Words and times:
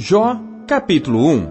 Jó, 0.00 0.40
capítulo 0.64 1.26
1 1.26 1.48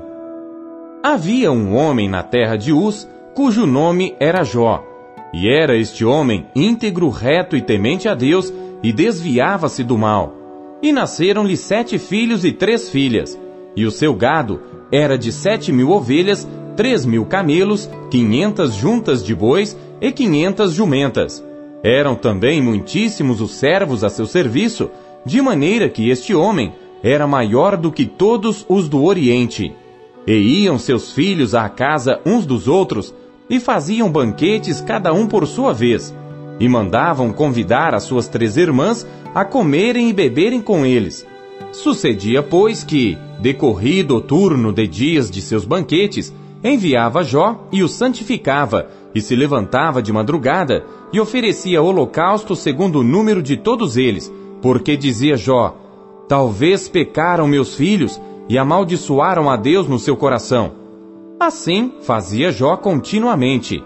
Havia 1.03 1.51
um 1.51 1.75
homem 1.75 2.07
na 2.07 2.23
terra 2.23 2.55
de 2.55 2.71
Uz, 2.71 3.05
cujo 3.35 3.65
nome 3.65 4.15
era 4.21 4.45
Jó. 4.45 4.85
E 5.33 5.49
era 5.49 5.75
este 5.75 6.05
homem 6.05 6.47
íntegro, 6.55 7.09
reto 7.09 7.57
e 7.57 7.61
temente 7.61 8.07
a 8.07 8.15
Deus, 8.15 8.53
e 8.81 8.93
desviava-se 8.93 9.83
do 9.83 9.97
mal. 9.97 10.33
E 10.81 10.93
nasceram-lhe 10.93 11.57
sete 11.57 11.99
filhos 11.99 12.45
e 12.45 12.53
três 12.53 12.89
filhas. 12.89 13.37
E 13.75 13.85
o 13.85 13.91
seu 13.91 14.13
gado 14.13 14.61
era 14.93 15.17
de 15.17 15.33
sete 15.33 15.73
mil 15.73 15.89
ovelhas, 15.89 16.47
três 16.77 17.05
mil 17.05 17.25
camelos, 17.25 17.89
quinhentas 18.09 18.75
juntas 18.75 19.25
de 19.25 19.35
bois 19.35 19.77
e 19.99 20.09
quinhentas 20.09 20.71
jumentas. 20.71 21.43
Eram 21.83 22.15
também 22.15 22.61
muitíssimos 22.61 23.41
os 23.41 23.55
servos 23.55 24.05
a 24.05 24.09
seu 24.09 24.25
serviço, 24.25 24.89
de 25.25 25.41
maneira 25.41 25.89
que 25.89 26.09
este 26.09 26.33
homem 26.33 26.71
era 27.03 27.27
maior 27.27 27.77
do 27.77 27.91
que 27.91 28.05
todos 28.05 28.65
os 28.67 28.89
do 28.89 29.03
Oriente. 29.03 29.73
E 30.25 30.63
iam 30.63 30.77
seus 30.77 31.11
filhos 31.13 31.55
à 31.55 31.69
casa 31.69 32.19
uns 32.25 32.45
dos 32.45 32.67
outros, 32.67 33.13
e 33.49 33.59
faziam 33.59 34.11
banquetes 34.11 34.81
cada 34.81 35.13
um 35.13 35.25
por 35.25 35.47
sua 35.47 35.73
vez, 35.73 36.13
e 36.59 36.67
mandavam 36.67 37.31
convidar 37.31 37.93
as 37.93 38.03
suas 38.03 38.27
três 38.27 38.57
irmãs 38.57 39.07
a 39.33 39.45
comerem 39.45 40.09
e 40.09 40.13
beberem 40.13 40.61
com 40.61 40.85
eles. 40.85 41.25
Sucedia, 41.71 42.41
pois, 42.43 42.83
que, 42.83 43.17
decorrido 43.39 44.15
o 44.17 44.21
turno 44.21 44.73
de 44.73 44.87
dias 44.87 45.29
de 45.29 45.41
seus 45.41 45.63
banquetes, 45.63 46.33
enviava 46.63 47.23
Jó 47.23 47.67
e 47.71 47.83
o 47.83 47.87
santificava, 47.87 48.89
e 49.13 49.21
se 49.21 49.35
levantava 49.35 50.01
de 50.01 50.11
madrugada, 50.11 50.83
e 51.13 51.19
oferecia 51.19 51.81
holocausto 51.81 52.55
segundo 52.55 52.99
o 52.99 53.03
número 53.03 53.41
de 53.41 53.55
todos 53.55 53.95
eles, 53.95 54.31
porque 54.61 54.97
dizia 54.97 55.37
Jó, 55.37 55.77
Talvez 56.27 56.89
pecaram 56.89 57.47
meus 57.47 57.75
filhos 57.75 58.19
e 58.49 58.57
amaldiçoaram 58.57 59.49
a 59.49 59.55
Deus 59.55 59.87
no 59.87 59.97
seu 59.97 60.17
coração. 60.17 60.71
Assim 61.39 61.93
fazia 62.01 62.51
Jó 62.51 62.75
continuamente. 62.75 63.83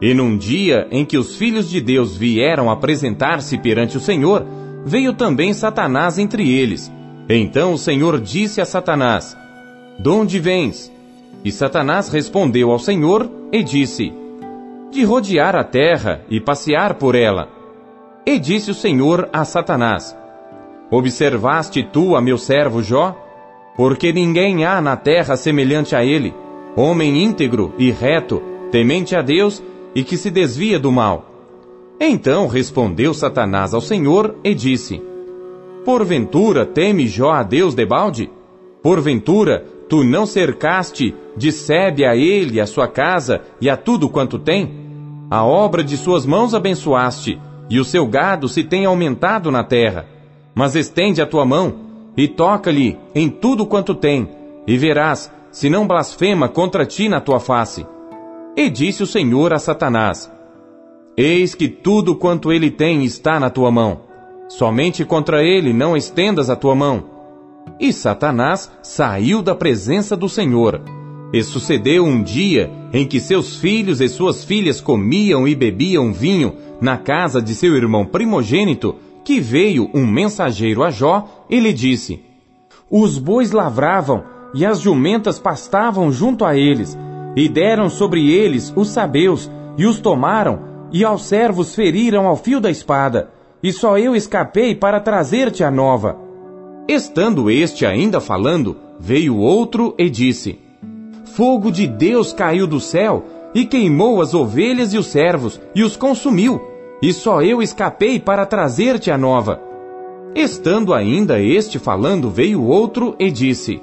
E 0.00 0.14
num 0.14 0.36
dia 0.36 0.86
em 0.90 1.04
que 1.04 1.16
os 1.16 1.36
filhos 1.36 1.68
de 1.68 1.80
Deus 1.80 2.16
vieram 2.16 2.70
apresentar-se 2.70 3.56
perante 3.58 3.96
o 3.96 4.00
Senhor, 4.00 4.44
veio 4.84 5.12
também 5.12 5.52
Satanás 5.52 6.18
entre 6.18 6.50
eles. 6.50 6.92
Então 7.28 7.72
o 7.72 7.78
Senhor 7.78 8.20
disse 8.20 8.60
a 8.60 8.64
Satanás: 8.64 9.36
De 9.98 10.08
onde 10.08 10.38
vens? 10.38 10.92
E 11.44 11.50
Satanás 11.50 12.10
respondeu 12.10 12.70
ao 12.70 12.78
Senhor 12.78 13.28
e 13.50 13.62
disse: 13.62 14.12
De 14.90 15.04
rodear 15.04 15.56
a 15.56 15.64
terra 15.64 16.20
e 16.28 16.40
passear 16.40 16.94
por 16.94 17.14
ela. 17.14 17.48
E 18.26 18.38
disse 18.38 18.70
o 18.70 18.74
Senhor 18.74 19.28
a 19.32 19.44
Satanás: 19.44 20.16
Observaste 20.90 21.82
tu 21.82 22.16
a 22.16 22.20
meu 22.20 22.38
servo 22.38 22.82
Jó? 22.82 23.14
Porque 23.76 24.12
ninguém 24.12 24.64
há 24.64 24.80
na 24.80 24.96
terra 24.96 25.36
semelhante 25.36 25.94
a 25.94 26.04
ele, 26.04 26.34
homem 26.74 27.22
íntegro 27.22 27.74
e 27.78 27.90
reto, 27.90 28.42
temente 28.70 29.14
a 29.14 29.22
Deus 29.22 29.62
e 29.94 30.02
que 30.02 30.16
se 30.16 30.30
desvia 30.30 30.78
do 30.78 30.90
mal. 30.90 31.26
Então 32.00 32.46
respondeu 32.46 33.12
Satanás 33.12 33.74
ao 33.74 33.80
Senhor 33.80 34.36
e 34.42 34.54
disse: 34.54 35.02
Porventura 35.84 36.64
teme 36.64 37.06
Jó 37.06 37.32
a 37.32 37.42
Deus 37.42 37.74
debalde? 37.74 38.30
Porventura 38.82 39.66
tu 39.88 40.04
não 40.04 40.24
cercaste 40.24 41.14
de 41.36 41.52
sebe 41.52 42.04
a 42.04 42.16
ele, 42.16 42.60
a 42.60 42.66
sua 42.66 42.88
casa 42.88 43.42
e 43.60 43.68
a 43.68 43.76
tudo 43.76 44.08
quanto 44.08 44.38
tem? 44.38 44.88
A 45.30 45.44
obra 45.44 45.84
de 45.84 45.96
suas 45.96 46.24
mãos 46.24 46.54
abençoaste, 46.54 47.38
e 47.68 47.78
o 47.78 47.84
seu 47.84 48.06
gado 48.06 48.48
se 48.48 48.64
tem 48.64 48.86
aumentado 48.86 49.50
na 49.50 49.62
terra. 49.62 50.17
Mas 50.58 50.74
estende 50.74 51.22
a 51.22 51.26
tua 51.26 51.44
mão 51.44 51.72
e 52.16 52.26
toca-lhe 52.26 52.98
em 53.14 53.30
tudo 53.30 53.64
quanto 53.64 53.94
tem, 53.94 54.28
e 54.66 54.76
verás 54.76 55.30
se 55.52 55.70
não 55.70 55.86
blasfema 55.86 56.48
contra 56.48 56.84
ti 56.84 57.08
na 57.08 57.20
tua 57.20 57.38
face. 57.38 57.86
E 58.56 58.68
disse 58.68 59.04
o 59.04 59.06
Senhor 59.06 59.52
a 59.52 59.60
Satanás: 59.60 60.28
Eis 61.16 61.54
que 61.54 61.68
tudo 61.68 62.16
quanto 62.16 62.52
ele 62.52 62.72
tem 62.72 63.04
está 63.04 63.38
na 63.38 63.50
tua 63.50 63.70
mão. 63.70 64.00
Somente 64.48 65.04
contra 65.04 65.44
ele 65.44 65.72
não 65.72 65.96
estendas 65.96 66.50
a 66.50 66.56
tua 66.56 66.74
mão. 66.74 67.04
E 67.78 67.92
Satanás 67.92 68.68
saiu 68.82 69.42
da 69.42 69.54
presença 69.54 70.16
do 70.16 70.28
Senhor. 70.28 70.80
E 71.32 71.40
sucedeu 71.40 72.04
um 72.04 72.20
dia 72.20 72.68
em 72.92 73.06
que 73.06 73.20
seus 73.20 73.58
filhos 73.60 74.00
e 74.00 74.08
suas 74.08 74.42
filhas 74.42 74.80
comiam 74.80 75.46
e 75.46 75.54
bebiam 75.54 76.12
vinho 76.12 76.56
na 76.80 76.96
casa 76.96 77.40
de 77.40 77.54
seu 77.54 77.76
irmão 77.76 78.04
primogênito, 78.04 78.96
que 79.28 79.40
veio 79.40 79.90
um 79.92 80.06
mensageiro 80.06 80.82
a 80.82 80.88
Jó 80.88 81.44
e 81.50 81.60
lhe 81.60 81.70
disse: 81.70 82.18
Os 82.90 83.18
bois 83.18 83.52
lavravam 83.52 84.24
e 84.54 84.64
as 84.64 84.80
jumentas 84.80 85.38
pastavam 85.38 86.10
junto 86.10 86.46
a 86.46 86.56
eles, 86.56 86.96
e 87.36 87.46
deram 87.46 87.90
sobre 87.90 88.30
eles 88.30 88.72
os 88.74 88.88
sabeus, 88.88 89.50
e 89.76 89.84
os 89.84 90.00
tomaram, 90.00 90.60
e 90.90 91.04
aos 91.04 91.26
servos 91.26 91.74
feriram 91.74 92.26
ao 92.26 92.36
fio 92.36 92.58
da 92.58 92.70
espada, 92.70 93.28
e 93.62 93.70
só 93.70 93.98
eu 93.98 94.16
escapei 94.16 94.74
para 94.74 94.98
trazer-te 94.98 95.62
a 95.62 95.70
nova. 95.70 96.16
Estando 96.88 97.50
este 97.50 97.84
ainda 97.84 98.22
falando, 98.22 98.78
veio 98.98 99.36
outro 99.36 99.94
e 99.98 100.08
disse: 100.08 100.58
Fogo 101.34 101.70
de 101.70 101.86
Deus 101.86 102.32
caiu 102.32 102.66
do 102.66 102.80
céu 102.80 103.26
e 103.54 103.66
queimou 103.66 104.22
as 104.22 104.32
ovelhas 104.32 104.94
e 104.94 104.96
os 104.96 105.08
servos, 105.08 105.60
e 105.74 105.82
os 105.82 105.98
consumiu 105.98 106.77
e 107.00 107.12
só 107.12 107.42
eu 107.42 107.62
escapei 107.62 108.18
para 108.18 108.44
trazer-te 108.44 109.10
a 109.10 109.18
nova. 109.18 109.60
Estando 110.34 110.92
ainda 110.92 111.40
este 111.40 111.78
falando, 111.78 112.30
veio 112.30 112.62
outro 112.62 113.14
e 113.18 113.30
disse: 113.30 113.80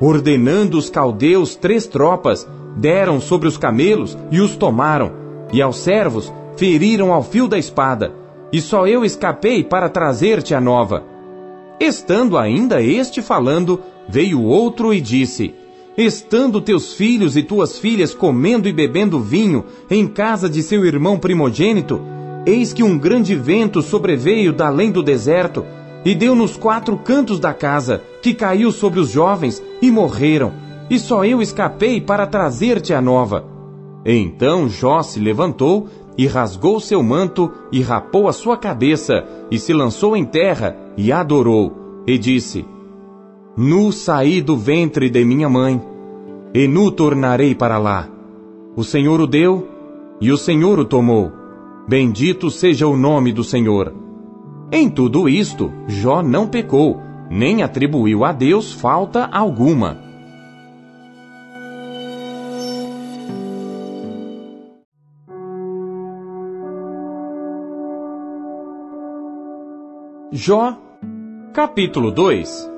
Ordenando 0.00 0.78
os 0.78 0.90
caldeus 0.90 1.56
três 1.56 1.86
tropas, 1.86 2.46
deram 2.76 3.20
sobre 3.20 3.48
os 3.48 3.56
camelos 3.56 4.16
e 4.30 4.40
os 4.40 4.56
tomaram, 4.56 5.12
e 5.52 5.62
aos 5.62 5.78
servos 5.78 6.32
feriram 6.56 7.12
ao 7.12 7.22
fio 7.22 7.48
da 7.48 7.58
espada, 7.58 8.12
e 8.52 8.60
só 8.60 8.86
eu 8.86 9.04
escapei 9.04 9.64
para 9.64 9.88
trazer-te 9.88 10.54
a 10.54 10.60
nova. 10.60 11.02
Estando 11.80 12.38
ainda 12.38 12.80
este 12.80 13.20
falando, 13.20 13.80
veio 14.08 14.42
outro 14.42 14.94
e 14.94 15.00
disse: 15.00 15.54
Estando 15.96 16.60
teus 16.60 16.94
filhos 16.94 17.36
e 17.36 17.42
tuas 17.42 17.78
filhas 17.78 18.14
comendo 18.14 18.68
e 18.68 18.72
bebendo 18.72 19.20
vinho 19.20 19.64
em 19.90 20.06
casa 20.06 20.48
de 20.48 20.62
seu 20.62 20.84
irmão 20.84 21.18
primogênito, 21.18 22.00
Eis 22.46 22.72
que 22.72 22.82
um 22.82 22.98
grande 22.98 23.34
vento 23.34 23.80
sobreveio 23.80 24.52
da 24.52 24.66
além 24.66 24.90
do 24.90 25.02
deserto 25.02 25.64
e 26.04 26.14
deu 26.14 26.34
nos 26.34 26.56
quatro 26.56 26.98
cantos 26.98 27.40
da 27.40 27.54
casa, 27.54 28.02
que 28.20 28.34
caiu 28.34 28.70
sobre 28.70 29.00
os 29.00 29.10
jovens 29.10 29.62
e 29.80 29.90
morreram, 29.90 30.52
e 30.90 30.98
só 30.98 31.24
eu 31.24 31.40
escapei 31.40 32.00
para 32.00 32.26
trazer-te 32.26 32.92
a 32.92 33.00
nova. 33.00 33.44
Então 34.04 34.68
Jó 34.68 35.02
se 35.02 35.18
levantou 35.18 35.88
e 36.16 36.26
rasgou 36.26 36.78
seu 36.78 37.02
manto 37.02 37.50
e 37.72 37.80
rapou 37.80 38.28
a 38.28 38.32
sua 38.32 38.56
cabeça 38.56 39.24
e 39.50 39.58
se 39.58 39.72
lançou 39.72 40.14
em 40.14 40.24
terra 40.24 40.76
e 40.96 41.10
adorou 41.10 41.72
e 42.06 42.18
disse: 42.18 42.66
Nu 43.56 43.90
saí 43.90 44.42
do 44.42 44.56
ventre 44.56 45.08
de 45.08 45.24
minha 45.24 45.48
mãe 45.48 45.80
e 46.52 46.68
nu 46.68 46.90
tornarei 46.90 47.54
para 47.54 47.78
lá. 47.78 48.06
O 48.76 48.84
Senhor 48.84 49.20
o 49.20 49.26
deu 49.26 49.66
e 50.20 50.30
o 50.30 50.36
Senhor 50.36 50.78
o 50.78 50.84
tomou. 50.84 51.43
Bendito 51.86 52.50
seja 52.50 52.86
o 52.86 52.96
nome 52.96 53.30
do 53.30 53.44
Senhor. 53.44 53.94
Em 54.72 54.88
tudo 54.88 55.28
isto, 55.28 55.70
Jó 55.86 56.22
não 56.22 56.48
pecou, 56.48 56.98
nem 57.30 57.62
atribuiu 57.62 58.24
a 58.24 58.32
Deus 58.32 58.72
falta 58.72 59.26
alguma. 59.26 60.02
Jó, 70.32 70.78
capítulo 71.52 72.10
2 72.10 72.72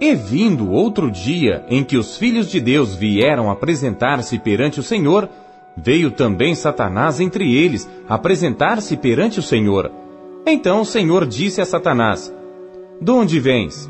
E 0.00 0.14
vindo 0.14 0.70
outro 0.70 1.10
dia 1.10 1.66
em 1.68 1.82
que 1.82 1.96
os 1.96 2.16
filhos 2.16 2.48
de 2.48 2.60
Deus 2.60 2.94
vieram 2.94 3.50
apresentar-se 3.50 4.38
perante 4.38 4.78
o 4.78 4.82
Senhor, 4.82 5.28
Veio 5.80 6.10
também 6.10 6.56
Satanás 6.56 7.20
entre 7.20 7.54
eles, 7.54 7.88
apresentar-se 8.08 8.96
perante 8.96 9.38
o 9.38 9.42
Senhor. 9.42 9.90
Então 10.44 10.80
o 10.80 10.84
Senhor 10.84 11.24
disse 11.24 11.60
a 11.60 11.64
Satanás: 11.64 12.34
De 13.00 13.10
onde 13.12 13.38
vens? 13.38 13.88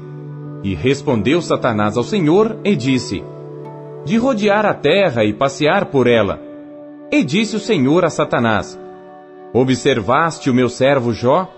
E 0.62 0.74
respondeu 0.74 1.40
Satanás 1.40 1.96
ao 1.96 2.04
Senhor 2.04 2.58
e 2.62 2.76
disse: 2.76 3.24
De 4.04 4.18
rodear 4.18 4.66
a 4.66 4.74
terra 4.74 5.24
e 5.24 5.32
passear 5.32 5.86
por 5.86 6.06
ela. 6.06 6.38
E 7.10 7.24
disse 7.24 7.56
o 7.56 7.60
Senhor 7.60 8.04
a 8.04 8.10
Satanás: 8.10 8.78
Observaste 9.54 10.50
o 10.50 10.54
meu 10.54 10.68
servo 10.68 11.14
Jó? 11.14 11.50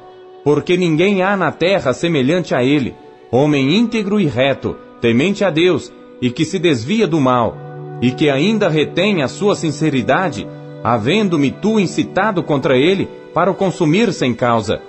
Porque 0.44 0.76
ninguém 0.76 1.22
há 1.22 1.36
na 1.36 1.50
terra 1.50 1.92
semelhante 1.92 2.54
a 2.54 2.62
ele, 2.62 2.94
homem 3.32 3.76
íntegro 3.76 4.20
e 4.20 4.26
reto, 4.26 4.76
temente 5.00 5.44
a 5.44 5.50
Deus 5.50 5.92
e 6.22 6.30
que 6.30 6.44
se 6.44 6.58
desvia 6.58 7.06
do 7.06 7.20
mal 7.20 7.69
e 8.00 8.10
que 8.10 8.30
ainda 8.30 8.68
retém 8.68 9.22
a 9.22 9.28
sua 9.28 9.54
sinceridade, 9.54 10.46
havendo-me 10.82 11.50
tu 11.50 11.78
incitado 11.78 12.42
contra 12.42 12.76
ele 12.76 13.08
para 13.34 13.50
o 13.50 13.54
consumir 13.54 14.12
sem 14.12 14.34
causa. 14.34 14.80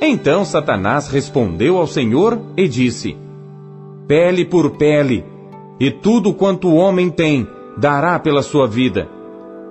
Então 0.00 0.44
Satanás 0.44 1.08
respondeu 1.08 1.78
ao 1.78 1.86
Senhor 1.86 2.38
e 2.56 2.68
disse: 2.68 3.16
pele 4.06 4.44
por 4.44 4.72
pele, 4.72 5.24
e 5.80 5.90
tudo 5.90 6.34
quanto 6.34 6.68
o 6.68 6.76
homem 6.76 7.10
tem 7.10 7.46
dará 7.76 8.18
pela 8.18 8.42
sua 8.42 8.66
vida. 8.66 9.08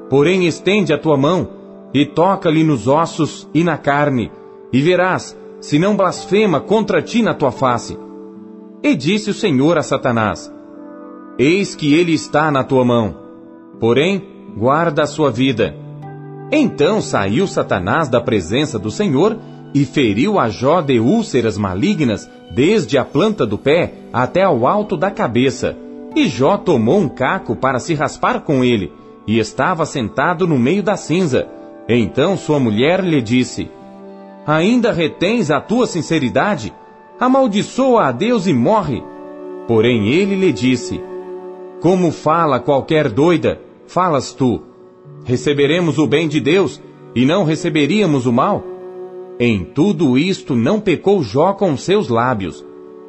Porém, 0.09 0.45
estende 0.45 0.93
a 0.93 0.97
tua 0.97 1.17
mão 1.17 1.47
e 1.93 2.05
toca-lhe 2.05 2.63
nos 2.63 2.87
ossos 2.87 3.47
e 3.53 3.63
na 3.63 3.77
carne, 3.77 4.31
e 4.71 4.81
verás 4.81 5.37
se 5.61 5.79
não 5.79 5.95
blasfema 5.95 6.59
contra 6.59 7.01
ti 7.01 7.21
na 7.21 7.33
tua 7.33 7.51
face. 7.51 7.97
E 8.81 8.95
disse 8.95 9.29
o 9.29 9.33
Senhor 9.33 9.77
a 9.77 9.83
Satanás: 9.83 10.52
Eis 11.37 11.73
que 11.73 11.95
ele 11.95 12.13
está 12.13 12.51
na 12.51 12.63
tua 12.63 12.85
mão, 12.85 13.15
porém, 13.79 14.23
guarda 14.55 15.01
a 15.01 15.07
sua 15.07 15.31
vida. 15.31 15.75
Então 16.51 17.01
saiu 17.01 17.47
Satanás 17.47 18.07
da 18.07 18.21
presença 18.21 18.77
do 18.77 18.91
Senhor 18.91 19.39
e 19.73 19.83
feriu 19.83 20.37
a 20.37 20.49
Jó 20.49 20.79
de 20.79 20.99
úlceras 20.99 21.57
malignas, 21.57 22.29
desde 22.51 22.99
a 22.99 23.03
planta 23.03 23.47
do 23.47 23.57
pé 23.57 23.93
até 24.13 24.43
ao 24.43 24.67
alto 24.67 24.95
da 24.95 25.09
cabeça. 25.09 25.75
E 26.15 26.27
Jó 26.27 26.55
tomou 26.55 26.99
um 26.99 27.09
caco 27.09 27.55
para 27.55 27.79
se 27.79 27.95
raspar 27.95 28.41
com 28.41 28.63
ele, 28.63 28.91
e 29.25 29.39
estava 29.39 29.87
sentado 29.87 30.45
no 30.45 30.59
meio 30.59 30.83
da 30.83 30.95
cinza. 30.95 31.47
Então 31.89 32.37
sua 32.37 32.59
mulher 32.59 33.03
lhe 33.03 33.23
disse: 33.23 33.71
Ainda 34.45 34.91
retens 34.91 35.49
a 35.49 35.59
tua 35.59 35.87
sinceridade? 35.87 36.71
Amaldiçoa 37.19 38.05
a 38.05 38.11
Deus 38.11 38.45
e 38.45 38.53
morre. 38.53 39.03
Porém 39.67 40.09
ele 40.09 40.35
lhe 40.35 40.53
disse: 40.53 41.01
Como 41.83 42.13
fala 42.13 42.61
qualquer 42.61 43.09
doida, 43.09 43.59
falas 43.87 44.31
tu. 44.31 44.61
Receberemos 45.25 45.97
o 45.97 46.07
bem 46.07 46.29
de 46.29 46.39
Deus 46.39 46.81
e 47.13 47.25
não 47.25 47.43
receberíamos 47.43 48.25
o 48.25 48.31
mal? 48.31 48.63
Em 49.37 49.65
tudo 49.65 50.17
isto 50.17 50.55
não 50.55 50.79
pecou 50.79 51.21
Jó 51.21 51.51
com 51.51 51.75
seus 51.75 52.07
lábios. 52.07 52.65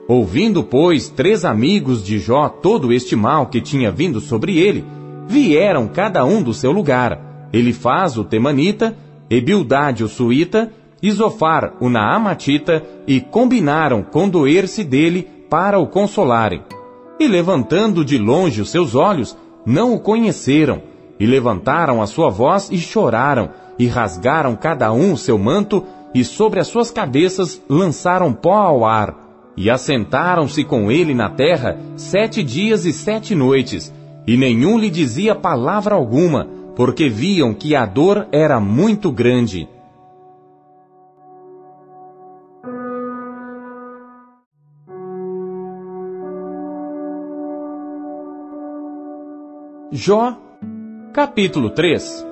Ouvindo, 0.08 0.64
pois, 0.64 1.08
três 1.08 1.44
amigos 1.44 2.04
de 2.04 2.18
Jó 2.18 2.48
todo 2.48 2.92
este 2.92 3.14
mal 3.14 3.46
que 3.46 3.60
tinha 3.60 3.92
vindo 3.92 4.20
sobre 4.20 4.58
ele, 4.58 4.84
vieram 5.28 5.86
cada 5.86 6.24
um 6.24 6.42
do 6.42 6.52
seu 6.52 6.72
lugar. 6.72 7.48
Elifaz, 7.52 8.18
o 8.18 8.24
Temanita, 8.24 8.96
Ebildade, 9.30 10.02
o 10.02 10.08
Suíta, 10.08 10.72
Isofar, 11.00 11.76
o 11.78 11.88
Naamatita, 11.88 12.82
e 13.06 13.20
combinaram 13.20 14.02
condoer-se 14.02 14.82
dele 14.82 15.28
para 15.48 15.78
o 15.78 15.86
consolarem. 15.86 16.60
E 17.18 17.28
levantando 17.28 18.04
de 18.04 18.18
longe 18.18 18.60
os 18.60 18.70
seus 18.70 18.94
olhos, 18.94 19.36
não 19.64 19.94
o 19.94 20.00
conheceram, 20.00 20.82
e 21.18 21.26
levantaram 21.26 22.02
a 22.02 22.06
sua 22.06 22.28
voz 22.28 22.68
e 22.70 22.78
choraram, 22.78 23.50
e 23.78 23.86
rasgaram 23.86 24.56
cada 24.56 24.92
um 24.92 25.12
o 25.12 25.18
seu 25.18 25.38
manto, 25.38 25.84
e 26.14 26.24
sobre 26.24 26.60
as 26.60 26.68
suas 26.68 26.90
cabeças 26.90 27.60
lançaram 27.68 28.32
pó 28.32 28.54
ao 28.54 28.84
ar, 28.84 29.14
e 29.56 29.70
assentaram-se 29.70 30.64
com 30.64 30.90
ele 30.90 31.14
na 31.14 31.30
terra 31.30 31.78
sete 31.96 32.42
dias 32.42 32.84
e 32.84 32.92
sete 32.92 33.34
noites, 33.34 33.92
e 34.26 34.36
nenhum 34.36 34.78
lhe 34.78 34.90
dizia 34.90 35.34
palavra 35.34 35.94
alguma, 35.94 36.48
porque 36.74 37.08
viam 37.08 37.54
que 37.54 37.76
a 37.76 37.86
dor 37.86 38.26
era 38.32 38.58
muito 38.58 39.12
grande. 39.12 39.68
Jó, 49.96 50.36
capítulo 51.12 51.70
3 51.70 52.26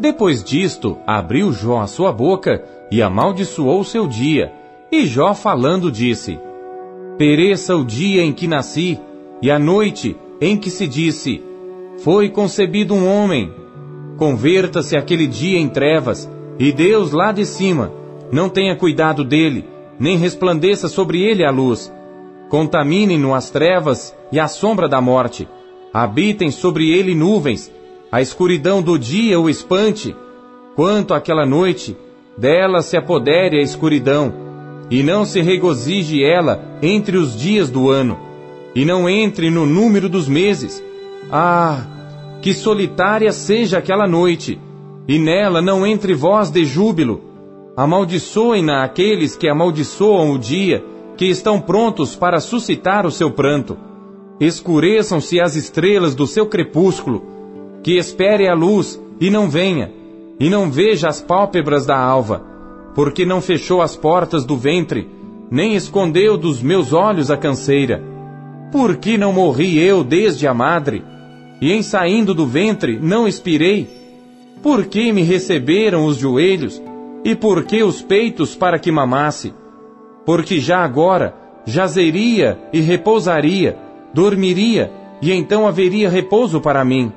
Depois 0.00 0.42
disto, 0.42 0.96
abriu 1.06 1.52
Jó 1.52 1.80
a 1.80 1.86
sua 1.86 2.10
boca 2.10 2.64
e 2.90 3.02
amaldiçoou 3.02 3.84
seu 3.84 4.06
dia. 4.06 4.50
E 4.90 5.04
Jó 5.04 5.34
falando 5.34 5.92
disse: 5.92 6.40
Pereça 7.18 7.76
o 7.76 7.84
dia 7.84 8.22
em 8.22 8.32
que 8.32 8.48
nasci, 8.48 8.98
e 9.42 9.50
a 9.50 9.58
noite 9.58 10.16
em 10.40 10.56
que 10.56 10.70
se 10.70 10.86
disse: 10.86 11.44
Foi 11.98 12.30
concebido 12.30 12.94
um 12.94 13.06
homem. 13.06 13.52
Converta-se 14.16 14.96
aquele 14.96 15.26
dia 15.26 15.58
em 15.58 15.68
trevas, 15.68 16.26
e 16.58 16.72
Deus 16.72 17.12
lá 17.12 17.32
de 17.32 17.44
cima 17.44 17.92
não 18.32 18.48
tenha 18.48 18.74
cuidado 18.74 19.24
dele, 19.24 19.66
nem 20.00 20.16
resplandeça 20.16 20.88
sobre 20.88 21.20
ele 21.20 21.44
a 21.44 21.50
luz. 21.50 21.92
Contamine-no 22.48 23.34
as 23.34 23.50
trevas 23.50 24.16
e 24.32 24.40
a 24.40 24.48
sombra 24.48 24.88
da 24.88 25.02
morte. 25.02 25.46
Habitem 25.92 26.50
sobre 26.50 26.90
ele 26.90 27.14
nuvens, 27.14 27.72
a 28.12 28.20
escuridão 28.20 28.82
do 28.82 28.98
dia 28.98 29.40
o 29.40 29.48
espante. 29.48 30.14
Quanto 30.76 31.14
àquela 31.14 31.46
noite, 31.46 31.96
dela 32.36 32.82
se 32.82 32.96
apodere 32.96 33.58
a 33.58 33.62
escuridão, 33.62 34.32
e 34.90 35.02
não 35.02 35.24
se 35.24 35.40
regozije 35.40 36.22
ela 36.22 36.78
entre 36.82 37.16
os 37.16 37.36
dias 37.36 37.70
do 37.70 37.90
ano, 37.90 38.18
e 38.74 38.84
não 38.84 39.08
entre 39.08 39.50
no 39.50 39.66
número 39.66 40.08
dos 40.08 40.28
meses. 40.28 40.82
Ah, 41.30 41.84
que 42.40 42.54
solitária 42.54 43.32
seja 43.32 43.78
aquela 43.78 44.06
noite, 44.06 44.58
e 45.06 45.18
nela 45.18 45.60
não 45.60 45.86
entre 45.86 46.14
voz 46.14 46.50
de 46.50 46.64
júbilo. 46.64 47.22
Amaldiçoem-na 47.76 48.84
aqueles 48.84 49.36
que 49.36 49.48
amaldiçoam 49.48 50.32
o 50.32 50.38
dia, 50.38 50.84
que 51.16 51.26
estão 51.26 51.60
prontos 51.60 52.14
para 52.14 52.40
suscitar 52.40 53.06
o 53.06 53.10
seu 53.10 53.30
pranto. 53.30 53.76
Escureçam-se 54.40 55.40
as 55.40 55.56
estrelas 55.56 56.14
do 56.14 56.26
seu 56.26 56.46
crepúsculo, 56.46 57.22
que 57.82 57.98
espere 57.98 58.48
a 58.48 58.54
luz 58.54 59.00
e 59.20 59.30
não 59.30 59.50
venha, 59.50 59.92
e 60.38 60.48
não 60.48 60.70
veja 60.70 61.08
as 61.08 61.20
pálpebras 61.20 61.84
da 61.84 61.98
alva, 61.98 62.44
porque 62.94 63.26
não 63.26 63.40
fechou 63.40 63.82
as 63.82 63.96
portas 63.96 64.44
do 64.44 64.56
ventre, 64.56 65.08
nem 65.50 65.74
escondeu 65.74 66.36
dos 66.36 66.62
meus 66.62 66.92
olhos 66.92 67.30
a 67.30 67.36
canseira. 67.36 68.02
Por 68.70 68.96
que 68.96 69.18
não 69.18 69.32
morri 69.32 69.78
eu 69.78 70.04
desde 70.04 70.46
a 70.46 70.54
madre, 70.54 71.02
e 71.60 71.72
em 71.72 71.82
saindo 71.82 72.32
do 72.32 72.46
ventre 72.46 72.98
não 73.00 73.26
expirei? 73.26 73.88
Por 74.62 74.86
que 74.86 75.12
me 75.12 75.22
receberam 75.22 76.04
os 76.04 76.16
joelhos, 76.16 76.80
e 77.24 77.34
por 77.34 77.64
que 77.64 77.82
os 77.82 78.02
peitos 78.02 78.54
para 78.54 78.78
que 78.78 78.92
mamasse? 78.92 79.52
Porque 80.24 80.60
já 80.60 80.84
agora 80.84 81.34
jazeria 81.64 82.58
e 82.72 82.80
repousaria, 82.80 83.76
dormiria, 84.12 84.92
e 85.20 85.32
então 85.32 85.66
haveria 85.66 86.08
repouso 86.08 86.60
para 86.60 86.84
mim. 86.84 87.12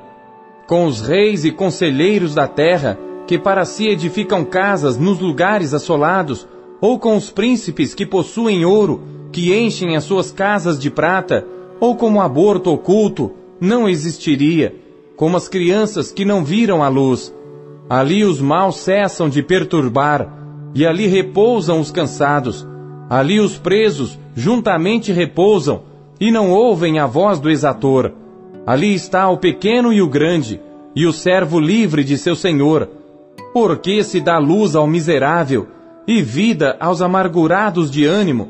Com 0.66 0.86
os 0.86 1.00
reis 1.00 1.44
e 1.44 1.50
conselheiros 1.50 2.34
da 2.34 2.46
terra, 2.46 2.98
que 3.26 3.38
para 3.38 3.64
si 3.64 3.88
edificam 3.88 4.44
casas 4.44 4.96
nos 4.98 5.18
lugares 5.20 5.72
assolados, 5.72 6.46
ou 6.80 6.98
com 6.98 7.16
os 7.16 7.30
príncipes 7.30 7.94
que 7.94 8.04
possuem 8.04 8.64
ouro, 8.64 9.02
que 9.30 9.54
enchem 9.54 9.96
as 9.96 10.04
suas 10.04 10.30
casas 10.30 10.78
de 10.78 10.90
prata, 10.90 11.46
ou 11.80 11.96
como 11.96 12.20
aborto 12.20 12.70
oculto, 12.70 13.32
não 13.60 13.88
existiria, 13.88 14.74
como 15.16 15.36
as 15.36 15.48
crianças 15.48 16.10
que 16.10 16.24
não 16.24 16.44
viram 16.44 16.82
a 16.82 16.88
luz. 16.88 17.32
Ali 17.88 18.24
os 18.24 18.40
maus 18.40 18.76
cessam 18.76 19.28
de 19.28 19.42
perturbar, 19.42 20.28
e 20.74 20.86
ali 20.86 21.06
repousam 21.06 21.80
os 21.80 21.90
cansados. 21.90 22.66
Ali 23.08 23.38
os 23.38 23.58
presos 23.58 24.18
juntamente 24.34 25.12
repousam, 25.12 25.82
e 26.20 26.30
não 26.30 26.50
ouvem 26.50 26.98
a 26.98 27.06
voz 27.06 27.40
do 27.40 27.50
exator. 27.50 28.12
Ali 28.66 28.94
está 28.94 29.28
o 29.28 29.38
pequeno 29.38 29.92
e 29.92 30.00
o 30.00 30.08
grande, 30.08 30.60
e 30.94 31.06
o 31.06 31.12
servo 31.12 31.58
livre 31.58 32.04
de 32.04 32.16
seu 32.16 32.36
senhor. 32.36 32.88
Porque 33.52 34.02
se 34.04 34.20
dá 34.20 34.38
luz 34.38 34.76
ao 34.76 34.86
miserável 34.86 35.66
e 36.06 36.22
vida 36.22 36.76
aos 36.80 37.02
amargurados 37.02 37.90
de 37.90 38.04
ânimo, 38.04 38.48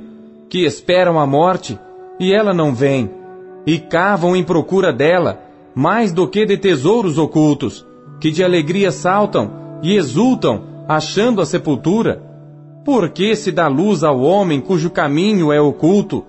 que 0.48 0.64
esperam 0.64 1.18
a 1.18 1.26
morte, 1.26 1.78
e 2.20 2.32
ela 2.32 2.52
não 2.52 2.74
vem, 2.74 3.10
e 3.66 3.78
cavam 3.78 4.36
em 4.36 4.44
procura 4.44 4.92
dela, 4.92 5.40
mais 5.74 6.12
do 6.12 6.28
que 6.28 6.44
de 6.44 6.56
tesouros 6.56 7.18
ocultos, 7.18 7.86
que 8.20 8.30
de 8.30 8.44
alegria 8.44 8.90
saltam 8.90 9.80
e 9.82 9.96
exultam, 9.96 10.62
achando 10.88 11.40
a 11.40 11.46
sepultura? 11.46 12.22
Porque 12.84 13.34
se 13.34 13.52
dá 13.52 13.68
luz 13.68 14.02
ao 14.02 14.20
homem 14.20 14.60
cujo 14.60 14.90
caminho 14.90 15.52
é 15.52 15.60
oculto, 15.60 16.24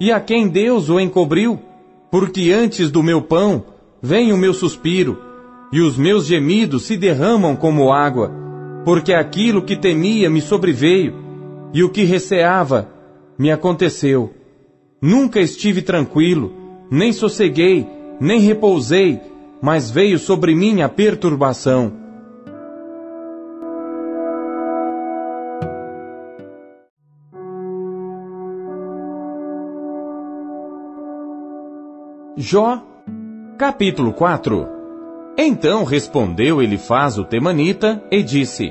e 0.00 0.12
a 0.12 0.20
quem 0.20 0.48
Deus 0.48 0.88
o 0.88 1.00
encobriu? 1.00 1.58
Porque 2.10 2.52
antes 2.52 2.90
do 2.90 3.02
meu 3.02 3.20
pão 3.20 3.64
vem 4.00 4.32
o 4.32 4.36
meu 4.36 4.54
suspiro, 4.54 5.18
e 5.72 5.80
os 5.80 5.98
meus 5.98 6.26
gemidos 6.26 6.84
se 6.84 6.96
derramam 6.96 7.54
como 7.54 7.92
água, 7.92 8.32
porque 8.84 9.12
aquilo 9.12 9.62
que 9.62 9.76
temia 9.76 10.30
me 10.30 10.40
sobreveio, 10.40 11.14
e 11.74 11.82
o 11.82 11.90
que 11.90 12.04
receava 12.04 12.88
me 13.38 13.50
aconteceu. 13.50 14.32
Nunca 15.02 15.40
estive 15.40 15.82
tranquilo, 15.82 16.52
nem 16.90 17.12
sosseguei, 17.12 17.86
nem 18.20 18.40
repousei, 18.40 19.20
mas 19.60 19.90
veio 19.90 20.18
sobre 20.18 20.54
mim 20.54 20.80
a 20.80 20.88
perturbação. 20.88 21.92
Jó, 32.40 32.80
capítulo 33.58 34.12
4 34.12 34.68
Então 35.36 35.82
respondeu 35.82 36.62
Elifaz 36.62 37.18
o 37.18 37.24
Temanita 37.24 38.00
e 38.12 38.22
disse: 38.22 38.70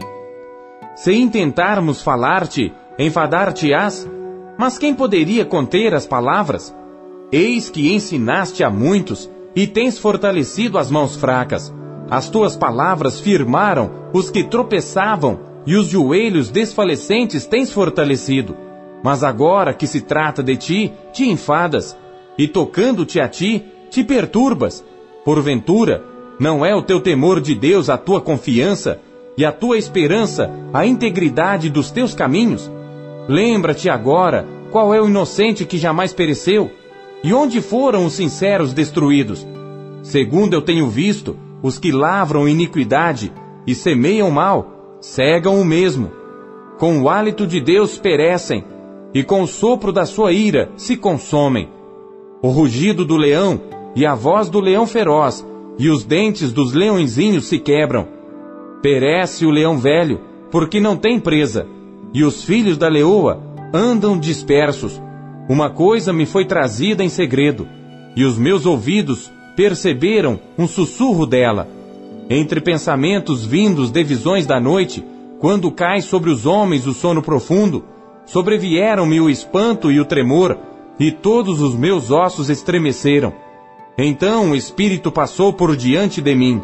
Se 0.95 1.13
intentarmos 1.13 2.01
falar-te, 2.01 2.74
enfadar-te-ás, 2.97 4.09
mas 4.57 4.77
quem 4.77 4.93
poderia 4.93 5.43
conter 5.43 5.93
as 5.93 6.07
palavras? 6.07 6.74
Eis 7.29 7.69
que 7.69 7.93
ensinaste 7.93 8.63
a 8.63 8.69
muitos 8.69 9.29
e 9.53 9.67
tens 9.67 10.00
fortalecido 10.00 10.77
as 10.77 10.89
mãos 10.89 11.17
fracas. 11.17 11.75
As 12.09 12.29
tuas 12.29 12.55
palavras 12.55 13.19
firmaram 13.19 13.91
os 14.13 14.29
que 14.29 14.45
tropeçavam 14.45 15.41
e 15.65 15.75
os 15.75 15.88
joelhos 15.88 16.50
desfalecentes 16.50 17.45
tens 17.45 17.69
fortalecido. 17.74 18.55
Mas 19.03 19.25
agora 19.25 19.74
que 19.74 19.86
se 19.86 20.00
trata 20.00 20.41
de 20.41 20.55
ti, 20.55 20.93
te 21.12 21.29
enfadas, 21.29 21.97
e 22.38 22.48
tocando-te 22.48 23.20
a 23.20 23.27
ti, 23.27 23.63
te 23.89 24.03
perturbas. 24.03 24.84
Porventura, 25.25 26.03
não 26.39 26.65
é 26.65 26.75
o 26.75 26.82
teu 26.82 27.00
temor 27.00 27.41
de 27.41 27.56
Deus 27.56 27.89
a 27.89 27.98
tua 27.98 28.22
confiança, 28.22 29.00
e 29.38 29.46
a 29.46 29.51
tua 29.51 29.77
esperança 29.77 30.50
a 30.74 30.86
integridade 30.86 31.70
dos 31.70 31.91
teus 31.91 32.13
caminhos? 32.13 32.72
Lembra-te 33.27 33.89
agora 33.89 34.48
qual 34.72 34.94
é 34.94 35.01
o 35.01 35.08
inocente 35.08 35.65
que 35.65 35.77
jamais 35.77 36.13
pereceu, 36.13 36.72
e 37.24 37.34
onde 37.34 37.62
foram 37.62 38.06
os 38.06 38.13
sinceros 38.13 38.74
destruídos? 38.74 39.46
Segundo 40.01 40.53
eu 40.53 40.62
tenho 40.62 40.88
visto, 40.88 41.38
os 41.62 41.77
que 41.77 41.91
lavram 41.91 42.48
iniquidade 42.48 43.32
e 43.65 43.74
semeiam 43.74 44.29
mal, 44.32 44.98
cegam 45.01 45.60
o 45.60 45.65
mesmo. 45.65 46.12
Com 46.77 47.01
o 47.01 47.10
hálito 47.10 47.48
de 47.48 47.60
Deus 47.60 47.98
perecem, 47.98 48.63
e 49.13 49.24
com 49.24 49.41
o 49.41 49.48
sopro 49.48 49.91
da 49.91 50.06
sua 50.06 50.32
ira 50.32 50.70
se 50.77 50.96
consomem. 50.96 51.70
O 52.41 52.50
rugido 52.50 53.03
do 53.03 53.17
leão 53.17 53.60
e 53.96 54.06
a 54.06 54.13
voz 54.13 54.50
do 54.50 54.60
leão 54.60 54.86
feroz 54.86 55.46
e 55.79 55.89
os 55.89 56.03
dentes 56.03 56.51
dos 56.51 56.74
leõezinhos 56.74 57.46
se 57.46 57.58
quebram. 57.58 58.08
Perece 58.82 59.46
o 59.46 59.50
leão 59.50 59.77
velho, 59.77 60.22
porque 60.51 60.79
não 60.79 60.96
tem 60.96 61.20
presa, 61.20 61.67
e 62.13 62.24
os 62.24 62.44
filhos 62.44 62.77
da 62.77 62.88
leoa 62.88 63.41
andam 63.74 64.20
dispersos. 64.20 65.01
Uma 65.50 65.70
coisa 65.70 66.13
me 66.13 66.25
foi 66.25 66.46
trazida 66.46 67.03
em 67.03 67.10
segredo, 67.10 67.67
e 68.15 68.24
os 68.24 68.38
meus 68.38 68.65
ouvidos 68.65 69.32
perceberam 69.56 70.39
um 70.58 70.67
sussurro 70.67 71.25
dela. 71.25 71.67
Entre 72.29 72.62
pensamentos 72.62 73.46
vindos 73.46 73.89
de 73.89 74.03
visões 74.03 74.46
da 74.46 74.60
noite, 74.60 75.03
quando 75.39 75.72
cai 75.72 76.01
sobre 76.01 76.29
os 76.29 76.46
homens 76.46 76.86
o 76.86 76.94
sono 76.94 77.22
profundo, 77.22 77.84
sobrevieram-me 78.25 79.20
o 79.20 79.29
espanto 79.29 79.91
e 79.91 80.00
o 80.00 80.06
tremor, 80.06 80.58
e 80.99 81.11
todos 81.11 81.61
os 81.61 81.75
meus 81.75 82.11
ossos 82.11 82.49
estremeceram. 82.49 83.33
Então 83.97 84.51
o 84.51 84.55
Espírito 84.55 85.11
passou 85.11 85.53
por 85.53 85.75
diante 85.75 86.21
de 86.21 86.35
mim, 86.35 86.61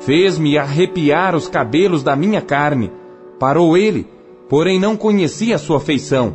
fez-me 0.00 0.56
arrepiar 0.56 1.34
os 1.34 1.48
cabelos 1.48 2.02
da 2.02 2.16
minha 2.16 2.40
carne. 2.40 2.90
Parou 3.38 3.76
ele, 3.76 4.06
porém 4.48 4.78
não 4.78 4.96
conhecia 4.96 5.58
sua 5.58 5.80
feição. 5.80 6.32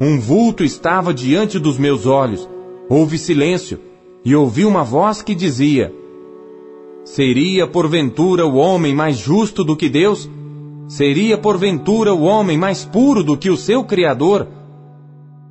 Um 0.00 0.18
vulto 0.18 0.64
estava 0.64 1.12
diante 1.12 1.58
dos 1.58 1.78
meus 1.78 2.06
olhos. 2.06 2.48
Houve 2.88 3.18
silêncio, 3.18 3.78
e 4.24 4.34
ouvi 4.34 4.64
uma 4.64 4.82
voz 4.82 5.22
que 5.22 5.34
dizia: 5.34 5.94
Seria 7.04 7.66
porventura 7.66 8.46
o 8.46 8.56
homem 8.56 8.94
mais 8.94 9.16
justo 9.16 9.62
do 9.62 9.76
que 9.76 9.88
Deus? 9.88 10.28
Seria 10.88 11.38
porventura 11.38 12.12
o 12.12 12.22
homem 12.22 12.58
mais 12.58 12.84
puro 12.84 13.22
do 13.22 13.36
que 13.36 13.48
o 13.48 13.56
seu 13.56 13.84
Criador? 13.84 14.48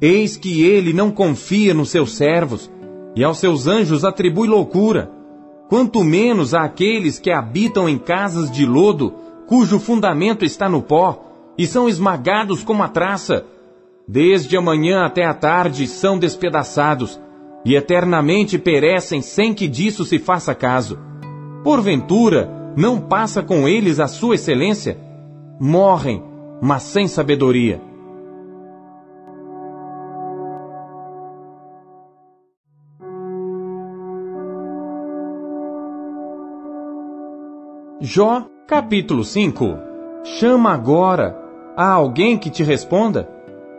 Eis 0.01 0.37
que 0.37 0.63
ele 0.63 0.93
não 0.93 1.11
confia 1.11 1.73
nos 1.73 1.89
seus 1.89 2.15
servos, 2.15 2.71
e 3.15 3.23
aos 3.23 3.37
seus 3.37 3.67
anjos 3.67 4.05
atribui 4.05 4.47
loucura, 4.47 5.11
quanto 5.67 6.03
menos 6.03 6.53
àqueles 6.53 7.19
que 7.19 7.31
habitam 7.31 7.89
em 7.89 7.97
casas 7.97 8.49
de 8.49 8.65
lodo, 8.65 9.13
cujo 9.45 9.79
fundamento 9.79 10.45
está 10.45 10.69
no 10.69 10.81
pó, 10.81 11.25
e 11.57 11.67
são 11.67 11.89
esmagados 11.89 12.63
como 12.63 12.81
a 12.81 12.87
traça. 12.87 13.45
Desde 14.07 14.55
a 14.55 14.61
manhã 14.61 15.03
até 15.03 15.25
a 15.25 15.33
tarde 15.33 15.85
são 15.85 16.17
despedaçados, 16.17 17.19
e 17.65 17.75
eternamente 17.75 18.57
perecem 18.57 19.21
sem 19.21 19.53
que 19.53 19.67
disso 19.67 20.05
se 20.05 20.17
faça 20.17 20.55
caso. 20.55 20.97
Porventura, 21.61 22.49
não 22.75 23.01
passa 23.01 23.43
com 23.43 23.67
eles 23.67 23.99
a 23.99 24.07
sua 24.07 24.35
excelência? 24.35 24.97
Morrem, 25.59 26.23
mas 26.61 26.83
sem 26.83 27.05
sabedoria. 27.05 27.88
Jó, 38.01 38.45
capítulo 38.65 39.25
5 39.25 39.77
Chama 40.23 40.71
agora 40.71 41.37
a 41.75 41.91
alguém 41.91 42.37
que 42.37 42.49
te 42.49 42.63
responda? 42.63 43.27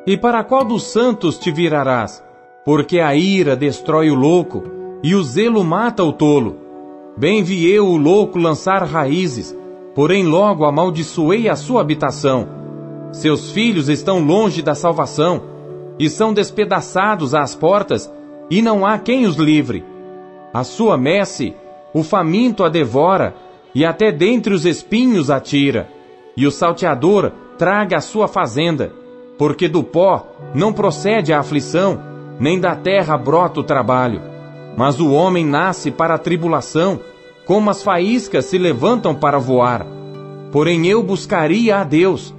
E 0.06 0.14
para 0.14 0.44
qual 0.44 0.62
dos 0.62 0.82
santos 0.92 1.38
te 1.38 1.50
virarás? 1.50 2.22
Porque 2.62 3.00
a 3.00 3.16
ira 3.16 3.56
destrói 3.56 4.10
o 4.10 4.14
louco, 4.14 4.62
e 5.02 5.14
o 5.14 5.22
zelo 5.22 5.64
mata 5.64 6.04
o 6.04 6.12
tolo. 6.12 6.58
Bem 7.16 7.42
vi 7.42 7.66
eu 7.72 7.86
o 7.86 7.96
louco 7.96 8.38
lançar 8.38 8.84
raízes, 8.84 9.56
porém 9.94 10.26
logo 10.26 10.66
amaldiçoei 10.66 11.48
a 11.48 11.56
sua 11.56 11.80
habitação. 11.80 12.46
Seus 13.12 13.50
filhos 13.52 13.88
estão 13.88 14.22
longe 14.22 14.60
da 14.60 14.74
salvação, 14.74 15.40
e 15.98 16.10
são 16.10 16.34
despedaçados 16.34 17.34
às 17.34 17.54
portas, 17.54 18.12
e 18.50 18.60
não 18.60 18.84
há 18.84 18.98
quem 18.98 19.24
os 19.24 19.36
livre. 19.36 19.82
A 20.52 20.62
sua 20.62 20.98
messe, 20.98 21.54
o 21.94 22.02
faminto 22.02 22.62
a 22.62 22.68
devora, 22.68 23.34
e 23.74 23.84
até 23.84 24.10
dentre 24.10 24.52
os 24.52 24.64
espinhos 24.64 25.30
atira, 25.30 25.88
e 26.36 26.46
o 26.46 26.50
salteador 26.50 27.32
traga 27.58 27.98
a 27.98 28.00
sua 28.00 28.26
fazenda, 28.26 28.92
porque 29.38 29.68
do 29.68 29.82
pó 29.82 30.26
não 30.54 30.72
procede 30.72 31.32
a 31.32 31.40
aflição, 31.40 32.00
nem 32.38 32.58
da 32.58 32.74
terra 32.74 33.16
brota 33.16 33.60
o 33.60 33.64
trabalho. 33.64 34.22
Mas 34.76 34.98
o 34.98 35.12
homem 35.12 35.44
nasce 35.44 35.90
para 35.90 36.14
a 36.14 36.18
tribulação, 36.18 37.00
como 37.44 37.70
as 37.70 37.82
faíscas 37.82 38.46
se 38.46 38.56
levantam 38.56 39.14
para 39.14 39.38
voar. 39.38 39.86
Porém 40.50 40.86
eu 40.86 41.02
buscaria 41.02 41.78
a 41.78 41.84
Deus, 41.84 42.34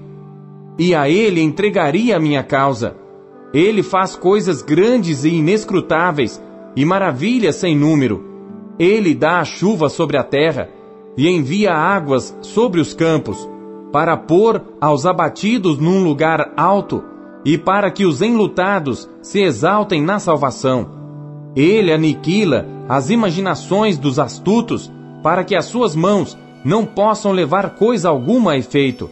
e 0.78 0.96
a 0.96 1.08
Ele 1.10 1.42
entregaria 1.42 2.16
a 2.16 2.20
minha 2.20 2.44
causa. 2.44 2.96
Ele 3.54 3.84
faz 3.84 4.16
coisas 4.16 4.62
grandes 4.62 5.24
e 5.24 5.30
inescrutáveis, 5.30 6.42
e 6.76 6.86
maravilhas 6.86 7.58
sem 7.58 7.76
número. 7.76 8.26
Ele 8.80 9.14
dá 9.14 9.40
a 9.40 9.46
chuva 9.46 9.90
sobre 9.90 10.18
a 10.18 10.24
terra, 10.24 10.70
e 11.18 11.28
envia 11.30 11.74
águas 11.74 12.38
sobre 12.42 12.80
os 12.80 12.94
campos, 12.94 13.48
para 13.92 14.16
pôr 14.16 14.62
aos 14.80 15.06
abatidos 15.06 15.78
num 15.78 16.04
lugar 16.04 16.54
alto 16.56 17.04
e 17.44 17.58
para 17.58 17.92
que 17.92 18.06
os 18.06 18.22
enlutados 18.22 19.10
se 19.22 19.42
exaltem 19.42 20.02
na 20.02 20.20
salvação. 20.20 20.88
Ele 21.56 21.92
aniquila 21.92 22.66
as 22.88 23.10
imaginações 23.10 23.98
dos 23.98 24.20
astutos, 24.20 24.92
para 25.24 25.44
que 25.44 25.56
as 25.56 25.66
suas 25.66 25.96
mãos 25.96 26.38
não 26.64 26.86
possam 26.86 27.32
levar 27.32 27.72
coisa 27.72 28.10
alguma 28.10 28.52
a 28.52 28.58
efeito. 28.58 29.10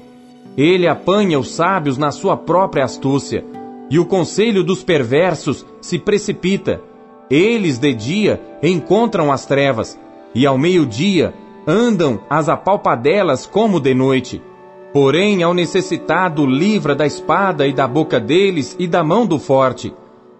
Ele 0.57 0.87
apanha 0.87 1.39
os 1.39 1.51
sábios 1.51 1.97
na 1.97 2.11
sua 2.11 2.37
própria 2.37 2.83
astúcia, 2.83 3.43
e 3.89 3.97
o 3.97 4.05
conselho 4.05 4.63
dos 4.63 4.83
perversos 4.83 5.65
se 5.81 5.97
precipita. 5.97 6.81
Eles 7.29 7.77
de 7.77 7.93
dia 7.93 8.41
encontram 8.61 9.31
as 9.31 9.45
trevas, 9.45 9.99
e 10.33 10.45
ao 10.45 10.57
meio-dia 10.57 11.33
andam 11.69 12.19
as 12.27 12.49
apalpadelas 12.49 13.45
como 13.45 13.79
de 13.79 13.93
noite. 13.93 14.41
Porém, 14.91 15.43
ao 15.43 15.53
necessitado 15.53 16.45
livra 16.45 16.95
da 16.95 17.05
espada 17.05 17.67
e 17.67 17.73
da 17.73 17.87
boca 17.87 18.19
deles 18.19 18.75
e 18.79 18.87
da 18.87 19.03
mão 19.03 19.25
do 19.25 19.37
forte. 19.37 19.93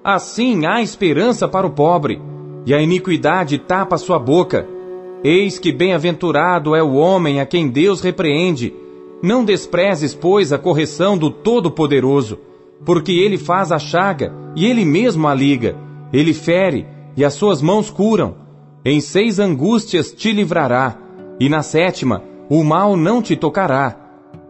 Assim 0.04 0.66
há 0.66 0.82
esperança 0.82 1.48
para 1.48 1.68
o 1.68 1.70
pobre, 1.70 2.20
e 2.66 2.74
a 2.74 2.82
iniquidade 2.82 3.60
tapa 3.60 3.98
sua 3.98 4.18
boca. 4.18 4.68
Eis 5.24 5.60
que 5.60 5.72
bem-aventurado 5.72 6.76
é 6.76 6.82
o 6.82 6.94
homem 6.94 7.40
a 7.40 7.46
quem 7.46 7.68
Deus 7.68 8.02
repreende. 8.02 8.74
Não 9.22 9.46
desprezes, 9.46 10.16
pois, 10.16 10.52
a 10.52 10.58
correção 10.58 11.16
do 11.16 11.30
Todo-Poderoso, 11.30 12.40
porque 12.84 13.12
ele 13.12 13.38
faz 13.38 13.72
a 13.72 13.78
chaga 13.78 14.34
e 14.56 14.66
ele 14.66 14.84
mesmo 14.84 15.28
a 15.28 15.36
liga. 15.36 15.76
Ele 16.12 16.34
fere 16.34 16.88
e 17.16 17.24
as 17.24 17.36
suas 17.36 17.62
mãos 17.62 17.92
curam. 17.92 18.36
Em 18.84 19.00
seis 19.00 19.38
angústias 19.38 20.12
te 20.12 20.32
livrará, 20.32 20.98
e 21.40 21.48
na 21.48 21.64
sétima 21.64 22.24
o 22.50 22.64
mal 22.64 22.98
não 22.98 23.22
te 23.22 23.36
tocará. 23.36 23.96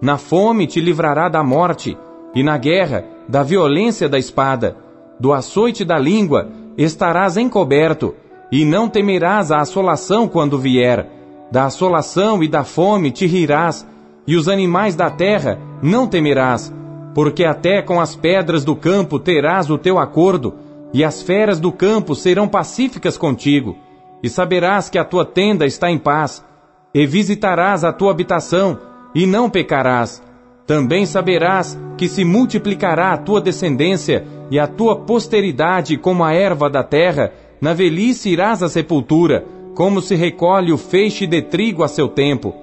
Na 0.02 0.18
fome 0.18 0.66
te 0.66 0.80
livrará 0.80 1.28
da 1.28 1.44
morte, 1.44 1.98
e 2.34 2.42
na 2.42 2.58
guerra 2.58 3.04
da 3.28 3.44
violência 3.44 4.08
da 4.08 4.18
espada. 4.18 4.78
Do 5.20 5.34
açoite 5.34 5.84
da 5.84 6.00
língua 6.00 6.50
estarás 6.78 7.36
encoberto, 7.36 8.16
e 8.52 8.64
não 8.64 8.88
temerás 8.88 9.52
a 9.52 9.60
assolação 9.60 10.28
quando 10.28 10.58
vier. 10.58 11.08
Da 11.52 11.66
assolação 11.66 12.42
e 12.42 12.48
da 12.48 12.64
fome 12.64 13.12
te 13.12 13.28
rirás, 13.28 13.86
e 14.26 14.36
os 14.36 14.48
animais 14.48 14.96
da 14.96 15.10
terra 15.10 15.60
não 15.82 16.08
temerás, 16.08 16.74
porque 17.14 17.44
até 17.44 17.82
com 17.82 18.00
as 18.00 18.16
pedras 18.16 18.64
do 18.64 18.76
campo 18.76 19.20
terás 19.20 19.70
o 19.70 19.78
teu 19.78 20.00
acordo, 20.00 20.54
e 20.94 21.04
as 21.04 21.22
feras 21.22 21.60
do 21.60 21.72
campo 21.72 22.16
serão 22.16 22.48
pacíficas 22.48 23.18
contigo, 23.18 23.76
e 24.24 24.30
saberás 24.30 24.90
que 24.90 24.98
a 24.98 25.04
tua 25.04 25.26
tenda 25.26 25.66
está 25.66 25.92
em 25.92 25.98
paz, 25.98 26.46
e 26.94 27.06
visitarás 27.06 27.84
a 27.84 27.94
tua 27.94 28.12
habitação, 28.12 28.80
e 29.14 29.26
não 29.26 29.50
pecarás. 29.50 30.22
Também 30.66 31.06
saberás 31.06 31.78
que 31.98 32.08
se 32.08 32.24
multiplicará 32.24 33.12
a 33.12 33.18
tua 33.18 33.42
descendência 33.42 34.26
e 34.52 34.60
a 34.60 34.68
tua 34.68 34.96
posteridade 34.98 35.98
como 35.98 36.24
a 36.24 36.34
erva 36.34 36.70
da 36.70 36.84
terra, 36.84 37.32
na 37.60 37.74
velhice 37.74 38.30
irás 38.30 38.64
à 38.64 38.70
sepultura, 38.70 39.46
como 39.76 40.02
se 40.02 40.16
recolhe 40.16 40.72
o 40.72 40.78
feixe 40.78 41.26
de 41.26 41.42
trigo 41.42 41.84
a 41.84 41.88
seu 41.88 42.08
tempo. 42.08 42.54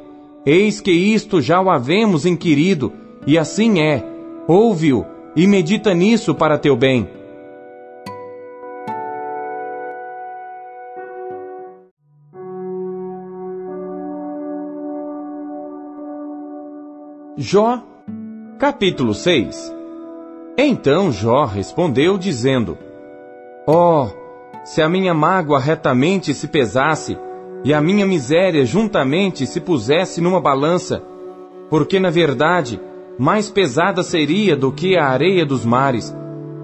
Eis 0.44 0.80
que 0.80 0.92
isto 0.92 1.40
já 1.40 1.60
o 1.60 1.68
havemos 1.68 2.24
inquirido, 2.24 2.92
e 3.26 3.36
assim 3.36 3.80
é. 3.80 4.04
Ouve-o 4.46 5.04
e 5.34 5.46
medita 5.46 5.92
nisso 5.92 6.34
para 6.34 6.58
teu 6.58 6.76
bem. 6.76 7.08
Jó, 17.38 17.82
capítulo 18.58 19.12
6 19.12 19.70
Então 20.56 21.12
Jó 21.12 21.44
respondeu, 21.44 22.16
dizendo: 22.16 22.78
oh, 23.66 24.08
se 24.64 24.80
a 24.80 24.88
minha 24.88 25.12
mágoa 25.12 25.58
retamente 25.58 26.32
se 26.32 26.48
pesasse, 26.48 27.18
e 27.62 27.74
a 27.74 27.80
minha 27.82 28.06
miséria 28.06 28.64
juntamente 28.64 29.46
se 29.46 29.60
pusesse 29.60 30.18
numa 30.18 30.40
balança, 30.40 31.02
porque 31.68 32.00
na 32.00 32.08
verdade 32.08 32.80
mais 33.18 33.50
pesada 33.50 34.02
seria 34.02 34.56
do 34.56 34.72
que 34.72 34.96
a 34.96 35.04
areia 35.04 35.44
dos 35.44 35.62
mares. 35.62 36.16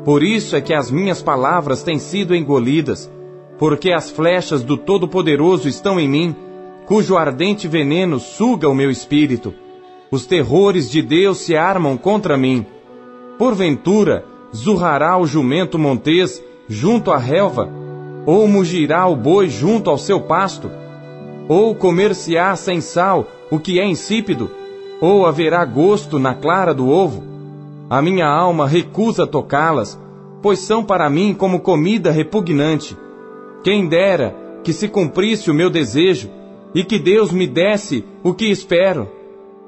Por 0.07 0.23
isso 0.23 0.57
é 0.57 0.62
que 0.62 0.73
as 0.73 0.91
minhas 0.91 1.23
palavras 1.23 1.83
têm 1.83 1.99
sido 1.99 2.35
engolidas, 2.35 3.12
porque 3.59 3.93
as 3.93 4.11
flechas 4.11 4.64
do 4.64 4.79
Todo-Poderoso 4.79 5.69
estão 5.69 6.00
em 6.00 6.09
mim, 6.09 6.35
cujo 6.87 7.19
ardente 7.19 7.69
veneno 7.69 8.19
suga 8.19 8.71
o 8.71 8.75
meu 8.75 8.91
espírito. 8.91 9.52
Os 10.12 10.26
terrores 10.26 10.90
de 10.90 11.00
Deus 11.00 11.38
se 11.38 11.57
armam 11.57 11.97
contra 11.97 12.37
mim. 12.37 12.66
Porventura, 13.38 14.26
zurrará 14.54 15.16
o 15.16 15.26
jumento 15.26 15.78
montês 15.78 16.45
junto 16.69 17.11
à 17.11 17.16
relva? 17.16 17.66
Ou 18.26 18.47
mugirá 18.47 19.07
o 19.07 19.16
boi 19.16 19.49
junto 19.49 19.88
ao 19.88 19.97
seu 19.97 20.21
pasto? 20.21 20.71
Ou 21.49 21.75
comer-se-á 21.75 22.54
sem 22.57 22.78
sal 22.83 23.26
o 23.50 23.59
que 23.59 23.81
é 23.81 23.87
insípido? 23.87 24.50
Ou 25.00 25.25
haverá 25.25 25.64
gosto 25.64 26.19
na 26.19 26.35
clara 26.35 26.75
do 26.75 26.90
ovo? 26.90 27.25
A 27.88 28.02
minha 28.02 28.26
alma 28.26 28.69
recusa 28.69 29.26
tocá-las, 29.26 29.99
pois 30.42 30.59
são 30.59 30.85
para 30.85 31.09
mim 31.09 31.33
como 31.33 31.61
comida 31.61 32.11
repugnante. 32.11 32.95
Quem 33.64 33.88
dera 33.88 34.37
que 34.62 34.75
se 34.75 34.88
cumprisse 34.88 35.50
o 35.50 35.54
meu 35.54 35.71
desejo, 35.71 36.28
e 36.75 36.85
que 36.85 36.99
Deus 36.99 37.33
me 37.33 37.47
desse 37.47 38.04
o 38.23 38.35
que 38.35 38.50
espero 38.50 39.22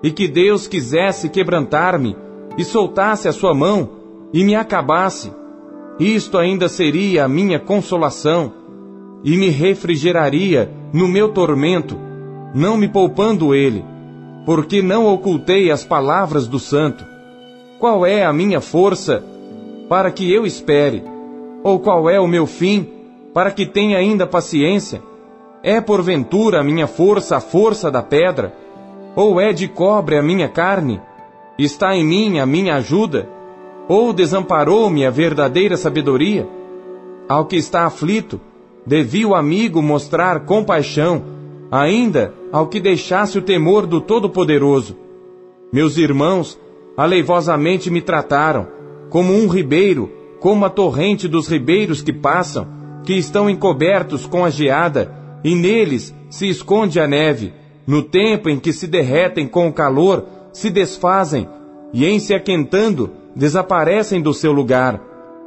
e 0.04 0.12
que 0.12 0.28
Deus 0.28 0.68
quisesse 0.68 1.30
quebrantar-me 1.30 2.14
e 2.58 2.62
soltasse 2.62 3.26
a 3.26 3.32
sua 3.32 3.54
mão 3.54 3.88
e 4.34 4.44
me 4.44 4.54
acabasse, 4.54 5.32
isto 5.98 6.36
ainda 6.36 6.68
seria 6.68 7.24
a 7.24 7.28
minha 7.28 7.58
consolação 7.58 8.52
e 9.24 9.34
me 9.38 9.48
refrigeraria 9.48 10.70
no 10.92 11.08
meu 11.08 11.30
tormento, 11.30 11.96
não 12.54 12.76
me 12.76 12.86
poupando 12.86 13.54
ele, 13.54 13.82
porque 14.44 14.82
não 14.82 15.06
ocultei 15.06 15.70
as 15.70 15.86
palavras 15.86 16.46
do 16.46 16.58
santo. 16.58 17.02
Qual 17.78 18.04
é 18.04 18.26
a 18.26 18.32
minha 18.32 18.60
força 18.60 19.24
para 19.88 20.10
que 20.10 20.30
eu 20.30 20.44
espere? 20.44 21.02
Ou 21.62 21.80
qual 21.80 22.10
é 22.10 22.20
o 22.20 22.28
meu 22.28 22.46
fim 22.46 22.86
para 23.32 23.50
que 23.50 23.64
tenha 23.64 23.96
ainda 23.96 24.26
paciência? 24.26 25.02
É 25.62 25.80
porventura 25.80 26.60
a 26.60 26.62
minha 26.62 26.86
força 26.86 27.38
a 27.38 27.40
força 27.40 27.90
da 27.90 28.02
pedra? 28.02 28.63
Ou 29.16 29.40
é 29.40 29.52
de 29.52 29.68
cobre 29.68 30.16
a 30.16 30.22
minha 30.22 30.48
carne? 30.48 31.00
Está 31.56 31.94
em 31.94 32.04
mim 32.04 32.40
a 32.40 32.46
minha 32.46 32.74
ajuda? 32.74 33.28
Ou 33.88 34.12
desamparou-me 34.12 35.06
a 35.06 35.10
verdadeira 35.10 35.76
sabedoria? 35.76 36.48
Ao 37.28 37.44
que 37.46 37.54
está 37.54 37.86
aflito, 37.86 38.40
devia 38.84 39.28
o 39.28 39.34
amigo 39.34 39.80
mostrar 39.80 40.40
compaixão, 40.40 41.22
ainda 41.70 42.34
ao 42.50 42.66
que 42.66 42.80
deixasse 42.80 43.38
o 43.38 43.42
temor 43.42 43.86
do 43.86 44.00
Todo-Poderoso. 44.00 44.96
Meus 45.72 45.96
irmãos 45.96 46.58
aleivosamente 46.96 47.90
me 47.90 48.02
trataram, 48.02 48.66
como 49.10 49.32
um 49.32 49.46
ribeiro, 49.46 50.10
como 50.40 50.64
a 50.64 50.70
torrente 50.70 51.28
dos 51.28 51.46
ribeiros 51.46 52.02
que 52.02 52.12
passam, 52.12 52.66
que 53.04 53.14
estão 53.14 53.48
encobertos 53.48 54.26
com 54.26 54.44
a 54.44 54.50
geada, 54.50 55.14
e 55.44 55.54
neles 55.54 56.14
se 56.28 56.48
esconde 56.48 56.98
a 56.98 57.06
neve 57.06 57.52
no 57.86 58.02
tempo 58.02 58.48
em 58.48 58.58
que 58.58 58.72
se 58.72 58.86
derretem 58.86 59.46
com 59.46 59.68
o 59.68 59.72
calor, 59.72 60.26
se 60.52 60.70
desfazem, 60.70 61.48
e 61.92 62.04
em 62.04 62.18
se 62.18 62.34
aquentando, 62.34 63.10
desaparecem 63.36 64.22
do 64.22 64.32
seu 64.32 64.52
lugar. 64.52 65.00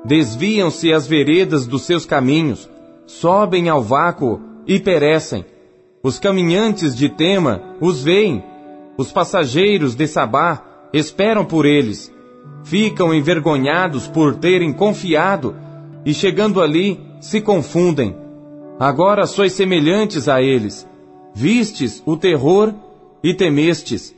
Desviam-se 0.05 0.93
as 0.93 1.07
veredas 1.07 1.65
dos 1.65 1.83
seus 1.83 2.05
caminhos, 2.05 2.69
sobem 3.05 3.69
ao 3.69 3.81
vácuo 3.81 4.39
e 4.65 4.79
perecem. 4.79 5.45
Os 6.03 6.19
caminhantes 6.19 6.95
de 6.95 7.09
Tema 7.09 7.61
os 7.81 8.03
veem, 8.03 8.43
os 8.97 9.11
passageiros 9.11 9.95
de 9.95 10.07
Sabá 10.07 10.63
esperam 10.93 11.43
por 11.43 11.65
eles. 11.65 12.13
Ficam 12.63 13.13
envergonhados 13.13 14.07
por 14.07 14.35
terem 14.35 14.71
confiado, 14.71 15.55
e 16.05 16.13
chegando 16.13 16.61
ali, 16.61 16.99
se 17.19 17.41
confundem. 17.41 18.15
Agora 18.79 19.25
sois 19.25 19.53
semelhantes 19.53 20.29
a 20.29 20.41
eles 20.41 20.87
vistes 21.37 22.01
o 22.03 22.17
terror 22.17 22.73
e 23.23 23.31
temestes. 23.31 24.15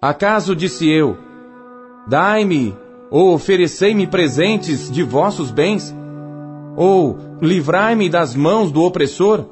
Acaso 0.00 0.54
disse 0.54 0.88
eu, 0.88 1.16
dai-me 2.06 2.76
ou 3.10 3.34
oferecei-me 3.34 4.06
presentes 4.06 4.88
de 4.88 5.02
vossos 5.02 5.50
bens? 5.50 5.92
Ou 6.76 7.18
livrai-me 7.42 8.08
das 8.08 8.36
mãos 8.36 8.70
do 8.70 8.84
opressor? 8.84 9.46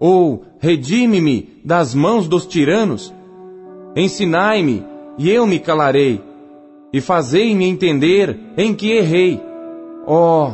Ou 0.00 0.42
redime-me 0.58 1.60
das 1.62 1.94
mãos 1.94 2.26
dos 2.26 2.46
tiranos? 2.46 3.12
Ensinai-me, 3.94 4.86
e 5.18 5.30
eu 5.30 5.46
me 5.46 5.60
calarei, 5.60 6.20
e 6.92 7.00
fazei-me 7.00 7.68
entender 7.68 8.40
em 8.56 8.74
que 8.74 8.90
errei. 8.90 9.38
Oh, 10.06 10.50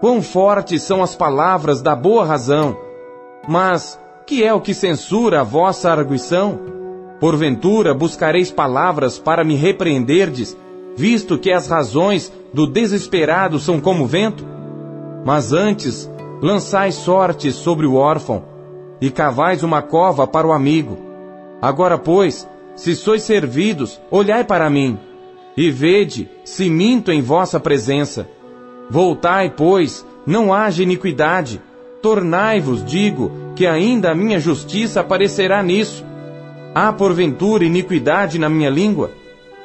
quão 0.00 0.20
fortes 0.20 0.82
são 0.82 1.02
as 1.02 1.16
palavras 1.16 1.80
da 1.80 1.96
boa 1.96 2.26
razão! 2.26 2.76
Mas 3.48 3.98
que 4.26 4.42
é 4.42 4.52
o 4.52 4.60
que 4.60 4.74
censura 4.74 5.40
a 5.40 5.44
vossa 5.44 5.90
arguição? 5.90 6.58
Porventura 7.20 7.94
buscareis 7.94 8.50
palavras 8.50 9.18
para 9.18 9.44
me 9.44 9.54
repreenderdes, 9.54 10.56
visto 10.96 11.38
que 11.38 11.52
as 11.52 11.68
razões 11.68 12.32
do 12.52 12.66
desesperado 12.66 13.60
são 13.60 13.80
como 13.80 14.04
vento? 14.06 14.44
Mas 15.24 15.52
antes, 15.52 16.10
lançais 16.42 16.96
sorte 16.96 17.52
sobre 17.52 17.86
o 17.86 17.94
órfão, 17.94 18.44
e 19.00 19.10
cavais 19.10 19.62
uma 19.62 19.80
cova 19.80 20.26
para 20.26 20.46
o 20.46 20.52
amigo. 20.52 20.98
Agora, 21.62 21.96
pois, 21.96 22.48
se 22.74 22.94
sois 22.96 23.22
servidos, 23.22 24.00
olhai 24.10 24.44
para 24.44 24.68
mim, 24.68 24.98
e 25.56 25.70
vede 25.70 26.28
se 26.44 26.68
minto 26.68 27.12
em 27.12 27.22
vossa 27.22 27.60
presença. 27.60 28.28
Voltai, 28.90 29.54
pois, 29.56 30.04
não 30.26 30.52
haja 30.52 30.82
iniquidade, 30.82 31.60
Tornai-vos, 32.06 32.84
digo, 32.84 33.32
que 33.56 33.66
ainda 33.66 34.10
a 34.10 34.14
minha 34.14 34.38
justiça 34.38 35.00
aparecerá 35.00 35.62
nisso. 35.62 36.04
Há 36.74 36.92
porventura 36.92 37.64
iniquidade 37.64 38.38
na 38.38 38.50
minha 38.50 38.68
língua? 38.68 39.10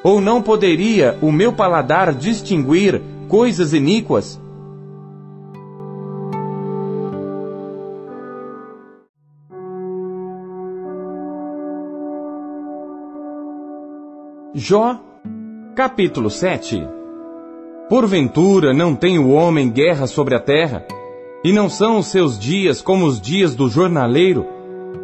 Ou 0.02 0.22
não 0.22 0.42
poderia 0.42 1.18
o 1.22 1.30
meu 1.30 1.52
paladar 1.52 2.14
distinguir 2.14 3.02
coisas 3.28 3.74
iníquas? 3.74 4.40
Jó, 14.54 15.00
capítulo 15.76 16.30
7 16.30 16.88
Porventura 17.90 18.74
não 18.74 18.96
tem 18.96 19.20
o 19.20 19.32
homem 19.32 19.70
guerra 19.70 20.08
sobre 20.08 20.34
a 20.36 20.40
terra? 20.40 20.86
E 21.44 21.52
não 21.52 21.70
são 21.70 21.98
os 21.98 22.08
seus 22.08 22.38
dias 22.38 22.82
como 22.82 23.06
os 23.06 23.20
dias 23.20 23.56
do 23.56 23.68
jornaleiro, 23.68 24.46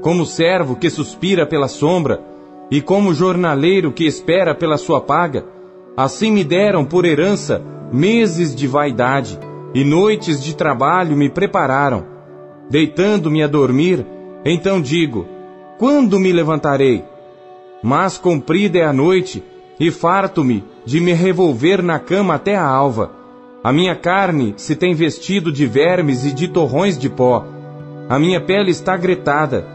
como 0.02 0.23
o 0.23 0.26
servo 0.26 0.76
que 0.76 0.89
suspira 0.89 1.45
pela 1.45 1.67
sombra, 1.67 2.21
e 2.69 2.82
como 2.82 3.10
o 3.10 3.13
jornaleiro 3.13 3.91
que 3.91 4.06
espera 4.06 4.54
pela 4.54 4.78
sua 4.78 5.02
paga. 5.02 5.45
Assim 5.95 6.32
me 6.32 6.43
deram 6.43 6.86
por 6.86 7.06
herança 7.06 7.62
meses 7.91 8.56
de 8.56 8.67
vaidade, 8.67 9.39
e 9.73 9.84
noites 9.84 10.43
de 10.43 10.56
trabalho 10.56 11.15
me 11.15 11.30
prepararam. 11.30 12.06
Deitando-me 12.69 13.41
a 13.41 13.47
dormir, 13.47 14.06
então 14.45 14.80
digo: 14.80 15.26
Quando 15.80 16.19
me 16.19 16.32
levantarei? 16.32 17.04
Mas 17.82 18.17
comprida 18.17 18.80
é 18.80 18.86
a 18.86 18.93
noite, 18.93 19.43
e 19.80 19.89
farto-me 19.89 20.63
de 20.86 21.00
me 21.00 21.13
revolver 21.13 21.82
na 21.82 22.00
cama 22.00 22.36
até 22.36 22.56
a 22.56 22.65
alva. 22.65 23.12
A 23.63 23.74
minha 23.74 23.96
carne 23.96 24.54
se 24.58 24.76
tem 24.76 24.93
vestido 24.93 25.52
de 25.52 25.65
vermes 25.65 26.26
e 26.26 26.32
de 26.32 26.48
torrões 26.48 26.98
de 26.98 27.10
pó. 27.10 27.46
A 28.08 28.17
minha 28.20 28.39
pele 28.39 28.72
está 28.72 28.96
gretada 28.96 29.65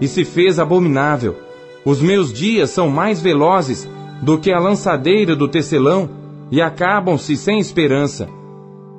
e 0.00 0.08
se 0.08 0.24
fez 0.24 0.58
abominável. 0.58 1.36
Os 1.84 2.00
meus 2.00 2.32
dias 2.32 2.70
são 2.70 2.88
mais 2.88 3.20
velozes 3.20 3.88
do 4.22 4.38
que 4.38 4.52
a 4.52 4.58
lançadeira 4.58 5.34
do 5.34 5.48
tecelão 5.48 6.08
e 6.50 6.60
acabam-se 6.60 7.36
sem 7.36 7.58
esperança. 7.58 8.28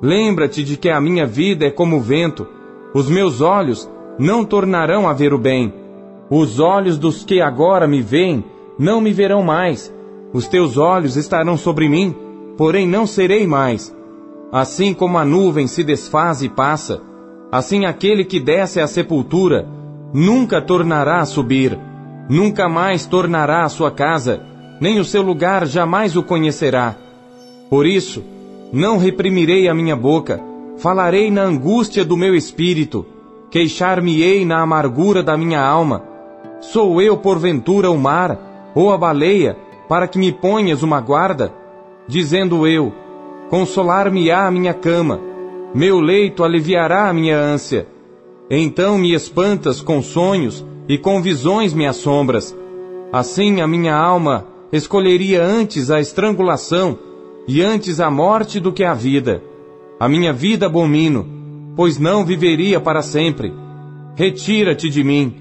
Lembra-te 0.02 0.62
de 0.62 0.76
que 0.76 0.90
a 0.90 1.00
minha 1.00 1.26
vida 1.26 1.64
é 1.66 1.70
como 1.70 1.96
o 1.96 2.00
vento. 2.00 2.46
Os 2.92 3.08
meus 3.08 3.40
olhos 3.40 3.88
não 4.18 4.44
tornarão 4.44 5.08
a 5.08 5.12
ver 5.12 5.32
o 5.32 5.38
bem. 5.38 5.72
Os 6.28 6.58
olhos 6.60 6.98
dos 6.98 7.24
que 7.24 7.40
agora 7.40 7.86
me 7.86 8.02
veem 8.02 8.44
não 8.78 9.00
me 9.00 9.12
verão 9.12 9.42
mais. 9.42 9.92
Os 10.32 10.46
teus 10.46 10.76
olhos 10.76 11.16
estarão 11.16 11.56
sobre 11.56 11.88
mim, 11.88 12.14
porém 12.56 12.86
não 12.86 13.06
serei 13.06 13.46
mais. 13.46 13.93
Assim 14.54 14.94
como 14.94 15.18
a 15.18 15.24
nuvem 15.24 15.66
se 15.66 15.82
desfaz 15.82 16.40
e 16.40 16.48
passa, 16.48 17.02
assim 17.50 17.86
aquele 17.86 18.24
que 18.24 18.38
desce 18.38 18.80
à 18.80 18.86
sepultura 18.86 19.66
nunca 20.12 20.62
tornará 20.62 21.18
a 21.18 21.26
subir, 21.26 21.76
nunca 22.30 22.68
mais 22.68 23.04
tornará 23.04 23.64
à 23.64 23.68
sua 23.68 23.90
casa, 23.90 24.40
nem 24.80 25.00
o 25.00 25.04
seu 25.04 25.22
lugar 25.22 25.66
jamais 25.66 26.16
o 26.16 26.22
conhecerá. 26.22 26.94
Por 27.68 27.84
isso, 27.84 28.22
não 28.72 28.96
reprimirei 28.96 29.66
a 29.66 29.74
minha 29.74 29.96
boca, 29.96 30.40
falarei 30.76 31.32
na 31.32 31.42
angústia 31.42 32.04
do 32.04 32.16
meu 32.16 32.32
espírito, 32.32 33.04
queixar-me-ei 33.50 34.44
na 34.44 34.60
amargura 34.60 35.20
da 35.20 35.36
minha 35.36 35.60
alma. 35.60 36.04
Sou 36.60 37.02
eu, 37.02 37.16
porventura, 37.16 37.90
o 37.90 37.98
mar, 37.98 38.70
ou 38.72 38.92
a 38.92 38.96
baleia, 38.96 39.56
para 39.88 40.06
que 40.06 40.16
me 40.16 40.30
ponhas 40.30 40.84
uma 40.84 41.00
guarda? 41.00 41.52
Dizendo 42.06 42.68
eu, 42.68 42.92
consolar-me-á 43.50 44.46
a 44.46 44.50
minha 44.50 44.74
cama, 44.74 45.20
meu 45.74 46.00
leito 46.00 46.44
aliviará 46.44 47.08
a 47.08 47.12
minha 47.12 47.38
ânsia. 47.38 47.86
Então 48.48 48.98
me 48.98 49.12
espantas 49.12 49.80
com 49.80 50.00
sonhos 50.02 50.64
e 50.88 50.96
com 50.98 51.20
visões 51.20 51.72
me 51.74 51.86
assombras. 51.86 52.56
Assim 53.12 53.60
a 53.60 53.66
minha 53.66 53.96
alma 53.96 54.46
escolheria 54.72 55.42
antes 55.42 55.90
a 55.90 56.00
estrangulação 56.00 56.98
e 57.46 57.62
antes 57.62 58.00
a 58.00 58.10
morte 58.10 58.60
do 58.60 58.72
que 58.72 58.84
a 58.84 58.94
vida. 58.94 59.42
A 59.98 60.08
minha 60.08 60.32
vida 60.32 60.66
abomino, 60.66 61.26
pois 61.76 61.98
não 61.98 62.24
viveria 62.24 62.80
para 62.80 63.02
sempre. 63.02 63.52
Retira-te 64.16 64.88
de 64.88 65.02
mim, 65.02 65.34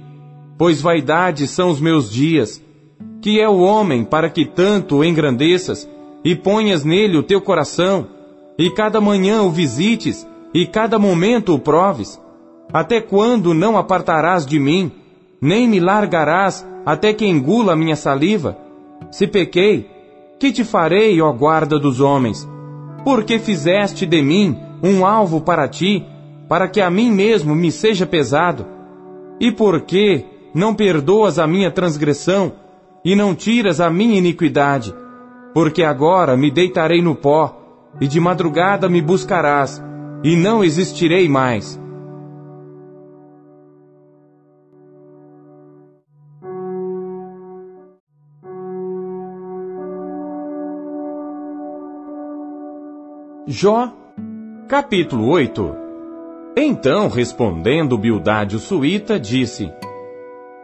pois 0.58 0.82
vaidade 0.82 1.48
são 1.48 1.70
os 1.70 1.80
meus 1.80 2.12
dias. 2.12 2.62
Que 3.22 3.40
é 3.40 3.48
o 3.48 3.60
homem 3.60 4.04
para 4.04 4.30
que 4.30 4.46
tanto 4.46 5.04
engrandeças 5.04 5.88
e 6.24 6.36
ponhas 6.36 6.84
nele 6.84 7.18
o 7.18 7.24
teu 7.24 7.42
coração, 7.42 8.08
e 8.58 8.70
cada 8.70 9.02
manhã 9.02 9.42
o 9.42 9.50
visites 9.50 10.28
e 10.54 10.66
cada 10.66 10.98
momento 11.00 11.54
o 11.54 11.60
proves? 11.60 12.22
Até 12.72 13.02
quando 13.02 13.54
não 13.54 13.78
apartarás 13.78 14.46
de 14.46 14.60
mim, 14.60 14.92
nem 15.42 15.68
me 15.68 15.80
largarás 15.80 16.66
até 16.86 17.14
que 17.14 17.26
engula 17.26 17.74
a 17.74 17.76
minha 17.76 17.96
saliva? 17.96 18.58
Se 19.12 19.28
pequei, 19.28 19.90
que 20.40 20.52
te 20.52 20.64
farei, 20.64 21.22
ó 21.22 21.32
guarda 21.32 21.78
dos 21.78 22.00
homens? 22.00 22.48
Porque 23.04 23.40
fizeste 23.40 24.06
de 24.06 24.22
mim 24.22 24.58
um 24.82 25.06
alvo 25.06 25.42
para 25.42 25.68
ti, 25.68 26.06
para 26.48 26.68
que 26.68 26.82
a 26.82 26.90
mim 26.90 27.12
mesmo 27.12 27.56
me 27.56 27.72
seja 27.72 28.06
pesado? 28.06 28.66
E 29.40 29.52
por 29.52 29.82
que 29.82 30.26
não 30.54 30.74
perdoas 30.74 31.40
a 31.40 31.48
minha 31.48 31.72
transgressão 31.72 32.54
e 33.04 33.16
não 33.16 33.36
tiras 33.36 33.82
a 33.82 33.90
minha 33.90 34.18
iniquidade? 34.18 34.94
Porque 35.54 35.84
agora 35.84 36.36
me 36.36 36.50
deitarei 36.50 37.02
no 37.02 37.16
pó, 37.16 37.60
e 38.02 38.08
de 38.08 38.20
madrugada 38.20 38.90
me 38.90 39.02
buscarás, 39.02 39.84
e 40.24 40.36
não 40.36 40.64
existirei 40.64 41.30
mais. 41.30 41.80
Jó, 53.46 53.94
capítulo 54.68 55.30
8 55.30 55.76
Então, 56.58 57.08
respondendo 57.10 57.98
Bildade 57.98 58.56
o 58.56 58.60
suíta, 58.60 59.20
disse, 59.20 59.72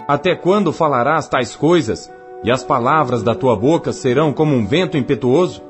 Até 0.08 0.34
quando 0.36 0.74
falarás 0.74 1.28
tais 1.28 1.56
coisas, 1.56 2.12
e 2.44 2.50
as 2.50 2.64
palavras 2.64 3.22
da 3.22 3.36
tua 3.36 3.56
boca 3.56 3.92
serão 3.92 4.32
como 4.32 4.56
um 4.56 4.66
vento 4.66 4.98
impetuoso? 4.98 5.62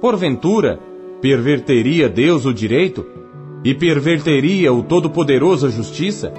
Porventura, 0.00 0.78
perverteria 1.20 2.08
Deus 2.08 2.46
o 2.46 2.54
direito? 2.54 3.04
E 3.62 3.74
perverteria 3.74 4.72
o 4.72 4.82
Todo-Poderoso 4.82 5.66
a 5.66 5.70
justiça? 5.70 6.32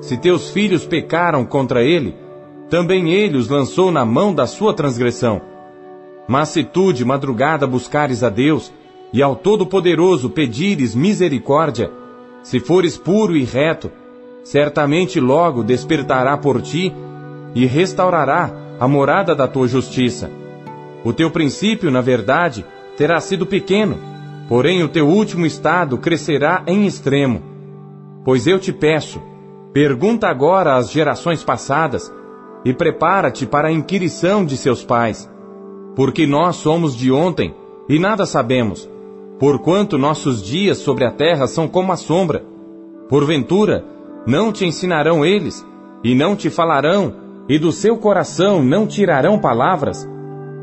Se 0.00 0.16
teus 0.16 0.50
filhos 0.50 0.84
pecaram 0.84 1.44
contra 1.44 1.84
ele, 1.84 2.16
também 2.68 3.12
ele 3.12 3.36
os 3.36 3.48
lançou 3.48 3.92
na 3.92 4.04
mão 4.04 4.34
da 4.34 4.46
sua 4.46 4.74
transgressão. 4.74 5.40
Mas 6.26 6.48
se 6.48 6.64
tu 6.64 6.92
de 6.92 7.04
madrugada 7.04 7.66
buscares 7.66 8.22
a 8.24 8.28
Deus, 8.28 8.72
e 9.12 9.22
ao 9.22 9.36
Todo-Poderoso 9.36 10.28
pedires 10.28 10.94
misericórdia, 10.94 11.90
se 12.42 12.60
fores 12.60 12.96
puro 12.96 13.36
e 13.36 13.44
reto, 13.44 13.90
certamente 14.42 15.20
logo 15.20 15.62
despertará 15.62 16.36
por 16.36 16.60
ti 16.60 16.92
e 17.54 17.64
restaurará 17.64 18.67
a 18.78 18.86
morada 18.86 19.34
da 19.34 19.48
tua 19.48 19.68
justiça. 19.68 20.30
O 21.04 21.12
teu 21.12 21.30
princípio, 21.30 21.90
na 21.90 22.00
verdade, 22.00 22.64
terá 22.96 23.20
sido 23.20 23.46
pequeno, 23.46 23.98
porém 24.48 24.82
o 24.82 24.88
teu 24.88 25.08
último 25.08 25.46
estado 25.46 25.98
crescerá 25.98 26.62
em 26.66 26.86
extremo. 26.86 27.42
Pois 28.24 28.46
eu 28.46 28.58
te 28.58 28.72
peço, 28.72 29.20
pergunta 29.72 30.28
agora 30.28 30.76
às 30.76 30.90
gerações 30.90 31.42
passadas 31.42 32.12
e 32.64 32.72
prepara-te 32.72 33.46
para 33.46 33.68
a 33.68 33.72
inquirição 33.72 34.44
de 34.44 34.56
seus 34.56 34.84
pais, 34.84 35.30
porque 35.94 36.26
nós 36.26 36.56
somos 36.56 36.96
de 36.96 37.10
ontem 37.10 37.54
e 37.88 37.98
nada 37.98 38.26
sabemos 38.26 38.88
Porquanto 39.38 39.96
nossos 39.96 40.42
dias 40.42 40.78
sobre 40.78 41.04
a 41.04 41.12
terra 41.12 41.46
são 41.46 41.68
como 41.68 41.92
a 41.92 41.96
sombra. 41.96 42.44
Porventura, 43.08 43.84
não 44.26 44.52
te 44.52 44.66
ensinarão 44.66 45.24
eles, 45.24 45.64
e 46.02 46.12
não 46.12 46.34
te 46.34 46.50
falarão, 46.50 47.14
e 47.48 47.58
do 47.58 47.72
seu 47.72 47.96
coração 47.96 48.62
não 48.62 48.86
tirarão 48.86 49.38
palavras? 49.38 50.08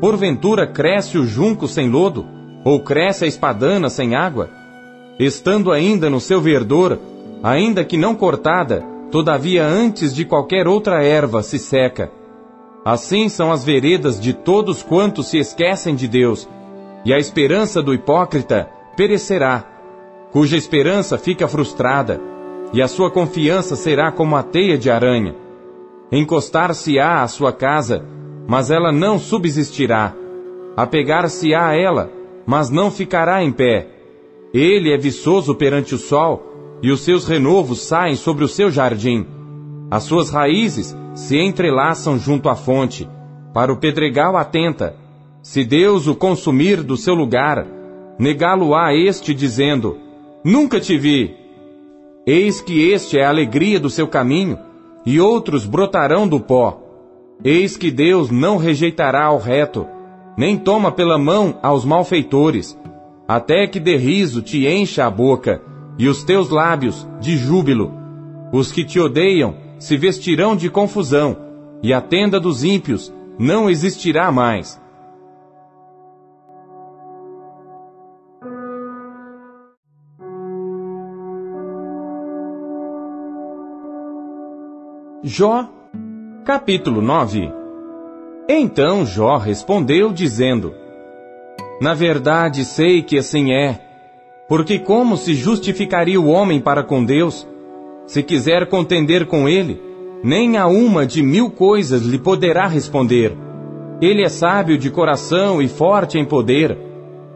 Porventura 0.00 0.66
cresce 0.66 1.18
o 1.18 1.26
junco 1.26 1.66
sem 1.66 1.88
lodo, 1.88 2.24
ou 2.64 2.80
cresce 2.80 3.24
a 3.24 3.28
espadana 3.28 3.88
sem 3.88 4.14
água? 4.14 4.50
Estando 5.18 5.72
ainda 5.72 6.08
no 6.08 6.20
seu 6.20 6.40
verdor, 6.40 6.98
ainda 7.42 7.84
que 7.84 7.96
não 7.96 8.14
cortada, 8.14 8.84
todavia 9.10 9.64
antes 9.64 10.14
de 10.14 10.24
qualquer 10.24 10.68
outra 10.68 11.02
erva 11.02 11.42
se 11.42 11.58
seca. 11.58 12.10
Assim 12.84 13.28
são 13.28 13.50
as 13.50 13.64
veredas 13.64 14.20
de 14.20 14.32
todos 14.32 14.82
quantos 14.82 15.28
se 15.28 15.38
esquecem 15.38 15.94
de 15.94 16.06
Deus, 16.06 16.48
e 17.04 17.12
a 17.12 17.18
esperança 17.18 17.82
do 17.82 17.94
hipócrita 17.94 18.68
perecerá, 18.96 19.64
cuja 20.30 20.56
esperança 20.56 21.16
fica 21.16 21.48
frustrada, 21.48 22.20
e 22.72 22.82
a 22.82 22.88
sua 22.88 23.10
confiança 23.10 23.74
será 23.74 24.12
como 24.12 24.36
a 24.36 24.42
teia 24.42 24.76
de 24.76 24.90
aranha. 24.90 25.45
Encostar-se-á 26.10 27.22
à 27.22 27.28
sua 27.28 27.52
casa, 27.52 28.04
mas 28.46 28.70
ela 28.70 28.92
não 28.92 29.18
subsistirá. 29.18 30.14
Apegar-se-á 30.76 31.68
a 31.68 31.74
ela, 31.76 32.10
mas 32.46 32.70
não 32.70 32.90
ficará 32.90 33.42
em 33.42 33.50
pé. 33.50 33.88
Ele 34.54 34.92
é 34.92 34.96
viçoso 34.96 35.54
perante 35.54 35.94
o 35.94 35.98
sol, 35.98 36.78
e 36.82 36.90
os 36.90 37.00
seus 37.00 37.26
renovos 37.26 37.80
saem 37.80 38.14
sobre 38.14 38.44
o 38.44 38.48
seu 38.48 38.70
jardim. 38.70 39.26
As 39.90 40.04
suas 40.04 40.30
raízes 40.30 40.96
se 41.14 41.38
entrelaçam 41.38 42.18
junto 42.18 42.48
à 42.48 42.54
fonte. 42.54 43.08
Para 43.52 43.72
o 43.72 43.76
pedregal 43.76 44.36
atenta, 44.36 44.94
se 45.42 45.64
Deus 45.64 46.06
o 46.06 46.14
consumir 46.14 46.82
do 46.82 46.96
seu 46.96 47.14
lugar, 47.14 47.66
negá-lo-á 48.18 48.94
este 48.94 49.34
dizendo, 49.34 49.96
Nunca 50.44 50.78
te 50.78 50.96
vi. 50.96 51.34
Eis 52.26 52.60
que 52.60 52.90
este 52.90 53.18
é 53.18 53.24
a 53.24 53.28
alegria 53.28 53.80
do 53.80 53.90
seu 53.90 54.06
caminho, 54.06 54.58
e 55.06 55.20
outros 55.20 55.64
brotarão 55.64 56.26
do 56.26 56.40
pó. 56.40 56.82
Eis 57.44 57.76
que 57.76 57.90
Deus 57.92 58.30
não 58.30 58.56
rejeitará 58.56 59.26
ao 59.26 59.38
reto, 59.38 59.86
nem 60.36 60.56
toma 60.58 60.90
pela 60.90 61.16
mão 61.16 61.58
aos 61.62 61.84
malfeitores, 61.84 62.76
até 63.28 63.66
que 63.68 63.78
de 63.78 63.96
riso 63.96 64.42
te 64.42 64.66
encha 64.66 65.06
a 65.06 65.10
boca, 65.10 65.62
e 65.96 66.08
os 66.08 66.24
teus 66.24 66.50
lábios 66.50 67.08
de 67.20 67.36
júbilo. 67.36 67.94
Os 68.52 68.72
que 68.72 68.84
te 68.84 68.98
odeiam 68.98 69.54
se 69.78 69.96
vestirão 69.96 70.56
de 70.56 70.68
confusão, 70.68 71.36
e 71.82 71.92
a 71.92 72.00
tenda 72.00 72.40
dos 72.40 72.64
ímpios 72.64 73.12
não 73.38 73.70
existirá 73.70 74.32
mais. 74.32 74.80
Jó, 85.28 85.68
capítulo 86.44 87.02
9 87.02 87.52
Então 88.48 89.04
Jó 89.04 89.36
respondeu, 89.38 90.12
dizendo: 90.12 90.72
Na 91.80 91.94
verdade 91.94 92.64
sei 92.64 93.02
que 93.02 93.18
assim 93.18 93.52
é, 93.52 93.80
porque 94.48 94.78
como 94.78 95.16
se 95.16 95.34
justificaria 95.34 96.20
o 96.20 96.28
homem 96.28 96.60
para 96.60 96.84
com 96.84 97.04
Deus? 97.04 97.44
Se 98.06 98.22
quiser 98.22 98.68
contender 98.68 99.26
com 99.26 99.48
ele, 99.48 99.82
nem 100.22 100.56
a 100.58 100.68
uma 100.68 101.04
de 101.04 101.22
mil 101.22 101.50
coisas 101.50 102.02
lhe 102.02 102.20
poderá 102.20 102.68
responder. 102.68 103.36
Ele 104.00 104.22
é 104.22 104.28
sábio 104.28 104.78
de 104.78 104.90
coração 104.90 105.60
e 105.60 105.66
forte 105.66 106.20
em 106.20 106.24
poder. 106.24 106.78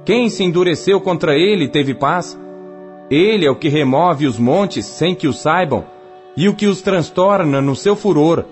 Quem 0.04 0.30
se 0.30 0.44
endureceu 0.44 1.00
contra 1.00 1.34
ele 1.34 1.66
teve 1.66 1.92
paz, 1.92 2.38
Ele 3.10 3.44
é 3.44 3.50
o 3.50 3.56
que 3.56 3.68
remove 3.68 4.28
os 4.28 4.38
montes 4.38 4.86
sem 4.86 5.12
que 5.12 5.26
o 5.26 5.32
saibam, 5.32 5.84
e 6.36 6.48
o 6.48 6.54
que 6.54 6.66
os 6.66 6.80
transtorna 6.82 7.60
no 7.60 7.74
seu 7.74 7.96
furor, 7.96 8.44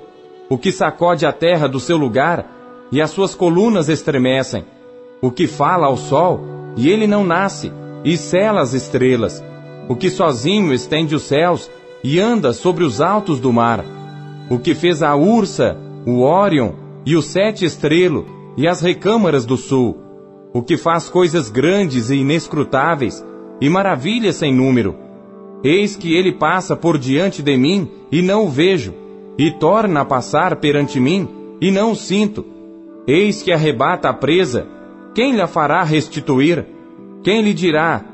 o 0.49 0.57
que 0.59 0.73
sacode 0.73 1.27
a 1.27 1.33
terra 1.33 1.69
do 1.69 1.79
seu 1.79 1.97
lugar, 1.97 2.47
e 2.91 3.03
as 3.03 3.11
suas 3.11 3.35
colunas 3.35 3.88
estremecem, 3.88 4.64
o 5.21 5.31
que 5.31 5.47
fala 5.47 5.87
ao 5.87 5.97
sol, 5.97 6.41
e 6.77 6.88
ele 6.88 7.07
não 7.07 7.25
nasce, 7.25 7.73
e 8.05 8.17
cela 8.17 8.62
as 8.62 8.73
estrelas, 8.73 9.45
o 9.88 9.97
que 9.97 10.11
sozinho 10.11 10.73
estende 10.73 11.14
os 11.14 11.23
céus 11.23 11.71
e 12.03 12.21
anda 12.21 12.53
sobre 12.53 12.85
os 12.85 13.01
altos 13.01 13.41
do 13.41 13.53
mar, 13.53 13.85
o 14.51 14.59
que 14.59 14.75
fez 14.75 15.03
a 15.03 15.14
Ursa, 15.14 15.77
o 16.07 16.21
Órion 16.21 16.73
e 17.05 17.17
o 17.17 17.23
Sete 17.23 17.64
Estrelo 17.64 18.27
e 18.57 18.67
as 18.67 18.81
recâmaras 18.81 19.45
do 19.45 19.57
sul, 19.57 19.99
o 20.53 20.62
que 20.62 20.77
faz 20.77 21.09
coisas 21.09 21.51
grandes 21.51 22.11
e 22.11 22.17
inescrutáveis 22.17 23.25
e 23.61 23.69
maravilhas 23.69 24.37
sem 24.37 24.55
número. 24.55 25.08
Eis 25.62 25.97
que 25.97 26.14
ele 26.14 26.33
passa 26.33 26.77
por 26.77 26.99
diante 26.99 27.42
de 27.42 27.57
mim 27.57 27.88
e 28.12 28.23
não 28.23 28.47
o 28.47 28.49
vejo, 28.49 28.94
e 29.37 29.51
torna 29.51 30.01
a 30.01 30.05
passar 30.05 30.57
perante 30.57 31.01
mim 31.01 31.29
e 31.61 31.71
não 31.71 31.92
o 31.92 31.97
sinto. 31.97 32.44
Eis 33.07 33.42
que 33.42 33.53
arrebata 33.53 34.09
a 34.09 34.12
presa, 34.12 34.66
quem 35.14 35.35
lhe 35.35 35.47
fará 35.47 35.83
restituir? 35.83 36.64
Quem 37.25 37.42
lhe 37.42 37.53
dirá: 37.53 38.05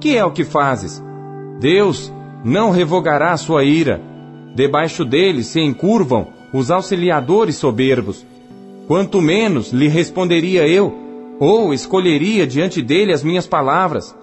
Que 0.00 0.16
é 0.16 0.24
o 0.24 0.30
que 0.30 0.44
fazes? 0.44 1.02
Deus 1.58 2.12
não 2.44 2.70
revogará 2.70 3.36
sua 3.36 3.64
ira. 3.64 4.00
Debaixo 4.54 5.04
dele 5.04 5.42
se 5.42 5.60
encurvam 5.60 6.28
os 6.52 6.70
auxiliadores 6.70 7.56
soberbos. 7.56 8.24
Quanto 8.86 9.20
menos 9.20 9.72
lhe 9.72 9.88
responderia 9.88 10.68
eu, 10.68 10.94
ou 11.40 11.72
escolheria 11.72 12.46
diante 12.46 12.82
dele 12.82 13.12
as 13.12 13.24
minhas 13.24 13.46
palavras. 13.46 14.14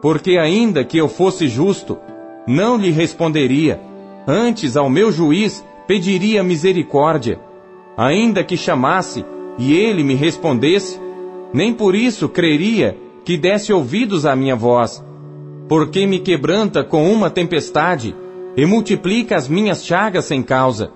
Porque 0.00 0.38
ainda 0.38 0.84
que 0.84 0.96
eu 0.96 1.08
fosse 1.08 1.48
justo, 1.48 1.98
não 2.46 2.76
lhe 2.76 2.90
responderia, 2.90 3.80
antes 4.26 4.76
ao 4.76 4.88
meu 4.90 5.10
juiz 5.10 5.64
pediria 5.86 6.42
misericórdia. 6.42 7.40
Ainda 7.96 8.42
que 8.42 8.56
chamasse 8.56 9.24
e 9.58 9.74
ele 9.74 10.02
me 10.02 10.14
respondesse, 10.14 11.00
nem 11.52 11.72
por 11.72 11.94
isso 11.94 12.28
creria 12.28 12.98
que 13.24 13.36
desse 13.36 13.72
ouvidos 13.72 14.26
à 14.26 14.34
minha 14.34 14.56
voz. 14.56 15.04
Porque 15.68 16.06
me 16.06 16.18
quebranta 16.18 16.84
com 16.84 17.10
uma 17.10 17.30
tempestade 17.30 18.14
e 18.56 18.66
multiplica 18.66 19.36
as 19.36 19.48
minhas 19.48 19.84
chagas 19.84 20.26
sem 20.26 20.42
causa. 20.42 20.90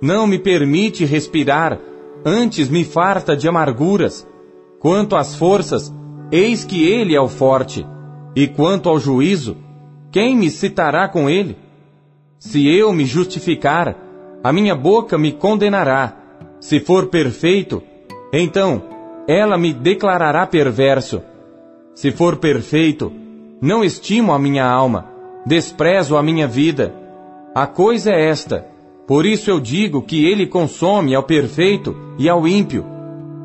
Não 0.00 0.26
me 0.26 0.38
permite 0.38 1.04
respirar, 1.04 1.80
antes 2.24 2.68
me 2.68 2.84
farta 2.84 3.36
de 3.36 3.48
amarguras. 3.48 4.26
Quanto 4.78 5.16
às 5.16 5.34
forças, 5.34 5.94
eis 6.30 6.64
que 6.64 6.86
ele 6.86 7.14
é 7.14 7.20
o 7.20 7.28
forte. 7.28 7.86
E 8.36 8.46
quanto 8.46 8.88
ao 8.88 8.98
juízo, 8.98 9.56
quem 10.14 10.36
me 10.36 10.48
citará 10.48 11.08
com 11.08 11.28
ele? 11.28 11.56
Se 12.38 12.68
eu 12.68 12.92
me 12.92 13.04
justificar, 13.04 13.96
a 14.44 14.52
minha 14.52 14.72
boca 14.72 15.18
me 15.18 15.32
condenará. 15.32 16.16
Se 16.60 16.78
for 16.78 17.06
perfeito, 17.06 17.82
então 18.32 18.80
ela 19.26 19.58
me 19.58 19.72
declarará 19.72 20.46
perverso. 20.46 21.20
Se 21.96 22.12
for 22.12 22.36
perfeito, 22.36 23.12
não 23.60 23.82
estimo 23.82 24.32
a 24.32 24.38
minha 24.38 24.64
alma, 24.64 25.10
desprezo 25.44 26.16
a 26.16 26.22
minha 26.22 26.46
vida. 26.46 26.94
A 27.52 27.66
coisa 27.66 28.12
é 28.12 28.28
esta, 28.28 28.68
por 29.08 29.26
isso 29.26 29.50
eu 29.50 29.58
digo 29.58 30.00
que 30.00 30.24
ele 30.24 30.46
consome 30.46 31.12
ao 31.12 31.24
perfeito 31.24 31.96
e 32.16 32.28
ao 32.28 32.46
ímpio. 32.46 32.86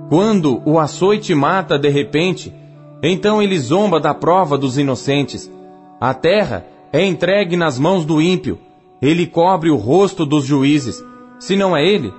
Quando 0.08 0.62
o 0.64 0.78
açoite 0.78 1.34
mata 1.34 1.80
de 1.80 1.90
repente, 1.90 2.54
então 3.02 3.42
ele 3.42 3.58
zomba 3.58 4.00
da 4.00 4.14
prova 4.14 4.56
dos 4.56 4.78
inocentes. 4.78 5.52
A 6.00 6.14
terra 6.14 6.66
é 6.94 7.06
entregue 7.06 7.58
nas 7.58 7.78
mãos 7.78 8.06
do 8.06 8.22
ímpio, 8.22 8.58
ele 9.02 9.26
cobre 9.26 9.70
o 9.70 9.76
rosto 9.76 10.26
dos 10.26 10.46
juízes. 10.46 11.04
Se 11.40 11.56
não 11.56 11.76
é 11.76 11.86
ele, 11.86 12.14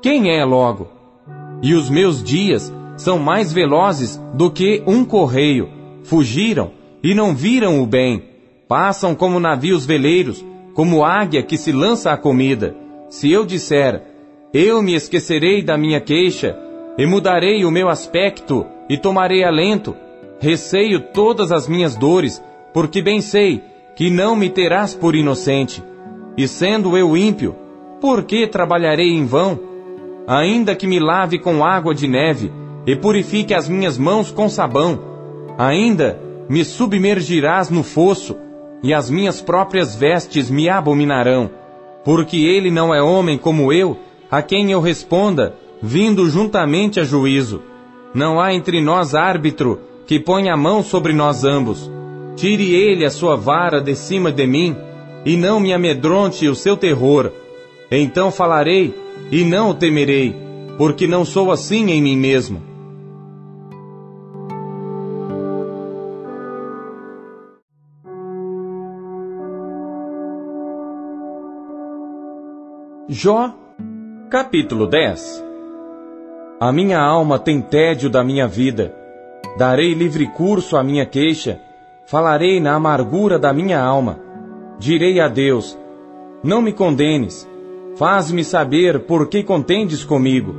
quem 0.00 0.30
é 0.30 0.44
logo? 0.44 0.88
E 1.62 1.74
os 1.74 1.90
meus 1.90 2.22
dias 2.22 2.72
são 2.96 3.18
mais 3.18 3.52
velozes 3.52 4.20
do 4.34 4.50
que 4.50 4.82
um 4.86 5.04
correio. 5.04 5.68
Fugiram 6.04 6.72
e 7.02 7.14
não 7.14 7.34
viram 7.34 7.82
o 7.82 7.86
bem. 7.86 8.22
Passam 8.66 9.14
como 9.14 9.38
navios 9.38 9.84
veleiros, 9.84 10.44
como 10.74 11.04
águia 11.04 11.42
que 11.42 11.58
se 11.58 11.72
lança 11.72 12.12
à 12.12 12.16
comida. 12.16 12.74
Se 13.10 13.30
eu 13.30 13.44
disser, 13.44 14.02
eu 14.54 14.82
me 14.82 14.94
esquecerei 14.94 15.62
da 15.62 15.76
minha 15.76 16.00
queixa, 16.00 16.58
e 16.96 17.06
mudarei 17.06 17.64
o 17.64 17.70
meu 17.70 17.88
aspecto, 17.88 18.66
e 18.88 18.96
tomarei 18.96 19.44
alento, 19.44 19.94
receio 20.40 21.00
todas 21.00 21.52
as 21.52 21.68
minhas 21.68 21.94
dores, 21.94 22.42
porque 22.72 23.02
bem 23.02 23.20
sei 23.20 23.62
que 23.94 24.10
não 24.10 24.34
me 24.34 24.48
terás 24.48 24.94
por 24.94 25.14
inocente. 25.14 25.82
E 26.36 26.48
sendo 26.48 26.96
eu 26.96 27.16
ímpio, 27.16 27.54
por 28.00 28.24
que 28.24 28.46
trabalharei 28.46 29.10
em 29.10 29.26
vão? 29.26 29.58
Ainda 30.26 30.74
que 30.74 30.86
me 30.86 30.98
lave 30.98 31.38
com 31.38 31.64
água 31.64 31.94
de 31.94 32.08
neve, 32.08 32.50
e 32.86 32.96
purifique 32.96 33.54
as 33.54 33.68
minhas 33.68 33.96
mãos 33.96 34.30
com 34.30 34.48
sabão, 34.48 34.98
ainda 35.56 36.20
me 36.48 36.64
submergirás 36.64 37.70
no 37.70 37.82
fosso, 37.82 38.36
e 38.82 38.92
as 38.92 39.08
minhas 39.08 39.40
próprias 39.40 39.94
vestes 39.94 40.50
me 40.50 40.68
abominarão, 40.68 41.50
porque 42.04 42.38
ele 42.38 42.70
não 42.70 42.92
é 42.92 43.00
homem 43.00 43.38
como 43.38 43.72
eu, 43.72 43.96
a 44.30 44.42
quem 44.42 44.72
eu 44.72 44.80
responda, 44.80 45.54
vindo 45.80 46.28
juntamente 46.28 46.98
a 46.98 47.04
juízo. 47.04 47.62
Não 48.14 48.40
há 48.40 48.52
entre 48.52 48.80
nós 48.80 49.14
árbitro 49.14 49.78
que 50.06 50.18
ponha 50.18 50.54
a 50.54 50.56
mão 50.56 50.82
sobre 50.82 51.12
nós 51.12 51.44
ambos. 51.44 51.90
Tire 52.42 52.74
ele 52.74 53.04
a 53.04 53.10
sua 53.10 53.36
vara 53.36 53.80
de 53.80 53.94
cima 53.94 54.32
de 54.32 54.44
mim, 54.48 54.76
e 55.24 55.36
não 55.36 55.60
me 55.60 55.72
amedronte 55.72 56.48
o 56.48 56.56
seu 56.56 56.76
terror. 56.76 57.30
Então 57.88 58.32
falarei, 58.32 58.92
e 59.30 59.44
não 59.44 59.70
o 59.70 59.74
temerei, 59.74 60.34
porque 60.76 61.06
não 61.06 61.24
sou 61.24 61.52
assim 61.52 61.88
em 61.92 62.02
mim 62.02 62.16
mesmo. 62.16 62.60
Jó, 73.08 73.54
capítulo 74.28 74.88
10 74.88 75.44
A 76.58 76.72
minha 76.72 77.00
alma 77.00 77.38
tem 77.38 77.60
tédio 77.60 78.10
da 78.10 78.24
minha 78.24 78.48
vida. 78.48 78.92
Darei 79.56 79.94
livre 79.94 80.26
curso 80.32 80.76
à 80.76 80.82
minha 80.82 81.06
queixa. 81.06 81.60
Falarei 82.04 82.60
na 82.60 82.74
amargura 82.74 83.38
da 83.38 83.52
minha 83.52 83.80
alma. 83.80 84.18
Direi 84.78 85.20
a 85.20 85.28
Deus: 85.28 85.78
Não 86.42 86.60
me 86.60 86.72
condenes. 86.72 87.48
Faz-me 87.96 88.42
saber 88.42 89.00
por 89.00 89.28
que 89.28 89.42
contendes 89.42 90.04
comigo. 90.04 90.54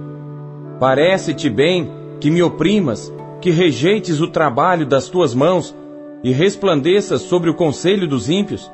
Parece-te 0.79 1.49
bem 1.49 1.89
que 2.19 2.29
me 2.29 2.41
oprimas, 2.41 3.13
que 3.41 3.49
rejeites 3.49 4.21
o 4.21 4.27
trabalho 4.27 4.85
das 4.85 5.09
tuas 5.09 5.33
mãos 5.33 5.75
e 6.23 6.31
resplandeças 6.31 7.21
sobre 7.21 7.49
o 7.49 7.53
conselho 7.53 8.07
dos 8.07 8.29
ímpios? 8.29 8.71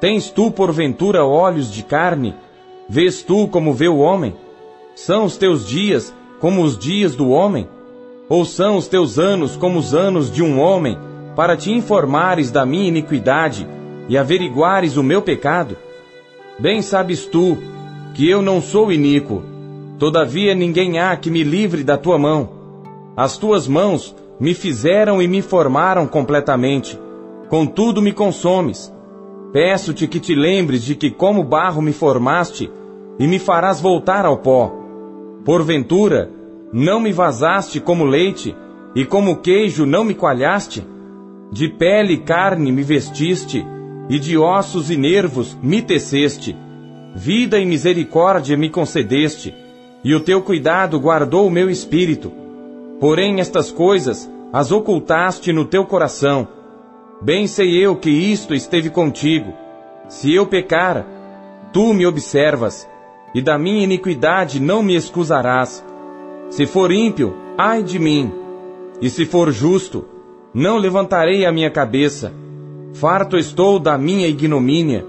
Tens 0.00 0.30
tu, 0.30 0.50
porventura, 0.50 1.24
olhos 1.24 1.72
de 1.72 1.82
carne? 1.82 2.34
Vês 2.88 3.22
tu 3.22 3.48
como 3.48 3.72
vê 3.72 3.88
o 3.88 3.98
homem? 3.98 4.34
São 4.94 5.24
os 5.24 5.36
teus 5.36 5.66
dias 5.66 6.14
como 6.40 6.62
os 6.62 6.78
dias 6.78 7.14
do 7.14 7.30
homem? 7.30 7.68
Ou 8.28 8.44
são 8.44 8.76
os 8.76 8.88
teus 8.88 9.18
anos 9.18 9.56
como 9.56 9.78
os 9.78 9.94
anos 9.94 10.30
de 10.30 10.42
um 10.42 10.60
homem, 10.60 10.96
para 11.38 11.56
te 11.56 11.70
informares 11.70 12.50
da 12.50 12.66
minha 12.66 12.88
iniquidade 12.88 13.64
e 14.08 14.18
averiguares 14.18 14.96
o 14.96 15.04
meu 15.04 15.22
pecado? 15.22 15.76
Bem 16.58 16.82
sabes 16.82 17.26
tu 17.26 17.56
que 18.12 18.28
eu 18.28 18.42
não 18.42 18.60
sou 18.60 18.90
iníquo, 18.90 19.44
todavia 20.00 20.52
ninguém 20.52 20.98
há 20.98 21.16
que 21.16 21.30
me 21.30 21.44
livre 21.44 21.84
da 21.84 21.96
tua 21.96 22.18
mão. 22.18 22.48
As 23.16 23.36
tuas 23.36 23.68
mãos 23.68 24.16
me 24.40 24.52
fizeram 24.52 25.22
e 25.22 25.28
me 25.28 25.40
formaram 25.40 26.08
completamente, 26.08 26.98
contudo 27.48 28.02
me 28.02 28.12
consomes. 28.12 28.92
Peço-te 29.52 30.08
que 30.08 30.18
te 30.18 30.34
lembres 30.34 30.82
de 30.82 30.96
que 30.96 31.08
como 31.08 31.44
barro 31.44 31.80
me 31.80 31.92
formaste 31.92 32.68
e 33.16 33.28
me 33.28 33.38
farás 33.38 33.80
voltar 33.80 34.26
ao 34.26 34.38
pó. 34.38 34.72
Porventura, 35.44 36.32
não 36.72 36.98
me 36.98 37.12
vazaste 37.12 37.78
como 37.78 38.04
leite 38.04 38.56
e 38.92 39.04
como 39.04 39.36
queijo 39.36 39.86
não 39.86 40.02
me 40.02 40.14
coalhaste? 40.14 40.97
De 41.50 41.68
pele 41.68 42.14
e 42.14 42.18
carne 42.18 42.70
me 42.70 42.82
vestiste 42.82 43.64
e 44.08 44.18
de 44.18 44.36
ossos 44.36 44.90
e 44.90 44.96
nervos 44.96 45.56
me 45.62 45.82
teceste. 45.82 46.56
Vida 47.14 47.58
e 47.58 47.66
misericórdia 47.66 48.56
me 48.56 48.68
concedeste 48.68 49.54
e 50.04 50.14
o 50.14 50.20
teu 50.20 50.42
cuidado 50.42 50.98
guardou 51.00 51.46
o 51.46 51.50
meu 51.50 51.70
espírito. 51.70 52.32
Porém 53.00 53.40
estas 53.40 53.70
coisas 53.70 54.30
as 54.52 54.72
ocultaste 54.72 55.52
no 55.52 55.64
teu 55.64 55.84
coração 55.84 56.48
Bem 57.20 57.48
sei 57.48 57.84
eu 57.84 57.96
que 57.96 58.10
isto 58.10 58.54
esteve 58.54 58.90
contigo. 58.90 59.52
Se 60.08 60.32
eu 60.32 60.46
pecar, 60.46 61.04
tu 61.72 61.92
me 61.92 62.06
observas, 62.06 62.88
e 63.34 63.42
da 63.42 63.58
minha 63.58 63.82
iniquidade 63.82 64.60
não 64.60 64.84
me 64.84 64.94
excusarás. 64.94 65.84
Se 66.48 66.64
for 66.64 66.92
ímpio, 66.92 67.34
ai 67.58 67.82
de 67.82 67.98
mim, 67.98 68.32
e 69.00 69.10
se 69.10 69.26
for 69.26 69.50
justo, 69.50 70.04
não 70.52 70.76
levantarei 70.76 71.44
a 71.44 71.52
minha 71.52 71.70
cabeça. 71.70 72.32
Farto 72.94 73.36
estou 73.36 73.78
da 73.78 73.96
minha 73.98 74.26
ignomínia, 74.26 75.04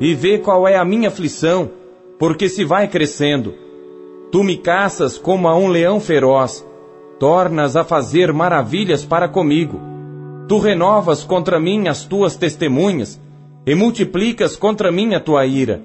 e 0.00 0.14
vê 0.14 0.38
qual 0.38 0.66
é 0.66 0.76
a 0.76 0.84
minha 0.84 1.08
aflição, 1.08 1.70
porque 2.18 2.48
se 2.48 2.64
vai 2.64 2.88
crescendo. 2.88 3.54
Tu 4.30 4.42
me 4.42 4.56
caças 4.56 5.16
como 5.16 5.48
a 5.48 5.56
um 5.56 5.68
leão 5.68 6.00
feroz, 6.00 6.66
tornas 7.18 7.76
a 7.76 7.84
fazer 7.84 8.32
maravilhas 8.32 9.04
para 9.04 9.28
comigo. 9.28 9.80
Tu 10.48 10.58
renovas 10.58 11.22
contra 11.22 11.60
mim 11.60 11.86
as 11.88 12.04
tuas 12.04 12.36
testemunhas, 12.36 13.20
e 13.64 13.74
multiplicas 13.74 14.56
contra 14.56 14.90
mim 14.90 15.14
a 15.14 15.20
tua 15.20 15.46
ira. 15.46 15.80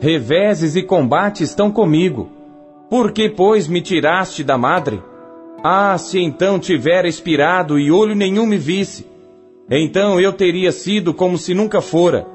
Reveses 0.00 0.74
e 0.74 0.82
combate 0.82 1.44
estão 1.44 1.70
comigo. 1.70 2.28
Por 2.90 3.12
que, 3.12 3.28
pois, 3.28 3.68
me 3.68 3.80
tiraste 3.80 4.42
da 4.42 4.58
madre? 4.58 5.00
Ah, 5.64 5.96
se 5.96 6.18
então 6.18 6.58
tivera 6.58 7.06
expirado 7.06 7.78
e 7.78 7.90
olho 7.90 8.16
nenhum 8.16 8.46
me 8.46 8.58
visse, 8.58 9.06
então 9.70 10.20
eu 10.20 10.32
teria 10.32 10.72
sido 10.72 11.14
como 11.14 11.38
se 11.38 11.54
nunca 11.54 11.80
fora, 11.80 12.26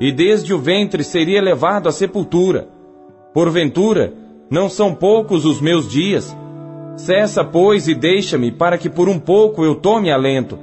e 0.00 0.10
desde 0.10 0.54
o 0.54 0.58
ventre 0.58 1.04
seria 1.04 1.42
levado 1.42 1.88
à 1.88 1.92
sepultura. 1.92 2.68
Porventura, 3.34 4.14
não 4.50 4.68
são 4.68 4.94
poucos 4.94 5.44
os 5.44 5.60
meus 5.60 5.88
dias. 5.88 6.34
Cessa, 6.96 7.44
pois, 7.44 7.86
e 7.86 7.94
deixa-me, 7.94 8.50
para 8.50 8.78
que 8.78 8.88
por 8.88 9.08
um 9.08 9.18
pouco 9.18 9.64
eu 9.64 9.74
tome 9.74 10.10
alento. 10.10 10.58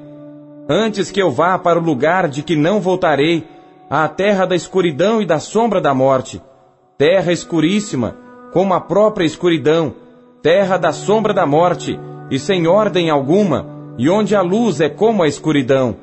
Antes 0.68 1.10
que 1.12 1.22
eu 1.22 1.32
vá 1.32 1.58
para 1.58 1.80
o 1.80 1.84
lugar 1.84 2.28
de 2.28 2.42
que 2.42 2.56
não 2.56 2.82
voltarei, 2.82 3.46
à 3.90 4.08
terra 4.10 4.46
da 4.46 4.56
escuridão 4.56 5.22
e 5.22 5.26
da 5.26 5.40
sombra 5.40 5.80
da 5.80 5.94
morte, 5.94 6.42
terra 6.98 7.32
escuríssima, 7.32 8.18
como 8.52 8.74
a 8.74 8.82
própria 8.82 9.26
escuridão, 9.26 9.94
terra 10.48 10.78
da 10.78 10.94
sombra 10.94 11.34
da 11.34 11.46
morte, 11.46 12.00
e 12.32 12.40
sem 12.40 12.68
ordem 12.68 13.10
alguma, 13.10 13.66
e 13.98 14.10
onde 14.10 14.34
a 14.34 14.42
luz 14.42 14.80
é 14.80 14.88
como 14.88 15.22
a 15.22 15.28
escuridão. 15.28 15.98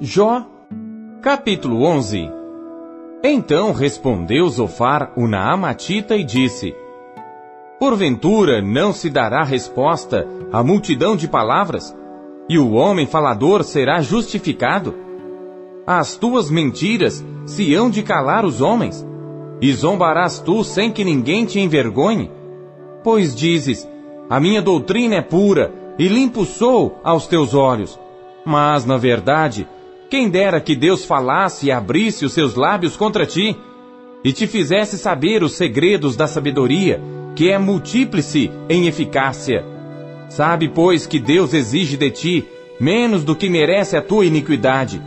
Jó, 0.00 0.44
capítulo 1.22 1.84
11 1.84 2.32
Então 3.22 3.70
respondeu 3.72 4.48
Zofar, 4.48 5.12
o 5.16 5.28
Naamatita, 5.28 6.16
e 6.16 6.24
disse, 6.24 6.74
Porventura 7.78 8.60
não 8.60 8.92
se 8.92 9.08
dará 9.08 9.44
resposta 9.44 10.26
à 10.52 10.64
multidão 10.64 11.14
de 11.14 11.28
palavras, 11.28 11.96
e 12.50 12.58
o 12.58 12.72
homem 12.72 13.06
falador 13.06 13.62
será 13.62 14.00
justificado? 14.00 14.92
As 15.86 16.16
tuas 16.16 16.50
mentiras 16.50 17.24
se 17.46 17.72
hão 17.76 17.88
de 17.88 18.02
calar 18.02 18.44
os 18.44 18.60
homens, 18.60 19.06
e 19.62 19.72
zombarás 19.72 20.40
tu 20.40 20.64
sem 20.64 20.90
que 20.90 21.04
ninguém 21.04 21.44
te 21.44 21.60
envergonhe? 21.60 22.28
Pois 23.04 23.36
dizes, 23.36 23.88
a 24.28 24.40
minha 24.40 24.60
doutrina 24.60 25.14
é 25.14 25.22
pura, 25.22 25.72
e 25.96 26.08
limpo 26.08 26.44
sou 26.44 26.98
aos 27.04 27.28
teus 27.28 27.54
olhos. 27.54 27.96
Mas, 28.44 28.84
na 28.84 28.96
verdade, 28.96 29.68
quem 30.08 30.28
dera 30.28 30.60
que 30.60 30.74
Deus 30.74 31.04
falasse 31.04 31.66
e 31.66 31.70
abrisse 31.70 32.24
os 32.24 32.32
seus 32.32 32.56
lábios 32.56 32.96
contra 32.96 33.24
ti, 33.24 33.56
e 34.24 34.32
te 34.32 34.48
fizesse 34.48 34.98
saber 34.98 35.44
os 35.44 35.52
segredos 35.52 36.16
da 36.16 36.26
sabedoria, 36.26 37.00
que 37.36 37.48
é 37.48 37.58
multíplice 37.58 38.50
em 38.68 38.88
eficácia. 38.88 39.79
Sabe, 40.30 40.70
pois, 40.70 41.06
que 41.06 41.18
Deus 41.18 41.52
exige 41.52 41.98
de 41.98 42.10
ti 42.10 42.48
menos 42.80 43.22
do 43.22 43.36
que 43.36 43.50
merece 43.50 43.94
a 43.94 44.00
tua 44.00 44.24
iniquidade. 44.24 45.02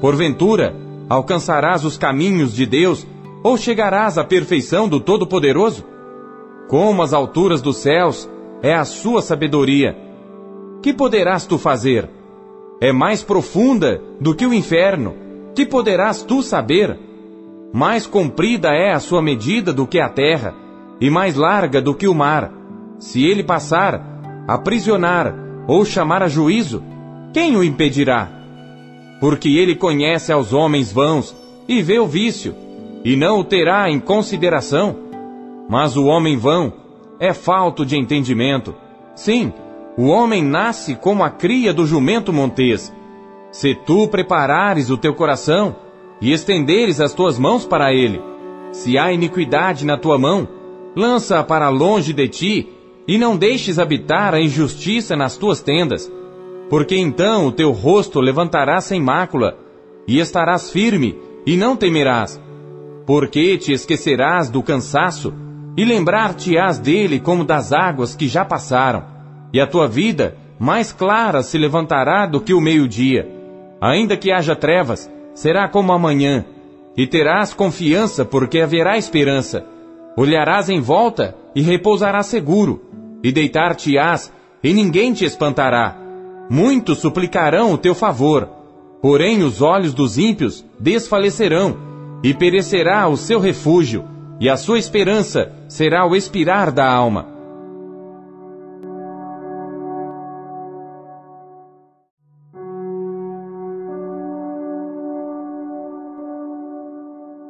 Porventura, 0.00 0.74
alcançarás 1.10 1.84
os 1.84 1.98
caminhos 1.98 2.54
de 2.54 2.64
Deus, 2.64 3.06
ou 3.42 3.58
chegarás 3.58 4.16
à 4.16 4.24
perfeição 4.24 4.88
do 4.88 4.98
Todo-Poderoso? 4.98 5.84
Como 6.68 7.02
as 7.02 7.12
alturas 7.12 7.60
dos 7.60 7.76
céus 7.76 8.26
é 8.62 8.74
a 8.74 8.86
sua 8.86 9.20
sabedoria. 9.20 9.94
Que 10.82 10.94
poderás 10.94 11.44
tu 11.44 11.58
fazer? 11.58 12.08
é 12.82 12.90
mais 12.90 13.22
profunda 13.22 14.02
do 14.20 14.34
que 14.34 14.44
o 14.44 14.52
inferno. 14.52 15.14
Que 15.54 15.64
poderás 15.64 16.24
tu 16.24 16.42
saber? 16.42 16.98
Mais 17.72 18.08
comprida 18.08 18.70
é 18.70 18.92
a 18.92 18.98
sua 18.98 19.22
medida 19.22 19.72
do 19.72 19.86
que 19.86 20.00
a 20.00 20.08
terra, 20.08 20.52
e 21.00 21.08
mais 21.08 21.36
larga 21.36 21.80
do 21.80 21.94
que 21.94 22.08
o 22.08 22.14
mar. 22.14 22.52
Se 22.98 23.24
ele 23.24 23.44
passar, 23.44 24.11
aprisionar 24.46 25.34
ou 25.66 25.84
chamar 25.84 26.22
a 26.22 26.28
juízo, 26.28 26.82
quem 27.32 27.56
o 27.56 27.64
impedirá? 27.64 28.28
Porque 29.20 29.48
ele 29.50 29.74
conhece 29.74 30.32
aos 30.32 30.52
homens 30.52 30.92
vãos 30.92 31.34
e 31.68 31.80
vê 31.80 31.98
o 31.98 32.06
vício, 32.06 32.54
e 33.04 33.16
não 33.16 33.38
o 33.38 33.44
terá 33.44 33.90
em 33.90 34.00
consideração. 34.00 34.96
Mas 35.68 35.96
o 35.96 36.06
homem 36.06 36.36
vão 36.36 36.72
é 37.18 37.32
falto 37.32 37.86
de 37.86 37.96
entendimento. 37.96 38.74
Sim, 39.14 39.52
o 39.96 40.06
homem 40.06 40.42
nasce 40.42 40.96
como 40.96 41.22
a 41.22 41.30
cria 41.30 41.72
do 41.72 41.86
jumento 41.86 42.32
montês. 42.32 42.92
Se 43.52 43.74
tu 43.74 44.08
preparares 44.08 44.90
o 44.90 44.96
teu 44.96 45.14
coração 45.14 45.76
e 46.20 46.32
estenderes 46.32 47.00
as 47.00 47.14
tuas 47.14 47.38
mãos 47.38 47.64
para 47.64 47.92
ele, 47.92 48.20
se 48.72 48.98
há 48.98 49.12
iniquidade 49.12 49.86
na 49.86 49.96
tua 49.96 50.18
mão, 50.18 50.48
lança-a 50.96 51.44
para 51.44 51.68
longe 51.68 52.12
de 52.12 52.28
ti 52.28 52.68
e 53.06 53.18
não 53.18 53.36
deixes 53.36 53.78
habitar 53.78 54.34
a 54.34 54.40
injustiça 54.40 55.16
nas 55.16 55.36
tuas 55.36 55.60
tendas, 55.60 56.10
porque 56.70 56.96
então 56.96 57.46
o 57.46 57.52
teu 57.52 57.70
rosto 57.70 58.20
levantará 58.20 58.80
sem 58.80 59.00
mácula 59.00 59.56
e 60.06 60.18
estarás 60.18 60.70
firme 60.70 61.18
e 61.44 61.56
não 61.56 61.76
temerás, 61.76 62.40
porque 63.06 63.58
te 63.58 63.72
esquecerás 63.72 64.48
do 64.48 64.62
cansaço 64.62 65.34
e 65.76 65.84
lembrar-te-ás 65.84 66.78
dele 66.78 67.18
como 67.18 67.44
das 67.44 67.72
águas 67.72 68.14
que 68.14 68.28
já 68.28 68.44
passaram 68.44 69.04
e 69.52 69.60
a 69.60 69.66
tua 69.66 69.86
vida 69.86 70.36
mais 70.58 70.92
clara 70.92 71.42
se 71.42 71.58
levantará 71.58 72.24
do 72.24 72.40
que 72.40 72.54
o 72.54 72.60
meio-dia. 72.60 73.28
Ainda 73.80 74.16
que 74.16 74.30
haja 74.30 74.54
trevas, 74.54 75.10
será 75.34 75.68
como 75.68 75.92
amanhã, 75.92 76.44
e 76.96 77.06
terás 77.06 77.52
confiança 77.52 78.24
porque 78.24 78.60
haverá 78.60 78.96
esperança. 78.96 79.64
Olharás 80.16 80.68
em 80.68 80.80
volta 80.80 81.34
e 81.54 81.62
repousarás 81.62 82.26
seguro, 82.26 82.80
e 83.22 83.30
deitar-te-ás 83.30 84.32
e 84.62 84.72
ninguém 84.72 85.12
te 85.12 85.24
espantará. 85.24 85.96
Muitos 86.48 86.98
suplicarão 86.98 87.72
o 87.72 87.78
teu 87.78 87.94
favor, 87.94 88.48
porém 89.00 89.42
os 89.42 89.62
olhos 89.62 89.92
dos 89.92 90.18
ímpios 90.18 90.64
desfalecerão, 90.78 91.76
e 92.22 92.32
perecerá 92.32 93.08
o 93.08 93.16
seu 93.16 93.40
refúgio, 93.40 94.04
e 94.38 94.48
a 94.48 94.56
sua 94.56 94.78
esperança 94.78 95.52
será 95.68 96.06
o 96.06 96.14
expirar 96.14 96.70
da 96.70 96.88
alma. 96.88 97.32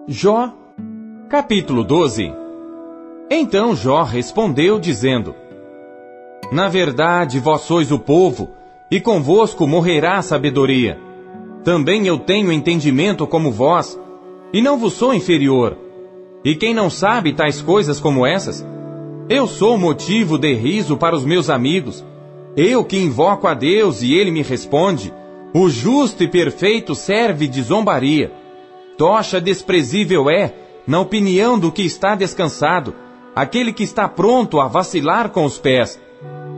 Jó, 0.09 0.53
capítulo 1.29 1.85
12 1.85 2.33
Então 3.31 3.75
Jó 3.75 4.03
respondeu, 4.03 4.79
dizendo: 4.79 5.35
Na 6.53 6.69
verdade, 6.69 7.41
vós 7.41 7.63
sois 7.63 7.91
o 7.91 7.99
povo, 7.99 8.51
e 8.91 9.01
convosco 9.01 9.67
morrerá 9.67 10.19
a 10.19 10.23
sabedoria. 10.23 11.01
Também 11.65 12.07
eu 12.07 12.19
tenho 12.19 12.53
entendimento 12.53 13.27
como 13.27 13.51
vós, 13.51 13.99
e 14.53 14.61
não 14.61 14.77
vos 14.77 14.93
sou 14.93 15.15
inferior. 15.15 15.79
E 16.45 16.55
quem 16.55 16.75
não 16.75 16.91
sabe 16.91 17.33
tais 17.33 17.63
coisas 17.63 17.99
como 17.99 18.27
essas? 18.27 18.63
Eu 19.31 19.47
sou 19.47 19.79
motivo 19.79 20.37
de 20.37 20.53
riso 20.53 20.95
para 20.95 21.17
os 21.17 21.25
meus 21.25 21.49
amigos. 21.49 22.05
Eu 22.55 22.85
que 22.85 22.99
invoco 22.99 23.47
a 23.47 23.55
Deus 23.55 24.03
e 24.03 24.13
ele 24.13 24.31
me 24.31 24.43
responde: 24.43 25.11
O 25.55 25.71
justo 25.71 26.23
e 26.23 26.29
perfeito 26.29 26.95
serve 26.95 27.49
de 27.49 27.63
zombaria. 27.63 28.31
Tocha 28.99 29.41
desprezível 29.41 30.29
é, 30.29 30.53
na 30.87 31.01
opinião 31.01 31.59
do 31.59 31.73
que 31.73 31.81
está 31.81 32.15
descansado, 32.15 32.95
aquele 33.35 33.73
que 33.73 33.85
está 33.85 34.07
pronto 34.07 34.61
a 34.61 34.69
vacilar 34.69 35.31
com 35.31 35.47
os 35.47 35.57
pés. 35.57 35.99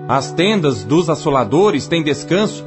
As 0.09 0.31
tendas 0.33 0.85
dos 0.85 1.09
assoladores 1.09 1.87
têm 1.87 2.03
descanso, 2.03 2.65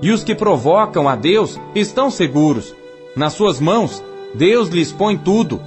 e 0.00 0.10
os 0.10 0.22
que 0.22 0.34
provocam 0.34 1.08
a 1.08 1.16
Deus 1.16 1.58
estão 1.74 2.10
seguros. 2.10 2.74
Nas 3.16 3.32
suas 3.32 3.60
mãos, 3.60 4.04
Deus 4.34 4.68
lhes 4.68 4.92
põe 4.92 5.16
tudo. 5.16 5.60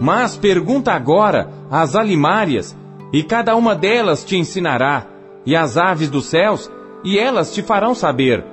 Mas 0.00 0.36
pergunta 0.36 0.92
agora 0.92 1.50
às 1.70 1.96
alimárias, 1.96 2.76
e 3.12 3.24
cada 3.24 3.56
uma 3.56 3.74
delas 3.74 4.24
te 4.24 4.36
ensinará, 4.36 5.06
e 5.44 5.56
às 5.56 5.76
aves 5.76 6.08
dos 6.08 6.26
céus, 6.26 6.70
e 7.02 7.18
elas 7.18 7.52
te 7.52 7.60
farão 7.60 7.94
saber. 7.94 8.44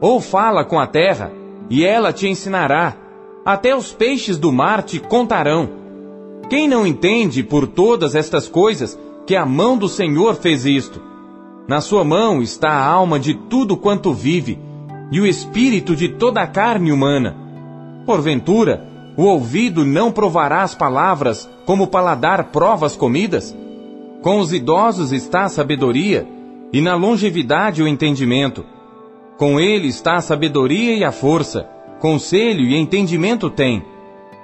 Ou 0.00 0.20
fala 0.20 0.64
com 0.64 0.80
a 0.80 0.86
terra, 0.86 1.30
e 1.68 1.84
ela 1.84 2.12
te 2.12 2.26
ensinará, 2.26 2.96
até 3.44 3.76
os 3.76 3.92
peixes 3.92 4.38
do 4.38 4.50
mar 4.50 4.82
te 4.82 4.98
contarão. 4.98 5.68
Quem 6.48 6.66
não 6.66 6.86
entende 6.86 7.42
por 7.42 7.66
todas 7.66 8.14
estas 8.14 8.48
coisas 8.48 8.98
que 9.26 9.36
a 9.36 9.44
mão 9.44 9.76
do 9.76 9.88
Senhor 9.88 10.34
fez 10.36 10.64
isto? 10.64 11.11
Na 11.68 11.80
sua 11.80 12.02
mão 12.02 12.42
está 12.42 12.70
a 12.70 12.84
alma 12.84 13.18
de 13.18 13.34
tudo 13.34 13.76
quanto 13.76 14.12
vive, 14.12 14.58
e 15.12 15.20
o 15.20 15.26
espírito 15.26 15.94
de 15.94 16.08
toda 16.08 16.42
a 16.42 16.46
carne 16.46 16.90
humana. 16.90 17.36
Porventura, 18.04 18.86
o 19.16 19.24
ouvido 19.24 19.84
não 19.84 20.10
provará 20.10 20.62
as 20.62 20.74
palavras, 20.74 21.48
como 21.64 21.84
o 21.84 21.86
paladar 21.86 22.44
prova 22.44 22.86
as 22.86 22.96
comidas? 22.96 23.56
Com 24.22 24.38
os 24.38 24.52
idosos 24.52 25.12
está 25.12 25.44
a 25.44 25.48
sabedoria, 25.48 26.26
e 26.72 26.80
na 26.80 26.94
longevidade 26.94 27.82
o 27.82 27.86
entendimento. 27.86 28.64
Com 29.36 29.60
ele 29.60 29.88
está 29.88 30.14
a 30.14 30.20
sabedoria 30.20 30.94
e 30.96 31.04
a 31.04 31.12
força, 31.12 31.68
conselho 32.00 32.62
e 32.62 32.76
entendimento 32.76 33.50
tem. 33.50 33.84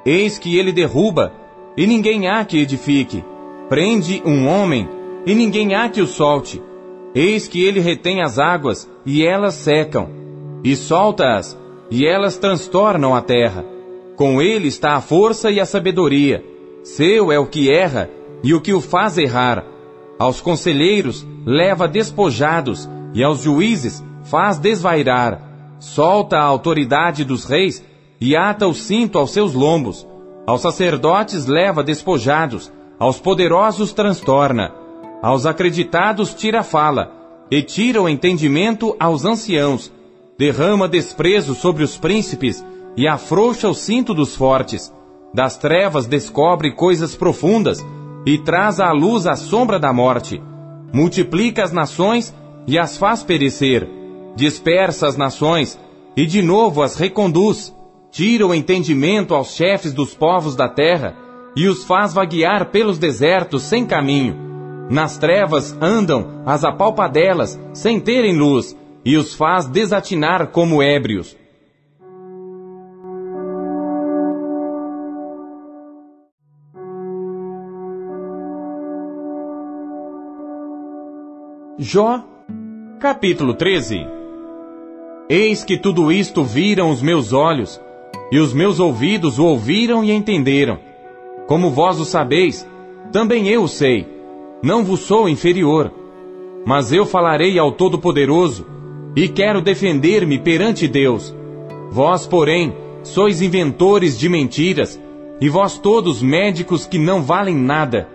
Eis 0.05 0.39
que 0.39 0.57
ele 0.57 0.71
derruba, 0.71 1.33
e 1.77 1.87
ninguém 1.87 2.29
há 2.29 2.45
que 2.45 2.59
edifique. 2.59 3.25
Prende 3.69 4.23
um 4.25 4.47
homem, 4.47 4.89
e 5.27 5.35
ninguém 5.35 5.75
há 5.75 5.89
que 5.89 6.01
o 6.01 6.07
solte. 6.07 6.63
Eis 7.15 7.49
que 7.49 7.65
ele 7.65 7.81
retém 7.81 8.23
as 8.23 8.39
águas, 8.39 8.89
e 9.05 9.25
elas 9.25 9.55
secam. 9.55 10.09
E 10.63 10.77
solta-as, 10.77 11.59
e 11.91 12.07
elas 12.07 12.37
transtornam 12.37 13.15
a 13.15 13.21
terra. 13.21 13.65
Com 14.17 14.43
ele 14.43 14.69
está 14.69 14.95
a 14.95 15.01
força 15.01 15.51
e 15.51 15.61
a 15.61 15.67
sabedoria. 15.67 16.45
Seu 16.83 17.33
é 17.33 17.39
o 17.39 17.47
que 17.47 17.71
erra, 17.71 18.11
e 18.43 18.55
o 18.55 18.61
que 18.61 18.73
o 18.73 18.81
faz 18.81 19.19
errar. 19.19 19.65
Aos 20.19 20.41
conselheiros 20.41 21.27
leva 21.47 21.87
despojados, 21.89 22.89
e 23.15 23.23
aos 23.23 23.43
juízes 23.43 24.05
faz 24.25 24.59
desvairar 24.59 25.49
solta 25.79 26.39
a 26.39 26.45
autoridade 26.45 27.25
dos 27.25 27.45
reis 27.45 27.85
e 28.21 28.37
ata 28.37 28.67
o 28.67 28.75
cinto 28.75 29.19
aos 29.19 29.31
seus 29.31 29.55
lombos. 29.55 30.07
Aos 30.47 30.63
sacerdotes 30.63 31.47
leva 31.47 31.85
despojados, 31.85 32.73
aos 32.99 33.21
poderosos 33.21 33.93
transtorna, 33.93 34.73
aos 35.23 35.47
acreditados 35.47 36.35
tira 36.35 36.63
fala, 36.63 37.13
e 37.51 37.63
tira 37.63 38.03
o 38.03 38.09
entendimento 38.09 38.95
aos 39.01 39.25
anciãos. 39.25 39.93
Derrama 40.39 40.87
desprezo 40.87 41.55
sobre 41.55 41.83
os 41.83 41.97
príncipes 41.97 42.65
e 42.97 43.09
afrouxa 43.09 43.69
o 43.69 43.75
cinto 43.75 44.15
dos 44.15 44.37
fortes. 44.37 44.93
Das 45.35 45.57
trevas 45.57 46.07
descobre 46.07 46.73
coisas 46.73 47.15
profundas 47.15 47.85
e 48.25 48.39
traz 48.39 48.81
à 48.81 48.93
luz 48.93 49.27
a 49.27 49.35
sombra 49.35 49.79
da 49.79 49.93
morte. 49.93 50.43
Multiplica 50.93 51.65
as 51.65 51.73
nações 51.73 52.35
e 52.67 52.79
as 52.79 52.97
faz 52.97 53.23
perecer 53.23 53.99
dispersa 54.39 55.09
as 55.09 55.17
nações 55.17 55.79
e 56.17 56.25
de 56.25 56.41
novo 56.41 56.81
as 56.81 56.95
reconduz, 56.95 57.75
tira 58.11 58.47
o 58.47 58.55
entendimento 58.55 59.35
aos 59.35 59.55
chefes 59.55 59.93
dos 59.93 60.15
povos 60.15 60.55
da 60.55 60.69
terra 60.69 61.15
e 61.57 61.67
os 61.67 61.85
faz 61.85 62.15
vaguear 62.15 62.71
pelos 62.71 62.99
desertos 62.99 63.65
sem 63.65 63.85
caminho. 63.85 64.37
Nas 64.91 65.19
trevas 65.19 65.77
andam 65.83 66.43
as 66.47 66.65
apalpadelas 66.65 67.61
sem 67.75 68.01
terem 68.01 68.37
luz 68.37 68.77
e 69.05 69.17
os 69.17 69.35
faz 69.35 69.67
desatinar 69.67 70.49
como 70.49 70.83
ébrios. 70.83 71.37
Jó, 81.79 82.25
capítulo 82.99 83.55
13 83.55 84.07
Eis 85.29 85.63
que 85.63 85.77
tudo 85.79 86.11
isto 86.11 86.43
viram 86.43 86.91
os 86.91 87.03
meus 87.03 87.33
olhos, 87.35 87.81
e 88.33 88.39
os 88.39 88.55
meus 88.55 88.81
ouvidos 88.81 89.39
o 89.39 89.45
ouviram 89.45 90.03
e 90.03 90.11
entenderam. 90.11 90.79
Como 91.47 91.71
vós 91.71 92.01
o 92.01 92.05
sabeis, 92.05 92.67
também 93.13 93.49
eu 93.49 93.63
o 93.63 93.69
sei. 93.69 94.18
Não 94.63 94.85
vos 94.85 95.01
sou 95.01 95.29
inferior. 95.29 95.93
Mas 96.67 96.93
eu 96.93 97.07
falarei 97.07 97.59
ao 97.59 97.71
Todo-Poderoso, 97.71 98.67
e 99.15 99.29
quero 99.29 99.61
defender-me 99.61 100.39
perante 100.39 100.89
Deus. 100.89 101.35
Vós, 101.91 102.27
porém, 102.27 102.75
sois 103.03 103.41
inventores 103.41 104.19
de 104.19 104.29
mentiras, 104.29 105.01
e 105.41 105.49
vós 105.49 105.79
todos 105.79 106.21
médicos 106.21 106.87
que 106.87 106.99
não 106.99 107.23
valem 107.23 107.55
nada. 107.55 108.09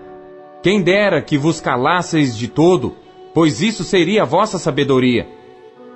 Quem 0.62 0.82
dera 0.82 1.22
que 1.22 1.38
vos 1.38 1.62
calasseis 1.62 2.38
de 2.38 2.50
todo, 2.50 2.94
pois 3.34 3.62
isso 3.62 3.84
seria 3.84 4.24
a 4.24 4.26
vossa 4.26 4.60
sabedoria. 4.60 5.28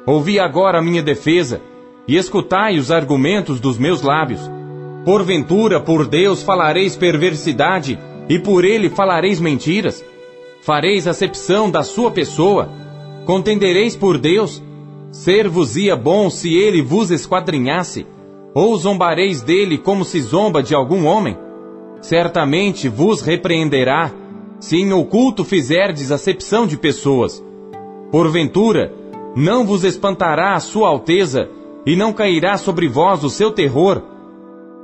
Ouvi 0.06 0.40
agora 0.40 0.80
a 0.80 0.82
minha 0.82 1.04
defesa, 1.04 1.62
e 2.08 2.16
escutai 2.16 2.78
os 2.78 2.90
argumentos 2.90 3.60
dos 3.60 3.78
meus 3.78 4.02
lábios. 4.02 4.50
Porventura, 5.04 5.82
por 5.82 6.08
Deus 6.08 6.42
falareis 6.42 6.96
perversidade, 6.96 8.00
e 8.30 8.40
por 8.40 8.64
ele 8.64 8.90
falareis 8.90 9.42
mentiras? 9.42 10.04
Fareis 10.68 11.08
acepção 11.08 11.72
da 11.72 11.82
sua 11.82 12.12
pessoa? 12.12 12.70
Contendereis 13.26 13.96
por 13.96 14.18
Deus? 14.18 14.62
Ser-vos-ia 15.14 15.96
bom 15.96 16.30
se 16.30 16.54
ele 16.58 16.82
vos 16.82 17.10
esquadrinhasse? 17.10 18.06
Ou 18.54 18.76
zombareis 18.76 19.42
dele 19.42 19.78
como 19.78 20.04
se 20.04 20.20
zomba 20.20 20.62
de 20.62 20.76
algum 20.76 21.06
homem? 21.06 21.38
Certamente 22.02 22.90
vos 22.90 23.22
repreenderá, 23.22 24.12
se 24.60 24.76
em 24.76 24.92
oculto 24.92 25.46
fizerdes 25.46 26.12
acepção 26.12 26.68
de 26.68 26.76
pessoas. 26.76 27.42
Porventura, 28.12 28.94
não 29.38 29.66
vos 29.66 29.86
espantará 29.86 30.54
a 30.54 30.60
sua 30.60 30.90
alteza, 30.90 31.50
e 31.86 31.96
não 31.96 32.12
cairá 32.12 32.58
sobre 32.58 32.90
vós 32.90 33.24
o 33.24 33.30
seu 33.30 33.52
terror. 33.52 34.02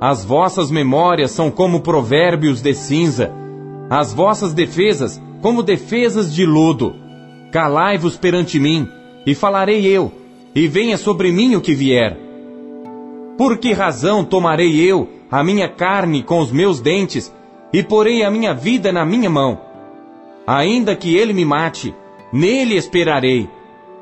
As 0.00 0.24
vossas 0.24 0.70
memórias 0.70 1.30
são 1.30 1.50
como 1.50 1.82
provérbios 1.82 2.62
de 2.62 2.72
cinza, 2.72 3.43
as 3.90 4.12
vossas 4.12 4.52
defesas 4.52 5.20
como 5.40 5.62
defesas 5.62 6.34
de 6.34 6.44
lodo. 6.46 6.94
Calai-vos 7.52 8.16
perante 8.16 8.58
mim, 8.58 8.88
e 9.26 9.34
falarei 9.34 9.86
eu, 9.86 10.12
e 10.54 10.66
venha 10.66 10.96
sobre 10.96 11.30
mim 11.30 11.54
o 11.54 11.60
que 11.60 11.74
vier. 11.74 12.18
Por 13.36 13.58
que 13.58 13.72
razão 13.72 14.24
tomarei 14.24 14.80
eu 14.80 15.08
a 15.30 15.42
minha 15.42 15.68
carne 15.68 16.22
com 16.22 16.40
os 16.40 16.50
meus 16.50 16.80
dentes, 16.80 17.32
e 17.72 17.82
porei 17.82 18.22
a 18.22 18.30
minha 18.30 18.54
vida 18.54 18.92
na 18.92 19.04
minha 19.04 19.30
mão? 19.30 19.60
Ainda 20.46 20.94
que 20.94 21.16
ele 21.16 21.32
me 21.32 21.44
mate, 21.44 21.94
nele 22.32 22.76
esperarei 22.76 23.48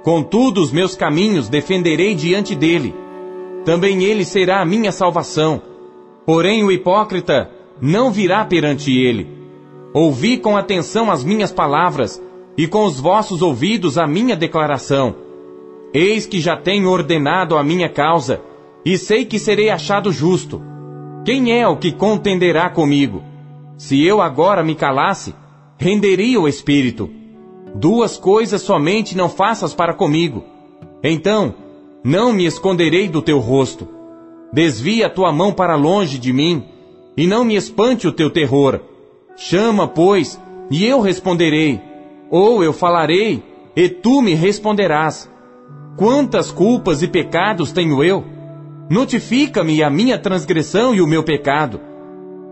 Contudo, 0.03 0.61
os 0.61 0.72
meus 0.72 0.97
caminhos 0.97 1.49
defenderei 1.49 2.14
diante 2.14 2.57
dele. 2.57 2.93
Também 3.64 4.03
ele 4.03 4.24
será 4.24 4.61
a 4.61 4.64
minha 4.64 4.91
salvação. 4.91 5.62
Porém, 6.26 6.64
o 6.64 6.72
hipócrita 6.72 7.49
não 7.80 8.11
virá 8.11 8.45
perante 8.45 8.93
ele. 8.93 9.28
Ouvi 9.95 10.38
com 10.38 10.57
atenção 10.57 11.11
as 11.11 11.24
minhas 11.24 11.53
palavras, 11.53 12.22
e 12.57 12.66
com 12.66 12.84
os 12.84 13.01
vossos 13.01 13.43
ouvidos 13.43 13.99
a 13.99 14.07
minha 14.07 14.36
declaração. 14.36 15.14
Eis 15.93 16.26
que 16.26 16.40
já 16.40 16.57
tenho 16.57 16.88
ordenado 16.90 17.57
a 17.57 17.62
minha 17.62 17.88
causa, 17.88 18.40
e 18.84 18.97
sei 18.97 19.24
que 19.24 19.38
serei 19.38 19.70
achado 19.70 20.12
justo. 20.12 20.62
Quem 21.24 21.53
é 21.53 21.66
o 21.68 21.76
que 21.76 21.93
contenderá 21.93 22.68
comigo? 22.68 23.22
Se 23.76 24.03
eu 24.05 24.20
agora 24.20 24.62
me 24.62 24.74
calasse, 24.74 25.34
renderia 25.78 26.40
o 26.40 26.49
espírito 26.49 27.11
Duas 27.74 28.18
coisas 28.18 28.61
somente 28.61 29.16
não 29.16 29.28
faças 29.28 29.72
para 29.72 29.95
comigo. 29.95 30.45
Então, 31.03 31.55
não 32.05 32.32
me 32.32 32.45
esconderei 32.45 33.09
do 33.09 33.22
teu 33.22 33.38
rosto. 33.38 33.88
Desvia 34.53 35.07
a 35.07 35.11
tua 35.11 35.32
mão 35.32 35.53
para 35.53 35.74
longe 35.74 36.18
de 36.18 36.32
mim, 36.32 36.64
e 37.16 37.26
não 37.26 37.45
me 37.45 37.57
espante 37.57 38.07
o 38.07 38.12
teu 38.12 38.28
terror. 38.28 38.80
Chama, 39.37 39.89
pois, 39.89 40.41
e 40.70 40.85
eu 40.85 41.01
responderei. 41.01 41.80
Ou 42.30 42.62
eu 42.62 42.72
falarei, 42.72 43.43
e 43.74 43.89
tu 43.89 44.22
me 44.22 44.35
responderás. 44.35 45.30
Quantas 45.97 46.51
culpas 46.51 47.03
e 47.03 47.09
pecados 47.09 47.72
tenho 47.72 48.03
eu? 48.03 48.24
Notifica-me 48.89 49.83
a 49.83 49.91
minha 49.91 50.18
transgressão 50.18 50.95
e 50.95 51.01
o 51.01 51.07
meu 51.07 51.22
pecado. 51.22 51.80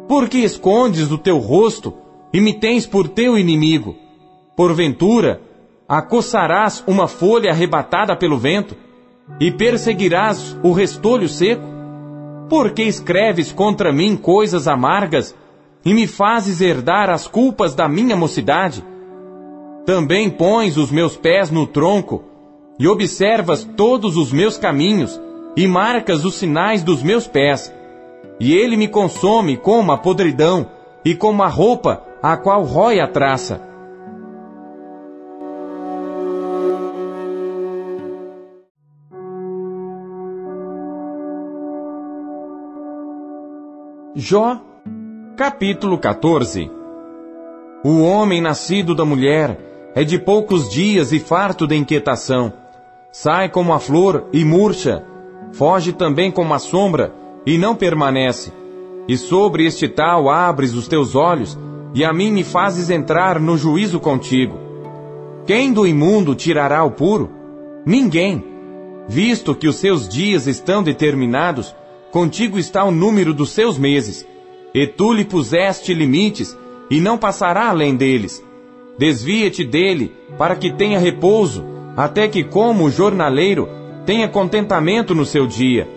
Por 0.09 0.29
que 0.29 0.39
escondes 0.39 1.11
o 1.11 1.19
teu 1.19 1.39
rosto 1.39 1.95
e 2.33 2.41
me 2.41 2.53
tens 2.53 2.87
por 2.87 3.09
teu 3.09 3.39
inimigo? 3.39 3.97
Porventura, 4.57 5.41
acossarás 5.89 6.83
uma 6.87 7.09
folha 7.09 7.51
arrebatada 7.51 8.17
pelo 8.17 8.39
vento 8.39 8.77
e 9.39 9.51
perseguirás 9.51 10.57
o 10.63 10.73
restolho 10.73 11.29
seco? 11.29 11.63
Porque 12.49 12.83
escreves 12.83 13.53
contra 13.53 13.93
mim 13.93 14.17
coisas 14.17 14.67
amargas 14.67 15.35
e 15.85 15.95
me 15.95 16.07
fazes 16.07 16.61
herdar 16.61 17.09
as 17.11 17.27
culpas 17.27 17.75
da 17.75 17.89
minha 17.89 18.17
mocidade? 18.17 18.85
Também 19.87 20.29
pões 20.29 20.77
os 20.77 20.91
meus 20.91 21.17
pés 21.17 21.51
no 21.51 21.67
tronco 21.67 22.25
e 22.79 22.87
observas 22.87 23.65
todos 23.77 24.17
os 24.17 24.33
meus 24.33 24.57
caminhos 24.57 25.21
e 25.57 25.67
marcas 25.67 26.25
os 26.25 26.35
sinais 26.35 26.83
dos 26.83 27.03
meus 27.03 27.27
pés. 27.27 27.73
E 28.39 28.55
ele 28.55 28.77
me 28.77 28.89
consome 28.89 29.57
como 29.57 29.93
a 29.93 29.99
podridão 29.99 30.71
e 31.05 31.15
como 31.15 31.43
a 31.43 31.49
roupa 31.49 32.05
a 32.23 32.37
qual 32.37 32.63
rói 32.65 33.01
a 33.01 33.09
traça. 33.09 33.69
Jó, 44.15 44.61
capítulo 45.41 45.97
14 45.97 46.71
O 47.83 48.03
homem 48.03 48.43
nascido 48.43 48.95
da 48.95 49.07
mulher 49.07 49.59
é 49.95 50.05
de 50.05 50.19
poucos 50.19 50.69
dias 50.69 51.13
e 51.13 51.19
farto 51.19 51.67
de 51.67 51.75
inquietação. 51.75 52.53
Sai 53.11 53.49
como 53.49 53.73
a 53.73 53.79
flor 53.79 54.29
e 54.35 54.45
murcha, 54.45 55.03
foge 55.53 55.95
também 55.95 56.31
como 56.31 56.53
a 56.53 56.59
sombra 56.59 57.15
e 57.47 57.57
não 57.57 57.75
permanece. 57.75 58.53
e 59.09 59.17
sobre 59.17 59.65
este 59.65 59.89
tal 59.89 60.29
abres 60.29 60.75
os 60.75 60.87
teus 60.87 61.15
olhos, 61.15 61.59
e 61.95 62.05
a 62.05 62.13
mim 62.13 62.31
me 62.31 62.45
fazes 62.45 62.91
entrar 62.91 63.41
no 63.41 63.57
juízo 63.57 63.99
contigo. 63.99 64.59
Quem 65.47 65.73
do 65.73 65.87
imundo 65.87 66.35
tirará 66.35 66.85
o 66.85 66.91
puro? 66.91 67.31
Ninguém. 67.87 68.45
Visto 69.09 69.55
que 69.55 69.69
os 69.69 69.77
seus 69.77 70.07
dias 70.07 70.47
estão 70.47 70.83
determinados, 70.83 71.75
contigo 72.11 72.59
está 72.59 72.85
o 72.85 72.91
número 72.91 73.33
dos 73.33 73.53
seus 73.53 73.79
meses, 73.79 74.29
e 74.75 74.87
tu 74.87 75.13
lhe 75.13 75.25
puseste 75.25 75.93
limites, 75.93 76.57
e 76.91 77.01
não 77.01 77.17
passará 77.17 77.69
além 77.69 77.95
deles. 77.95 78.45
Desvia-te 78.99 79.65
dele, 79.65 80.13
para 80.37 80.57
que 80.57 80.73
tenha 80.73 80.99
repouso, 80.99 81.65
até 81.97 82.29
que, 82.29 82.45
como 82.45 82.91
jornaleiro, 82.91 83.69
tenha 84.05 84.29
contentamento 84.29 85.15
no 85.15 85.25
seu 85.25 85.47
dia. 85.47 85.89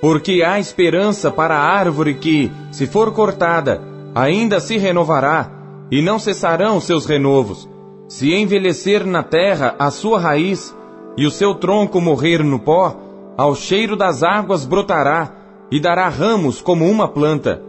Porque 0.00 0.42
há 0.42 0.58
esperança 0.58 1.30
para 1.30 1.56
a 1.56 1.62
árvore 1.62 2.14
que, 2.14 2.50
se 2.70 2.86
for 2.86 3.12
cortada, 3.12 3.80
ainda 4.14 4.60
se 4.60 4.76
renovará, 4.76 5.50
e 5.90 6.02
não 6.02 6.18
cessarão 6.18 6.80
seus 6.80 7.06
renovos. 7.06 7.68
Se 8.08 8.34
envelhecer 8.34 9.06
na 9.06 9.22
terra 9.22 9.74
a 9.78 9.90
sua 9.90 10.18
raiz, 10.18 10.74
e 11.16 11.26
o 11.26 11.30
seu 11.30 11.54
tronco 11.54 12.00
morrer 12.00 12.42
no 12.42 12.58
pó, 12.58 12.96
ao 13.36 13.54
cheiro 13.54 13.96
das 13.96 14.22
águas 14.22 14.64
brotará, 14.64 15.30
e 15.70 15.80
dará 15.80 16.08
ramos 16.08 16.60
como 16.60 16.88
uma 16.88 17.08
planta. 17.08 17.62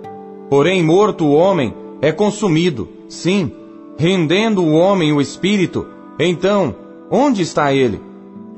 Porém, 0.53 0.83
morto 0.83 1.25
o 1.25 1.33
homem 1.33 1.73
é 1.99 2.11
consumido, 2.11 2.87
sim, 3.09 3.51
rendendo 3.97 4.63
o 4.63 4.75
homem 4.75 5.11
o 5.11 5.19
espírito, 5.19 5.87
então, 6.19 6.75
onde 7.09 7.41
está 7.41 7.73
ele? 7.73 7.99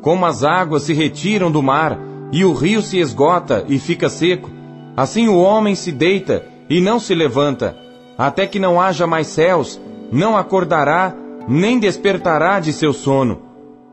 Como 0.01 0.25
as 0.25 0.43
águas 0.43 0.83
se 0.83 0.93
retiram 0.93 1.49
do 1.49 1.63
mar, 1.63 1.97
e 2.33 2.43
o 2.43 2.51
rio 2.51 2.81
se 2.81 2.99
esgota 2.99 3.63
e 3.69 3.79
fica 3.79 4.09
seco, 4.09 4.51
assim 4.97 5.29
o 5.29 5.37
homem 5.37 5.73
se 5.73 5.89
deita 5.89 6.45
e 6.69 6.81
não 6.81 6.99
se 6.99 7.15
levanta, 7.15 7.77
até 8.17 8.45
que 8.45 8.59
não 8.59 8.81
haja 8.81 9.07
mais 9.07 9.27
céus, 9.27 9.79
não 10.11 10.35
acordará, 10.35 11.15
nem 11.47 11.79
despertará 11.79 12.59
de 12.59 12.73
seu 12.73 12.91
sono. 12.91 13.39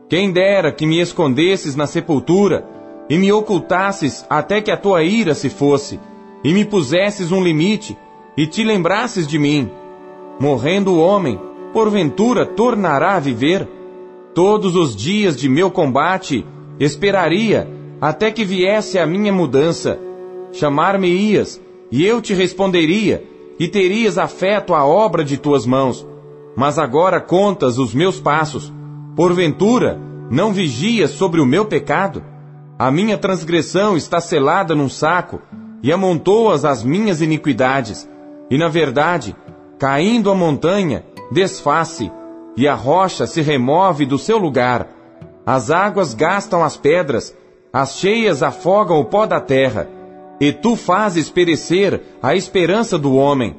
Quem 0.09 0.29
dera 0.29 0.73
que 0.73 0.85
me 0.85 0.99
escondesses 0.99 1.73
na 1.73 1.87
sepultura, 1.87 2.67
e 3.09 3.17
me 3.17 3.31
ocultasses 3.31 4.25
até 4.29 4.59
que 4.59 4.71
a 4.71 4.75
tua 4.75 5.03
ira 5.03 5.33
se 5.33 5.49
fosse, 5.49 6.01
e 6.43 6.53
me 6.53 6.65
pusesses 6.65 7.31
um 7.31 7.41
limite, 7.41 7.97
e 8.35 8.45
te 8.45 8.63
lembrasses 8.63 9.27
de 9.27 9.39
mim. 9.39 9.69
Morrendo 10.39 10.93
o 10.93 10.99
homem, 10.99 11.39
porventura 11.71 12.45
tornará 12.45 13.15
a 13.15 13.19
viver? 13.19 13.67
Todos 14.33 14.75
os 14.75 14.95
dias 14.95 15.37
de 15.37 15.47
meu 15.47 15.69
combate 15.69 16.45
esperaria 16.79 17.69
até 18.01 18.31
que 18.31 18.43
viesse 18.43 18.99
a 18.99 19.05
minha 19.05 19.31
mudança. 19.31 19.99
Chamar-me-ias, 20.51 21.61
e 21.91 22.05
eu 22.05 22.21
te 22.21 22.33
responderia, 22.33 23.23
e 23.59 23.67
terias 23.67 24.17
afeto 24.17 24.73
à 24.73 24.85
obra 24.85 25.23
de 25.23 25.37
tuas 25.37 25.65
mãos. 25.65 26.05
Mas 26.55 26.77
agora 26.77 27.21
contas 27.21 27.77
os 27.77 27.93
meus 27.93 28.19
passos. 28.19 28.73
Porventura, 29.15 29.99
não 30.29 30.51
vigias 30.51 31.11
sobre 31.11 31.39
o 31.39 31.45
meu 31.45 31.65
pecado? 31.65 32.23
A 32.77 32.91
minha 32.91 33.17
transgressão 33.17 33.95
está 33.95 34.19
selada 34.19 34.75
num 34.75 34.89
saco, 34.89 35.39
e 35.83 35.91
amontoas 35.91 36.63
as 36.63 36.81
minhas 36.81 37.21
iniquidades. 37.21 38.09
E 38.49 38.57
na 38.57 38.69
verdade, 38.69 39.35
caindo 39.77 40.31
a 40.31 40.35
montanha, 40.35 41.03
desface, 41.29 42.09
e 42.55 42.67
a 42.67 42.73
rocha 42.73 43.27
se 43.27 43.41
remove 43.41 44.05
do 44.05 44.17
seu 44.17 44.37
lugar. 44.37 44.87
As 45.45 45.69
águas 45.69 46.13
gastam 46.13 46.63
as 46.63 46.77
pedras, 46.77 47.35
as 47.73 47.97
cheias 47.97 48.41
afogam 48.41 48.99
o 48.99 49.05
pó 49.05 49.25
da 49.25 49.41
terra, 49.41 49.89
e 50.39 50.53
tu 50.53 50.75
fazes 50.75 51.29
perecer 51.29 52.01
a 52.21 52.33
esperança 52.33 52.97
do 52.97 53.15
homem. 53.15 53.57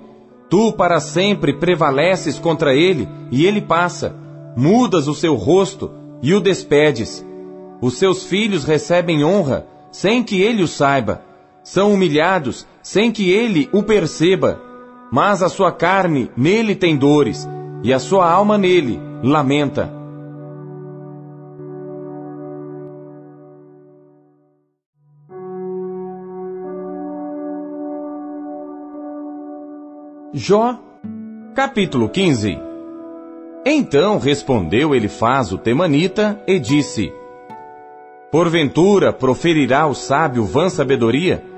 Tu 0.49 0.73
para 0.73 1.01
sempre 1.01 1.53
prevaleces 1.53 2.39
contra 2.39 2.75
ele, 2.75 3.09
e 3.31 3.45
ele 3.45 3.61
passa. 3.61 4.15
Mudas 4.57 5.09
o 5.09 5.15
seu 5.15 5.35
rosto 5.35 5.91
e 6.23 6.33
o 6.33 6.41
despedes. 6.41 7.27
Os 7.81 7.99
seus 7.99 8.25
filhos 8.25 8.65
recebem 8.65 9.25
honra, 9.25 9.67
sem 9.91 10.23
que 10.23 10.41
ele 10.41 10.63
o 10.63 10.69
saiba. 10.69 11.23
São 11.65 11.95
humilhados, 11.95 12.67
sem 12.83 13.11
que 13.11 13.31
ele 13.31 13.71
o 13.73 13.83
perceba. 13.83 14.61
Mas 15.11 15.43
a 15.43 15.49
sua 15.49 15.73
carne 15.73 16.31
nele 16.37 16.77
tem 16.77 16.95
dores, 16.95 17.49
e 17.83 17.91
a 17.91 17.99
sua 17.99 18.31
alma 18.31 18.59
nele 18.59 19.01
lamenta. 19.23 19.91
Jó, 30.35 30.79
capítulo 31.55 32.09
15 32.09 32.59
Então 33.65 34.19
respondeu 34.19 34.95
Elifaz 34.95 35.53
o 35.53 35.57
temanita 35.57 36.43
e 36.47 36.59
disse: 36.59 37.11
Porventura 38.33 39.13
proferirá 39.13 39.87
o 39.87 39.95
sábio 39.95 40.45
vã 40.45 40.69
sabedoria? 40.69 41.54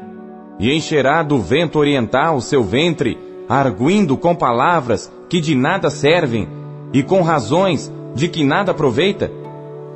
E 0.59 0.73
encherá 0.73 1.23
do 1.23 1.39
vento 1.39 1.79
oriental 1.79 2.41
seu 2.41 2.63
ventre, 2.63 3.19
arguindo 3.49 4.17
com 4.17 4.35
palavras 4.35 5.13
que 5.29 5.41
de 5.41 5.55
nada 5.55 5.91
servem, 5.91 6.49
e 6.93 7.03
com 7.03 7.21
razões 7.23 7.93
de 8.15 8.29
que 8.29 8.45
nada 8.45 8.73
aproveita? 8.73 9.31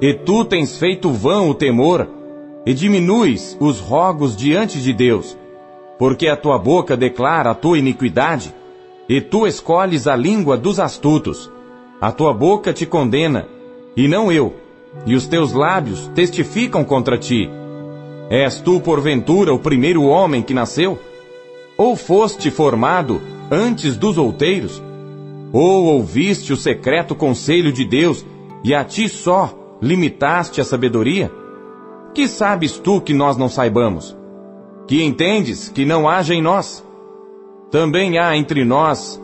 E 0.00 0.12
tu 0.12 0.44
tens 0.44 0.76
feito 0.76 1.10
vão 1.10 1.48
o 1.48 1.54
temor, 1.54 2.08
e 2.66 2.74
diminuis 2.74 3.56
os 3.58 3.80
rogos 3.80 4.36
diante 4.36 4.80
de 4.80 4.92
Deus, 4.92 5.36
porque 5.98 6.28
a 6.28 6.36
tua 6.36 6.58
boca 6.58 6.96
declara 6.96 7.50
a 7.50 7.54
tua 7.54 7.78
iniquidade, 7.78 8.54
e 9.08 9.20
tu 9.20 9.46
escolhes 9.46 10.06
a 10.06 10.14
língua 10.14 10.56
dos 10.56 10.78
astutos. 10.78 11.50
A 12.00 12.12
tua 12.12 12.32
boca 12.32 12.72
te 12.72 12.86
condena, 12.86 13.48
e 13.96 14.06
não 14.06 14.30
eu, 14.30 14.54
e 15.06 15.14
os 15.14 15.26
teus 15.26 15.52
lábios 15.52 16.10
testificam 16.14 16.84
contra 16.84 17.18
ti. 17.18 17.50
És 18.30 18.60
tu, 18.60 18.80
porventura, 18.80 19.52
o 19.52 19.58
primeiro 19.58 20.04
homem 20.04 20.40
que 20.40 20.54
nasceu? 20.54 20.96
Ou 21.76 21.96
foste 21.96 22.48
formado 22.48 23.20
antes 23.50 23.96
dos 23.96 24.16
outeiros? 24.16 24.80
Ou 25.52 25.86
ouviste 25.86 26.52
o 26.52 26.56
secreto 26.56 27.16
conselho 27.16 27.72
de 27.72 27.84
Deus, 27.84 28.24
e 28.62 28.72
a 28.72 28.84
ti 28.84 29.08
só 29.08 29.52
limitaste 29.82 30.60
a 30.60 30.64
sabedoria? 30.64 31.28
Que 32.14 32.28
sabes 32.28 32.78
tu 32.78 33.00
que 33.00 33.12
nós 33.12 33.36
não 33.36 33.48
saibamos? 33.48 34.16
Que 34.86 35.02
entendes 35.02 35.68
que 35.68 35.84
não 35.84 36.08
haja 36.08 36.32
em 36.32 36.40
nós? 36.40 36.86
Também 37.68 38.16
há 38.16 38.36
entre 38.36 38.64
nós 38.64 39.20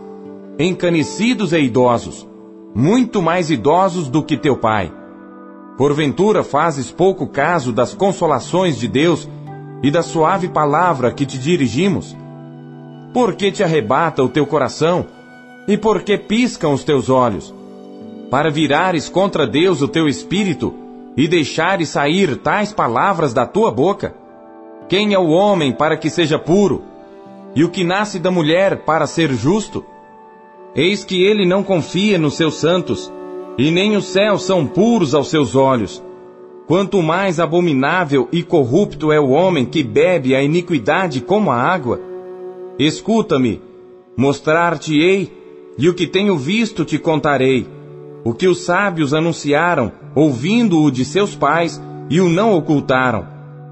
encanecidos 0.58 1.52
e 1.52 1.60
idosos, 1.60 2.26
muito 2.74 3.22
mais 3.22 3.50
idosos 3.50 4.08
do 4.08 4.22
que 4.22 4.36
teu 4.36 4.56
pai. 4.56 4.92
Porventura 5.76 6.42
fazes 6.42 6.90
pouco 6.90 7.26
caso 7.26 7.72
das 7.72 7.94
consolações 7.94 8.78
de 8.78 8.88
Deus 8.88 9.28
e 9.82 9.90
da 9.90 10.02
suave 10.02 10.48
palavra 10.48 11.12
que 11.12 11.26
te 11.26 11.38
dirigimos? 11.38 12.16
Por 13.12 13.34
que 13.34 13.52
te 13.52 13.62
arrebata 13.62 14.22
o 14.22 14.28
teu 14.28 14.46
coração 14.46 15.06
e 15.68 15.76
por 15.76 16.02
que 16.02 16.16
piscam 16.16 16.72
os 16.72 16.82
teus 16.82 17.08
olhos? 17.08 17.54
Para 18.30 18.50
virares 18.50 19.08
contra 19.08 19.46
Deus 19.46 19.82
o 19.82 19.88
teu 19.88 20.08
espírito 20.08 20.74
e 21.16 21.28
deixares 21.28 21.90
sair 21.90 22.36
tais 22.36 22.72
palavras 22.72 23.32
da 23.32 23.46
tua 23.46 23.70
boca? 23.70 24.14
Quem 24.88 25.12
é 25.12 25.18
o 25.18 25.28
homem 25.28 25.72
para 25.72 25.96
que 25.96 26.08
seja 26.08 26.38
puro? 26.38 26.82
e 27.56 27.64
o 27.64 27.70
que 27.70 27.82
nasce 27.82 28.18
da 28.18 28.30
mulher 28.30 28.84
para 28.84 29.06
ser 29.06 29.32
justo? 29.32 29.82
Eis 30.74 31.02
que 31.02 31.24
ele 31.24 31.46
não 31.46 31.64
confia 31.64 32.18
nos 32.18 32.36
seus 32.36 32.56
santos, 32.56 33.10
e 33.58 33.70
nem 33.70 33.96
os 33.96 34.06
céus 34.06 34.44
são 34.44 34.66
puros 34.66 35.14
aos 35.14 35.28
seus 35.28 35.56
olhos. 35.56 36.02
Quanto 36.66 37.00
mais 37.00 37.38
abominável 37.38 38.28
e 38.32 38.42
corrupto 38.42 39.12
é 39.12 39.20
o 39.20 39.30
homem 39.30 39.64
que 39.64 39.82
bebe 39.82 40.34
a 40.34 40.42
iniquidade 40.42 41.20
como 41.20 41.50
a 41.50 41.56
água. 41.56 42.00
Escuta-me, 42.78 43.62
mostrar-te-ei, 44.16 45.32
e 45.78 45.88
o 45.88 45.94
que 45.94 46.06
tenho 46.06 46.36
visto 46.36 46.84
te 46.84 46.98
contarei. 46.98 47.66
O 48.24 48.34
que 48.34 48.48
os 48.48 48.64
sábios 48.64 49.14
anunciaram, 49.14 49.92
ouvindo-o 50.14 50.90
de 50.90 51.04
seus 51.04 51.36
pais, 51.36 51.80
e 52.10 52.20
o 52.20 52.28
não 52.28 52.54
ocultaram, 52.54 53.26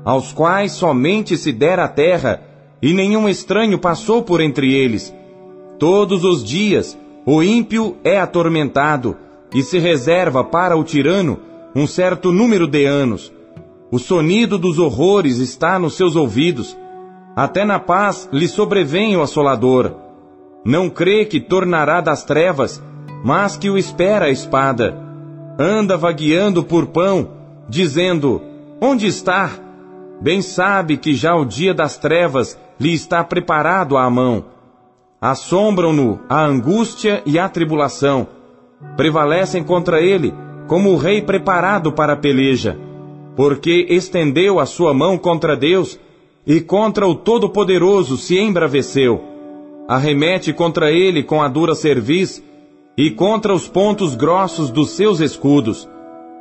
aos 0.04 0.32
quais 0.32 0.72
somente 0.72 1.36
se 1.36 1.50
dera 1.50 1.84
a 1.84 1.88
terra, 1.88 2.42
e 2.80 2.92
nenhum 2.92 3.28
estranho 3.28 3.78
passou 3.78 4.22
por 4.22 4.40
entre 4.40 4.72
eles. 4.72 5.12
Todos 5.78 6.24
os 6.24 6.44
dias 6.44 6.96
o 7.26 7.42
ímpio 7.42 7.96
é 8.04 8.20
atormentado 8.20 9.16
e 9.54 9.62
se 9.62 9.78
reserva 9.78 10.42
para 10.42 10.76
o 10.76 10.82
tirano 10.82 11.38
um 11.74 11.86
certo 11.86 12.32
número 12.32 12.66
de 12.66 12.84
anos. 12.84 13.32
O 13.90 13.98
sonido 13.98 14.58
dos 14.58 14.78
horrores 14.78 15.38
está 15.38 15.78
nos 15.78 15.94
seus 15.94 16.16
ouvidos. 16.16 16.76
Até 17.36 17.64
na 17.64 17.78
paz 17.78 18.28
lhe 18.32 18.48
sobrevém 18.48 19.16
o 19.16 19.22
assolador. 19.22 19.92
Não 20.64 20.90
crê 20.90 21.24
que 21.24 21.40
tornará 21.40 22.00
das 22.00 22.24
trevas, 22.24 22.82
mas 23.24 23.56
que 23.56 23.70
o 23.70 23.78
espera 23.78 24.26
a 24.26 24.30
espada. 24.30 24.96
Anda 25.58 25.96
vagueando 25.96 26.64
por 26.64 26.86
pão, 26.86 27.28
dizendo: 27.68 28.42
Onde 28.80 29.06
está? 29.06 29.50
Bem 30.20 30.42
sabe 30.42 30.96
que 30.96 31.14
já 31.14 31.34
o 31.36 31.44
dia 31.44 31.74
das 31.74 31.96
trevas 31.96 32.58
lhe 32.80 32.92
está 32.92 33.22
preparado 33.22 33.96
à 33.96 34.08
mão. 34.08 34.46
Assombram-no 35.20 36.20
a 36.28 36.44
angústia 36.44 37.22
e 37.24 37.38
a 37.38 37.48
tribulação. 37.48 38.26
Prevalecem 38.96 39.62
contra 39.62 40.00
ele 40.00 40.34
como 40.66 40.90
o 40.90 40.96
rei 40.96 41.20
preparado 41.20 41.92
para 41.92 42.14
a 42.14 42.16
peleja, 42.16 42.78
porque 43.36 43.86
estendeu 43.90 44.58
a 44.58 44.66
sua 44.66 44.94
mão 44.94 45.18
contra 45.18 45.56
Deus 45.56 45.98
e 46.46 46.60
contra 46.60 47.06
o 47.06 47.14
Todo-Poderoso 47.14 48.16
se 48.16 48.38
embraveceu. 48.38 49.22
Arremete 49.88 50.52
contra 50.52 50.90
ele 50.90 51.22
com 51.22 51.42
a 51.42 51.48
dura 51.48 51.74
cerviz 51.74 52.42
e 52.96 53.10
contra 53.10 53.52
os 53.52 53.68
pontos 53.68 54.14
grossos 54.14 54.70
dos 54.70 54.90
seus 54.90 55.20
escudos, 55.20 55.88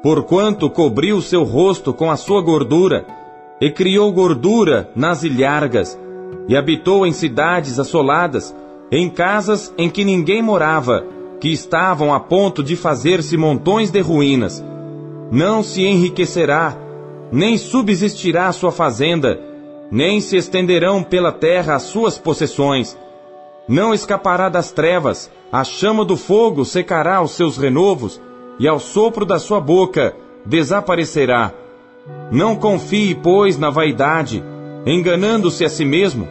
porquanto 0.01 0.69
cobriu 0.69 1.21
seu 1.21 1.43
rosto 1.43 1.93
com 1.93 2.11
a 2.11 2.15
sua 2.15 2.41
gordura 2.41 3.05
e 3.59 3.71
criou 3.71 4.11
gordura 4.11 4.89
nas 4.95 5.23
ilhargas 5.23 5.99
e 6.47 6.55
habitou 6.55 7.05
em 7.05 7.11
cidades 7.11 7.79
assoladas, 7.79 8.55
em 8.91 9.09
casas 9.09 9.73
em 9.77 9.89
que 9.89 10.03
ninguém 10.03 10.41
morava, 10.41 11.03
que 11.43 11.51
estavam 11.51 12.13
a 12.13 12.21
ponto 12.21 12.63
de 12.63 12.73
fazer-se 12.77 13.35
montões 13.35 13.91
de 13.91 13.99
ruínas. 13.99 14.63
Não 15.29 15.61
se 15.61 15.83
enriquecerá, 15.83 16.73
nem 17.33 17.57
subsistirá 17.57 18.49
sua 18.53 18.71
fazenda, 18.71 19.37
nem 19.91 20.21
se 20.21 20.37
estenderão 20.37 21.03
pela 21.03 21.33
terra 21.33 21.75
as 21.75 21.81
suas 21.81 22.17
possessões. 22.17 22.97
Não 23.67 23.93
escapará 23.93 24.47
das 24.47 24.71
trevas, 24.71 25.29
a 25.51 25.65
chama 25.65 26.05
do 26.05 26.15
fogo 26.15 26.63
secará 26.63 27.21
os 27.21 27.31
seus 27.31 27.57
renovos, 27.57 28.21
e 28.57 28.65
ao 28.65 28.79
sopro 28.79 29.25
da 29.25 29.37
sua 29.37 29.59
boca 29.59 30.15
desaparecerá. 30.45 31.51
Não 32.31 32.55
confie, 32.55 33.15
pois, 33.15 33.57
na 33.57 33.69
vaidade, 33.69 34.41
enganando-se 34.85 35.65
a 35.65 35.69
si 35.69 35.83
mesmo, 35.83 36.25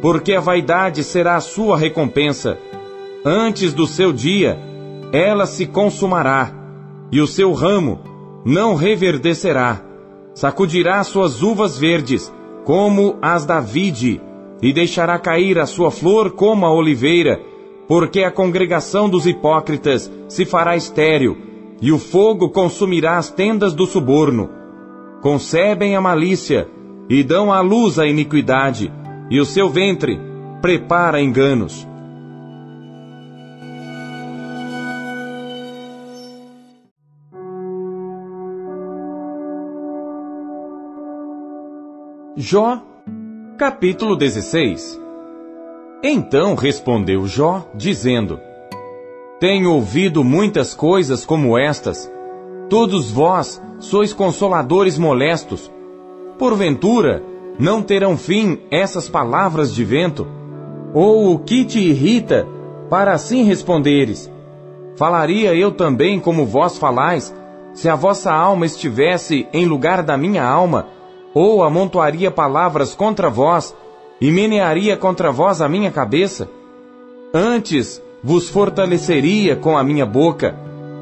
porque 0.00 0.32
a 0.32 0.40
vaidade 0.40 1.04
será 1.04 1.36
a 1.36 1.40
sua 1.42 1.76
recompensa. 1.76 2.56
Antes 3.26 3.72
do 3.72 3.86
seu 3.86 4.12
dia, 4.12 4.58
ela 5.10 5.46
se 5.46 5.64
consumará, 5.64 6.52
e 7.10 7.22
o 7.22 7.26
seu 7.26 7.54
ramo 7.54 7.98
não 8.44 8.74
reverdecerá. 8.74 9.80
Sacudirá 10.34 11.02
suas 11.04 11.42
uvas 11.42 11.78
verdes, 11.78 12.30
como 12.64 13.16
as 13.22 13.46
da 13.46 13.60
vide, 13.60 14.20
e 14.60 14.74
deixará 14.74 15.18
cair 15.18 15.58
a 15.58 15.64
sua 15.64 15.90
flor 15.90 16.32
como 16.32 16.66
a 16.66 16.70
oliveira, 16.70 17.40
porque 17.88 18.22
a 18.22 18.30
congregação 18.30 19.08
dos 19.08 19.26
hipócritas 19.26 20.12
se 20.28 20.44
fará 20.44 20.76
estéril, 20.76 21.34
e 21.80 21.90
o 21.92 21.98
fogo 21.98 22.50
consumirá 22.50 23.16
as 23.16 23.30
tendas 23.30 23.72
do 23.72 23.86
suborno. 23.86 24.50
Concebem 25.22 25.96
a 25.96 26.00
malícia, 26.00 26.68
e 27.08 27.22
dão 27.22 27.50
à 27.50 27.62
luz 27.62 27.98
a 27.98 28.06
iniquidade, 28.06 28.92
e 29.30 29.40
o 29.40 29.46
seu 29.46 29.70
ventre 29.70 30.20
prepara 30.60 31.22
enganos. 31.22 31.88
Jó, 42.36 42.82
capítulo 43.56 44.16
16 44.16 45.00
Então 46.02 46.56
respondeu 46.56 47.28
Jó, 47.28 47.64
dizendo: 47.72 48.40
Tenho 49.38 49.72
ouvido 49.72 50.24
muitas 50.24 50.74
coisas 50.74 51.24
como 51.24 51.56
estas. 51.56 52.10
Todos 52.68 53.08
vós 53.08 53.62
sois 53.78 54.12
consoladores 54.12 54.98
molestos. 54.98 55.70
Porventura, 56.36 57.22
não 57.56 57.80
terão 57.80 58.16
fim 58.16 58.58
essas 58.68 59.08
palavras 59.08 59.72
de 59.72 59.84
vento? 59.84 60.26
Ou 60.92 61.34
o 61.34 61.38
que 61.38 61.64
te 61.64 61.78
irrita, 61.78 62.48
para 62.90 63.12
assim 63.12 63.44
responderes? 63.44 64.28
Falaria 64.96 65.54
eu 65.54 65.70
também 65.70 66.18
como 66.18 66.44
vós 66.44 66.78
falais, 66.78 67.32
se 67.72 67.88
a 67.88 67.94
vossa 67.94 68.32
alma 68.32 68.66
estivesse 68.66 69.46
em 69.52 69.66
lugar 69.66 70.02
da 70.02 70.16
minha 70.16 70.44
alma, 70.44 70.88
ou 71.34 71.64
amontoaria 71.64 72.30
palavras 72.30 72.94
contra 72.94 73.28
vós, 73.28 73.76
e 74.20 74.30
menearia 74.30 74.96
contra 74.96 75.32
vós 75.32 75.60
a 75.60 75.68
minha 75.68 75.90
cabeça? 75.90 76.48
Antes 77.34 78.00
vos 78.22 78.48
fortaleceria 78.48 79.56
com 79.56 79.76
a 79.76 79.82
minha 79.82 80.06
boca, 80.06 80.56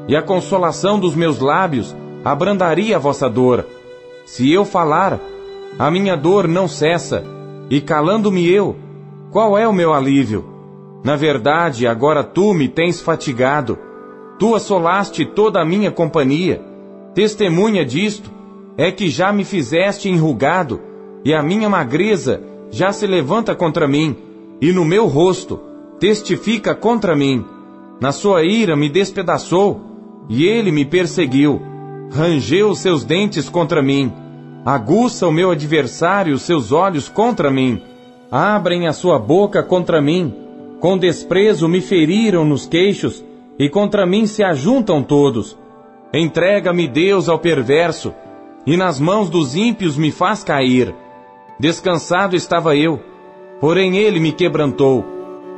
e 0.07 0.15
a 0.15 0.21
consolação 0.21 0.99
dos 0.99 1.15
meus 1.15 1.39
lábios 1.39 1.95
abrandaria 2.25 2.95
a 2.95 2.99
vossa 2.99 3.29
dor. 3.29 3.65
Se 4.25 4.51
eu 4.51 4.65
falar, 4.65 5.19
a 5.77 5.91
minha 5.91 6.17
dor 6.17 6.47
não 6.47 6.67
cessa, 6.67 7.23
e 7.69 7.79
calando-me 7.79 8.49
eu, 8.49 8.75
qual 9.31 9.57
é 9.57 9.67
o 9.67 9.73
meu 9.73 9.93
alívio? 9.93 10.45
Na 11.03 11.15
verdade, 11.15 11.85
agora 11.85 12.23
tu 12.23 12.53
me 12.53 12.67
tens 12.67 13.01
fatigado. 13.01 13.77
Tu 14.39 14.55
assolaste 14.55 15.25
toda 15.25 15.61
a 15.61 15.65
minha 15.65 15.91
companhia. 15.91 16.61
Testemunha 17.13 17.85
disto 17.85 18.31
é 18.77 18.91
que 18.91 19.09
já 19.09 19.31
me 19.31 19.43
fizeste 19.43 20.09
enrugado, 20.09 20.79
e 21.23 21.33
a 21.33 21.41
minha 21.41 21.69
magreza 21.69 22.41
já 22.71 22.91
se 22.91 23.07
levanta 23.07 23.55
contra 23.55 23.87
mim, 23.87 24.15
e 24.61 24.71
no 24.71 24.83
meu 24.83 25.07
rosto 25.07 25.59
testifica 25.99 26.73
contra 26.73 27.15
mim. 27.15 27.45
Na 28.01 28.11
sua 28.11 28.43
ira 28.43 28.75
me 28.75 28.89
despedaçou, 28.89 29.81
e 30.29 30.45
ele 30.45 30.71
me 30.71 30.85
perseguiu. 30.85 31.61
Rangeu 32.11 32.69
os 32.69 32.79
seus 32.79 33.03
dentes 33.03 33.49
contra 33.49 33.81
mim 33.81 34.11
Aguça 34.65 35.27
o 35.27 35.31
meu 35.31 35.51
adversário 35.51 36.33
os 36.33 36.43
seus 36.43 36.71
olhos 36.71 37.09
contra 37.09 37.51
mim. 37.51 37.81
Abrem 38.31 38.87
a 38.87 38.93
sua 38.93 39.19
boca 39.19 39.61
contra 39.61 40.01
mim. 40.01 40.33
Com 40.79 40.97
desprezo 40.97 41.67
me 41.67 41.81
feriram 41.81 42.45
nos 42.45 42.65
queixos, 42.65 43.23
e 43.59 43.67
contra 43.67 44.05
mim 44.05 44.25
se 44.25 44.41
ajuntam 44.41 45.03
todos. 45.03 45.57
Entrega-me 46.13 46.87
Deus 46.87 47.27
ao 47.27 47.39
perverso, 47.39 48.13
e 48.65 48.77
nas 48.77 48.99
mãos 48.99 49.29
dos 49.29 49.55
ímpios 49.55 49.97
me 49.97 50.11
faz 50.11 50.43
cair. 50.43 50.93
Descansado 51.59 52.35
estava 52.35 52.75
eu, 52.75 52.99
porém 53.59 53.97
ele 53.97 54.19
me 54.19 54.31
quebrantou, 54.31 55.05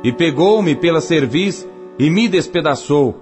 e 0.02 0.12
pegou-me 0.12 0.74
pela 0.74 1.00
cerviz, 1.00 1.68
e 1.98 2.10
me 2.10 2.28
despedaçou. 2.28 3.20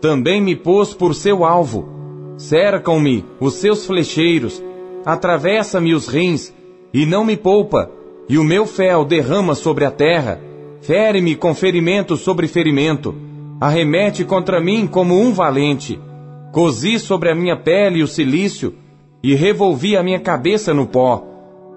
Também 0.00 0.40
me 0.40 0.56
pôs 0.56 0.94
por 0.94 1.14
seu 1.14 1.44
alvo. 1.44 1.88
Cercam-me 2.36 3.24
os 3.38 3.54
seus 3.54 3.86
flecheiros, 3.86 4.62
atravessa-me 5.04 5.94
os 5.94 6.08
rins, 6.08 6.52
e 6.92 7.06
não 7.06 7.24
me 7.24 7.36
poupa, 7.36 7.90
e 8.28 8.38
o 8.38 8.44
meu 8.44 8.66
fel 8.66 9.04
derrama 9.04 9.54
sobre 9.54 9.84
a 9.84 9.90
terra, 9.90 10.40
fere-me 10.80 11.34
com 11.34 11.54
ferimento 11.54 12.16
sobre 12.16 12.48
ferimento, 12.48 13.14
arremete 13.60 14.24
contra 14.24 14.60
mim 14.60 14.86
como 14.86 15.18
um 15.18 15.32
valente. 15.32 16.00
Cozi 16.52 16.98
sobre 16.98 17.30
a 17.30 17.34
minha 17.34 17.56
pele 17.56 18.02
o 18.02 18.06
silício, 18.06 18.74
e 19.24 19.34
revolvi 19.34 19.96
a 19.96 20.02
minha 20.02 20.20
cabeça 20.20 20.74
no 20.74 20.86
pó. 20.86 21.24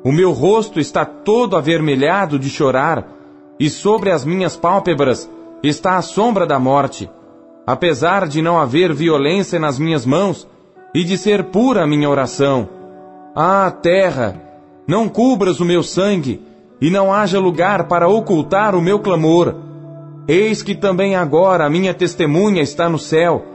O 0.04 0.12
meu 0.12 0.34
rosto 0.34 0.82
está 0.82 1.06
todo 1.06 1.56
avermelhado 1.56 2.38
de 2.38 2.50
chorar, 2.50 3.08
e 3.58 3.70
sobre 3.70 4.12
as 4.12 4.26
minhas 4.26 4.58
pálpebras 4.58 5.32
está 5.64 5.96
a 5.96 6.02
sombra 6.02 6.46
da 6.46 6.60
morte. 6.60 7.10
Apesar 7.66 8.28
de 8.28 8.42
não 8.42 8.60
haver 8.60 8.94
violência 8.94 9.58
nas 9.62 9.80
minhas 9.80 10.06
mãos, 10.06 10.46
e 10.94 11.06
de 11.06 11.18
ser 11.18 11.46
pura 11.46 11.86
a 11.86 11.88
minha 11.88 12.10
oração, 12.10 12.68
ah, 13.34 13.72
terra, 13.72 14.36
não 14.86 15.08
cubras 15.08 15.62
o 15.62 15.66
meu 15.66 15.84
sangue, 15.84 16.42
e 16.82 16.90
não 16.90 17.14
haja 17.14 17.40
lugar 17.40 17.88
para 17.88 18.10
ocultar 18.10 18.76
o 18.76 18.82
meu 18.82 19.00
clamor. 19.00 19.56
Eis 20.28 20.62
que 20.62 20.76
também 20.76 21.16
agora 21.16 21.66
a 21.66 21.70
minha 21.70 21.94
testemunha 21.94 22.62
está 22.62 22.90
no 22.90 23.00
céu, 23.00 23.46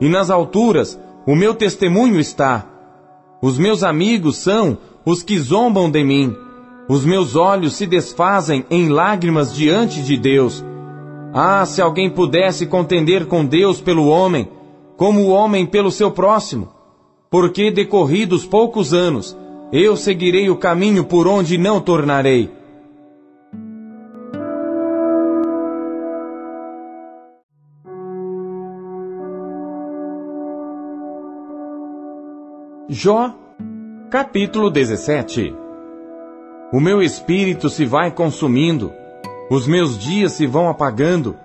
e 0.00 0.08
nas 0.08 0.30
alturas 0.30 0.96
o 1.26 1.34
meu 1.34 1.52
testemunho 1.52 2.20
está. 2.20 2.69
Os 3.42 3.58
meus 3.58 3.82
amigos 3.82 4.36
são 4.36 4.78
os 5.04 5.22
que 5.22 5.38
zombam 5.38 5.90
de 5.90 6.04
mim. 6.04 6.34
Os 6.88 7.04
meus 7.04 7.36
olhos 7.36 7.74
se 7.74 7.86
desfazem 7.86 8.64
em 8.70 8.88
lágrimas 8.88 9.54
diante 9.54 10.02
de 10.02 10.16
Deus. 10.16 10.64
Ah, 11.32 11.64
se 11.64 11.80
alguém 11.80 12.10
pudesse 12.10 12.66
contender 12.66 13.26
com 13.26 13.44
Deus 13.44 13.80
pelo 13.80 14.06
homem, 14.06 14.48
como 14.96 15.20
o 15.20 15.28
homem 15.28 15.64
pelo 15.64 15.90
seu 15.90 16.10
próximo 16.10 16.80
porque 17.30 17.70
decorridos 17.70 18.44
poucos 18.44 18.92
anos, 18.92 19.38
eu 19.72 19.96
seguirei 19.96 20.50
o 20.50 20.56
caminho 20.56 21.04
por 21.04 21.28
onde 21.28 21.56
não 21.56 21.80
tornarei. 21.80 22.50
Jó, 32.92 33.32
capítulo 34.10 34.68
17 34.68 35.54
O 36.72 36.80
meu 36.80 37.00
espírito 37.00 37.70
se 37.70 37.84
vai 37.84 38.10
consumindo, 38.10 38.92
os 39.48 39.64
meus 39.64 39.96
dias 39.96 40.32
se 40.32 40.44
vão 40.44 40.68
apagando, 40.68 41.36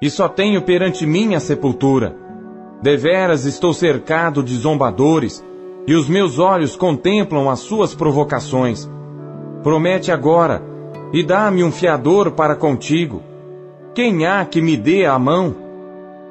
e 0.00 0.08
só 0.08 0.30
tenho 0.30 0.62
perante 0.62 1.04
mim 1.04 1.34
a 1.34 1.40
sepultura. 1.40 2.16
Deveras 2.80 3.44
estou 3.44 3.74
cercado 3.74 4.42
de 4.42 4.56
zombadores, 4.56 5.44
e 5.86 5.94
os 5.94 6.08
meus 6.08 6.38
olhos 6.38 6.74
contemplam 6.74 7.50
as 7.50 7.58
suas 7.58 7.94
provocações. 7.94 8.90
Promete 9.62 10.10
agora, 10.10 10.62
e 11.12 11.22
dá-me 11.22 11.62
um 11.62 11.70
fiador 11.70 12.30
para 12.30 12.56
contigo. 12.56 13.22
Quem 13.94 14.24
há 14.24 14.42
que 14.46 14.62
me 14.62 14.74
dê 14.74 15.04
a 15.04 15.18
mão? 15.18 15.54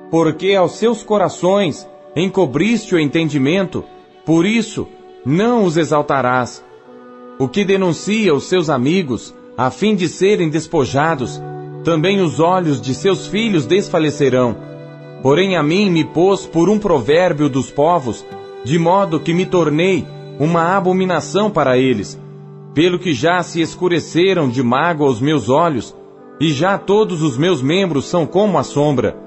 Porque 0.09 0.55
aos 0.55 0.79
seus 0.79 1.03
corações 1.03 1.87
encobriste 2.15 2.95
o 2.95 2.99
entendimento, 2.99 3.83
por 4.25 4.45
isso 4.45 4.87
não 5.25 5.63
os 5.63 5.77
exaltarás. 5.77 6.63
O 7.39 7.47
que 7.47 7.65
denuncia 7.65 8.33
os 8.33 8.45
seus 8.45 8.69
amigos, 8.69 9.33
a 9.57 9.69
fim 9.69 9.95
de 9.95 10.07
serem 10.07 10.49
despojados, 10.49 11.41
também 11.83 12.21
os 12.21 12.39
olhos 12.39 12.79
de 12.79 12.93
seus 12.93 13.27
filhos 13.27 13.65
desfalecerão. 13.65 14.55
Porém 15.21 15.57
a 15.57 15.63
mim 15.63 15.89
me 15.89 16.03
pôs 16.03 16.45
por 16.45 16.69
um 16.69 16.79
provérbio 16.79 17.49
dos 17.49 17.69
povos, 17.69 18.25
de 18.63 18.79
modo 18.79 19.19
que 19.19 19.33
me 19.33 19.45
tornei 19.45 20.05
uma 20.39 20.75
abominação 20.75 21.49
para 21.51 21.77
eles, 21.77 22.19
pelo 22.73 22.97
que 22.97 23.13
já 23.13 23.43
se 23.43 23.61
escureceram 23.61 24.49
de 24.49 24.63
mágoa 24.63 25.09
os 25.09 25.19
meus 25.19 25.49
olhos, 25.49 25.95
e 26.39 26.51
já 26.51 26.77
todos 26.77 27.21
os 27.21 27.37
meus 27.37 27.61
membros 27.61 28.05
são 28.05 28.25
como 28.25 28.57
a 28.57 28.63
sombra. 28.63 29.17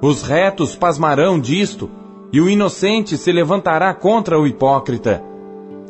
Os 0.00 0.22
retos 0.22 0.76
pasmarão 0.76 1.38
disto, 1.38 1.90
e 2.32 2.40
o 2.40 2.48
inocente 2.48 3.18
se 3.18 3.30
levantará 3.30 3.92
contra 3.92 4.40
o 4.40 4.46
hipócrita. 4.46 5.22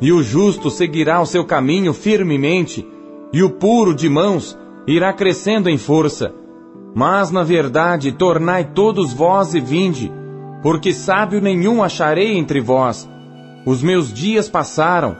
E 0.01 0.11
o 0.11 0.21
justo 0.21 0.69
seguirá 0.69 1.21
o 1.21 1.25
seu 1.25 1.45
caminho 1.45 1.93
firmemente, 1.93 2.85
e 3.31 3.41
o 3.41 3.49
puro 3.49 3.95
de 3.95 4.09
mãos 4.09 4.57
irá 4.85 5.13
crescendo 5.13 5.69
em 5.69 5.77
força. 5.77 6.33
Mas, 6.93 7.31
na 7.31 7.43
verdade, 7.43 8.11
tornai 8.11 8.65
todos 8.65 9.13
vós 9.13 9.55
e 9.55 9.61
vinde, 9.61 10.11
porque 10.61 10.93
sábio 10.93 11.41
nenhum 11.41 11.81
acharei 11.81 12.37
entre 12.37 12.59
vós. 12.59 13.09
Os 13.65 13.81
meus 13.81 14.13
dias 14.13 14.49
passaram, 14.49 15.15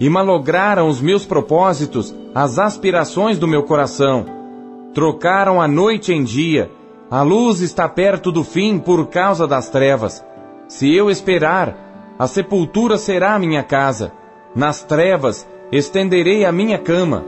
e 0.00 0.08
malograram 0.08 0.88
os 0.88 1.00
meus 1.00 1.26
propósitos, 1.26 2.14
as 2.32 2.58
aspirações 2.58 3.36
do 3.36 3.48
meu 3.48 3.64
coração. 3.64 4.24
Trocaram 4.94 5.60
a 5.60 5.66
noite 5.66 6.12
em 6.12 6.22
dia, 6.22 6.70
a 7.10 7.22
luz 7.22 7.60
está 7.60 7.88
perto 7.88 8.30
do 8.30 8.44
fim 8.44 8.78
por 8.78 9.08
causa 9.08 9.46
das 9.46 9.68
trevas. 9.68 10.24
Se 10.68 10.94
eu 10.94 11.08
esperar, 11.08 12.14
a 12.18 12.26
sepultura 12.26 12.98
será 12.98 13.38
minha 13.38 13.62
casa. 13.62 14.12
Nas 14.54 14.84
trevas 14.84 15.48
estenderei 15.72 16.44
a 16.44 16.52
minha 16.52 16.78
cama. 16.78 17.24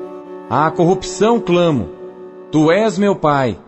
À 0.51 0.70
corrupção 0.70 1.41
clamo. 1.41 1.88
Tu 2.53 2.70
és 2.70 2.99
meu 2.99 3.16
pai. 3.16 3.59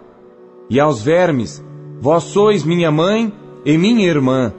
E 0.68 0.78
aos 0.78 1.02
vermes, 1.02 1.64
vós 1.98 2.24
sois 2.24 2.64
minha 2.64 2.90
mãe 2.90 3.32
e 3.64 3.78
minha 3.78 4.06
irmã. 4.06 4.52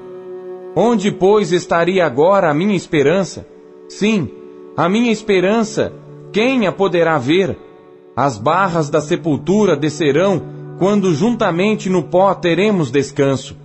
Onde, 0.75 1.11
pois, 1.11 1.51
estaria 1.51 2.03
agora 2.03 2.49
a 2.49 2.53
minha 2.53 2.75
esperança? 2.75 3.45
Sim, 3.87 4.31
a 4.75 4.89
minha 4.89 5.11
esperança, 5.11 5.93
quem 6.31 6.65
a 6.65 6.71
poderá 6.71 7.19
ver? 7.19 7.55
As 8.15 8.39
barras 8.39 8.89
da 8.89 8.99
sepultura 8.99 9.75
descerão 9.75 10.41
quando 10.79 11.13
juntamente 11.13 11.89
no 11.89 12.03
pó 12.03 12.33
teremos 12.33 12.89
descanso. 12.89 13.62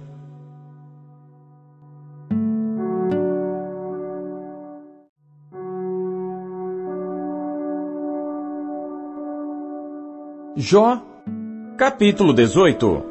Jó, 10.61 11.00
capítulo 11.76 12.32
18 12.32 13.02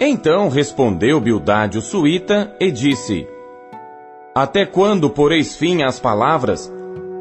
Então 0.00 0.48
respondeu 0.48 1.20
Bildade 1.20 1.78
o 1.78 1.80
suíta 1.80 2.52
e 2.58 2.72
disse: 2.72 3.28
Até 4.34 4.66
quando 4.66 5.08
poreis 5.08 5.56
fim 5.56 5.84
às 5.84 6.00
palavras? 6.00 6.68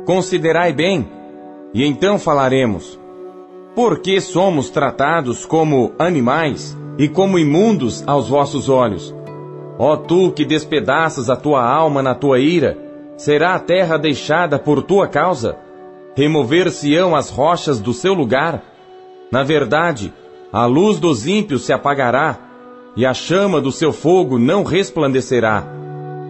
Considerai 0.07 0.73
bem, 0.73 1.07
e 1.71 1.85
então 1.85 2.17
falaremos. 2.17 2.99
Por 3.75 3.99
que 3.99 4.19
somos 4.19 4.71
tratados 4.71 5.45
como 5.45 5.93
animais 5.99 6.75
e 6.97 7.07
como 7.07 7.37
imundos 7.37 8.03
aos 8.07 8.29
vossos 8.29 8.69
olhos? 8.69 9.13
Ó 9.77 9.97
tu 9.97 10.31
que 10.31 10.45
despedaças 10.45 11.29
a 11.29 11.35
tua 11.35 11.63
alma 11.63 12.01
na 12.01 12.15
tua 12.15 12.39
ira, 12.39 12.75
será 13.15 13.53
a 13.53 13.59
terra 13.59 13.97
deixada 13.97 14.57
por 14.57 14.81
tua 14.81 15.07
causa? 15.07 15.55
Remover-se-ão 16.15 17.15
as 17.15 17.29
rochas 17.29 17.79
do 17.79 17.93
seu 17.93 18.15
lugar? 18.15 18.63
Na 19.31 19.43
verdade, 19.43 20.13
a 20.51 20.65
luz 20.65 20.99
dos 20.99 21.27
ímpios 21.27 21.65
se 21.65 21.73
apagará, 21.73 22.39
e 22.95 23.05
a 23.05 23.13
chama 23.13 23.61
do 23.61 23.71
seu 23.71 23.93
fogo 23.93 24.39
não 24.39 24.63
resplandecerá. 24.63 25.67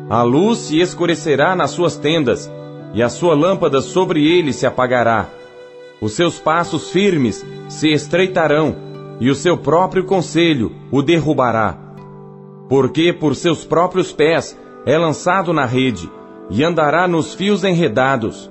A 0.10 0.24
luz 0.24 0.60
se 0.60 0.80
escurecerá 0.80 1.56
nas 1.56 1.72
suas 1.72 1.96
tendas, 1.96 2.52
e 2.94 3.04
a 3.04 3.10
sua 3.10 3.36
lâmpada 3.36 3.82
sobre 3.82 4.26
ele 4.26 4.52
se 4.52 4.66
apagará. 4.66 5.28
Os 6.02 6.14
seus 6.14 6.40
passos 6.40 6.92
firmes 6.92 7.46
se 7.70 7.90
estreitarão, 7.90 8.76
e 9.20 9.30
o 9.30 9.36
seu 9.36 9.58
próprio 9.58 10.04
conselho 10.04 10.72
o 10.92 11.02
derrubará. 11.02 11.78
Porque 12.70 13.14
por 13.14 13.36
seus 13.36 13.64
próprios 13.64 14.12
pés 14.12 14.58
é 14.86 14.98
lançado 14.98 15.54
na 15.54 15.66
rede, 15.66 16.10
e 16.50 16.64
andará 16.64 17.08
nos 17.08 17.34
fios 17.34 17.64
enredados. 17.64 18.50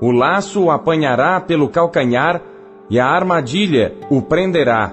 O 0.00 0.10
laço 0.10 0.64
o 0.64 0.70
apanhará 0.70 1.40
pelo 1.40 1.68
calcanhar, 1.68 2.42
e 2.90 2.98
a 2.98 3.06
armadilha 3.06 3.94
o 4.10 4.22
prenderá. 4.22 4.92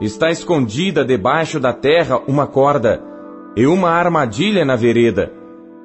Está 0.00 0.30
escondida 0.30 1.04
debaixo 1.04 1.58
da 1.58 1.72
terra 1.72 2.20
uma 2.28 2.46
corda, 2.46 3.02
e 3.56 3.66
uma 3.66 3.90
armadilha 3.90 4.64
na 4.64 4.76
vereda. 4.76 5.32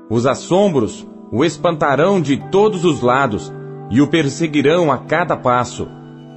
Os 0.10 0.26
assombros 0.26 1.08
o 1.32 1.46
espantarão 1.46 2.22
de 2.22 2.36
todos 2.52 2.84
os 2.84 3.02
lados 3.02 3.52
e 3.90 4.02
o 4.02 4.08
perseguirão 4.08 4.92
a 4.92 4.98
cada 4.98 5.38
passo. 5.38 5.88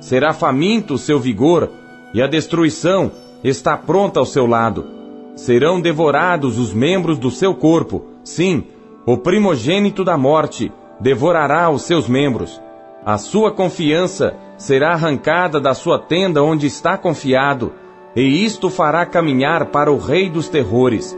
Será 0.01 0.33
faminto 0.33 0.95
o 0.95 0.99
seu 0.99 1.19
vigor 1.19 1.69
e 2.15 2.23
a 2.23 2.29
destruição 2.29 3.11
está 3.43 3.77
pronta 3.77 4.21
ao 4.21 4.27
seu 4.27 4.47
lado. 4.47 4.87
Serão 5.35 5.81
devorados 5.81 6.59
os 6.59 6.73
membros 6.73 7.19
do 7.19 7.31
seu 7.31 7.55
corpo. 7.55 8.05
Sim, 8.23 8.65
o 9.05 9.17
primogênito 9.17 10.05
da 10.05 10.17
morte 10.17 10.73
devorará 11.01 11.69
os 11.69 11.83
seus 11.83 12.09
membros. 12.09 12.61
A 13.05 13.19
sua 13.19 13.51
confiança 13.51 14.37
será 14.57 14.93
arrancada 14.93 15.61
da 15.61 15.75
sua 15.75 15.99
tenda 15.99 16.43
onde 16.43 16.67
está 16.67 16.97
confiado, 16.97 17.73
e 18.15 18.45
isto 18.45 18.71
fará 18.71 19.05
caminhar 19.05 19.67
para 19.67 19.93
o 19.93 19.99
rei 19.99 20.29
dos 20.29 20.49
terrores. 20.49 21.17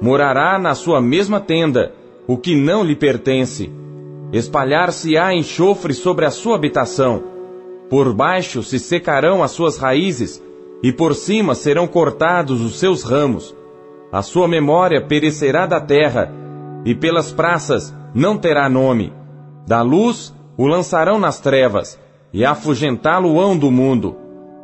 Morará 0.00 0.58
na 0.58 0.74
sua 0.74 1.00
mesma 1.00 1.40
tenda, 1.40 1.92
o 2.26 2.36
que 2.36 2.56
não 2.56 2.82
lhe 2.82 2.96
pertence. 2.96 3.70
Espalhar-se-á 4.32 5.32
enxofre 5.32 5.94
sobre 5.94 6.24
a 6.24 6.30
sua 6.30 6.56
habitação. 6.56 7.22
Por 7.88 8.12
baixo 8.12 8.62
se 8.62 8.78
secarão 8.78 9.42
as 9.42 9.52
suas 9.52 9.76
raízes, 9.76 10.42
e 10.82 10.92
por 10.92 11.14
cima 11.14 11.54
serão 11.54 11.86
cortados 11.86 12.60
os 12.60 12.78
seus 12.78 13.02
ramos. 13.02 13.54
A 14.10 14.22
sua 14.22 14.48
memória 14.48 15.00
perecerá 15.00 15.66
da 15.66 15.80
terra, 15.80 16.32
e 16.84 16.94
pelas 16.94 17.32
praças 17.32 17.94
não 18.14 18.36
terá 18.36 18.68
nome. 18.68 19.12
Da 19.66 19.82
luz 19.82 20.34
o 20.56 20.66
lançarão 20.66 21.18
nas 21.18 21.40
trevas, 21.40 21.98
e 22.34 22.44
afugentá-lo-ão 22.44 23.56
do 23.56 23.70
mundo. 23.70 24.14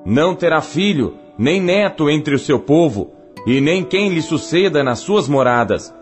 Não 0.04 0.34
terá 0.34 0.60
filho, 0.60 1.14
nem 1.38 1.58
neto 1.58 2.10
entre 2.10 2.34
o 2.34 2.38
seu 2.38 2.58
povo, 2.58 3.12
e 3.46 3.62
nem 3.62 3.82
quem 3.82 4.10
lhe 4.10 4.20
suceda 4.20 4.84
nas 4.84 4.98
suas 4.98 5.26
moradas 5.26 5.94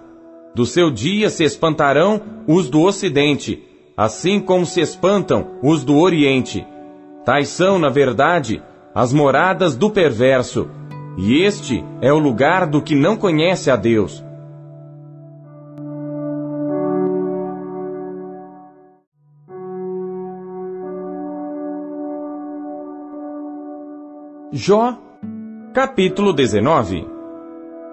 do 0.59 0.67
seu 0.67 0.91
dia 0.91 1.31
se 1.31 1.45
espantarão 1.45 2.21
os 2.45 2.69
do 2.69 2.83
ocidente, 2.83 3.63
assim 3.97 4.41
como 4.41 4.67
se 4.67 4.81
espantam 4.81 5.53
os 5.63 5.85
do 5.85 5.97
oriente. 5.97 6.67
Tais 7.25 7.49
são, 7.49 7.79
na 7.79 7.89
verdade, 7.89 8.61
as 8.93 9.13
moradas 9.13 9.77
do 9.77 9.89
perverso, 9.89 10.69
e 11.17 11.43
este 11.43 11.85
é 12.01 12.13
o 12.13 12.19
lugar 12.19 12.67
do 12.67 12.83
que 12.83 12.97
não 12.97 13.17
conhece 13.17 13.71
a 13.71 13.77
Deus. 13.77 14.25
Jó, 24.51 24.97
capítulo 25.75 26.33
19 26.33 27.07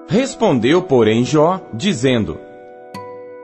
Respondeu, 0.08 0.82
porém, 0.82 1.26
Jó, 1.26 1.60
dizendo: 1.74 2.38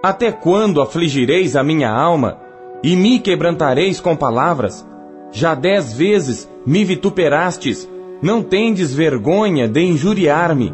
até 0.01 0.32
quando 0.32 0.82
afligireis 0.82 1.57
a 1.57 1.64
minha 1.64 1.91
alma 1.91 2.39
e 2.82 2.95
me 2.95 3.20
quebrantareis 3.20 3.99
com 3.99 4.16
palavras? 4.16 4.88
Já 5.30 5.53
dez 5.53 5.91
vezes 5.91 6.49
me 6.66 6.86
vituperastes, 6.86 7.89
não 8.22 8.41
tendes 8.41 8.93
vergonha 8.95 9.68
de 9.68 9.82
injuriar-me. 9.82 10.74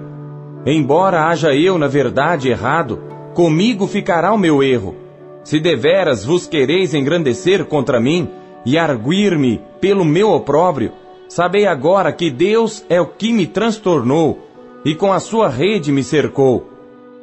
Embora 0.64 1.26
haja 1.26 1.56
eu, 1.56 1.80
na 1.80 1.88
verdade, 1.88 2.50
errado, 2.50 3.02
comigo 3.34 3.88
ficará 3.88 4.32
o 4.32 4.38
meu 4.38 4.62
erro. 4.62 4.96
Se 5.44 5.60
deveras 5.60 6.24
vos 6.24 6.46
quereis 6.46 6.94
engrandecer 6.94 7.66
contra 7.66 8.00
mim 8.00 8.30
e 8.64 8.78
arguir-me 8.78 9.60
pelo 9.82 10.06
meu 10.06 10.30
opróbrio, 10.30 10.92
sabei 11.28 11.66
agora 11.66 12.12
que 12.12 12.30
Deus 12.30 12.86
é 12.90 13.00
o 13.00 13.08
que 13.08 13.32
me 13.32 13.48
transtornou 13.48 14.48
e 14.86 14.96
com 14.96 15.12
a 15.12 15.20
sua 15.20 15.50
rede 15.50 15.92
me 15.92 16.04
cercou. 16.04 16.70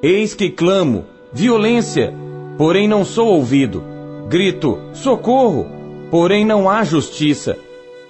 Eis 0.02 0.34
que 0.34 0.50
clamo, 0.50 1.04
violência, 1.32 2.12
porém 2.58 2.86
não 2.86 3.04
sou 3.04 3.28
ouvido. 3.28 3.82
Grito, 4.28 4.78
socorro, 4.92 5.66
porém 6.10 6.44
não 6.44 6.68
há 6.68 6.84
justiça. 6.84 7.56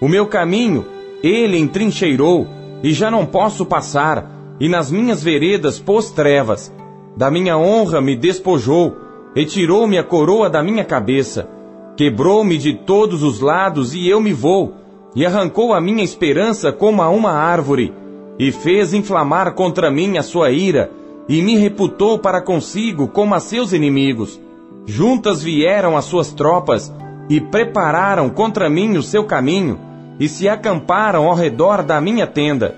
O 0.01 0.09
meu 0.09 0.26
caminho, 0.26 0.84
ele 1.22 1.57
entrincheirou, 1.57 2.47
e 2.82 2.92
já 2.92 3.11
não 3.11 3.24
posso 3.24 3.64
passar, 3.64 4.30
e 4.61 4.68
nas 4.68 4.90
minhas 4.90 5.22
veredas 5.22 5.78
pôs 5.78 6.11
trevas. 6.11 6.72
Da 7.16 7.30
minha 7.30 7.57
honra 7.57 8.01
me 8.01 8.16
despojou, 8.16 8.97
e 9.34 9.45
tirou-me 9.45 9.97
a 9.97 10.05
coroa 10.05 10.51
da 10.51 10.62
minha 10.62 10.84
cabeça. 10.84 11.49
Quebrou-me 11.97 12.59
de 12.59 12.74
todos 12.74 13.22
os 13.22 13.40
lados, 13.40 13.95
e 13.95 14.09
eu 14.09 14.20
me 14.20 14.32
vou, 14.32 14.74
e 15.15 15.25
arrancou 15.25 15.73
a 15.73 15.81
minha 15.81 16.03
esperança 16.03 16.73
como 16.73 17.01
a 17.03 17.09
uma 17.09 17.33
árvore, 17.33 17.93
e 18.39 18.51
fez 18.51 18.93
inflamar 18.93 19.53
contra 19.55 19.91
mim 19.91 20.19
a 20.19 20.23
sua 20.23 20.51
ira, 20.51 20.91
e 21.29 21.41
me 21.41 21.57
reputou 21.57 22.19
para 22.19 22.43
consigo 22.43 23.09
como 23.09 23.35
a 23.35 23.41
seus 23.41 23.73
inimigos. 23.73 24.41
Juntas 24.87 25.43
vieram 25.43 25.97
as 25.97 26.05
suas 26.05 26.33
tropas, 26.33 26.93
e 27.29 27.41
prepararam 27.41 28.29
contra 28.29 28.69
mim 28.69 28.97
o 28.97 29.03
seu 29.03 29.25
caminho, 29.25 29.79
e 30.19 30.29
se 30.29 30.49
acamparam 30.49 31.29
ao 31.29 31.35
redor 31.35 31.83
da 31.83 32.01
minha 32.01 32.27
tenda. 32.27 32.77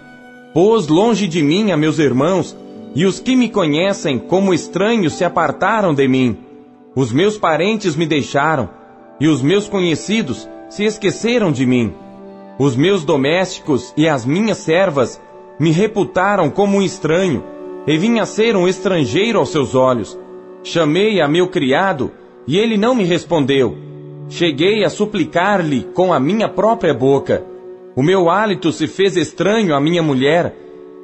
Pôs 0.54 0.88
longe 0.88 1.26
de 1.26 1.42
mim 1.42 1.72
a 1.72 1.76
meus 1.76 1.98
irmãos, 1.98 2.56
e 2.94 3.04
os 3.04 3.18
que 3.18 3.34
me 3.34 3.48
conhecem 3.48 4.18
como 4.18 4.54
estranhos 4.54 5.14
se 5.14 5.24
apartaram 5.24 5.92
de 5.92 6.06
mim. 6.06 6.36
Os 6.94 7.12
meus 7.12 7.36
parentes 7.36 7.96
me 7.96 8.06
deixaram, 8.06 8.70
e 9.20 9.26
os 9.28 9.42
meus 9.42 9.68
conhecidos 9.68 10.48
se 10.68 10.84
esqueceram 10.84 11.50
de 11.50 11.66
mim. 11.66 11.92
Os 12.58 12.74
meus 12.74 13.04
domésticos 13.04 13.92
e 13.96 14.08
as 14.08 14.24
minhas 14.24 14.58
servas 14.58 15.20
me 15.60 15.70
reputaram 15.70 16.50
como 16.50 16.78
um 16.78 16.82
estranho, 16.82 17.44
e 17.86 17.96
vim 17.98 18.18
a 18.18 18.26
ser 18.26 18.56
um 18.56 18.66
estrangeiro 18.66 19.38
aos 19.38 19.50
seus 19.50 19.74
olhos. 19.74 20.18
Chamei 20.62 21.20
a 21.20 21.28
meu 21.28 21.48
criado, 21.48 22.10
e 22.46 22.58
ele 22.58 22.76
não 22.76 22.94
me 22.94 23.04
respondeu. 23.04 23.76
Cheguei 24.28 24.84
a 24.84 24.90
suplicar-lhe 24.90 25.82
com 25.94 26.12
a 26.12 26.18
minha 26.18 26.48
própria 26.48 26.94
boca. 26.94 27.44
O 27.94 28.02
meu 28.02 28.28
hálito 28.28 28.72
se 28.72 28.86
fez 28.86 29.16
estranho 29.16 29.74
à 29.74 29.80
minha 29.80 30.02
mulher, 30.02 30.54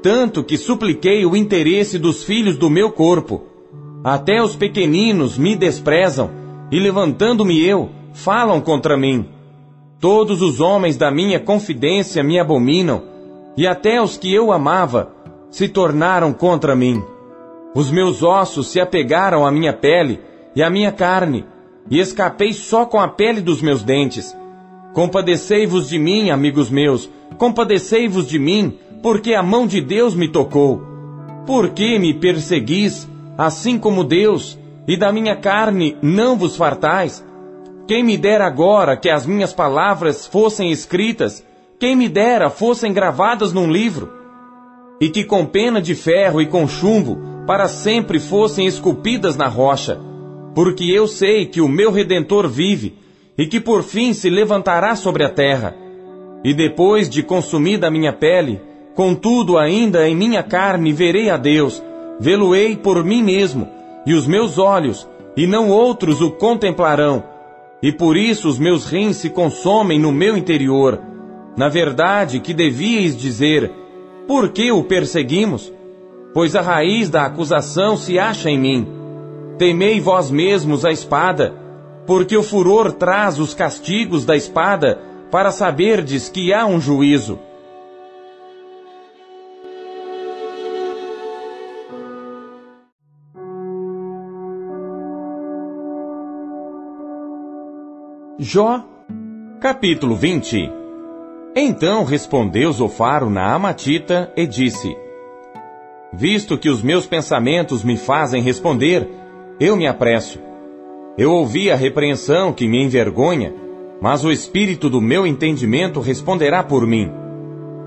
tanto 0.02 0.42
que 0.42 0.56
supliquei 0.56 1.24
o 1.24 1.36
interesse 1.36 1.98
dos 1.98 2.24
filhos 2.24 2.56
do 2.56 2.68
meu 2.68 2.90
corpo. 2.90 3.42
Até 4.02 4.42
os 4.42 4.56
pequeninos 4.56 5.38
me 5.38 5.54
desprezam, 5.54 6.30
e 6.70 6.80
levantando-me 6.80 7.64
eu, 7.64 7.90
falam 8.12 8.60
contra 8.60 8.96
mim. 8.96 9.28
Todos 10.02 10.42
os 10.42 10.60
homens 10.60 10.96
da 10.96 11.12
minha 11.12 11.38
confidência 11.38 12.24
me 12.24 12.36
abominam, 12.36 13.04
e 13.56 13.68
até 13.68 14.02
os 14.02 14.16
que 14.16 14.34
eu 14.34 14.50
amava 14.50 15.12
se 15.48 15.68
tornaram 15.68 16.32
contra 16.32 16.74
mim. 16.74 17.00
Os 17.72 17.88
meus 17.88 18.20
ossos 18.20 18.66
se 18.66 18.80
apegaram 18.80 19.46
à 19.46 19.52
minha 19.52 19.72
pele 19.72 20.18
e 20.56 20.62
à 20.62 20.68
minha 20.68 20.90
carne, 20.90 21.46
e 21.88 22.00
escapei 22.00 22.52
só 22.52 22.84
com 22.84 22.98
a 22.98 23.06
pele 23.06 23.40
dos 23.40 23.62
meus 23.62 23.84
dentes. 23.84 24.36
Compadecei-vos 24.92 25.88
de 25.88 26.00
mim, 26.00 26.30
amigos 26.30 26.68
meus, 26.68 27.08
compadecei-vos 27.38 28.26
de 28.26 28.40
mim, 28.40 28.76
porque 29.04 29.34
a 29.34 29.42
mão 29.42 29.68
de 29.68 29.80
Deus 29.80 30.16
me 30.16 30.26
tocou. 30.26 30.82
Por 31.46 31.70
que 31.70 31.96
me 32.00 32.12
perseguis, 32.12 33.08
assim 33.38 33.78
como 33.78 34.02
Deus, 34.02 34.58
e 34.88 34.96
da 34.96 35.12
minha 35.12 35.36
carne 35.36 35.96
não 36.02 36.36
vos 36.36 36.56
fartais? 36.56 37.24
Quem 37.86 38.02
me 38.02 38.16
dera 38.16 38.46
agora 38.46 38.96
que 38.96 39.10
as 39.10 39.26
minhas 39.26 39.52
palavras 39.52 40.26
fossem 40.26 40.70
escritas, 40.70 41.44
quem 41.78 41.96
me 41.96 42.08
dera 42.08 42.48
fossem 42.48 42.92
gravadas 42.92 43.52
num 43.52 43.70
livro, 43.70 44.10
e 45.00 45.08
que 45.08 45.24
com 45.24 45.44
pena 45.44 45.80
de 45.80 45.94
ferro 45.94 46.40
e 46.40 46.46
com 46.46 46.68
chumbo 46.68 47.18
para 47.46 47.66
sempre 47.68 48.20
fossem 48.20 48.66
esculpidas 48.66 49.36
na 49.36 49.48
rocha 49.48 50.00
porque 50.54 50.84
eu 50.84 51.06
sei 51.06 51.46
que 51.46 51.60
o 51.60 51.68
meu 51.68 51.90
Redentor 51.90 52.48
vive 52.48 52.94
e 53.36 53.46
que 53.46 53.60
por 53.60 53.82
fim 53.82 54.12
se 54.12 54.28
levantará 54.28 54.94
sobre 54.94 55.24
a 55.24 55.30
terra. 55.30 55.74
E 56.44 56.52
depois 56.52 57.08
de 57.08 57.22
consumida 57.22 57.86
a 57.86 57.90
minha 57.90 58.12
pele, 58.12 58.60
contudo 58.94 59.56
ainda 59.56 60.06
em 60.08 60.14
minha 60.14 60.42
carne 60.42 60.92
verei 60.92 61.30
a 61.30 61.36
Deus, 61.36 61.82
vê-lo-ei 62.20 62.76
por 62.76 63.02
mim 63.04 63.22
mesmo, 63.22 63.68
e 64.04 64.12
os 64.12 64.26
meus 64.26 64.58
olhos, 64.58 65.08
e 65.36 65.46
não 65.46 65.70
outros 65.70 66.20
o 66.20 66.30
contemplarão. 66.30 67.24
E 67.82 67.90
por 67.90 68.16
isso 68.16 68.48
os 68.48 68.58
meus 68.58 68.86
rins 68.86 69.16
se 69.16 69.28
consomem 69.28 69.98
no 69.98 70.12
meu 70.12 70.36
interior. 70.36 71.00
Na 71.56 71.68
verdade, 71.68 72.40
que 72.40 72.54
devíeis 72.54 73.16
dizer, 73.16 73.70
por 74.26 74.50
que 74.50 74.70
o 74.70 74.84
perseguimos? 74.84 75.72
Pois 76.32 76.54
a 76.54 76.62
raiz 76.62 77.10
da 77.10 77.26
acusação 77.26 77.96
se 77.96 78.18
acha 78.18 78.48
em 78.48 78.58
mim 78.58 79.02
Temei 79.58 80.00
vós 80.00 80.30
mesmos 80.30 80.84
a 80.84 80.90
espada, 80.90 81.54
porque 82.06 82.36
o 82.36 82.42
furor 82.42 82.92
traz 82.92 83.38
os 83.38 83.54
castigos 83.54 84.24
da 84.24 84.36
espada, 84.36 84.98
para 85.30 85.50
saberdes 85.50 86.28
que 86.28 86.52
há 86.52 86.66
um 86.66 86.80
juízo. 86.80 87.38
Jó, 98.44 98.84
capítulo 99.60 100.16
20 100.16 100.68
Então 101.54 102.02
respondeu 102.02 102.72
Zofaro 102.72 103.30
na 103.30 103.54
Amatita 103.54 104.32
e 104.36 104.48
disse: 104.48 104.96
Visto 106.12 106.58
que 106.58 106.68
os 106.68 106.82
meus 106.82 107.06
pensamentos 107.06 107.84
me 107.84 107.96
fazem 107.96 108.42
responder, 108.42 109.08
eu 109.60 109.76
me 109.76 109.86
apresso. 109.86 110.40
Eu 111.16 111.30
ouvi 111.30 111.70
a 111.70 111.76
repreensão 111.76 112.52
que 112.52 112.66
me 112.66 112.82
envergonha, 112.82 113.54
mas 114.00 114.24
o 114.24 114.32
espírito 114.32 114.90
do 114.90 115.00
meu 115.00 115.24
entendimento 115.24 116.00
responderá 116.00 116.64
por 116.64 116.84
mim. 116.84 117.12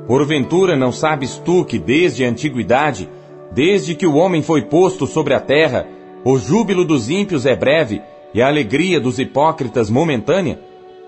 Porventura 0.08 0.78
não 0.78 0.94
sabes 0.94 1.38
tu 1.38 1.66
que 1.66 1.78
desde 1.78 2.24
a 2.24 2.30
antiguidade, 2.30 3.10
desde 3.52 3.94
que 3.94 4.08
o 4.08 4.16
homem 4.16 4.42
foi 4.42 4.62
posto 4.62 5.06
sobre 5.06 5.34
a 5.34 5.40
terra, 5.42 5.86
o 6.24 6.38
júbilo 6.38 6.86
dos 6.86 7.10
ímpios 7.10 7.46
é 7.46 7.58
breve 7.58 8.02
e 8.36 8.42
a 8.42 8.48
alegria 8.48 9.00
dos 9.00 9.18
hipócritas 9.18 9.90
momentânea? 9.90 10.60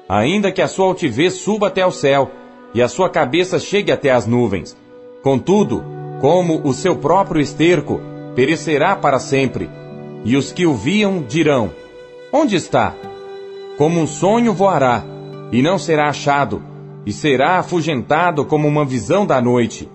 Ainda 0.08 0.50
que 0.50 0.62
a 0.62 0.68
sua 0.68 0.86
altivez 0.86 1.34
suba 1.34 1.68
até 1.68 1.86
o 1.86 1.92
céu 1.92 2.32
e 2.74 2.82
a 2.82 2.88
sua 2.88 3.10
cabeça 3.10 3.60
chegue 3.60 3.92
até 3.92 4.12
as 4.12 4.26
nuvens. 4.26 4.78
Contudo, 5.22 5.84
como 6.22 6.62
o 6.64 6.74
seu 6.74 6.96
próprio 6.96 7.42
esterco, 7.42 8.00
perecerá 8.34 8.96
para 8.96 9.20
sempre 9.20 9.70
e 10.24 10.38
os 10.38 10.54
que 10.54 10.66
o 10.66 10.74
viam 10.74 11.22
dirão: 11.22 11.70
Onde 12.32 12.56
está? 12.56 12.96
Como 13.78 14.00
um 14.00 14.08
sonho 14.08 14.54
voará, 14.54 15.04
e 15.52 15.62
não 15.62 15.78
será 15.78 16.08
achado, 16.08 16.64
e 17.06 17.12
será 17.12 17.60
afugentado 17.60 18.46
como 18.46 18.68
uma 18.68 18.86
visão 18.86 19.26
da 19.26 19.42
noite. 19.42 19.90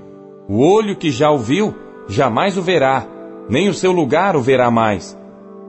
O 0.46 0.62
olho 0.62 0.96
que 0.96 1.10
já 1.10 1.30
o 1.30 1.38
viu, 1.38 1.74
jamais 2.08 2.58
o 2.58 2.62
verá, 2.62 3.06
nem 3.48 3.68
o 3.68 3.74
seu 3.74 3.90
lugar 3.90 4.36
o 4.36 4.42
verá 4.42 4.70
mais. 4.70 5.18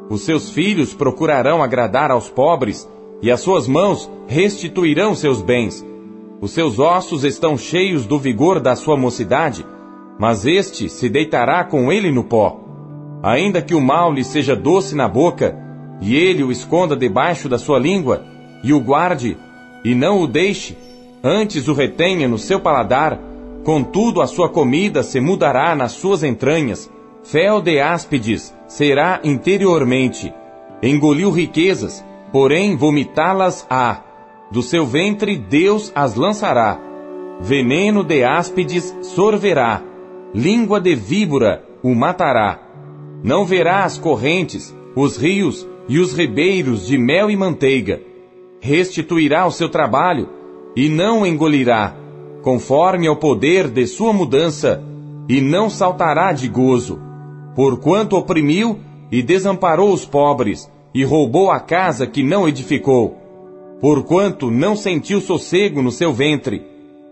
Os 0.09 0.21
seus 0.21 0.49
filhos 0.49 0.93
procurarão 0.93 1.63
agradar 1.63 2.11
aos 2.11 2.29
pobres, 2.29 2.89
e 3.21 3.31
as 3.31 3.39
suas 3.39 3.67
mãos 3.67 4.11
restituirão 4.27 5.15
seus 5.15 5.41
bens. 5.41 5.85
Os 6.41 6.51
seus 6.51 6.77
ossos 6.79 7.23
estão 7.23 7.57
cheios 7.57 8.05
do 8.05 8.19
vigor 8.19 8.59
da 8.59 8.75
sua 8.75 8.97
mocidade, 8.97 9.65
mas 10.19 10.45
este 10.45 10.89
se 10.89 11.09
deitará 11.09 11.63
com 11.63 11.91
ele 11.91 12.11
no 12.11 12.23
pó 12.23 12.63
ainda 13.23 13.61
que 13.61 13.73
o 13.73 13.79
mal 13.79 14.11
lhe 14.11 14.21
seja 14.21 14.53
doce 14.53 14.93
na 14.93 15.07
boca, 15.07 15.57
e 16.01 16.13
ele 16.13 16.43
o 16.43 16.51
esconda 16.51 16.93
debaixo 16.93 17.47
da 17.47 17.57
sua 17.57 17.79
língua, 17.79 18.21
e 18.61 18.73
o 18.73 18.81
guarde, 18.81 19.37
e 19.85 19.95
não 19.95 20.19
o 20.19 20.27
deixe, 20.27 20.77
antes 21.23 21.69
o 21.69 21.73
retenha 21.73 22.27
no 22.27 22.37
seu 22.37 22.59
paladar, 22.59 23.17
contudo 23.63 24.21
a 24.21 24.27
sua 24.27 24.49
comida 24.49 25.01
se 25.03 25.21
mudará 25.21 25.73
nas 25.73 25.93
suas 25.93 26.21
entranhas, 26.21 26.91
fel 27.23 27.61
de 27.61 27.79
áspides 27.79 28.53
será 28.68 29.20
interiormente. 29.24 30.34
Engoliu 30.82 31.32
riquezas, 31.32 32.03
porém 32.32 32.76
vomitá-las 32.76 33.66
há. 33.70 34.01
Do 34.51 34.61
seu 34.61 34.86
ventre 34.86 35.38
Deus 35.38 35.91
as 35.95 36.16
lançará. 36.16 36.80
Veneno 37.39 38.03
de 38.03 38.24
áspides 38.24 38.95
sorverá. 39.01 39.82
Língua 40.34 40.80
de 40.80 40.95
víbora 40.95 41.64
o 41.82 41.93
matará. 41.93 42.59
Não 43.24 43.45
verá 43.45 43.84
as 43.84 43.97
correntes, 43.97 44.76
os 44.95 45.18
rios 45.18 45.68
e 45.88 45.99
os 45.99 46.14
ribeiros 46.14 46.88
de 46.88 46.97
mel 46.97 47.30
e 47.30 47.36
manteiga. 47.36 48.01
Restituirá 48.59 49.45
o 49.45 49.51
seu 49.51 49.70
trabalho 49.70 50.30
e 50.76 50.89
não 50.89 51.26
engolirá, 51.26 51.95
conforme 52.41 53.07
ao 53.07 53.16
poder 53.16 53.68
de 53.68 53.86
sua 53.86 54.14
mudança, 54.14 54.84
e 55.30 55.39
não 55.39 55.70
saltará 55.70 56.34
de 56.34 56.47
gozo, 56.47 56.99
porquanto 57.55 58.17
oprimiu 58.17 58.79
e 59.11 59.21
desamparou 59.21 59.93
os 59.93 60.05
pobres, 60.05 60.71
e 60.93 61.03
roubou 61.03 61.51
a 61.51 61.59
casa 61.59 62.05
que 62.05 62.23
não 62.23 62.47
edificou. 62.47 63.17
Porquanto 63.81 64.49
não 64.49 64.75
sentiu 64.75 65.19
sossego 65.19 65.81
no 65.81 65.91
seu 65.91 66.13
ventre, 66.13 66.63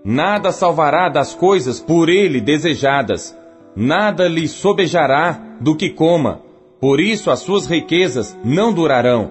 nada 0.06 0.52
salvará 0.52 1.10
das 1.10 1.34
coisas 1.34 1.80
por 1.80 2.10
ele 2.10 2.40
desejadas 2.40 3.36
nada 3.76 4.28
lhe 4.28 4.48
sobejará 4.48 5.40
do 5.60 5.76
que 5.76 5.90
coma, 5.90 6.42
Por 6.80 7.00
isso 7.00 7.30
as 7.30 7.42
suas 7.42 7.68
riquezas 7.68 8.36
não 8.44 8.74
durarão. 8.74 9.30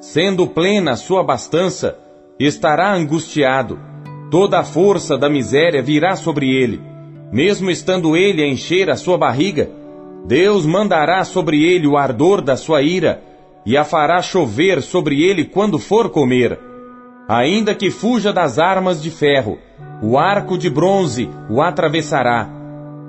Sendo 0.00 0.46
plena 0.46 0.92
a 0.92 0.96
sua 0.96 1.22
abastança, 1.22 1.98
estará 2.38 2.94
angustiado. 2.94 3.80
Toda 4.30 4.60
a 4.60 4.64
força 4.64 5.18
da 5.18 5.28
miséria 5.28 5.82
virá 5.82 6.14
sobre 6.14 6.48
ele. 6.54 6.80
Mesmo 7.32 7.68
estando 7.68 8.16
ele 8.16 8.44
a 8.44 8.46
encher 8.46 8.90
a 8.90 8.96
sua 8.96 9.18
barriga, 9.18 9.68
Deus 10.26 10.64
mandará 10.64 11.22
sobre 11.24 11.62
ele 11.62 11.86
o 11.86 11.98
ardor 11.98 12.40
da 12.40 12.56
sua 12.56 12.80
ira 12.80 13.22
e 13.66 13.76
a 13.76 13.84
fará 13.84 14.22
chover 14.22 14.80
sobre 14.80 15.22
ele 15.22 15.44
quando 15.44 15.78
for 15.78 16.08
comer. 16.08 16.58
Ainda 17.28 17.74
que 17.74 17.90
fuja 17.90 18.32
das 18.32 18.58
armas 18.58 19.02
de 19.02 19.10
ferro, 19.10 19.58
o 20.02 20.18
arco 20.18 20.58
de 20.58 20.68
bronze 20.68 21.28
o 21.48 21.62
atravessará. 21.62 22.48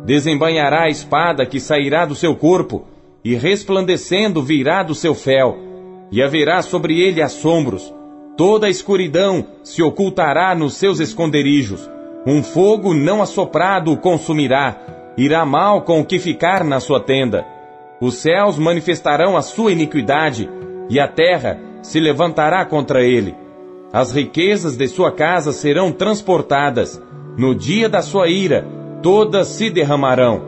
Desembanhará 0.06 0.84
a 0.84 0.90
espada 0.90 1.46
que 1.46 1.60
sairá 1.60 2.06
do 2.06 2.16
seu 2.16 2.36
corpo, 2.36 2.86
e 3.24 3.34
resplandecendo 3.34 4.42
virá 4.44 4.84
do 4.84 4.94
seu 4.94 5.16
fel, 5.16 5.58
e 6.12 6.22
haverá 6.22 6.62
sobre 6.62 7.02
ele 7.02 7.22
assombros. 7.22 7.94
Toda 8.38 8.68
a 8.68 8.70
escuridão 8.70 9.48
se 9.64 9.82
ocultará 9.82 10.54
nos 10.54 10.76
seus 10.76 11.00
esconderijos. 11.00 11.90
Um 12.26 12.44
fogo 12.44 12.94
não 12.94 13.22
assoprado 13.22 13.92
o 13.92 13.98
consumirá, 13.98 14.95
irá 15.18 15.46
mal 15.46 15.82
com 15.82 16.00
o 16.02 16.06
que 16.06 16.20
ficar 16.20 16.64
na 16.64 16.80
sua 16.80 17.00
tenda. 17.00 17.46
Os 18.02 18.16
céus 18.16 18.58
manifestarão 18.58 19.38
a 19.38 19.42
sua 19.42 19.72
iniquidade, 19.72 20.50
e 20.90 21.00
a 21.00 21.08
terra 21.08 21.60
se 21.82 22.00
levantará 22.00 22.66
contra 22.66 23.04
ele. 23.04 23.36
As 23.94 24.12
riquezas 24.12 24.76
de 24.76 24.88
sua 24.88 25.12
casa 25.12 25.52
serão 25.52 25.92
transportadas. 25.92 27.02
No 27.38 27.56
dia 27.56 27.88
da 27.88 28.02
sua 28.02 28.28
ira, 28.28 28.68
todas 29.02 29.48
se 29.48 29.70
derramarão. 29.70 30.42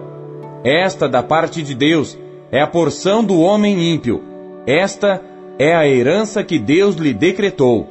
Esta, 0.63 1.07
da 1.07 1.23
parte 1.23 1.61
de 1.63 1.73
Deus, 1.73 2.17
é 2.51 2.61
a 2.61 2.67
porção 2.67 3.23
do 3.23 3.39
homem 3.39 3.93
ímpio. 3.93 4.21
Esta 4.65 5.21
é 5.57 5.73
a 5.73 5.87
herança 5.87 6.43
que 6.43 6.59
Deus 6.59 6.95
lhe 6.95 7.13
decretou. 7.13 7.87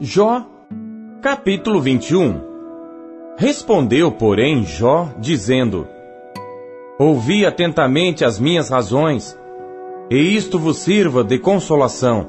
Jó, 0.00 0.46
capítulo 1.20 1.80
21 1.80 2.40
Respondeu, 3.36 4.12
porém, 4.12 4.64
Jó, 4.64 5.08
dizendo: 5.18 5.88
Ouvi 7.00 7.44
atentamente 7.44 8.24
as 8.24 8.38
minhas 8.38 8.70
razões, 8.70 9.36
e 10.08 10.16
isto 10.16 10.56
vos 10.56 10.76
sirva 10.78 11.24
de 11.24 11.40
consolação. 11.40 12.28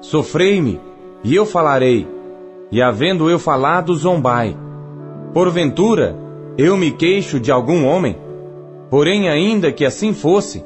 Sofrei-me, 0.00 0.80
e 1.22 1.32
eu 1.32 1.46
falarei, 1.46 2.04
e 2.68 2.82
havendo 2.82 3.30
eu 3.30 3.38
falado, 3.38 3.94
zombai. 3.94 4.56
Porventura, 5.32 6.16
eu 6.58 6.76
me 6.76 6.90
queixo 6.90 7.38
de 7.38 7.52
algum 7.52 7.86
homem? 7.86 8.18
Porém, 8.90 9.28
ainda 9.28 9.70
que 9.70 9.84
assim 9.84 10.12
fosse, 10.12 10.64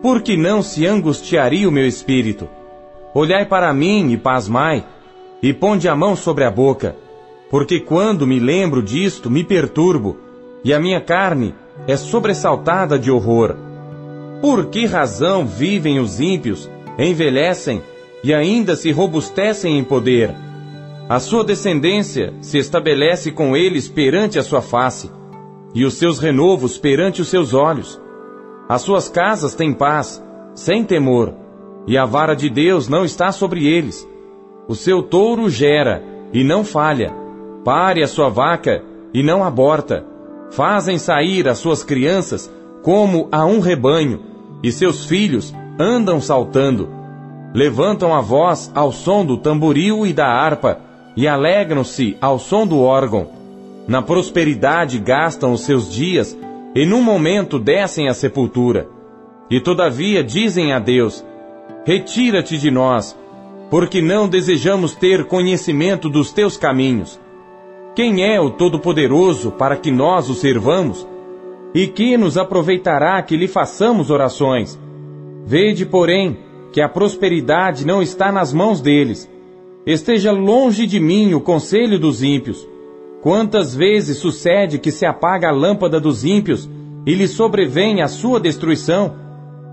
por 0.00 0.22
que 0.22 0.38
não 0.38 0.62
se 0.62 0.86
angustiaria 0.86 1.68
o 1.68 1.72
meu 1.72 1.86
espírito? 1.86 2.48
Olhai 3.12 3.44
para 3.44 3.70
mim 3.74 4.10
e 4.10 4.16
pasmai, 4.16 4.86
e 5.42 5.52
ponde 5.52 5.88
a 5.88 5.96
mão 5.96 6.14
sobre 6.14 6.44
a 6.44 6.50
boca, 6.50 6.96
porque 7.50 7.80
quando 7.80 8.26
me 8.26 8.38
lembro 8.38 8.82
disto, 8.82 9.30
me 9.30 9.42
perturbo, 9.42 10.16
e 10.62 10.72
a 10.72 10.78
minha 10.78 11.00
carne 11.00 11.54
é 11.86 11.96
sobressaltada 11.96 12.98
de 12.98 13.10
horror. 13.10 13.56
Por 14.40 14.66
que 14.66 14.86
razão 14.86 15.46
vivem 15.46 15.98
os 15.98 16.20
ímpios, 16.20 16.70
envelhecem 16.98 17.82
e 18.22 18.32
ainda 18.32 18.76
se 18.76 18.92
robustecem 18.92 19.78
em 19.78 19.84
poder? 19.84 20.34
A 21.08 21.18
sua 21.18 21.42
descendência 21.42 22.32
se 22.40 22.58
estabelece 22.58 23.32
com 23.32 23.56
eles 23.56 23.88
perante 23.88 24.38
a 24.38 24.42
sua 24.42 24.62
face, 24.62 25.10
e 25.74 25.84
os 25.84 25.94
seus 25.94 26.18
renovos 26.18 26.78
perante 26.78 27.20
os 27.20 27.28
seus 27.28 27.52
olhos. 27.52 28.00
As 28.68 28.82
suas 28.82 29.08
casas 29.08 29.54
têm 29.54 29.72
paz, 29.72 30.22
sem 30.54 30.84
temor, 30.84 31.34
e 31.86 31.98
a 31.98 32.04
vara 32.04 32.34
de 32.34 32.48
Deus 32.48 32.88
não 32.88 33.04
está 33.04 33.32
sobre 33.32 33.66
eles. 33.66 34.08
O 34.70 34.74
seu 34.76 35.02
touro 35.02 35.50
gera 35.50 36.00
e 36.32 36.44
não 36.44 36.62
falha. 36.62 37.12
Pare 37.64 38.04
a 38.04 38.06
sua 38.06 38.28
vaca 38.28 38.80
e 39.12 39.20
não 39.20 39.42
aborta. 39.42 40.04
Fazem 40.52 40.96
sair 40.96 41.48
as 41.48 41.58
suas 41.58 41.82
crianças 41.82 42.48
como 42.80 43.26
a 43.32 43.44
um 43.44 43.58
rebanho, 43.58 44.20
e 44.62 44.70
seus 44.70 45.06
filhos 45.06 45.52
andam 45.76 46.20
saltando. 46.20 46.88
Levantam 47.52 48.14
a 48.14 48.20
voz 48.20 48.70
ao 48.72 48.92
som 48.92 49.26
do 49.26 49.36
tamboril 49.36 50.06
e 50.06 50.12
da 50.12 50.28
harpa, 50.28 50.78
e 51.16 51.26
alegram-se 51.26 52.16
ao 52.20 52.38
som 52.38 52.64
do 52.64 52.78
órgão. 52.80 53.26
Na 53.88 54.00
prosperidade 54.00 55.00
gastam 55.00 55.50
os 55.50 55.62
seus 55.62 55.92
dias, 55.92 56.38
e 56.76 56.86
num 56.86 57.02
momento 57.02 57.58
descem 57.58 58.08
à 58.08 58.14
sepultura. 58.14 58.86
E 59.50 59.58
todavia 59.58 60.22
dizem 60.22 60.72
a 60.72 60.78
Deus: 60.78 61.24
Retira-te 61.84 62.56
de 62.56 62.70
nós, 62.70 63.18
porque 63.70 64.02
não 64.02 64.28
desejamos 64.28 64.94
ter 64.96 65.24
conhecimento 65.26 66.10
dos 66.10 66.32
teus 66.32 66.56
caminhos. 66.56 67.20
Quem 67.94 68.24
é 68.24 68.40
o 68.40 68.50
Todo-Poderoso 68.50 69.52
para 69.52 69.76
que 69.76 69.92
nós 69.92 70.28
o 70.28 70.34
servamos? 70.34 71.06
E 71.72 71.86
que 71.86 72.16
nos 72.16 72.36
aproveitará 72.36 73.22
que 73.22 73.36
lhe 73.36 73.46
façamos 73.46 74.10
orações? 74.10 74.78
Vede, 75.46 75.86
porém, 75.86 76.38
que 76.72 76.80
a 76.80 76.88
prosperidade 76.88 77.86
não 77.86 78.02
está 78.02 78.32
nas 78.32 78.52
mãos 78.52 78.80
deles. 78.80 79.30
Esteja 79.86 80.32
longe 80.32 80.86
de 80.86 80.98
mim 80.98 81.32
o 81.32 81.40
conselho 81.40 81.98
dos 81.98 82.22
ímpios. 82.22 82.68
Quantas 83.22 83.74
vezes 83.74 84.18
sucede 84.18 84.78
que 84.78 84.90
se 84.90 85.06
apaga 85.06 85.48
a 85.48 85.52
lâmpada 85.52 86.00
dos 86.00 86.24
ímpios 86.24 86.68
e 87.06 87.14
lhe 87.14 87.28
sobrevém 87.28 88.02
a 88.02 88.08
sua 88.08 88.40
destruição? 88.40 89.14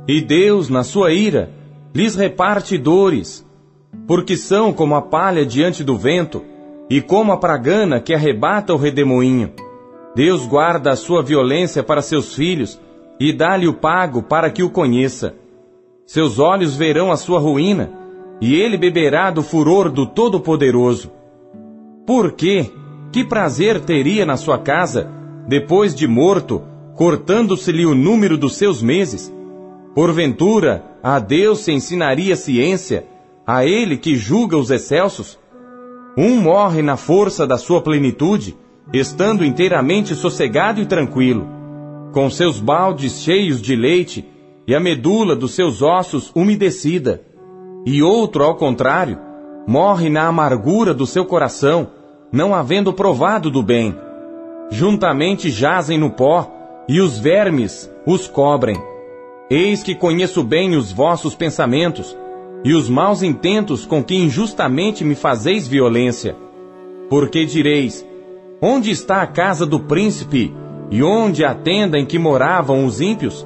E 0.08 0.22
Deus, 0.22 0.70
na 0.70 0.84
sua 0.84 1.14
ira, 1.14 1.52
lhes 1.94 2.16
reparte 2.16 2.78
dores, 2.78 3.47
porque 4.06 4.38
são 4.38 4.74
como 4.74 4.96
a 4.96 5.02
palha 5.02 5.46
diante 5.46 5.84
do 5.84 5.98
vento, 5.98 6.44
e 6.90 7.02
como 7.02 7.32
a 7.32 7.38
pragana 7.38 8.00
que 8.00 8.14
arrebata 8.14 8.74
o 8.74 8.78
redemoinho. 8.78 9.52
Deus 10.16 10.46
guarda 10.46 10.92
a 10.92 10.96
sua 10.96 11.22
violência 11.22 11.84
para 11.84 12.02
seus 12.02 12.34
filhos, 12.34 12.80
e 13.20 13.34
dá-lhe 13.34 13.68
o 13.68 13.74
pago 13.74 14.22
para 14.22 14.50
que 14.50 14.64
o 14.64 14.70
conheça. 14.70 15.36
Seus 16.06 16.40
olhos 16.40 16.76
verão 16.76 17.12
a 17.12 17.18
sua 17.18 17.40
ruína, 17.40 17.92
e 18.40 18.56
ele 18.56 18.78
beberá 18.78 19.32
do 19.32 19.42
furor 19.42 19.90
do 19.90 20.06
Todo-Poderoso. 20.06 21.12
Por 22.06 22.32
quê? 22.32 22.72
Que 23.12 23.24
prazer 23.24 23.82
teria 23.82 24.26
na 24.26 24.38
sua 24.38 24.58
casa, 24.58 25.10
depois 25.48 25.94
de 25.96 26.08
morto, 26.08 26.62
cortando-se-lhe 26.96 27.86
o 27.86 27.96
número 27.96 28.38
dos 28.38 28.56
seus 28.56 28.82
meses? 28.82 29.34
Porventura, 29.94 30.84
a 31.02 31.20
Deus 31.20 31.60
se 31.60 31.72
ensinaria 31.72 32.36
ciência, 32.36 33.06
a 33.48 33.66
ele 33.66 33.96
que 33.96 34.18
julga 34.18 34.58
os 34.58 34.70
excelsos? 34.70 35.40
Um 36.18 36.42
morre 36.42 36.82
na 36.82 36.98
força 36.98 37.48
da 37.48 37.58
sua 37.58 37.82
plenitude, 37.82 38.58
estando 38.92 39.46
inteiramente 39.46 40.14
sossegado 40.16 40.82
e 40.82 40.86
tranquilo, 40.86 41.48
com 42.12 42.30
seus 42.30 42.60
baldes 42.60 43.22
cheios 43.22 43.62
de 43.62 43.74
leite 43.74 44.28
e 44.68 44.76
a 44.76 44.82
medula 44.82 45.34
dos 45.34 45.52
seus 45.52 45.82
ossos 45.82 46.30
umedecida. 46.36 47.22
E 47.86 48.04
outro, 48.04 48.44
ao 48.44 48.56
contrário, 48.56 49.18
morre 49.66 50.10
na 50.10 50.28
amargura 50.28 50.94
do 50.94 51.06
seu 51.06 51.24
coração, 51.24 51.92
não 52.30 52.54
havendo 52.54 52.92
provado 52.92 53.50
do 53.50 53.64
bem. 53.64 53.96
Juntamente 54.70 55.50
jazem 55.50 55.98
no 55.98 56.10
pó, 56.10 56.52
e 56.90 57.00
os 57.00 57.18
vermes 57.18 57.90
os 58.06 58.28
cobrem. 58.28 58.76
Eis 59.50 59.84
que 59.84 59.96
conheço 59.96 60.44
bem 60.44 60.76
os 60.76 60.92
vossos 60.92 61.34
pensamentos, 61.34 62.16
e 62.64 62.74
os 62.74 62.90
maus 62.90 63.22
intentos 63.22 63.86
com 63.86 64.04
que 64.04 64.16
injustamente 64.16 65.04
me 65.04 65.16
fazeis 65.16 65.68
violência. 65.68 66.36
Porque 67.10 67.46
direis: 67.46 68.06
Onde 68.62 68.92
está 68.92 69.22
a 69.22 69.28
casa 69.28 69.66
do 69.66 69.80
príncipe, 69.80 70.54
e 70.90 71.04
onde 71.04 71.46
a 71.46 71.54
tenda 71.54 71.98
em 71.98 72.06
que 72.06 72.18
moravam 72.18 72.86
os 72.86 73.00
ímpios? 73.02 73.46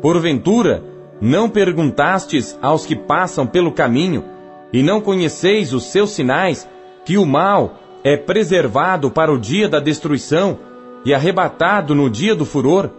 Porventura, 0.00 0.82
não 1.20 1.48
perguntastes 1.48 2.58
aos 2.60 2.86
que 2.86 2.94
passam 2.94 3.46
pelo 3.46 3.72
caminho, 3.72 4.24
e 4.72 4.82
não 4.82 5.00
conheceis 5.00 5.72
os 5.72 5.84
seus 5.84 6.10
sinais, 6.10 6.68
que 7.04 7.16
o 7.16 7.26
mal 7.26 7.78
é 8.02 8.16
preservado 8.16 9.10
para 9.10 9.32
o 9.32 9.38
dia 9.38 9.68
da 9.68 9.80
destruição 9.80 10.58
e 11.04 11.14
arrebatado 11.14 11.94
no 11.94 12.10
dia 12.10 12.34
do 12.34 12.44
furor? 12.44 12.90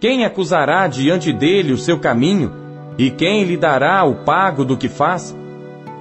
Quem 0.00 0.24
acusará 0.24 0.86
diante 0.86 1.32
dele 1.32 1.72
o 1.72 1.78
seu 1.78 1.98
caminho? 1.98 2.69
E 3.00 3.10
quem 3.10 3.44
lhe 3.44 3.56
dará 3.56 4.04
o 4.04 4.16
pago 4.26 4.62
do 4.62 4.76
que 4.76 4.86
faz? 4.86 5.34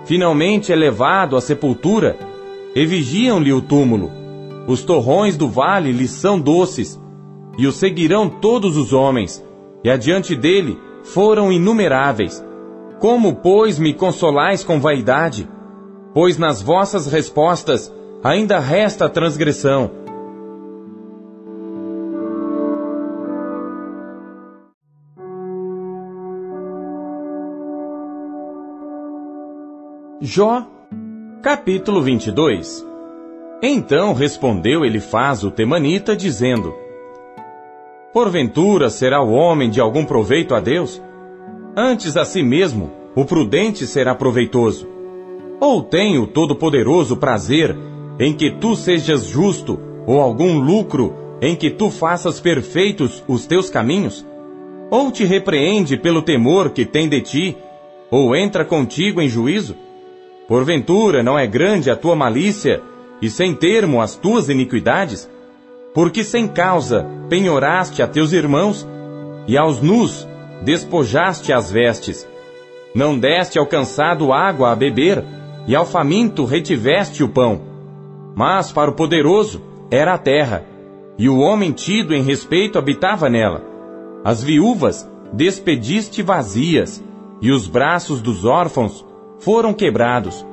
Finalmente 0.03 0.73
é 0.73 0.75
levado 0.75 1.37
à 1.37 1.41
sepultura, 1.41 2.17
e 2.75 2.85
vigiam-lhe 2.85 3.53
o 3.53 3.61
túmulo. 3.61 4.11
Os 4.67 4.83
torrões 4.83 5.37
do 5.37 5.47
vale 5.47 5.93
lhe 5.93 6.09
são 6.09 6.37
doces, 6.37 6.99
e 7.57 7.65
o 7.65 7.71
seguirão 7.71 8.27
todos 8.27 8.75
os 8.75 8.91
homens, 8.91 9.41
e 9.81 9.89
adiante 9.89 10.35
dele 10.35 10.77
foram 11.01 11.53
inumeráveis. 11.53 12.45
Como, 12.99 13.35
pois, 13.35 13.79
me 13.79 13.93
consolais 13.93 14.61
com 14.61 14.77
vaidade? 14.77 15.47
pois 16.13 16.37
nas 16.37 16.61
vossas 16.61 17.07
respostas 17.07 17.89
ainda 18.23 18.59
resta 18.59 19.07
transgressão. 19.07 19.91
Jó, 30.21 30.67
capítulo 31.41 32.01
22 32.01 32.85
Então 33.63 34.11
respondeu 34.11 34.83
Elifaz 34.83 35.45
o 35.45 35.49
temanita, 35.51 36.13
dizendo: 36.13 36.75
Porventura 38.11 38.89
será 38.89 39.21
o 39.23 39.31
homem 39.31 39.69
de 39.69 39.79
algum 39.79 40.03
proveito 40.03 40.53
a 40.53 40.59
Deus? 40.59 41.01
Antes 41.73 42.17
a 42.17 42.25
si 42.25 42.43
mesmo, 42.43 42.91
o 43.15 43.23
prudente 43.23 43.87
será 43.87 44.13
proveitoso. 44.13 44.89
Ou 45.57 45.83
tem 45.83 46.19
o 46.19 46.27
Todo-Poderoso 46.27 47.15
prazer 47.15 47.73
em 48.19 48.33
que 48.33 48.51
tu 48.51 48.75
sejas 48.75 49.25
justo, 49.25 49.79
ou 50.05 50.19
algum 50.19 50.59
lucro 50.59 51.15
em 51.41 51.55
que 51.55 51.69
tu 51.69 51.89
faças 51.89 52.41
perfeitos 52.41 53.23
os 53.25 53.45
teus 53.45 53.69
caminhos? 53.69 54.27
Ou 54.91 55.13
te 55.13 55.23
repreende 55.23 55.95
pelo 55.95 56.21
temor 56.21 56.71
que 56.71 56.85
tem 56.85 57.07
de 57.07 57.21
ti, 57.21 57.57
ou 58.11 58.35
entra 58.35 58.65
contigo 58.65 59.21
em 59.21 59.29
juízo? 59.29 59.87
Porventura 60.49 61.21
não 61.21 61.37
é 61.37 61.45
grande 61.45 61.91
a 61.91 61.95
tua 61.95 62.15
malícia, 62.15 62.81
e 63.21 63.29
sem 63.29 63.53
termo 63.53 64.01
as 64.01 64.15
tuas 64.15 64.49
iniquidades? 64.49 65.29
Porque 65.93 66.23
sem 66.23 66.47
causa 66.47 67.05
penhoraste 67.29 68.01
a 68.01 68.07
teus 68.07 68.33
irmãos, 68.33 68.87
e 69.47 69.55
aos 69.55 69.79
nus 69.79 70.27
despojaste 70.63 71.53
as 71.53 71.71
vestes. 71.71 72.27
Não 72.95 73.15
deste 73.15 73.59
ao 73.59 73.67
cansado 73.67 74.33
água 74.33 74.71
a 74.71 74.75
beber, 74.75 75.23
e 75.67 75.75
ao 75.75 75.85
faminto 75.85 76.45
retiveste 76.45 77.23
o 77.23 77.29
pão. 77.29 77.61
Mas 78.35 78.71
para 78.71 78.89
o 78.89 78.95
poderoso 78.95 79.61
era 79.91 80.15
a 80.15 80.17
terra, 80.17 80.65
e 81.15 81.29
o 81.29 81.37
homem 81.37 81.71
tido 81.71 82.11
em 82.11 82.23
respeito 82.23 82.79
habitava 82.79 83.29
nela. 83.29 83.63
As 84.25 84.43
viúvas 84.43 85.07
despediste 85.31 86.23
vazias, 86.23 87.03
e 87.39 87.51
os 87.51 87.67
braços 87.67 88.19
dos 88.19 88.45
órfãos 88.45 89.05
foram 89.39 89.73
quebrados. 89.73 90.45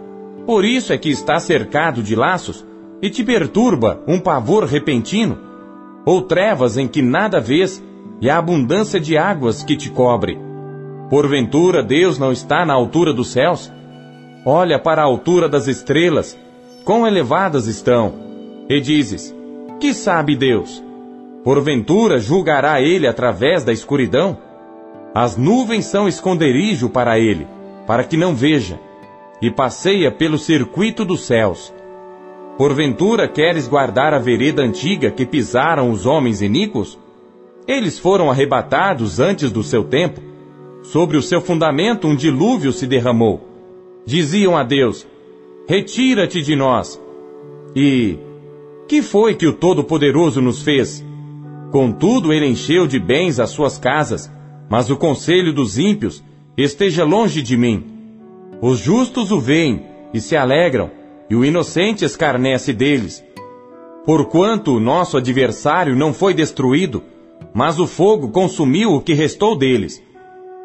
Por 0.46 0.64
isso 0.64 0.92
é 0.92 0.98
que 0.98 1.10
está 1.10 1.38
cercado 1.38 2.02
de 2.02 2.14
laços, 2.14 2.64
e 3.02 3.10
te 3.10 3.22
perturba 3.22 4.00
um 4.06 4.18
pavor 4.18 4.64
repentino, 4.64 5.38
ou 6.04 6.22
trevas 6.22 6.78
em 6.78 6.88
que 6.88 7.02
nada 7.02 7.40
vês, 7.40 7.82
e 8.20 8.30
a 8.30 8.38
abundância 8.38 8.98
de 8.98 9.18
águas 9.18 9.62
que 9.62 9.76
te 9.76 9.90
cobre. 9.90 10.38
Porventura 11.10 11.82
Deus 11.82 12.18
não 12.18 12.32
está 12.32 12.64
na 12.64 12.72
altura 12.72 13.12
dos 13.12 13.28
céus? 13.28 13.70
Olha 14.44 14.78
para 14.78 15.02
a 15.02 15.04
altura 15.04 15.48
das 15.48 15.66
estrelas, 15.66 16.38
quão 16.84 17.06
elevadas 17.06 17.66
estão, 17.66 18.14
e 18.68 18.80
dizes: 18.80 19.34
Que 19.78 19.92
sabe 19.92 20.34
Deus? 20.34 20.82
Porventura 21.44 22.18
julgará 22.18 22.80
ele 22.80 23.06
através 23.06 23.62
da 23.62 23.72
escuridão? 23.72 24.38
As 25.14 25.36
nuvens 25.36 25.86
são 25.86 26.08
esconderijo 26.08 26.88
para 26.88 27.18
ele, 27.18 27.46
para 27.86 28.04
que 28.04 28.16
não 28.16 28.34
veja, 28.34 28.80
e 29.40 29.50
passeia 29.50 30.10
pelo 30.10 30.38
circuito 30.38 31.04
dos 31.04 31.24
céus. 31.24 31.72
Porventura 32.58 33.28
queres 33.28 33.68
guardar 33.68 34.14
a 34.14 34.18
vereda 34.18 34.62
antiga 34.62 35.10
que 35.10 35.26
pisaram 35.26 35.90
os 35.90 36.06
homens 36.06 36.40
iníquos? 36.40 36.98
Eles 37.68 37.98
foram 37.98 38.30
arrebatados 38.30 39.20
antes 39.20 39.52
do 39.52 39.62
seu 39.62 39.84
tempo. 39.84 40.20
Sobre 40.82 41.16
o 41.16 41.22
seu 41.22 41.40
fundamento 41.40 42.08
um 42.08 42.16
dilúvio 42.16 42.72
se 42.72 42.86
derramou. 42.86 43.46
Diziam 44.06 44.56
a 44.56 44.62
Deus: 44.62 45.06
Retira-te 45.68 46.40
de 46.40 46.56
nós. 46.56 47.00
E 47.74 48.18
que 48.88 49.02
foi 49.02 49.34
que 49.34 49.46
o 49.46 49.52
Todo-Poderoso 49.52 50.40
nos 50.40 50.62
fez? 50.62 51.04
Contudo, 51.70 52.32
ele 52.32 52.46
encheu 52.46 52.86
de 52.86 52.98
bens 52.98 53.38
as 53.38 53.50
suas 53.50 53.76
casas, 53.76 54.32
mas 54.70 54.88
o 54.88 54.96
conselho 54.96 55.52
dos 55.52 55.76
ímpios 55.76 56.24
esteja 56.56 57.04
longe 57.04 57.42
de 57.42 57.56
mim. 57.56 57.84
Os 58.60 58.78
justos 58.78 59.30
o 59.30 59.38
veem 59.38 59.84
e 60.12 60.20
se 60.20 60.36
alegram, 60.36 60.90
e 61.28 61.36
o 61.36 61.44
inocente 61.44 62.04
escarnece 62.04 62.72
deles. 62.72 63.24
Porquanto 64.04 64.74
o 64.74 64.80
nosso 64.80 65.16
adversário 65.16 65.96
não 65.96 66.14
foi 66.14 66.32
destruído, 66.32 67.02
mas 67.52 67.78
o 67.78 67.86
fogo 67.86 68.30
consumiu 68.30 68.94
o 68.94 69.00
que 69.00 69.12
restou 69.12 69.56
deles. 69.56 70.02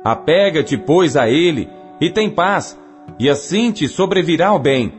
Apega-te, 0.03 0.77
pois, 0.77 1.17
a 1.17 1.29
ele, 1.29 1.67
e 1.99 2.09
tem 2.09 2.29
paz, 2.29 2.79
e 3.19 3.29
assim 3.29 3.71
te 3.71 3.87
sobrevirá 3.87 4.53
o 4.53 4.59
bem. 4.59 4.93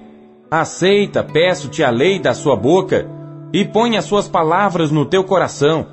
Aceita, 0.51 1.25
peço-te, 1.25 1.83
a 1.83 1.91
lei 1.91 2.19
da 2.19 2.35
sua 2.35 2.57
boca, 2.57 3.09
e 3.53 3.65
põe 3.65 3.97
as 3.97 4.05
suas 4.05 4.29
palavras 4.29 4.91
no 4.91 5.07
teu 5.07 5.25
coração. 5.25 5.87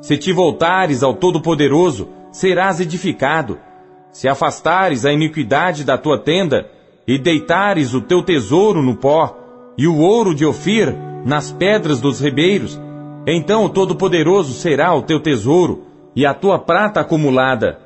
Se 0.00 0.16
te 0.16 0.32
voltares 0.32 1.02
ao 1.02 1.14
Todo-Poderoso, 1.14 2.08
serás 2.30 2.80
edificado. 2.80 3.58
Se 4.16 4.26
afastares 4.26 5.04
a 5.04 5.12
iniquidade 5.12 5.84
da 5.84 5.98
tua 5.98 6.18
tenda, 6.18 6.70
e 7.06 7.18
deitares 7.18 7.92
o 7.92 8.00
teu 8.00 8.22
tesouro 8.22 8.80
no 8.80 8.96
pó, 8.96 9.36
e 9.76 9.86
o 9.86 9.98
ouro 9.98 10.34
de 10.34 10.46
Ofir 10.46 10.96
nas 11.26 11.52
pedras 11.52 12.00
dos 12.00 12.18
ribeiros, 12.18 12.80
então 13.26 13.66
o 13.66 13.68
Todo-Poderoso 13.68 14.54
será 14.54 14.94
o 14.94 15.02
teu 15.02 15.20
tesouro, 15.20 15.82
e 16.16 16.24
a 16.24 16.32
tua 16.32 16.58
prata 16.58 17.00
acumulada. 17.00 17.78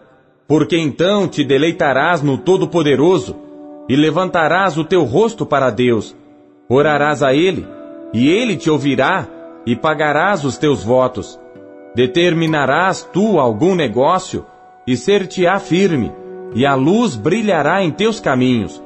Porque 0.46 0.78
então 0.78 1.26
te 1.26 1.42
deleitarás 1.42 2.22
no 2.22 2.38
Todo-Poderoso, 2.38 3.34
e 3.88 3.96
levantarás 3.96 4.78
o 4.78 4.84
teu 4.84 5.02
rosto 5.02 5.44
para 5.44 5.68
Deus. 5.68 6.14
Orarás 6.68 7.24
a 7.24 7.34
Ele, 7.34 7.66
e 8.14 8.28
Ele 8.28 8.56
te 8.56 8.70
ouvirá, 8.70 9.26
e 9.66 9.74
pagarás 9.74 10.44
os 10.44 10.56
teus 10.56 10.84
votos. 10.84 11.40
Determinarás 11.92 13.02
tu 13.02 13.40
algum 13.40 13.74
negócio, 13.74 14.46
e 14.86 14.96
ser-te-á 14.96 15.58
firme, 15.58 16.19
e 16.54 16.66
a 16.66 16.74
luz 16.74 17.16
brilhará 17.16 17.82
em 17.82 17.90
teus 17.90 18.18
caminhos. 18.18 18.82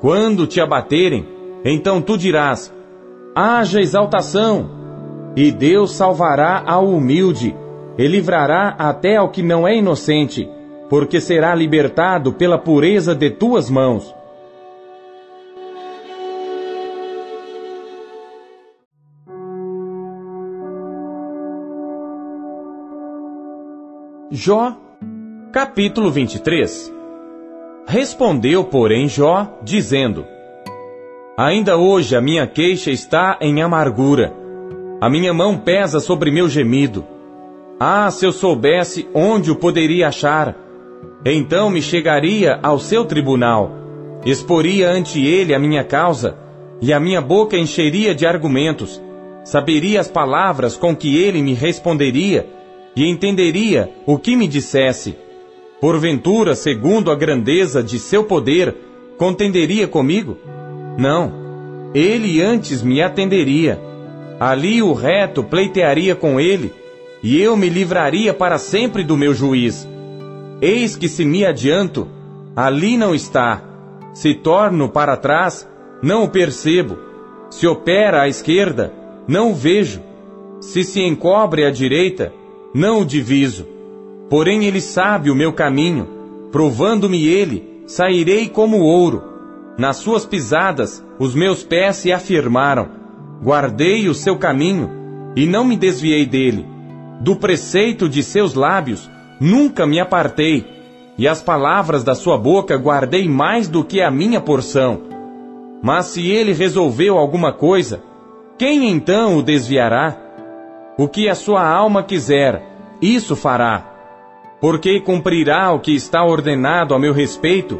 Quando 0.00 0.46
te 0.46 0.60
abaterem, 0.60 1.26
então 1.64 2.00
tu 2.00 2.16
dirás: 2.16 2.72
haja 3.34 3.80
exaltação, 3.80 4.70
e 5.36 5.50
Deus 5.50 5.92
salvará 5.92 6.62
ao 6.66 6.88
humilde, 6.88 7.54
e 7.98 8.06
livrará 8.06 8.74
até 8.78 9.16
ao 9.16 9.30
que 9.30 9.42
não 9.42 9.66
é 9.66 9.76
inocente, 9.76 10.48
porque 10.88 11.20
será 11.20 11.54
libertado 11.54 12.32
pela 12.32 12.58
pureza 12.58 13.14
de 13.14 13.30
tuas 13.30 13.70
mãos. 13.70 14.14
Jó, 24.30 24.76
capítulo 25.52 26.10
23 26.10 26.93
Respondeu, 27.86 28.64
porém, 28.64 29.08
Jó, 29.08 29.58
dizendo: 29.62 30.26
Ainda 31.36 31.76
hoje 31.76 32.16
a 32.16 32.20
minha 32.20 32.46
queixa 32.46 32.90
está 32.90 33.36
em 33.40 33.60
amargura, 33.60 34.32
a 35.00 35.10
minha 35.10 35.34
mão 35.34 35.58
pesa 35.58 36.00
sobre 36.00 36.30
meu 36.30 36.48
gemido. 36.48 37.04
Ah, 37.78 38.10
se 38.10 38.24
eu 38.24 38.32
soubesse 38.32 39.08
onde 39.12 39.50
o 39.50 39.56
poderia 39.56 40.08
achar, 40.08 40.56
então 41.24 41.68
me 41.68 41.82
chegaria 41.82 42.58
ao 42.62 42.78
seu 42.78 43.04
tribunal, 43.04 43.70
exporia 44.24 44.90
ante 44.90 45.24
ele 45.24 45.52
a 45.54 45.58
minha 45.58 45.84
causa, 45.84 46.38
e 46.80 46.92
a 46.92 46.98
minha 46.98 47.20
boca 47.20 47.56
encheria 47.56 48.14
de 48.14 48.26
argumentos, 48.26 49.02
saberia 49.44 50.00
as 50.00 50.08
palavras 50.08 50.76
com 50.76 50.96
que 50.96 51.16
ele 51.16 51.42
me 51.42 51.52
responderia, 51.52 52.46
e 52.96 53.04
entenderia 53.06 53.90
o 54.06 54.18
que 54.18 54.36
me 54.36 54.46
dissesse. 54.46 55.16
Porventura, 55.84 56.54
segundo 56.54 57.10
a 57.10 57.14
grandeza 57.14 57.82
de 57.82 57.98
seu 57.98 58.24
poder, 58.24 58.74
contenderia 59.18 59.86
comigo? 59.86 60.38
Não. 60.96 61.30
Ele 61.94 62.40
antes 62.40 62.82
me 62.82 63.02
atenderia. 63.02 63.78
Ali 64.40 64.82
o 64.82 64.94
reto 64.94 65.44
pleitearia 65.44 66.14
com 66.14 66.40
ele, 66.40 66.72
e 67.22 67.38
eu 67.38 67.54
me 67.54 67.68
livraria 67.68 68.32
para 68.32 68.56
sempre 68.56 69.04
do 69.04 69.14
meu 69.14 69.34
juiz. 69.34 69.86
Eis 70.58 70.96
que 70.96 71.06
se 71.06 71.22
me 71.22 71.44
adianto, 71.44 72.08
ali 72.56 72.96
não 72.96 73.14
está. 73.14 73.62
Se 74.14 74.32
torno 74.32 74.88
para 74.88 75.18
trás, 75.18 75.68
não 76.02 76.24
o 76.24 76.30
percebo. 76.30 76.96
Se 77.50 77.66
opera 77.66 78.22
à 78.22 78.26
esquerda, 78.26 78.90
não 79.28 79.50
o 79.50 79.54
vejo. 79.54 80.00
Se 80.62 80.82
se 80.82 81.02
encobre 81.02 81.62
à 81.66 81.70
direita, 81.70 82.32
não 82.72 83.02
o 83.02 83.04
diviso. 83.04 83.73
Porém 84.28 84.64
ele 84.64 84.80
sabe 84.80 85.30
o 85.30 85.34
meu 85.34 85.52
caminho, 85.52 86.08
provando-me 86.50 87.26
ele, 87.26 87.82
sairei 87.86 88.48
como 88.48 88.78
ouro. 88.78 89.22
Nas 89.78 89.96
suas 89.96 90.24
pisadas 90.24 91.04
os 91.18 91.34
meus 91.34 91.62
pés 91.62 91.96
se 91.96 92.12
afirmaram. 92.12 92.88
Guardei 93.42 94.08
o 94.08 94.14
seu 94.14 94.36
caminho 94.36 94.90
e 95.36 95.46
não 95.46 95.64
me 95.64 95.76
desviei 95.76 96.24
dele. 96.24 96.66
Do 97.20 97.36
preceito 97.36 98.08
de 98.08 98.22
seus 98.22 98.54
lábios 98.54 99.10
nunca 99.40 99.86
me 99.86 100.00
apartei, 100.00 100.64
e 101.18 101.28
as 101.28 101.42
palavras 101.42 102.02
da 102.02 102.14
sua 102.14 102.36
boca 102.36 102.76
guardei 102.76 103.28
mais 103.28 103.68
do 103.68 103.84
que 103.84 104.00
a 104.00 104.10
minha 104.10 104.40
porção. 104.40 105.02
Mas 105.82 106.06
se 106.06 106.28
ele 106.28 106.52
resolveu 106.52 107.18
alguma 107.18 107.52
coisa, 107.52 108.02
quem 108.58 108.90
então 108.90 109.36
o 109.36 109.42
desviará? 109.42 110.16
O 110.96 111.08
que 111.08 111.28
a 111.28 111.34
sua 111.34 111.66
alma 111.66 112.02
quiser, 112.02 112.62
isso 113.02 113.36
fará. 113.36 113.93
Porque 114.64 114.98
cumprirá 114.98 115.70
o 115.72 115.78
que 115.78 115.94
está 115.94 116.24
ordenado 116.24 116.94
a 116.94 116.98
meu 116.98 117.12
respeito, 117.12 117.78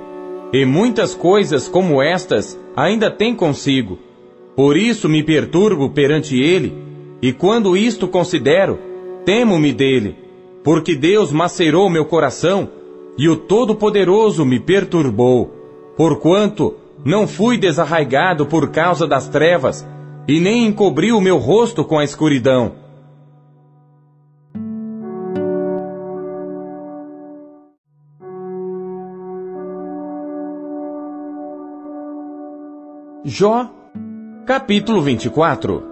e 0.53 0.67
muitas 0.67 1.15
coisas 1.15 1.67
como 1.67 2.03
estas 2.03 2.61
ainda 2.77 3.11
tem 3.11 3.35
consigo. 3.35 3.99
Por 4.55 4.77
isso 4.77 5.09
me 5.09 5.23
perturbo 5.23 5.89
perante 5.89 6.39
ele, 6.39 6.75
e 7.23 7.33
quando 7.33 7.75
isto 7.75 8.07
considero, 8.07 8.79
temo-me 9.25 9.73
dele, 9.73 10.15
porque 10.63 10.95
Deus 10.95 11.33
macerou 11.33 11.89
meu 11.89 12.05
coração, 12.05 12.69
e 13.17 13.31
o 13.31 13.37
Todo-Poderoso 13.37 14.45
me 14.45 14.61
perturbou, 14.61 15.55
porquanto 15.97 16.75
não 17.03 17.27
fui 17.27 17.57
desarraigado 17.57 18.45
por 18.45 18.71
causa 18.71 19.07
das 19.07 19.27
trevas, 19.27 19.89
e 20.29 20.39
nem 20.39 20.67
encobri 20.67 21.13
o 21.13 21.21
meu 21.23 21.39
rosto 21.39 21.83
com 21.83 21.99
a 21.99 22.05
escuridão. 22.05 22.84
Jó, 33.27 33.71
capítulo 34.45 35.01
24 35.01 35.83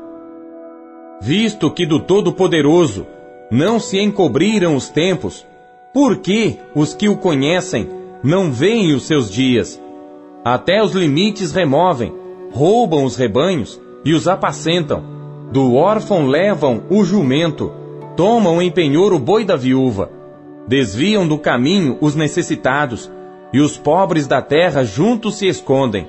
Visto 1.19 1.71
que 1.71 1.87
do 1.87 1.99
Todo-Poderoso 1.99 3.07
não 3.51 3.81
se 3.81 3.99
encobriram 3.99 4.77
os 4.77 4.91
tempos, 4.91 5.47
por 5.95 6.19
que 6.19 6.59
os 6.75 6.93
que 6.93 7.09
o 7.09 7.17
conhecem 7.17 7.89
não 8.23 8.53
veem 8.53 8.95
os 8.95 9.05
seus 9.05 9.31
dias? 9.31 9.81
Até 10.45 10.83
os 10.83 10.93
limites 10.93 11.53
removem, 11.53 12.13
roubam 12.53 13.03
os 13.03 13.17
rebanhos 13.17 13.81
e 14.05 14.13
os 14.13 14.29
apacentam. 14.29 15.03
Do 15.51 15.75
órfão 15.75 16.27
levam 16.27 16.83
o 16.91 17.03
jumento, 17.03 17.73
tomam 18.15 18.61
em 18.61 18.71
penhor 18.71 19.11
o 19.15 19.19
boi 19.19 19.43
da 19.43 19.57
viúva, 19.57 20.11
desviam 20.69 21.27
do 21.27 21.39
caminho 21.39 21.97
os 21.99 22.15
necessitados, 22.15 23.11
e 23.55 23.59
os 23.59 23.79
pobres 23.79 24.27
da 24.27 24.43
terra 24.43 24.85
juntos 24.85 25.37
se 25.37 25.47
escondem. 25.47 26.07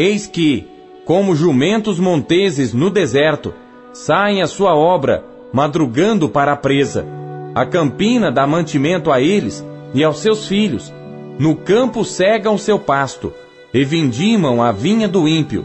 Eis 0.00 0.28
que, 0.28 0.64
como 1.04 1.34
jumentos 1.34 1.98
monteses 1.98 2.72
no 2.72 2.88
deserto, 2.88 3.52
saem 3.92 4.40
a 4.40 4.46
sua 4.46 4.72
obra, 4.76 5.24
madrugando 5.52 6.28
para 6.28 6.52
a 6.52 6.56
presa. 6.56 7.04
A 7.52 7.66
campina 7.66 8.30
dá 8.30 8.46
mantimento 8.46 9.10
a 9.10 9.20
eles 9.20 9.66
e 9.92 10.04
aos 10.04 10.20
seus 10.20 10.46
filhos. 10.46 10.94
No 11.36 11.56
campo 11.56 12.04
cegam 12.04 12.56
seu 12.56 12.78
pasto 12.78 13.32
e 13.74 13.84
vindimam 13.84 14.62
a 14.62 14.70
vinha 14.70 15.08
do 15.08 15.26
ímpio. 15.26 15.64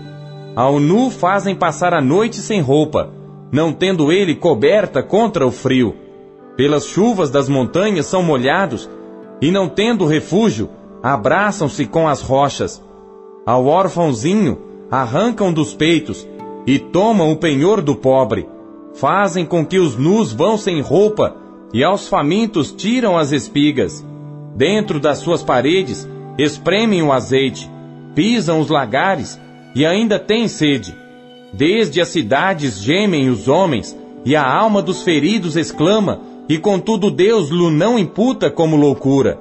Ao 0.55 0.79
nu 0.79 1.11
fazem 1.11 1.53
passar 1.55 1.93
a 1.93 2.01
noite 2.01 2.37
sem 2.37 2.59
roupa, 2.59 3.11
não 3.51 3.71
tendo 3.71 4.11
ele 4.11 4.33
coberta 4.33 5.03
contra 5.03 5.45
o 5.45 5.51
frio. 5.51 5.95
Pelas 6.57 6.87
chuvas 6.87 7.29
das 7.29 7.47
montanhas 7.47 8.07
são 8.07 8.23
molhados, 8.23 8.89
e 9.39 9.51
não 9.51 9.69
tendo 9.69 10.07
refúgio, 10.07 10.71
abraçam-se 11.03 11.85
com 11.85 12.07
as 12.07 12.23
rochas. 12.23 12.82
Ao 13.45 13.65
órfãozinho 13.65 14.57
arrancam 14.89 15.51
dos 15.51 15.73
peitos 15.73 16.27
e 16.65 16.79
tomam 16.79 17.31
o 17.31 17.37
penhor 17.37 17.81
do 17.81 17.95
pobre. 17.95 18.47
Fazem 18.93 19.45
com 19.45 19.65
que 19.65 19.79
os 19.79 19.97
nus 19.97 20.31
vão 20.31 20.57
sem 20.57 20.81
roupa 20.81 21.35
e 21.73 21.83
aos 21.83 22.07
famintos 22.07 22.71
tiram 22.71 23.17
as 23.17 23.31
espigas. 23.31 24.05
Dentro 24.55 24.99
das 24.99 25.17
suas 25.17 25.43
paredes 25.43 26.07
espremem 26.37 27.01
o 27.01 27.11
azeite 27.11 27.69
pisam 28.15 28.59
os 28.59 28.69
lagares 28.69 29.39
e 29.75 29.85
ainda 29.85 30.19
têm 30.19 30.47
sede. 30.47 30.95
Desde 31.51 32.01
as 32.01 32.07
cidades 32.07 32.81
gemem 32.81 33.29
os 33.29 33.47
homens, 33.47 33.97
e 34.25 34.35
a 34.35 34.43
alma 34.43 34.81
dos 34.81 35.03
feridos 35.03 35.55
exclama, 35.55 36.21
e 36.47 36.57
contudo 36.57 37.11
Deus 37.11 37.49
lhe 37.49 37.69
não 37.69 37.99
imputa 37.99 38.49
como 38.49 38.75
loucura. 38.75 39.39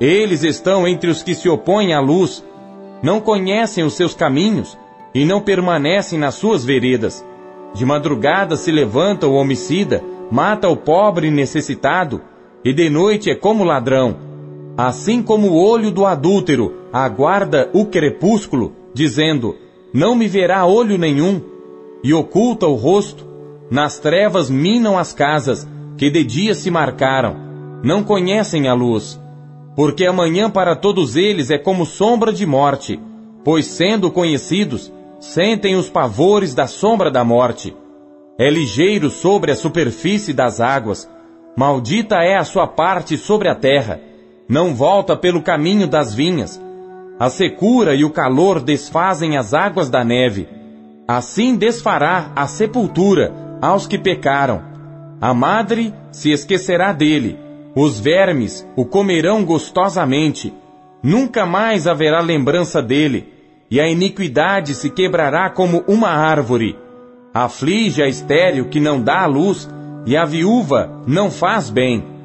Eles 0.00 0.42
estão 0.42 0.86
entre 0.86 1.10
os 1.10 1.22
que 1.22 1.34
se 1.34 1.48
opõem 1.48 1.94
à 1.94 2.00
luz, 2.00 2.44
não 3.02 3.20
conhecem 3.20 3.84
os 3.84 3.94
seus 3.94 4.14
caminhos, 4.14 4.78
e 5.14 5.24
não 5.24 5.40
permanecem 5.40 6.18
nas 6.18 6.34
suas 6.34 6.64
veredas. 6.64 7.24
De 7.74 7.84
madrugada 7.84 8.56
se 8.56 8.70
levanta 8.70 9.26
o 9.26 9.34
homicida, 9.34 10.02
mata 10.30 10.68
o 10.68 10.76
pobre 10.76 11.30
necessitado, 11.30 12.20
e 12.64 12.72
de 12.72 12.90
noite 12.90 13.30
é 13.30 13.34
como 13.34 13.64
ladrão. 13.64 14.16
Assim 14.76 15.22
como 15.22 15.48
o 15.48 15.56
olho 15.56 15.90
do 15.90 16.04
adúltero 16.04 16.74
aguarda 16.92 17.70
o 17.72 17.86
crepúsculo, 17.86 18.72
dizendo: 18.92 19.56
Não 19.92 20.14
me 20.14 20.28
verá 20.28 20.66
olho 20.66 20.98
nenhum, 20.98 21.40
e 22.02 22.12
oculta 22.12 22.66
o 22.66 22.74
rosto, 22.74 23.26
nas 23.70 23.98
trevas 23.98 24.50
minam 24.50 24.98
as 24.98 25.12
casas, 25.12 25.66
que 25.96 26.10
de 26.10 26.22
dia 26.24 26.54
se 26.54 26.70
marcaram, 26.70 27.36
não 27.82 28.02
conhecem 28.02 28.68
a 28.68 28.74
luz. 28.74 29.18
Porque 29.76 30.04
amanhã 30.06 30.50
para 30.50 30.74
todos 30.74 31.14
eles 31.14 31.50
é 31.50 31.58
como 31.58 31.86
sombra 31.86 32.32
de 32.32 32.44
morte, 32.44 32.98
pois 33.44 33.66
sendo 33.66 34.10
conhecidos, 34.10 34.92
sentem 35.20 35.76
os 35.76 35.88
pavores 35.88 36.54
da 36.54 36.66
sombra 36.66 37.10
da 37.10 37.22
morte. 37.22 37.76
É 38.38 38.50
ligeiro 38.50 39.10
sobre 39.10 39.52
a 39.52 39.54
superfície 39.54 40.32
das 40.32 40.60
águas, 40.60 41.08
maldita 41.56 42.16
é 42.16 42.36
a 42.36 42.44
sua 42.44 42.66
parte 42.66 43.16
sobre 43.16 43.48
a 43.48 43.54
terra 43.54 44.00
não 44.48 44.74
volta 44.74 45.16
pelo 45.16 45.42
caminho 45.42 45.86
das 45.86 46.14
vinhas. 46.14 46.60
A 47.18 47.28
secura 47.28 47.94
e 47.94 48.04
o 48.04 48.10
calor 48.10 48.60
desfazem 48.60 49.36
as 49.36 49.54
águas 49.54 49.90
da 49.90 50.04
neve. 50.04 50.48
Assim 51.08 51.56
desfará 51.56 52.30
a 52.36 52.46
sepultura 52.46 53.34
aos 53.60 53.86
que 53.86 53.98
pecaram. 53.98 54.62
A 55.20 55.32
madre 55.32 55.92
se 56.12 56.30
esquecerá 56.30 56.92
dele. 56.92 57.38
Os 57.76 58.00
vermes 58.00 58.66
o 58.74 58.84
comerão 58.84 59.44
gostosamente. 59.44 60.52
Nunca 61.02 61.46
mais 61.46 61.86
haverá 61.86 62.20
lembrança 62.20 62.82
dele. 62.82 63.32
E 63.70 63.80
a 63.80 63.88
iniquidade 63.88 64.74
se 64.74 64.90
quebrará 64.90 65.50
como 65.50 65.84
uma 65.86 66.08
árvore. 66.08 66.76
Aflige 67.34 68.02
a 68.02 68.08
estéril 68.08 68.68
que 68.68 68.80
não 68.80 69.00
dá 69.00 69.20
a 69.22 69.26
luz, 69.26 69.68
e 70.06 70.16
a 70.16 70.24
viúva 70.24 71.02
não 71.06 71.30
faz 71.30 71.68
bem 71.68 72.16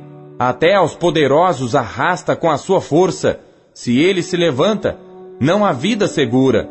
até 0.41 0.73
aos 0.73 0.95
poderosos 0.95 1.75
arrasta 1.75 2.35
com 2.35 2.49
a 2.49 2.57
sua 2.57 2.81
força. 2.81 3.39
Se 3.75 3.99
ele 3.99 4.23
se 4.23 4.35
levanta, 4.35 4.97
não 5.39 5.63
há 5.63 5.71
vida 5.71 6.07
segura. 6.07 6.67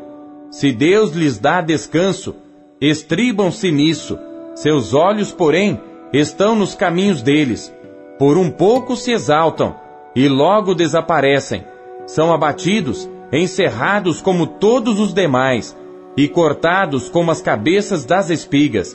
Se 0.51 0.73
Deus 0.73 1.13
lhes 1.13 1.39
dá 1.39 1.61
descanso, 1.61 2.35
estribam-se 2.81 3.71
nisso. 3.71 4.19
Seus 4.57 4.93
olhos, 4.93 5.31
porém, 5.31 5.81
estão 6.13 6.57
nos 6.57 6.75
caminhos 6.75 7.23
deles. 7.23 7.73
Por 8.21 8.37
um 8.37 8.51
pouco 8.51 8.97
se 8.97 9.13
exaltam 9.13 9.75
e 10.15 10.29
logo 10.29 10.75
desaparecem. 10.75 11.65
São 12.07 12.35
abatidos, 12.35 13.09
encerrados 13.33 14.21
como 14.21 14.47
todos 14.47 15.01
os 15.01 15.15
demais 15.15 15.75
e 16.15 16.29
cortados 16.29 17.09
como 17.09 17.31
as 17.31 17.41
cabeças 17.41 18.05
das 18.05 18.29
espigas. 18.29 18.95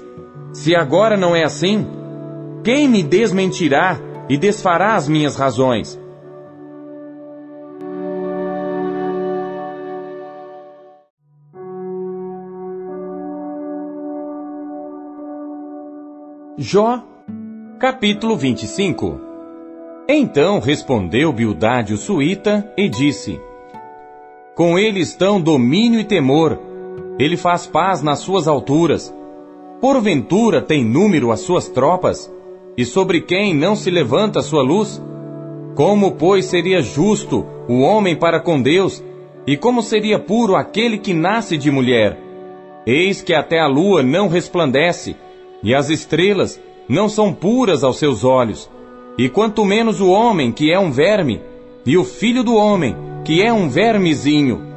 Se 0.54 0.76
agora 0.76 1.18
não 1.18 1.36
é 1.36 1.44
assim, 1.44 1.88
quem 2.64 2.88
me 2.88 3.02
desmentirá 3.02 3.98
e 4.30 4.38
desfará 4.38 4.94
as 4.94 5.08
minhas 5.08 5.36
razões. 5.36 6.00
Jó, 16.60 17.04
capítulo 17.80 18.38
25 18.38 19.20
Então 20.08 20.60
respondeu 20.60 21.32
Bildade 21.32 21.94
o 21.94 21.98
suíta 21.98 22.72
e 22.78 22.90
disse: 22.90 23.40
Com 24.56 24.78
ele 24.80 25.00
estão 25.00 25.42
domínio 25.42 26.00
e 26.00 26.04
temor, 26.04 26.60
ele 27.20 27.38
faz 27.38 27.66
paz 27.68 28.02
nas 28.02 28.20
suas 28.20 28.48
alturas. 28.48 29.14
Porventura 29.82 30.62
tem 30.62 30.84
número 30.84 31.32
as 31.32 31.42
suas 31.42 31.68
tropas? 31.68 32.32
e 32.78 32.86
sobre 32.86 33.22
quem 33.22 33.54
não 33.54 33.76
se 33.76 33.90
levanta 33.90 34.42
sua 34.42 34.62
luz? 34.62 35.02
Como, 35.76 36.12
pois, 36.14 36.46
seria 36.46 36.82
justo 36.82 37.46
o 37.68 37.80
homem 37.80 38.16
para 38.16 38.40
com 38.40 38.62
Deus, 38.62 39.04
e 39.48 39.56
como 39.56 39.82
seria 39.82 40.20
puro 40.20 40.56
aquele 40.56 40.98
que 40.98 41.14
nasce 41.14 41.58
de 41.58 41.70
mulher? 41.72 42.20
Eis 42.86 43.22
que 43.22 43.34
até 43.34 43.60
a 43.60 43.68
lua 43.68 44.04
não 44.04 44.28
resplandece, 44.28 45.16
e 45.64 45.74
as 45.74 45.90
estrelas 45.90 46.60
não 46.88 47.10
são 47.10 47.34
puras 47.34 47.84
aos 47.84 47.98
seus 47.98 48.24
olhos, 48.24 48.70
e 49.18 49.30
quanto 49.30 49.66
menos 49.66 50.02
o 50.02 50.10
homem, 50.10 50.52
que 50.52 50.72
é 50.72 50.80
um 50.80 50.92
verme, 50.92 51.42
e 51.86 51.98
o 51.98 52.04
filho 52.04 52.44
do 52.44 52.56
homem, 52.56 52.96
que 53.24 53.42
é 53.42 53.52
um 53.52 53.70
vermezinho. 53.70 54.74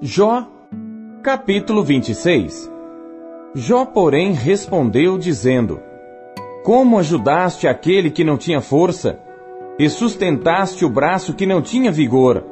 Jó, 0.00 0.48
capítulo 1.22 1.84
26 1.84 2.70
Jó, 3.54 3.84
porém, 3.84 4.32
respondeu, 4.32 5.16
dizendo: 5.16 5.80
Como 6.64 6.98
ajudaste 6.98 7.68
aquele 7.68 8.10
que 8.10 8.24
não 8.24 8.36
tinha 8.36 8.60
força, 8.60 9.20
e 9.82 9.90
sustentaste 9.90 10.84
o 10.84 10.88
braço 10.88 11.34
que 11.34 11.44
não 11.44 11.60
tinha 11.60 11.90
vigor? 11.90 12.44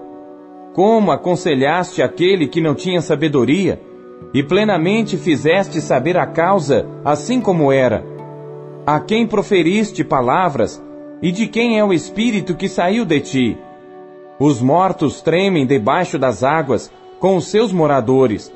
Como 0.75 1.13
aconselhaste 1.13 2.03
aquele 2.03 2.49
que 2.49 2.61
não 2.61 2.75
tinha 2.75 3.01
sabedoria, 3.01 3.81
e 4.35 4.43
plenamente 4.43 5.17
fizeste 5.17 5.81
saber 5.81 6.17
a 6.17 6.27
causa, 6.27 6.89
assim 7.05 7.41
como 7.41 7.71
era? 7.71 8.05
A 8.85 8.99
quem 8.99 9.29
proferiste 9.29 10.03
palavras, 10.03 10.83
e 11.23 11.31
de 11.31 11.47
quem 11.47 11.79
é 11.79 11.85
o 11.85 11.93
espírito 11.93 12.57
que 12.57 12.69
saiu 12.69 13.05
de 13.05 13.21
ti? 13.21 13.59
Os 14.41 14.61
mortos 14.61 15.23
tremem 15.23 15.65
debaixo 15.65 16.19
das 16.19 16.43
águas, 16.43 16.91
com 17.21 17.37
os 17.37 17.47
seus 17.47 17.73
moradores. 17.73 18.53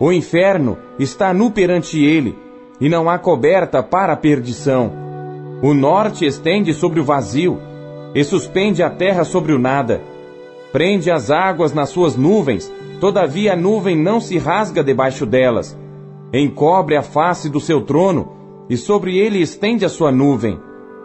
O 0.00 0.10
inferno 0.10 0.78
está 0.98 1.34
nu 1.34 1.50
perante 1.50 2.02
ele, 2.02 2.34
e 2.80 2.88
não 2.88 3.10
há 3.10 3.18
coberta 3.18 3.82
para 3.82 4.14
a 4.14 4.16
perdição. 4.16 4.90
O 5.62 5.74
norte 5.74 6.24
estende 6.24 6.72
sobre 6.72 7.00
o 7.00 7.04
vazio, 7.04 7.60
e 8.14 8.22
suspende 8.22 8.82
a 8.82 8.90
terra 8.90 9.24
sobre 9.24 9.52
o 9.52 9.58
nada. 9.58 10.02
Prende 10.72 11.10
as 11.10 11.30
águas 11.30 11.72
nas 11.72 11.88
suas 11.88 12.16
nuvens, 12.16 12.72
todavia 13.00 13.54
a 13.54 13.56
nuvem 13.56 13.96
não 13.96 14.20
se 14.20 14.38
rasga 14.38 14.82
debaixo 14.82 15.26
delas. 15.26 15.76
Encobre 16.32 16.96
a 16.96 17.02
face 17.02 17.48
do 17.48 17.60
seu 17.60 17.82
trono, 17.82 18.32
e 18.68 18.76
sobre 18.76 19.18
ele 19.18 19.40
estende 19.40 19.84
a 19.84 19.88
sua 19.88 20.10
nuvem. 20.10 20.58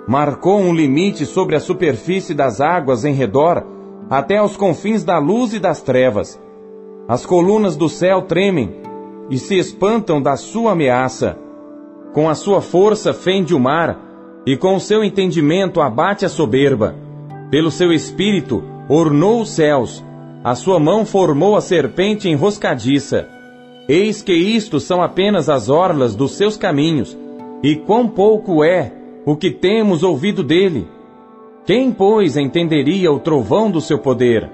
Marcou 0.07 0.60
um 0.60 0.73
limite 0.73 1.26
sobre 1.26 1.56
a 1.56 1.60
superfície 1.60 2.34
das 2.34 2.61
águas 2.61 3.06
em 3.06 3.14
redor, 3.14 3.64
até 4.10 4.38
aos 4.38 4.57
confins 4.57 5.03
da 5.03 5.19
luz 5.19 5.53
e 5.53 5.60
das 5.60 5.81
trevas. 5.81 6.41
As 7.07 7.26
colunas 7.26 7.76
do 7.76 7.90
céu 7.90 8.23
tremem 8.23 8.73
e 9.30 9.38
se 9.38 9.57
espantam 9.57 10.22
da 10.22 10.36
sua 10.36 10.72
ameaça. 10.72 11.38
Com 12.14 12.27
a 12.27 12.34
sua 12.34 12.61
força 12.61 13.14
fende 13.14 13.53
o 13.53 13.60
mar, 13.60 14.09
e 14.49 14.57
com 14.57 14.80
seu 14.80 15.03
entendimento 15.03 15.80
abate 15.80 16.26
a 16.26 16.30
soberba. 16.30 16.95
Pelo 17.51 17.69
seu 17.69 17.93
espírito 17.93 18.63
ornou 18.89 19.41
os 19.41 19.51
céus, 19.51 20.03
a 20.43 20.55
sua 20.55 20.80
mão 20.80 21.05
formou 21.05 21.55
a 21.55 21.61
serpente 21.61 22.27
enroscadiça. 22.27 23.30
Eis 23.88 24.23
que 24.23 24.34
isto 24.34 24.80
são 24.80 25.03
apenas 25.03 25.49
as 25.49 25.69
orlas 25.69 26.15
dos 26.15 26.31
seus 26.31 26.57
caminhos, 26.57 27.15
e 27.61 27.76
quão 27.76 28.07
pouco 28.07 28.63
é 28.63 28.91
o 29.23 29.35
que 29.35 29.51
temos 29.51 30.01
ouvido 30.01 30.43
dele. 30.43 30.88
Quem, 31.63 31.91
pois, 31.91 32.35
entenderia 32.35 33.11
o 33.11 33.19
trovão 33.19 33.69
do 33.69 33.80
seu 33.80 33.99
poder? 33.99 34.49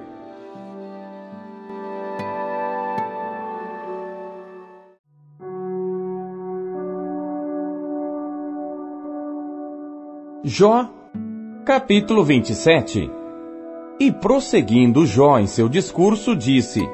Jó, 10.47 10.85
capítulo 11.65 12.23
27 12.23 13.09
E 13.99 14.11
prosseguindo 14.11 15.03
Jó 15.03 15.39
em 15.39 15.47
seu 15.47 15.67
discurso, 15.67 16.35
disse: 16.35 16.88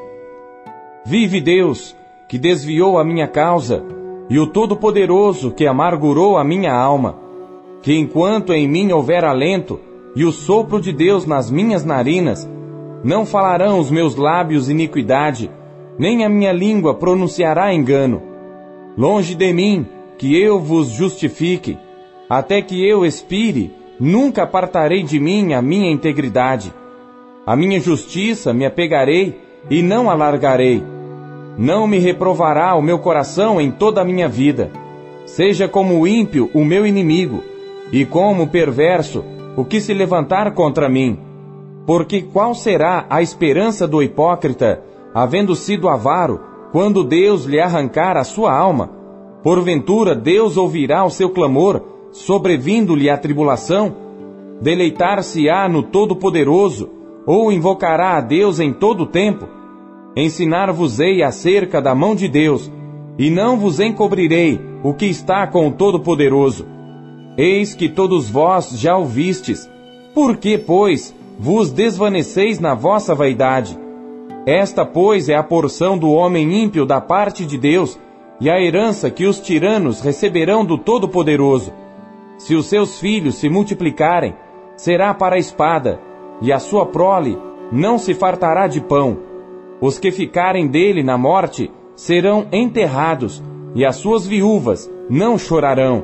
Vive 1.05 1.41
Deus, 1.41 1.93
que 2.29 2.39
desviou 2.39 2.97
a 2.97 3.03
minha 3.03 3.27
causa, 3.27 3.83
e 4.29 4.39
o 4.39 4.47
Todo-Poderoso, 4.47 5.51
que 5.51 5.67
amargurou 5.67 6.37
a 6.37 6.45
minha 6.45 6.73
alma, 6.73 7.19
que 7.81 7.93
enquanto 7.93 8.53
em 8.53 8.69
mim 8.69 8.89
houver 8.93 9.25
alento, 9.25 9.81
e 10.15 10.23
o 10.23 10.31
sopro 10.31 10.79
de 10.79 10.93
Deus 10.93 11.25
nas 11.25 11.51
minhas 11.51 11.83
narinas, 11.83 12.49
não 13.03 13.25
falarão 13.25 13.79
os 13.79 13.91
meus 13.91 14.15
lábios 14.15 14.69
iniquidade, 14.69 15.51
nem 15.99 16.23
a 16.23 16.29
minha 16.29 16.53
língua 16.53 16.95
pronunciará 16.95 17.73
engano. 17.73 18.21
Longe 18.97 19.35
de 19.35 19.51
mim, 19.51 19.85
que 20.17 20.41
eu 20.41 20.57
vos 20.57 20.87
justifique, 20.87 21.77
até 22.31 22.61
que 22.61 22.81
eu 22.87 23.05
expire, 23.05 23.73
nunca 23.99 24.43
apartarei 24.43 25.03
de 25.03 25.19
mim 25.19 25.53
a 25.53 25.61
minha 25.61 25.91
integridade. 25.91 26.73
A 27.45 27.57
minha 27.57 27.77
justiça 27.77 28.53
me 28.53 28.65
apegarei 28.65 29.37
e 29.69 29.81
não 29.81 30.09
alargarei. 30.09 30.81
Não 31.57 31.85
me 31.85 31.99
reprovará 31.99 32.73
o 32.75 32.81
meu 32.81 32.99
coração 32.99 33.59
em 33.59 33.69
toda 33.69 33.99
a 33.99 34.05
minha 34.05 34.29
vida. 34.29 34.71
Seja 35.25 35.67
como 35.67 35.99
o 35.99 36.07
ímpio 36.07 36.49
o 36.53 36.63
meu 36.63 36.87
inimigo, 36.87 37.43
e 37.91 38.05
como 38.05 38.43
o 38.43 38.47
perverso 38.47 39.25
o 39.57 39.65
que 39.65 39.81
se 39.81 39.93
levantar 39.93 40.53
contra 40.53 40.87
mim. 40.87 41.19
Porque 41.85 42.21
qual 42.21 42.55
será 42.55 43.05
a 43.09 43.21
esperança 43.21 43.85
do 43.85 44.01
hipócrita, 44.01 44.81
havendo 45.13 45.53
sido 45.53 45.89
avaro, 45.89 46.39
quando 46.71 47.03
Deus 47.03 47.43
lhe 47.43 47.59
arrancar 47.59 48.15
a 48.15 48.23
sua 48.23 48.57
alma? 48.57 48.89
Porventura 49.43 50.15
Deus 50.15 50.55
ouvirá 50.55 51.03
o 51.03 51.09
seu 51.09 51.29
clamor 51.29 51.91
sobrevindo-lhe 52.11 53.09
a 53.09 53.17
tribulação, 53.17 53.95
deleitar-se-á 54.61 55.67
no 55.67 55.83
Todo-Poderoso, 55.83 56.89
ou 57.25 57.51
invocará 57.51 58.17
a 58.17 58.21
Deus 58.21 58.59
em 58.59 58.73
todo 58.73 59.03
o 59.03 59.07
tempo? 59.07 59.47
Ensinar-vos-ei 60.15 61.23
acerca 61.23 61.81
da 61.81 61.95
mão 61.95 62.15
de 62.15 62.27
Deus, 62.27 62.71
e 63.17 63.29
não 63.29 63.57
vos 63.57 63.79
encobrirei 63.79 64.59
o 64.83 64.93
que 64.93 65.05
está 65.05 65.47
com 65.47 65.67
o 65.67 65.71
Todo-Poderoso. 65.71 66.65
Eis 67.38 67.73
que 67.73 67.88
todos 67.88 68.29
vós 68.29 68.71
já 68.71 68.97
ouvistes. 68.97 69.69
Por 70.13 70.38
que, 70.38 70.57
pois, 70.57 71.15
vos 71.39 71.71
desvaneceis 71.71 72.59
na 72.59 72.73
vossa 72.73 73.15
vaidade? 73.15 73.79
Esta, 74.45 74.85
pois, 74.85 75.29
é 75.29 75.35
a 75.35 75.43
porção 75.43 75.97
do 75.97 76.11
homem 76.11 76.63
ímpio 76.63 76.85
da 76.85 76.99
parte 76.99 77.45
de 77.45 77.57
Deus, 77.57 77.97
e 78.39 78.49
a 78.49 78.59
herança 78.59 79.09
que 79.09 79.25
os 79.25 79.39
tiranos 79.39 80.01
receberão 80.01 80.65
do 80.65 80.77
Todo-Poderoso. 80.77 81.71
Se 82.41 82.55
os 82.55 82.65
seus 82.65 82.99
filhos 82.99 83.35
se 83.35 83.47
multiplicarem, 83.49 84.35
será 84.76 85.13
para 85.13 85.35
a 85.35 85.38
espada, 85.38 86.01
e 86.41 86.51
a 86.51 86.57
sua 86.57 86.88
prole 86.88 87.38
não 87.72 87.99
se 87.99 88.15
fartará 88.15 88.65
de 88.65 88.81
pão. 88.81 89.19
Os 89.80 89.99
que 89.99 90.11
ficarem 90.11 90.68
dele 90.68 91.03
na 91.03 91.19
morte 91.19 91.72
serão 91.95 92.47
enterrados, 92.51 93.43
e 93.76 93.85
as 93.85 93.97
suas 93.97 94.26
viúvas 94.26 94.91
não 95.07 95.38
chorarão. 95.38 96.03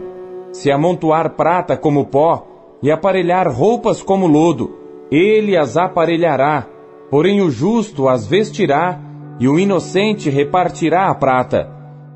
Se 0.52 0.72
amontoar 0.72 1.32
prata 1.32 1.76
como 1.76 2.06
pó, 2.06 2.46
e 2.84 2.92
aparelhar 2.92 3.52
roupas 3.52 4.04
como 4.04 4.28
lodo, 4.28 4.76
ele 5.10 5.58
as 5.58 5.76
aparelhará, 5.76 6.68
porém 7.10 7.42
o 7.42 7.50
justo 7.50 8.08
as 8.08 8.28
vestirá, 8.28 9.00
e 9.40 9.50
o 9.50 9.58
inocente 9.58 10.30
repartirá 10.30 11.10
a 11.10 11.16
prata, 11.16 11.68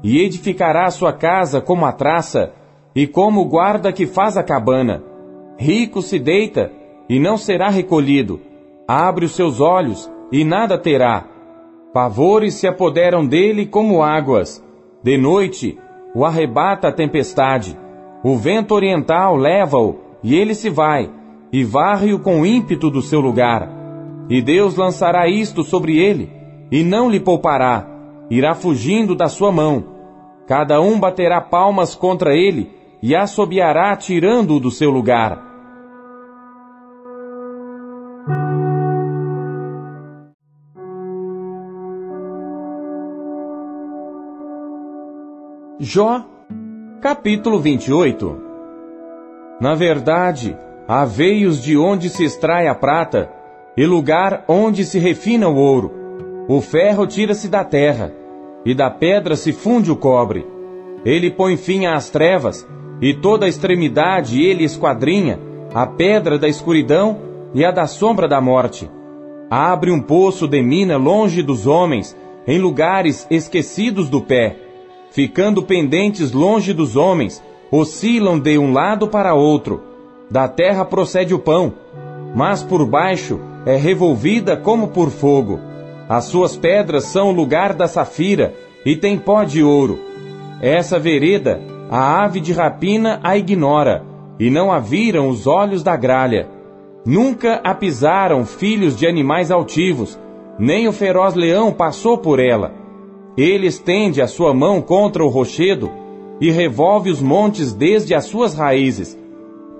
e 0.03 0.19
edificará 0.19 0.91
sua 0.91 1.11
casa 1.11 1.59
como 1.59 1.87
a 1.87 1.91
traça, 1.91 2.53
e 2.95 3.07
como 3.07 3.41
o 3.41 3.45
guarda 3.45 3.91
que 3.91 4.05
faz 4.05 4.37
a 4.37 4.43
cabana. 4.43 5.03
Rico 5.57 6.01
se 6.01 6.19
deita 6.19 6.71
e 7.07 7.19
não 7.19 7.37
será 7.37 7.69
recolhido, 7.69 8.39
abre 8.87 9.25
os 9.25 9.33
seus 9.33 9.59
olhos 9.59 10.11
e 10.31 10.43
nada 10.43 10.77
terá. 10.77 11.25
Pavores 11.93 12.55
se 12.55 12.67
apoderam 12.67 13.25
dele 13.25 13.65
como 13.65 14.01
águas. 14.01 14.63
De 15.03 15.17
noite 15.17 15.77
o 16.13 16.25
arrebata 16.25 16.89
a 16.89 16.91
tempestade. 16.91 17.77
O 18.23 18.35
vento 18.37 18.73
oriental 18.73 19.35
leva-o 19.35 19.99
e 20.23 20.35
ele 20.35 20.53
se 20.53 20.69
vai, 20.69 21.09
e 21.51 21.63
varre-o 21.63 22.19
com 22.19 22.45
ímpeto 22.45 22.89
do 22.89 23.01
seu 23.01 23.19
lugar. 23.19 23.69
E 24.29 24.41
Deus 24.41 24.75
lançará 24.75 25.27
isto 25.27 25.63
sobre 25.63 25.97
ele, 25.97 26.31
e 26.71 26.83
não 26.83 27.09
lhe 27.09 27.19
poupará, 27.19 27.87
irá 28.29 28.53
fugindo 28.53 29.15
da 29.15 29.27
sua 29.27 29.51
mão. 29.51 29.83
Cada 30.47 30.79
um 30.79 30.99
baterá 30.99 31.41
palmas 31.41 31.95
contra 31.95 32.35
ele, 32.35 32.69
e 33.01 33.15
assobiará 33.15 33.95
tirando-o 33.95 34.59
do 34.59 34.69
seu 34.69 34.91
lugar. 34.91 35.51
Jó, 45.79 46.23
capítulo 47.01 47.59
28 47.59 48.37
Na 49.59 49.73
verdade, 49.73 50.55
há 50.87 51.03
veios 51.05 51.63
de 51.63 51.75
onde 51.75 52.07
se 52.07 52.23
extrai 52.23 52.67
a 52.67 52.75
prata, 52.75 53.31
e 53.75 53.83
lugar 53.85 54.45
onde 54.47 54.85
se 54.85 54.99
refina 54.99 55.47
o 55.47 55.55
ouro. 55.55 56.45
O 56.47 56.61
ferro 56.61 57.07
tira-se 57.07 57.47
da 57.49 57.63
terra, 57.63 58.13
e 58.63 58.75
da 58.75 58.91
pedra 58.91 59.35
se 59.35 59.51
funde 59.51 59.91
o 59.91 59.95
cobre. 59.95 60.45
Ele 61.03 61.31
põe 61.31 61.57
fim 61.57 61.87
às 61.87 62.11
trevas, 62.11 62.67
e 63.01 63.13
toda 63.13 63.45
a 63.45 63.49
extremidade 63.49 64.41
ele 64.41 64.63
esquadrinha, 64.63 65.39
a 65.73 65.87
pedra 65.87 66.37
da 66.37 66.47
escuridão 66.47 67.17
e 67.53 67.65
a 67.65 67.71
da 67.71 67.87
sombra 67.87 68.27
da 68.27 68.39
morte. 68.39 68.89
Abre 69.49 69.91
um 69.91 69.99
poço 69.99 70.47
de 70.47 70.61
mina 70.61 70.97
longe 70.97 71.41
dos 71.41 71.65
homens, 71.65 72.15
em 72.47 72.59
lugares 72.59 73.27
esquecidos 73.29 74.09
do 74.09 74.21
pé. 74.21 74.55
Ficando 75.11 75.63
pendentes 75.63 76.31
longe 76.31 76.73
dos 76.73 76.95
homens, 76.95 77.43
oscilam 77.71 78.39
de 78.39 78.57
um 78.57 78.71
lado 78.71 79.07
para 79.07 79.33
outro. 79.33 79.81
Da 80.29 80.47
terra 80.47 80.85
procede 80.85 81.33
o 81.33 81.39
pão, 81.39 81.73
mas 82.33 82.63
por 82.63 82.85
baixo 82.85 83.39
é 83.65 83.75
revolvida 83.75 84.55
como 84.55 84.89
por 84.89 85.09
fogo. 85.09 85.59
As 86.07 86.25
suas 86.25 86.55
pedras 86.55 87.05
são 87.05 87.29
o 87.29 87.33
lugar 87.33 87.73
da 87.73 87.87
safira, 87.87 88.53
e 88.85 88.95
tem 88.95 89.17
pó 89.17 89.43
de 89.43 89.61
ouro. 89.61 89.99
Essa 90.61 90.97
vereda 90.97 91.61
a 91.91 92.23
ave 92.23 92.39
de 92.39 92.53
rapina 92.53 93.19
a 93.21 93.37
ignora, 93.37 94.05
e 94.39 94.49
não 94.49 94.71
a 94.71 94.79
viram 94.79 95.27
os 95.27 95.45
olhos 95.45 95.83
da 95.83 95.97
gralha. 95.97 96.47
Nunca 97.05 97.59
a 97.65 97.75
pisaram 97.75 98.45
filhos 98.45 98.95
de 98.97 99.05
animais 99.05 99.51
altivos, 99.51 100.17
nem 100.57 100.87
o 100.87 100.93
feroz 100.93 101.35
leão 101.35 101.69
passou 101.73 102.17
por 102.17 102.39
ela. 102.39 102.73
Ele 103.35 103.67
estende 103.67 104.21
a 104.21 104.27
sua 104.27 104.53
mão 104.53 104.81
contra 104.81 105.21
o 105.21 105.27
rochedo 105.27 105.91
e 106.39 106.49
revolve 106.49 107.09
os 107.09 107.21
montes 107.21 107.73
desde 107.73 108.15
as 108.15 108.23
suas 108.23 108.53
raízes. 108.53 109.19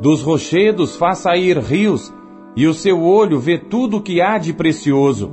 Dos 0.01 0.21
rochedos 0.21 0.97
faz 0.97 1.19
sair 1.19 1.57
rios, 1.59 2.13
e 2.57 2.67
o 2.67 2.73
seu 2.73 3.01
olho 3.01 3.39
vê 3.39 3.57
tudo 3.57 3.97
o 3.97 4.01
que 4.01 4.19
há 4.19 4.37
de 4.37 4.51
precioso. 4.51 5.31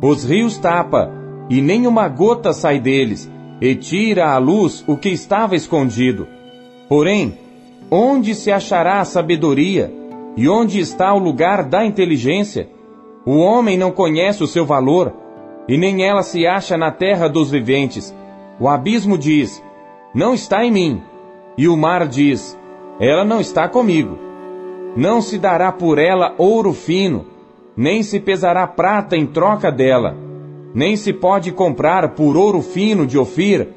Os 0.00 0.22
rios 0.22 0.56
tapa, 0.56 1.10
e 1.50 1.60
nem 1.60 1.84
uma 1.84 2.06
gota 2.06 2.52
sai 2.52 2.78
deles, 2.78 3.28
e 3.62 3.76
tira 3.76 4.32
à 4.32 4.38
luz 4.38 4.82
o 4.88 4.96
que 4.96 5.08
estava 5.08 5.54
escondido. 5.54 6.26
Porém, 6.88 7.38
onde 7.88 8.34
se 8.34 8.50
achará 8.50 8.98
a 8.98 9.04
sabedoria? 9.04 9.88
E 10.36 10.48
onde 10.48 10.80
está 10.80 11.14
o 11.14 11.18
lugar 11.18 11.62
da 11.62 11.86
inteligência? 11.86 12.68
O 13.24 13.36
homem 13.36 13.78
não 13.78 13.92
conhece 13.92 14.42
o 14.42 14.48
seu 14.48 14.66
valor, 14.66 15.12
e 15.68 15.78
nem 15.78 16.04
ela 16.04 16.24
se 16.24 16.44
acha 16.44 16.76
na 16.76 16.90
terra 16.90 17.28
dos 17.28 17.52
viventes. 17.52 18.12
O 18.58 18.68
abismo 18.68 19.16
diz: 19.16 19.62
Não 20.12 20.34
está 20.34 20.64
em 20.64 20.72
mim. 20.72 21.02
E 21.56 21.68
o 21.68 21.76
mar 21.76 22.08
diz: 22.08 22.58
Ela 22.98 23.24
não 23.24 23.40
está 23.40 23.68
comigo. 23.68 24.18
Não 24.96 25.22
se 25.22 25.38
dará 25.38 25.70
por 25.70 26.00
ela 26.00 26.34
ouro 26.36 26.72
fino, 26.72 27.26
nem 27.76 28.02
se 28.02 28.18
pesará 28.18 28.66
prata 28.66 29.16
em 29.16 29.24
troca 29.24 29.70
dela. 29.70 30.31
Nem 30.74 30.96
se 30.96 31.12
pode 31.12 31.52
comprar 31.52 32.14
por 32.14 32.36
ouro 32.36 32.62
fino 32.62 33.06
de 33.06 33.18
Ofir, 33.18 33.68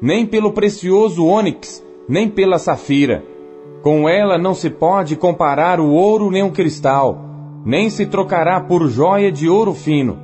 nem 0.00 0.26
pelo 0.26 0.52
precioso 0.52 1.24
ônix, 1.24 1.84
nem 2.08 2.28
pela 2.28 2.58
safira. 2.58 3.24
Com 3.82 4.08
ela 4.08 4.36
não 4.36 4.54
se 4.54 4.68
pode 4.68 5.16
comparar 5.16 5.80
o 5.80 5.90
ouro 5.92 6.30
nem 6.30 6.42
o 6.42 6.52
cristal, 6.52 7.18
nem 7.64 7.88
se 7.88 8.06
trocará 8.06 8.60
por 8.60 8.88
joia 8.88 9.32
de 9.32 9.48
ouro 9.48 9.72
fino. 9.72 10.18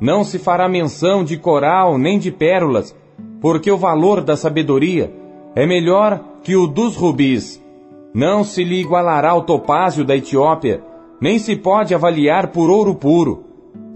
Não 0.00 0.24
se 0.24 0.38
fará 0.38 0.68
menção 0.68 1.24
de 1.24 1.36
coral 1.36 1.98
nem 1.98 2.18
de 2.18 2.30
pérolas, 2.30 2.96
porque 3.40 3.70
o 3.70 3.76
valor 3.76 4.22
da 4.22 4.36
sabedoria 4.36 5.12
é 5.54 5.66
melhor 5.66 6.20
que 6.42 6.56
o 6.56 6.66
dos 6.66 6.96
rubis. 6.96 7.62
Não 8.14 8.44
se 8.44 8.64
lhe 8.64 8.80
igualará 8.80 9.34
o 9.34 9.42
topázio 9.42 10.04
da 10.04 10.16
Etiópia, 10.16 10.82
nem 11.20 11.38
se 11.38 11.56
pode 11.56 11.94
avaliar 11.94 12.48
por 12.48 12.70
ouro 12.70 12.94
puro. 12.94 13.45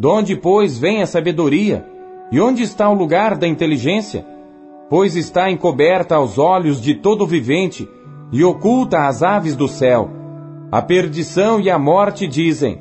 Donde, 0.01 0.35
pois, 0.35 0.79
vem 0.79 1.03
a 1.03 1.07
sabedoria? 1.07 1.87
E 2.33 2.41
onde 2.41 2.63
está 2.63 2.89
o 2.89 2.95
lugar 2.95 3.37
da 3.37 3.47
inteligência? 3.47 4.25
Pois 4.89 5.15
está 5.15 5.51
encoberta 5.51 6.15
aos 6.15 6.39
olhos 6.39 6.81
de 6.81 6.95
todo 6.95 7.27
vivente, 7.27 7.87
e 8.33 8.43
oculta 8.43 9.07
às 9.07 9.23
aves 9.23 9.55
do 9.55 9.69
céu. 9.69 10.09
A 10.73 10.81
perdição 10.81 11.61
e 11.61 11.69
a 11.69 11.79
morte 11.79 12.27
dizem: 12.27 12.79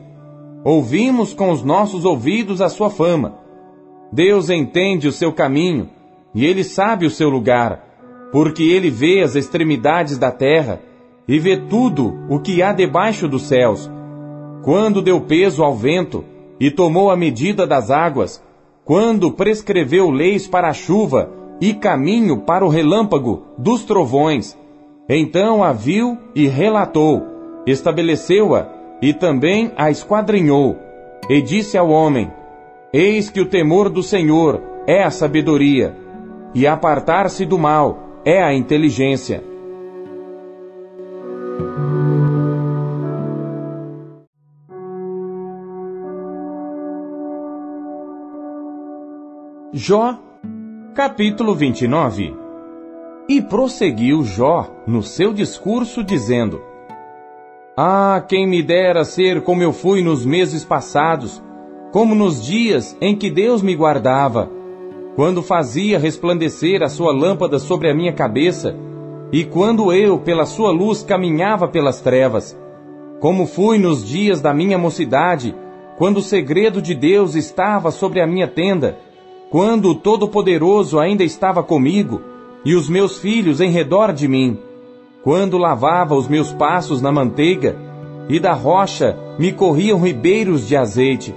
Ouvimos 0.63 1.33
com 1.33 1.51
os 1.51 1.61
nossos 1.61 2.05
ouvidos 2.05 2.61
a 2.61 2.69
sua 2.69 2.89
fama. 2.89 3.35
Deus 4.13 4.49
entende 4.49 5.05
o 5.05 5.11
seu 5.11 5.33
caminho, 5.33 5.89
e 6.33 6.45
ele 6.45 6.63
sabe 6.63 7.05
o 7.05 7.11
seu 7.11 7.29
lugar, 7.29 7.83
porque 8.31 8.63
ele 8.63 8.89
vê 8.89 9.21
as 9.21 9.35
extremidades 9.35 10.17
da 10.17 10.31
terra 10.31 10.79
e 11.27 11.37
vê 11.37 11.57
tudo 11.57 12.17
o 12.29 12.39
que 12.39 12.63
há 12.63 12.71
debaixo 12.71 13.27
dos 13.27 13.41
céus. 13.41 13.91
Quando 14.63 15.01
deu 15.01 15.19
peso 15.19 15.65
ao 15.65 15.75
vento 15.75 16.23
e 16.59 16.69
tomou 16.69 17.09
a 17.09 17.15
medida 17.15 17.65
das 17.65 17.89
águas, 17.89 18.43
quando 18.83 19.31
prescreveu 19.31 20.09
leis 20.09 20.47
para 20.47 20.69
a 20.69 20.73
chuva 20.73 21.29
e 21.61 21.73
caminho 21.73 22.39
para 22.41 22.65
o 22.65 22.69
relâmpago 22.69 23.43
dos 23.57 23.83
trovões, 23.83 24.57
então 25.07 25.63
a 25.63 25.71
viu 25.73 26.17
e 26.35 26.47
relatou, 26.47 27.23
estabeleceu-a 27.65 28.67
e 29.01 29.13
também 29.13 29.71
a 29.75 29.89
esquadrinhou, 29.89 30.77
e 31.29 31.41
disse 31.41 31.77
ao 31.77 31.89
homem: 31.89 32.31
Eis 32.93 33.29
que 33.29 33.41
o 33.41 33.45
temor 33.45 33.89
do 33.89 34.03
Senhor 34.03 34.61
é 34.85 35.03
a 35.03 35.09
sabedoria, 35.09 35.95
e 36.53 36.67
apartar-se 36.67 37.45
do 37.45 37.57
mal 37.57 38.21
é 38.25 38.41
a 38.41 38.53
inteligência. 38.53 39.43
Jó, 49.81 50.13
capítulo 50.93 51.55
29 51.55 52.35
e 53.29 53.41
prosseguiu 53.41 54.25
Jó 54.25 54.69
no 54.85 55.01
seu 55.01 55.31
discurso, 55.31 56.03
dizendo: 56.03 56.61
Ah, 57.77 58.21
quem 58.27 58.45
me 58.45 58.61
dera 58.61 59.05
ser 59.05 59.41
como 59.41 59.63
eu 59.63 59.71
fui 59.71 60.03
nos 60.03 60.25
meses 60.25 60.65
passados, 60.65 61.41
como 61.93 62.13
nos 62.13 62.45
dias 62.45 62.97
em 62.99 63.15
que 63.15 63.31
Deus 63.31 63.61
me 63.61 63.73
guardava, 63.73 64.51
quando 65.15 65.41
fazia 65.41 65.97
resplandecer 65.97 66.83
a 66.83 66.89
sua 66.89 67.13
lâmpada 67.13 67.57
sobre 67.57 67.89
a 67.89 67.95
minha 67.95 68.11
cabeça, 68.11 68.75
e 69.31 69.45
quando 69.45 69.93
eu, 69.93 70.19
pela 70.19 70.45
sua 70.45 70.71
luz, 70.71 71.03
caminhava 71.03 71.69
pelas 71.69 72.01
trevas. 72.01 72.53
Como 73.21 73.47
fui 73.47 73.77
nos 73.77 74.05
dias 74.05 74.41
da 74.41 74.53
minha 74.53 74.77
mocidade, 74.77 75.55
quando 75.97 76.17
o 76.17 76.21
segredo 76.21 76.81
de 76.81 76.93
Deus 76.93 77.33
estava 77.33 77.91
sobre 77.91 78.19
a 78.19 78.27
minha 78.27 78.47
tenda, 78.47 78.97
quando 79.49 79.89
o 79.89 79.95
Todo-Poderoso 79.95 80.99
ainda 80.99 81.23
estava 81.23 81.63
comigo, 81.63 82.21
e 82.63 82.75
os 82.75 82.87
meus 82.87 83.17
filhos 83.17 83.59
em 83.59 83.71
redor 83.71 84.13
de 84.13 84.27
mim, 84.27 84.59
quando 85.23 85.57
lavava 85.57 86.13
os 86.13 86.27
meus 86.27 86.51
passos 86.51 87.01
na 87.01 87.11
manteiga, 87.11 87.75
e 88.29 88.39
da 88.39 88.53
rocha 88.53 89.17
me 89.39 89.51
corriam 89.51 89.99
ribeiros 89.99 90.67
de 90.67 90.75
azeite, 90.75 91.33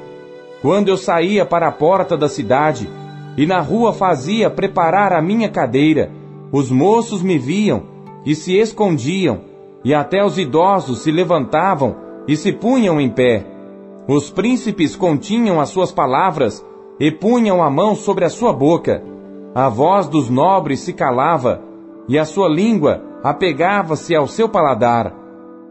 quando 0.61 0.89
eu 0.89 0.97
saía 0.97 1.47
para 1.47 1.69
a 1.69 1.73
porta 1.73 2.17
da 2.17 2.29
cidade, 2.29 2.89
e 3.37 3.47
na 3.47 3.61
rua 3.61 3.95
fazia 3.95 4.51
preparar 4.51 5.13
a 5.13 5.23
minha 5.23 5.49
cadeira, 5.49 6.11
os 6.53 6.71
moços 6.71 7.23
me 7.23 7.39
viam 7.39 7.83
e 8.27 8.35
se 8.35 8.57
escondiam, 8.59 9.41
e 9.83 9.95
até 9.95 10.23
os 10.23 10.39
idosos 10.39 10.99
se 10.99 11.11
levantavam 11.11 11.97
e 12.29 12.37
se 12.37 12.53
punham 12.53 13.01
em 13.01 13.09
pé. 13.09 13.47
Os 14.07 14.31
príncipes 14.31 14.95
continham 14.95 15.61
as 15.61 15.71
suas 15.71 15.91
palavras 15.91 16.65
e 17.03 17.11
punham 17.11 17.61
a 17.61 17.69
mão 17.69 17.97
sobre 17.97 18.25
a 18.25 18.31
sua 18.31 18.53
boca. 18.53 19.03
A 19.53 19.69
voz 19.69 20.07
dos 20.07 20.31
nobres 20.31 20.79
se 20.79 20.93
calava, 20.93 21.61
e 22.09 22.17
a 22.17 22.25
sua 22.25 22.49
língua 22.49 23.03
apegava-se 23.25 24.15
ao 24.15 24.29
seu 24.29 24.49
paladar. 24.49 25.13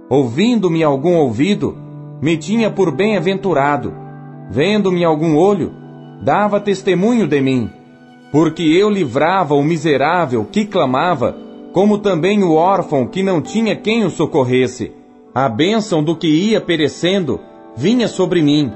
Ouvindo-me 0.09 0.83
algum 0.83 1.15
ouvido, 1.15 1.73
me 2.21 2.35
tinha 2.35 2.69
por 2.69 2.91
bem-aventurado. 2.91 3.93
Vendo-me 4.49 5.05
algum 5.05 5.37
olho, 5.37 5.71
dava 6.21 6.59
testemunho 6.59 7.25
de 7.25 7.39
mim. 7.39 7.69
Porque 8.29 8.63
eu 8.63 8.89
livrava 8.89 9.55
o 9.55 9.63
miserável 9.63 10.45
que 10.51 10.65
clamava, 10.65 11.37
como 11.71 11.99
também 11.99 12.43
o 12.43 12.55
órfão 12.55 13.07
que 13.07 13.23
não 13.23 13.41
tinha 13.41 13.73
quem 13.73 14.03
o 14.03 14.09
socorresse. 14.09 14.91
A 15.33 15.47
bênção 15.47 16.03
do 16.03 16.13
que 16.13 16.27
ia 16.27 16.59
perecendo 16.59 17.39
vinha 17.73 18.09
sobre 18.09 18.41
mim, 18.41 18.69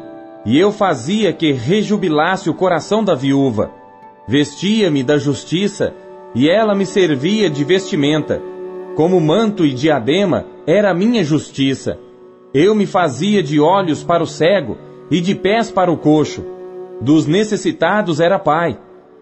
e 0.45 0.59
eu 0.59 0.71
fazia 0.71 1.33
que 1.33 1.51
rejubilasse 1.51 2.49
o 2.49 2.53
coração 2.53 3.03
da 3.03 3.15
viúva 3.15 3.71
Vestia-me 4.27 5.03
da 5.03 5.17
justiça, 5.19 5.93
e 6.33 6.49
ela 6.49 6.73
me 6.73 6.85
servia 6.85 7.49
de 7.49 7.63
vestimenta. 7.63 8.41
Como 8.95 9.21
manto 9.21 9.65
e 9.65 9.73
diadema 9.73 10.45
era 10.65 10.89
a 10.89 10.95
minha 10.95 11.23
justiça. 11.23 11.99
Eu 12.53 12.73
me 12.73 12.87
fazia 12.87 13.43
de 13.43 13.59
olhos 13.59 14.03
para 14.03 14.23
o 14.23 14.27
cego 14.27 14.77
e 15.11 15.21
de 15.21 15.35
pés 15.35 15.69
para 15.69 15.91
o 15.91 15.97
coxo. 15.97 16.43
Dos 16.99 17.27
necessitados 17.27 18.19
era 18.19 18.39
pai, 18.39 18.79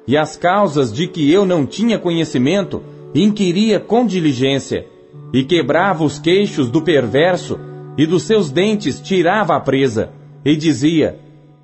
e 0.07 0.15
as 0.15 0.37
causas 0.37 0.93
de 0.93 1.07
que 1.07 1.29
eu 1.29 1.45
não 1.45 1.65
tinha 1.65 1.99
conhecimento 1.99 2.81
inquiria 3.13 3.79
com 3.79 4.05
diligência, 4.05 4.87
e 5.33 5.43
quebrava 5.43 6.03
os 6.03 6.17
queixos 6.17 6.69
do 6.69 6.81
perverso, 6.81 7.59
e 7.97 8.05
dos 8.05 8.23
seus 8.23 8.49
dentes 8.49 9.01
tirava 9.01 9.55
a 9.55 9.59
presa, 9.59 10.11
e 10.45 10.55
dizia: 10.55 11.19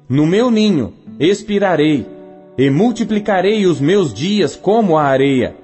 No 0.07 0.25
meu 0.25 0.49
ninho 0.49 0.93
expirarei 1.19 2.05
e 2.57 2.69
multiplicarei 2.69 3.65
os 3.65 3.79
meus 3.79 4.13
dias 4.13 4.55
como 4.55 4.97
a 4.97 5.03
areia. 5.03 5.55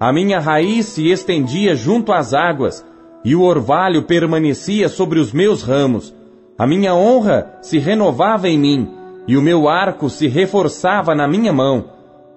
A 0.00 0.12
minha 0.12 0.40
raiz 0.40 0.86
se 0.86 1.08
estendia 1.10 1.76
junto 1.76 2.12
às 2.12 2.34
águas, 2.34 2.84
e 3.24 3.36
o 3.36 3.42
orvalho 3.42 4.02
permanecia 4.04 4.88
sobre 4.88 5.20
os 5.20 5.32
meus 5.32 5.62
ramos. 5.62 6.14
A 6.58 6.66
minha 6.66 6.94
honra 6.94 7.58
se 7.62 7.78
renovava 7.78 8.48
em 8.48 8.58
mim, 8.58 8.88
e 9.28 9.36
o 9.36 9.42
meu 9.42 9.68
arco 9.68 10.08
se 10.10 10.26
reforçava 10.26 11.14
na 11.14 11.28
minha 11.28 11.52
mão. 11.52 11.84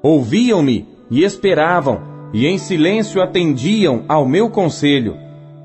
Ouviam-me 0.04 0.88
e 1.10 1.24
esperavam, 1.24 2.02
e 2.34 2.46
em 2.46 2.58
silêncio 2.58 3.22
atendiam 3.22 4.04
ao 4.08 4.28
meu 4.28 4.50
conselho. 4.50 5.16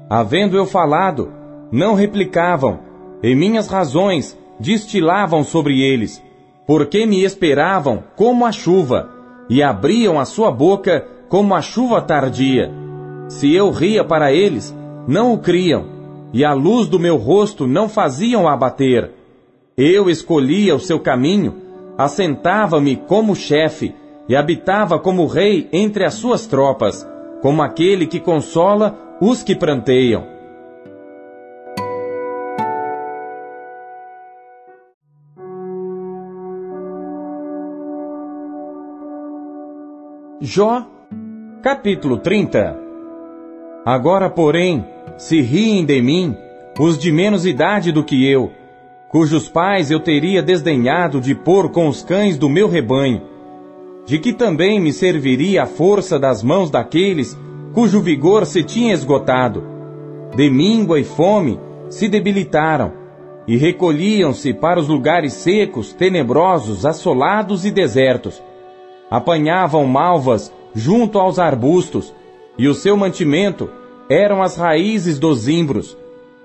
Havendo 0.08 0.56
eu 0.56 0.64
falado, 0.64 1.30
não 1.70 1.94
replicavam, 1.94 2.78
e 3.22 3.34
minhas 3.34 3.68
razões 3.68 4.38
destilavam 4.60 5.42
sobre 5.42 5.80
eles 5.80 6.22
porque 6.68 7.06
me 7.06 7.24
esperavam 7.24 8.04
como 8.14 8.44
a 8.44 8.52
chuva, 8.52 9.08
e 9.48 9.62
abriam 9.62 10.20
a 10.20 10.26
sua 10.26 10.50
boca 10.50 11.02
como 11.30 11.54
a 11.54 11.62
chuva 11.62 12.02
tardia. 12.02 12.70
Se 13.26 13.50
eu 13.54 13.70
ria 13.70 14.04
para 14.04 14.34
eles, 14.34 14.76
não 15.06 15.32
o 15.32 15.38
criam, 15.38 15.86
e 16.30 16.44
a 16.44 16.52
luz 16.52 16.86
do 16.86 16.98
meu 16.98 17.16
rosto 17.16 17.66
não 17.66 17.88
faziam 17.88 18.46
abater. 18.46 19.10
Eu 19.78 20.10
escolhia 20.10 20.76
o 20.76 20.78
seu 20.78 21.00
caminho, 21.00 21.54
assentava-me 21.96 22.96
como 22.96 23.34
chefe 23.34 23.94
e 24.28 24.36
habitava 24.36 24.98
como 24.98 25.24
rei 25.24 25.70
entre 25.72 26.04
as 26.04 26.12
suas 26.12 26.46
tropas, 26.46 27.08
como 27.40 27.62
aquele 27.62 28.06
que 28.06 28.20
consola 28.20 29.16
os 29.22 29.42
que 29.42 29.56
pranteiam. 29.56 30.26
Jó, 40.40 40.86
capítulo 41.64 42.16
30 42.18 42.78
Agora, 43.84 44.30
porém, 44.30 44.86
se 45.16 45.40
riem 45.40 45.84
de 45.84 46.00
mim 46.00 46.36
os 46.78 46.96
de 46.96 47.10
menos 47.10 47.44
idade 47.44 47.90
do 47.90 48.04
que 48.04 48.24
eu, 48.24 48.52
cujos 49.08 49.48
pais 49.48 49.90
eu 49.90 49.98
teria 49.98 50.40
desdenhado 50.40 51.20
de 51.20 51.34
pôr 51.34 51.70
com 51.70 51.88
os 51.88 52.04
cães 52.04 52.38
do 52.38 52.48
meu 52.48 52.68
rebanho, 52.68 53.22
de 54.06 54.20
que 54.20 54.32
também 54.32 54.78
me 54.78 54.92
serviria 54.92 55.64
a 55.64 55.66
força 55.66 56.20
das 56.20 56.40
mãos 56.40 56.70
daqueles 56.70 57.36
cujo 57.74 58.00
vigor 58.00 58.46
se 58.46 58.62
tinha 58.62 58.94
esgotado. 58.94 59.64
De 60.36 60.48
míngua 60.48 61.00
e 61.00 61.04
fome 61.04 61.58
se 61.90 62.08
debilitaram, 62.08 62.92
e 63.44 63.56
recolhiam-se 63.56 64.54
para 64.54 64.78
os 64.78 64.86
lugares 64.86 65.32
secos, 65.32 65.92
tenebrosos, 65.92 66.86
assolados 66.86 67.64
e 67.64 67.72
desertos. 67.72 68.40
Apanhavam 69.10 69.86
malvas 69.86 70.52
junto 70.74 71.18
aos 71.18 71.38
arbustos, 71.38 72.14
e 72.58 72.68
o 72.68 72.74
seu 72.74 72.96
mantimento 72.96 73.70
eram 74.10 74.42
as 74.42 74.56
raízes 74.56 75.18
dos 75.18 75.40
zimbros. 75.40 75.96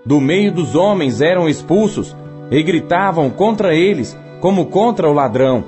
Do 0.05 0.19
meio 0.19 0.51
dos 0.51 0.75
homens 0.75 1.21
eram 1.21 1.47
expulsos, 1.47 2.15
e 2.51 2.61
gritavam 2.61 3.29
contra 3.29 3.73
eles, 3.73 4.17
como 4.39 4.67
contra 4.67 5.09
o 5.09 5.13
ladrão, 5.13 5.63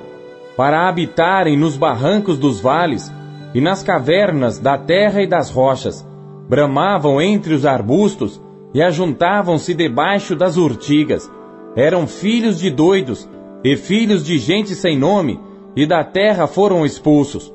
para 0.56 0.88
habitarem 0.88 1.56
nos 1.56 1.76
barrancos 1.76 2.38
dos 2.38 2.60
vales 2.60 3.12
e 3.54 3.60
nas 3.60 3.82
cavernas 3.82 4.58
da 4.58 4.78
terra 4.78 5.22
e 5.22 5.26
das 5.26 5.50
rochas. 5.50 6.06
Bramavam 6.48 7.20
entre 7.20 7.54
os 7.54 7.66
arbustos 7.66 8.40
e 8.72 8.82
ajuntavam-se 8.82 9.74
debaixo 9.74 10.36
das 10.36 10.56
urtigas. 10.56 11.30
Eram 11.74 12.06
filhos 12.06 12.58
de 12.58 12.70
doidos 12.70 13.28
e 13.64 13.76
filhos 13.76 14.24
de 14.24 14.38
gente 14.38 14.74
sem 14.74 14.98
nome, 14.98 15.40
e 15.76 15.86
da 15.86 16.02
terra 16.02 16.46
foram 16.46 16.86
expulsos. 16.86 17.52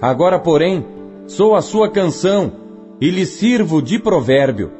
Agora, 0.00 0.38
porém, 0.38 0.86
sou 1.26 1.56
a 1.56 1.60
sua 1.60 1.90
canção 1.90 2.52
e 3.00 3.10
lhes 3.10 3.30
sirvo 3.30 3.82
de 3.82 3.98
provérbio. 3.98 4.70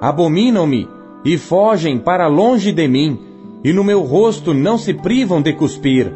Abominam-me 0.00 0.88
e 1.24 1.36
fogem 1.36 1.98
para 1.98 2.28
longe 2.28 2.70
de 2.70 2.86
mim, 2.86 3.18
e 3.64 3.72
no 3.72 3.82
meu 3.82 4.02
rosto 4.02 4.54
não 4.54 4.78
se 4.78 4.94
privam 4.94 5.42
de 5.42 5.52
cuspir, 5.52 6.12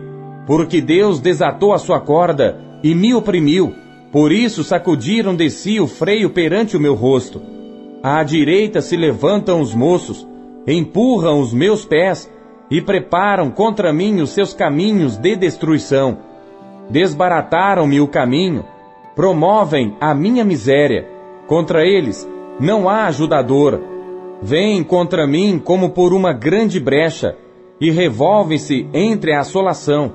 porque 0.47 0.81
Deus 0.81 1.19
desatou 1.19 1.73
a 1.73 1.79
sua 1.79 1.99
corda 1.99 2.61
e 2.85 2.95
me 2.95 3.15
oprimiu, 3.15 3.75
por 4.13 4.31
isso 4.31 4.63
sacudiram 4.63 5.35
de 5.35 5.51
si 5.51 5.81
o 5.81 5.87
freio 5.87 6.31
perante 6.31 6.77
o 6.77 6.81
meu 6.81 6.95
rosto. 6.95 7.41
À 8.03 8.23
direita 8.23 8.81
se 8.81 8.97
levantam 8.97 9.61
os 9.61 9.75
moços, 9.75 10.27
empurram 10.67 11.41
os 11.41 11.53
meus 11.53 11.85
pés 11.85 12.31
e 12.71 12.81
preparam 12.81 13.51
contra 13.51 13.93
mim 13.93 14.21
os 14.21 14.31
seus 14.31 14.53
caminhos 14.53 15.17
de 15.17 15.35
destruição. 15.35 16.19
Desbarataram-me 16.91 18.01
o 18.01 18.09
caminho, 18.09 18.65
promovem 19.15 19.97
a 20.01 20.15
minha 20.15 20.45
miséria 20.45 21.19
Contra 21.49 21.83
eles 21.83 22.29
não 22.61 22.91
há 22.91 23.07
ajudador. 23.07 23.81
Vêm 24.43 24.85
contra 24.85 25.27
mim 25.27 25.59
como 25.59 25.91
por 25.91 26.13
uma 26.13 26.31
grande 26.31 26.79
brecha 26.79 27.35
e 27.81 27.91
revolvem-se 27.91 28.87
entre 28.93 29.33
a 29.33 29.41
assolação. 29.41 30.13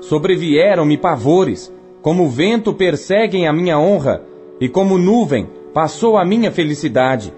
Sobrevieram-me 0.00 0.98
pavores, 0.98 1.72
como 2.02 2.28
vento 2.28 2.74
perseguem 2.74 3.46
a 3.46 3.52
minha 3.52 3.78
honra, 3.78 4.22
e 4.60 4.68
como 4.68 4.98
nuvem 4.98 5.48
passou 5.72 6.18
a 6.18 6.24
minha 6.24 6.50
felicidade. 6.50 7.32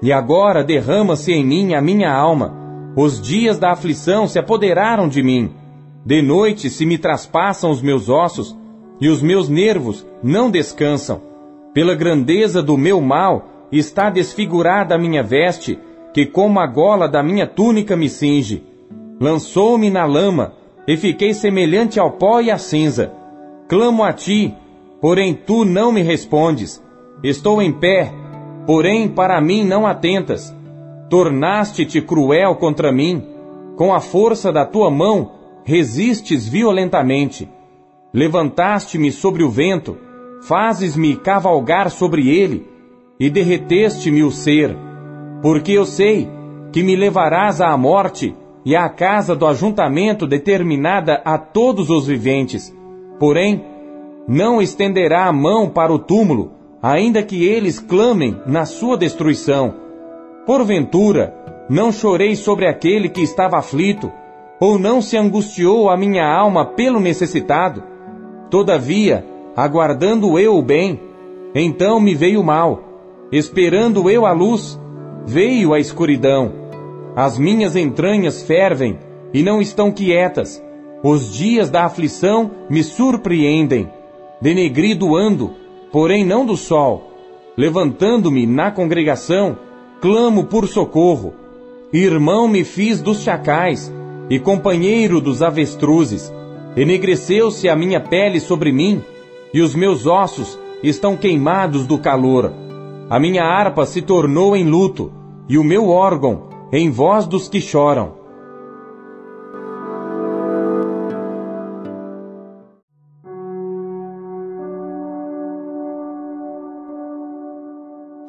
E 0.00 0.10
agora 0.10 0.64
derrama-se 0.64 1.30
em 1.30 1.44
mim 1.44 1.74
a 1.74 1.82
minha 1.82 2.10
alma. 2.10 2.56
Os 2.96 3.20
dias 3.20 3.58
da 3.58 3.72
aflição 3.72 4.26
se 4.26 4.38
apoderaram 4.38 5.08
de 5.08 5.22
mim. 5.22 5.52
De 6.04 6.22
noite 6.22 6.70
se 6.70 6.86
me 6.86 6.98
traspassam 6.98 7.70
os 7.70 7.82
meus 7.82 8.08
ossos, 8.08 8.56
e 9.00 9.08
os 9.08 9.22
meus 9.22 9.48
nervos 9.48 10.06
não 10.22 10.50
descansam. 10.50 11.20
Pela 11.72 11.94
grandeza 11.94 12.62
do 12.62 12.76
meu 12.76 13.00
mal 13.00 13.46
está 13.70 14.10
desfigurada 14.10 14.94
a 14.94 14.98
minha 14.98 15.22
veste, 15.22 15.78
que 16.12 16.26
como 16.26 16.58
a 16.58 16.66
gola 16.66 17.08
da 17.08 17.22
minha 17.22 17.46
túnica 17.46 17.96
me 17.96 18.08
cinge. 18.08 18.64
Lançou-me 19.20 19.90
na 19.90 20.04
lama, 20.04 20.54
e 20.86 20.96
fiquei 20.96 21.34
semelhante 21.34 22.00
ao 22.00 22.12
pó 22.12 22.40
e 22.40 22.50
à 22.50 22.56
cinza. 22.56 23.12
Clamo 23.68 24.02
a 24.02 24.12
ti, 24.12 24.54
porém 25.00 25.34
tu 25.34 25.64
não 25.64 25.92
me 25.92 26.02
respondes. 26.02 26.82
Estou 27.22 27.60
em 27.60 27.72
pé, 27.72 28.12
porém 28.66 29.08
para 29.08 29.40
mim 29.40 29.64
não 29.64 29.86
atentas. 29.86 30.54
Tornaste-te 31.10 32.00
cruel 32.00 32.56
contra 32.56 32.90
mim. 32.90 33.22
Com 33.76 33.94
a 33.94 34.00
força 34.00 34.50
da 34.50 34.64
tua 34.64 34.90
mão, 34.90 35.32
resistes 35.68 36.48
violentamente. 36.48 37.46
Levantaste-me 38.10 39.12
sobre 39.12 39.42
o 39.42 39.50
vento, 39.50 39.98
fazes-me 40.40 41.14
cavalgar 41.14 41.90
sobre 41.90 42.26
ele, 42.26 42.66
e 43.20 43.28
derreteste-me 43.28 44.22
o 44.22 44.30
ser, 44.30 44.74
porque 45.42 45.72
eu 45.72 45.84
sei 45.84 46.26
que 46.72 46.82
me 46.82 46.96
levarás 46.96 47.60
à 47.60 47.76
morte 47.76 48.34
e 48.64 48.74
à 48.74 48.88
casa 48.88 49.36
do 49.36 49.46
ajuntamento 49.46 50.26
determinada 50.26 51.20
a 51.22 51.36
todos 51.36 51.90
os 51.90 52.06
viventes. 52.06 52.74
Porém, 53.18 53.62
não 54.26 54.62
estenderá 54.62 55.26
a 55.26 55.32
mão 55.34 55.68
para 55.68 55.92
o 55.92 55.98
túmulo, 55.98 56.50
ainda 56.80 57.22
que 57.22 57.44
eles 57.44 57.78
clamem 57.78 58.40
na 58.46 58.64
sua 58.64 58.96
destruição. 58.96 59.74
Porventura, 60.46 61.34
não 61.68 61.92
chorei 61.92 62.34
sobre 62.36 62.66
aquele 62.66 63.10
que 63.10 63.20
estava 63.20 63.58
aflito, 63.58 64.10
ou 64.60 64.78
não 64.78 65.00
se 65.00 65.16
angustiou 65.16 65.88
a 65.88 65.96
minha 65.96 66.26
alma 66.26 66.64
pelo 66.64 66.98
necessitado? 66.98 67.82
Todavia, 68.50 69.24
aguardando 69.56 70.38
eu 70.38 70.56
o 70.56 70.62
bem, 70.62 71.00
então 71.54 72.00
me 72.00 72.14
veio 72.14 72.40
o 72.40 72.44
mal. 72.44 72.82
Esperando 73.30 74.08
eu 74.08 74.24
a 74.24 74.32
luz, 74.32 74.80
veio 75.26 75.74
a 75.74 75.78
escuridão. 75.78 76.52
As 77.14 77.38
minhas 77.38 77.76
entranhas 77.76 78.42
fervem 78.42 78.98
e 79.34 79.42
não 79.42 79.60
estão 79.60 79.92
quietas. 79.92 80.62
Os 81.02 81.32
dias 81.32 81.70
da 81.70 81.84
aflição 81.84 82.50
me 82.68 82.82
surpreendem. 82.82 83.90
Denegrido 84.40 85.14
ando, 85.14 85.52
porém 85.92 86.24
não 86.24 86.46
do 86.46 86.56
sol. 86.56 87.12
Levantando-me 87.56 88.46
na 88.46 88.70
congregação, 88.70 89.58
clamo 90.00 90.44
por 90.44 90.66
socorro. 90.66 91.34
Irmão 91.92 92.48
me 92.48 92.64
fiz 92.64 93.00
dos 93.00 93.22
chacais 93.22 93.92
e 94.30 94.38
companheiro 94.38 95.20
dos 95.20 95.42
avestruzes. 95.42 96.32
Enegreceu-se 96.76 97.68
a 97.68 97.74
minha 97.74 98.00
pele 98.00 98.40
sobre 98.40 98.72
mim, 98.72 99.02
e 99.52 99.60
os 99.60 99.74
meus 99.74 100.06
ossos 100.06 100.58
estão 100.82 101.16
queimados 101.16 101.86
do 101.86 101.98
calor. 101.98 102.52
A 103.10 103.18
minha 103.18 103.44
harpa 103.44 103.86
se 103.86 104.02
tornou 104.02 104.54
em 104.54 104.64
luto, 104.64 105.12
e 105.48 105.56
o 105.56 105.64
meu 105.64 105.88
órgão 105.88 106.48
em 106.72 106.90
voz 106.90 107.26
dos 107.26 107.48
que 107.48 107.60
choram. 107.60 108.18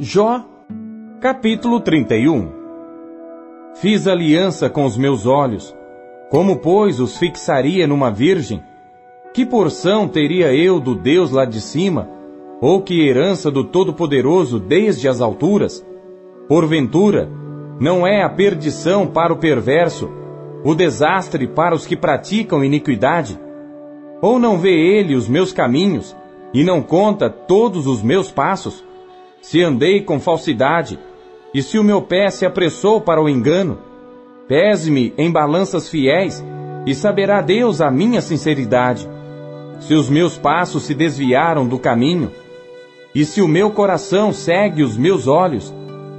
Jó, 0.02 0.46
capítulo 1.20 1.82
31 1.82 2.50
Fiz 3.76 4.08
aliança 4.08 4.70
com 4.70 4.86
os 4.86 4.98
meus 4.98 5.26
olhos, 5.26 5.76
como, 6.30 6.58
pois, 6.58 7.00
os 7.00 7.18
fixaria 7.18 7.88
numa 7.88 8.12
virgem? 8.12 8.64
Que 9.34 9.46
porção 9.46 10.08
teria 10.08 10.54
eu 10.54 10.80
do 10.80 10.94
Deus 10.94 11.32
lá 11.32 11.44
de 11.44 11.60
cima, 11.60 12.08
ou 12.62 12.82
que 12.82 13.08
herança 13.08 13.50
do 13.50 13.64
Todo-Poderoso 13.64 14.60
desde 14.60 15.08
as 15.08 15.22
alturas? 15.22 15.86
Porventura, 16.48 17.30
não 17.80 18.06
é 18.06 18.22
a 18.22 18.30
perdição 18.30 19.08
para 19.08 19.34
o 19.34 19.38
perverso, 19.38 20.10
o 20.64 20.76
desastre 20.76 21.48
para 21.48 21.74
os 21.74 21.88
que 21.88 21.96
praticam 21.96 22.64
iniquidade? 22.64 23.40
Ou 24.22 24.38
não 24.38 24.58
vê 24.58 24.72
ele 24.72 25.16
os 25.16 25.28
meus 25.28 25.52
caminhos, 25.52 26.16
e 26.54 26.64
não 26.64 26.82
conta 26.82 27.30
todos 27.30 27.88
os 27.88 28.04
meus 28.04 28.32
passos? 28.32 28.84
Se 29.42 29.64
andei 29.64 30.02
com 30.02 30.20
falsidade, 30.20 31.00
e 31.54 31.64
se 31.64 31.80
o 31.80 31.84
meu 31.84 32.02
pé 32.02 32.30
se 32.30 32.46
apressou 32.46 33.02
para 33.02 33.22
o 33.22 33.30
engano, 33.30 33.80
pese-me 34.50 35.14
em 35.18 35.32
balanças 35.32 35.88
fiéis, 35.88 36.44
e 36.86 36.94
saberá 36.94 37.40
Deus 37.40 37.80
a 37.80 37.90
minha 37.90 38.20
sinceridade 38.20 39.08
se 39.80 39.94
os 39.94 40.10
meus 40.10 40.38
passos 40.38 40.84
se 40.84 40.94
desviaram 40.94 41.66
do 41.66 41.80
caminho, 41.80 42.32
e 43.16 43.24
se 43.24 43.42
o 43.42 43.48
meu 43.48 43.72
coração 43.72 44.34
segue 44.34 44.84
os 44.84 44.98
meus 44.98 45.28
olhos, 45.28 45.74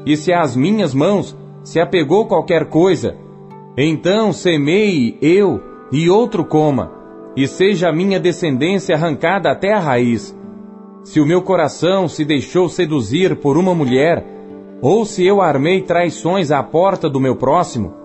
e 0.07 0.17
se 0.17 0.33
as 0.33 0.57
minhas 0.57 0.95
mãos 0.95 1.37
se 1.63 1.79
apegou 1.79 2.27
qualquer 2.27 2.67
coisa, 2.67 3.17
então 3.77 4.33
semeie 4.33 5.17
eu 5.21 5.61
e 5.93 6.09
outro 6.09 6.45
coma, 6.45 6.91
e 7.37 7.47
seja 7.47 7.89
a 7.89 7.93
minha 7.93 8.19
descendência 8.19 8.95
arrancada 8.95 9.51
até 9.51 9.73
a 9.73 9.79
raiz. 9.79 10.37
Se 11.05 11.21
o 11.21 11.27
meu 11.27 11.43
coração 11.43 12.09
se 12.09 12.25
deixou 12.25 12.69
seduzir 12.69 13.37
por 13.37 13.57
uma 13.57 13.75
mulher, 13.75 14.25
ou 14.83 15.05
se 15.05 15.25
eu 15.25 15.41
armei 15.41 15.83
traições 15.83 16.51
à 16.51 16.63
porta 16.63 17.09
do 17.09 17.21
meu 17.21 17.37
próximo, 17.37 18.00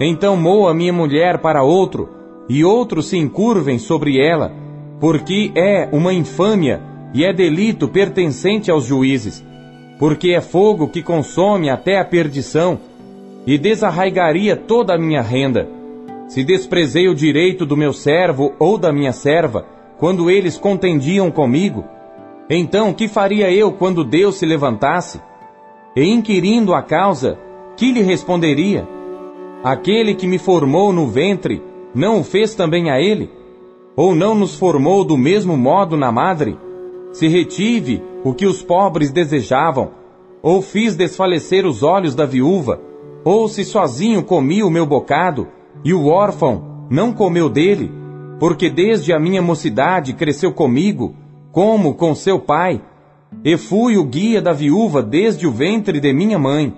então 0.00 0.36
moa 0.36 0.72
minha 0.72 0.92
mulher 0.92 1.38
para 1.38 1.62
outro, 1.62 2.08
e 2.48 2.64
outros 2.64 3.08
se 3.08 3.16
encurvem 3.16 3.78
sobre 3.78 4.18
ela, 4.18 4.52
porque 5.00 5.52
é 5.54 5.88
uma 5.92 6.12
infâmia 6.12 6.80
e 7.12 7.24
é 7.24 7.32
delito 7.32 7.88
pertencente 7.88 8.70
aos 8.70 8.84
juízes, 8.84 9.44
porque 9.98 10.30
é 10.30 10.40
fogo 10.40 10.88
que 10.88 11.02
consome 11.02 11.68
até 11.68 11.98
a 11.98 12.04
perdição, 12.04 12.78
e 13.46 13.56
desarraigaria 13.56 14.56
toda 14.56 14.94
a 14.94 14.98
minha 14.98 15.22
renda. 15.22 15.68
Se 16.28 16.44
desprezei 16.44 17.08
o 17.08 17.14
direito 17.14 17.64
do 17.64 17.76
meu 17.76 17.92
servo 17.92 18.52
ou 18.58 18.76
da 18.76 18.92
minha 18.92 19.12
serva, 19.12 19.64
quando 19.98 20.30
eles 20.30 20.58
contendiam 20.58 21.30
comigo, 21.30 21.84
então 22.50 22.92
que 22.92 23.08
faria 23.08 23.50
eu 23.50 23.72
quando 23.72 24.04
Deus 24.04 24.36
se 24.36 24.46
levantasse? 24.46 25.20
E 25.96 26.04
inquirindo 26.04 26.74
a 26.74 26.82
causa, 26.82 27.38
que 27.76 27.90
lhe 27.90 28.02
responderia? 28.02 28.86
Aquele 29.62 30.14
que 30.14 30.26
me 30.26 30.38
formou 30.38 30.92
no 30.92 31.08
ventre, 31.08 31.60
não 31.92 32.20
o 32.20 32.24
fez 32.24 32.54
também 32.54 32.90
a 32.90 33.00
ele? 33.00 33.28
Ou 33.96 34.14
não 34.14 34.34
nos 34.34 34.56
formou 34.56 35.04
do 35.04 35.16
mesmo 35.16 35.56
modo 35.56 35.96
na 35.96 36.12
madre? 36.12 36.56
Se 37.12 37.26
retive 37.26 38.00
o 38.22 38.32
que 38.32 38.46
os 38.46 38.62
pobres 38.62 39.10
desejavam, 39.10 39.90
ou 40.40 40.62
fiz 40.62 40.94
desfalecer 40.94 41.66
os 41.66 41.82
olhos 41.82 42.14
da 42.14 42.24
viúva, 42.24 42.80
ou 43.24 43.48
se 43.48 43.64
sozinho 43.64 44.22
comi 44.22 44.62
o 44.62 44.70
meu 44.70 44.86
bocado, 44.86 45.48
e 45.84 45.92
o 45.92 46.06
órfão 46.06 46.86
não 46.88 47.12
comeu 47.12 47.48
dele, 47.48 47.90
porque 48.38 48.70
desde 48.70 49.12
a 49.12 49.18
minha 49.18 49.42
mocidade 49.42 50.12
cresceu 50.12 50.52
comigo, 50.52 51.16
como 51.50 51.94
com 51.94 52.14
seu 52.14 52.38
pai, 52.38 52.80
e 53.44 53.56
fui 53.56 53.96
o 53.96 54.04
guia 54.04 54.40
da 54.40 54.52
viúva 54.52 55.02
desde 55.02 55.48
o 55.48 55.50
ventre 55.50 55.98
de 55.98 56.12
minha 56.12 56.38
mãe. 56.38 56.72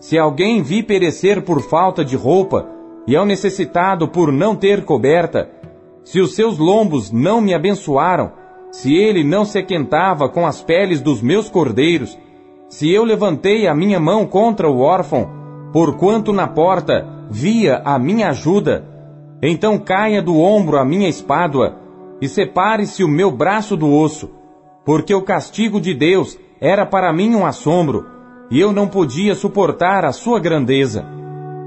Se 0.00 0.18
alguém 0.18 0.62
vi 0.62 0.82
perecer 0.82 1.42
por 1.42 1.60
falta 1.60 2.02
de 2.02 2.16
roupa, 2.16 2.66
e 3.06 3.14
é 3.14 3.20
o 3.20 3.26
necessitado 3.26 4.08
por 4.08 4.32
não 4.32 4.56
ter 4.56 4.82
coberta, 4.82 5.50
se 6.02 6.20
os 6.20 6.34
seus 6.34 6.56
lombos 6.56 7.12
não 7.12 7.38
me 7.40 7.52
abençoaram, 7.52 8.32
se 8.72 8.94
ele 8.94 9.22
não 9.22 9.44
se 9.44 9.58
aquentava 9.58 10.26
com 10.26 10.46
as 10.46 10.62
peles 10.62 11.02
dos 11.02 11.20
meus 11.20 11.50
cordeiros, 11.50 12.18
se 12.66 12.90
eu 12.90 13.04
levantei 13.04 13.66
a 13.66 13.74
minha 13.74 14.00
mão 14.00 14.26
contra 14.26 14.70
o 14.70 14.80
órfão, 14.80 15.28
porquanto 15.70 16.32
na 16.32 16.48
porta 16.48 17.06
via 17.28 17.82
a 17.84 17.98
minha 17.98 18.30
ajuda, 18.30 18.86
então 19.42 19.78
caia 19.78 20.22
do 20.22 20.38
ombro 20.38 20.78
a 20.78 20.84
minha 20.84 21.08
espádua, 21.08 21.76
e 22.22 22.28
separe-se 22.28 23.04
o 23.04 23.08
meu 23.08 23.30
braço 23.30 23.76
do 23.76 23.92
osso, 23.92 24.30
porque 24.82 25.14
o 25.14 25.22
castigo 25.22 25.78
de 25.78 25.92
Deus 25.92 26.38
era 26.58 26.86
para 26.86 27.12
mim 27.12 27.34
um 27.34 27.44
assombro, 27.44 28.06
e 28.50 28.58
eu 28.58 28.72
não 28.72 28.88
podia 28.88 29.34
suportar 29.34 30.04
a 30.04 30.12
sua 30.12 30.40
grandeza. 30.40 31.06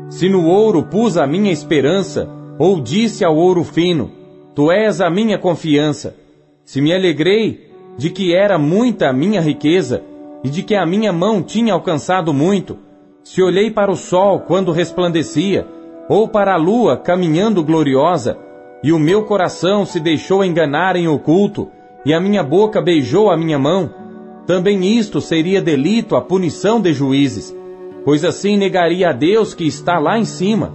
Se 0.10 0.27
no 0.27 0.45
ouro 0.45 0.84
pus 0.84 1.18
a 1.18 1.26
minha 1.26 1.51
esperança, 1.51 2.30
ou 2.60 2.81
disse 2.81 3.23
ao 3.23 3.35
ouro 3.35 3.64
fino, 3.64 4.11
Tu 4.53 4.72
és 4.72 5.01
a 5.01 5.10
minha 5.10 5.39
confiança, 5.39 6.15
se 6.64 6.80
me 6.80 6.93
alegrei 6.93 7.72
de 7.97 8.10
que 8.10 8.35
era 8.35 8.60
muita 8.60 9.10
a 9.10 9.14
minha 9.14 9.41
riqueza, 9.41 10.03
e 10.43 10.49
de 10.49 10.61
que 10.61 10.76
a 10.76 10.85
minha 10.85 11.11
mão 11.11 11.41
tinha 11.41 11.73
alcançado 11.73 12.34
muito, 12.34 12.77
se 13.23 13.41
olhei 13.41 13.72
para 13.72 13.91
o 13.91 13.95
sol 13.95 14.41
quando 14.41 14.72
resplandecia, 14.72 15.65
ou 16.10 16.27
para 16.27 16.53
a 16.53 16.57
lua 16.57 16.97
caminhando 16.97 17.64
gloriosa, 17.64 18.38
e 18.84 18.91
o 18.91 18.99
meu 18.99 19.23
coração 19.23 19.85
se 19.85 19.99
deixou 19.99 20.43
enganar 20.43 20.95
em 20.95 21.07
oculto, 21.07 21.69
e 22.05 22.14
a 22.14 22.19
minha 22.19 22.43
boca 22.43 22.81
beijou 22.81 23.31
a 23.31 23.38
minha 23.38 23.57
mão, 23.57 23.89
também 24.45 24.97
isto 24.97 25.21
seria 25.21 25.61
delito 25.61 26.15
a 26.15 26.21
punição 26.21 26.81
de 26.81 26.93
juízes, 26.93 27.55
pois 28.03 28.25
assim 28.25 28.57
negaria 28.57 29.09
a 29.09 29.13
Deus 29.13 29.53
que 29.53 29.65
está 29.65 29.97
lá 29.99 30.19
em 30.19 30.25
cima. 30.25 30.73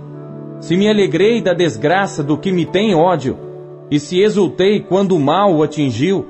Se 0.61 0.77
me 0.77 0.89
alegrei 0.89 1.41
da 1.43 1.53
desgraça 1.53 2.23
do 2.23 2.37
que 2.39 2.51
me 2.51 2.65
tem 2.65 2.95
ódio, 2.95 3.39
e 3.91 3.99
se 3.99 4.21
exultei 4.21 4.81
quando 4.81 5.17
o 5.17 5.21
mal 5.21 5.55
o 5.55 5.63
atingiu, 5.63 6.27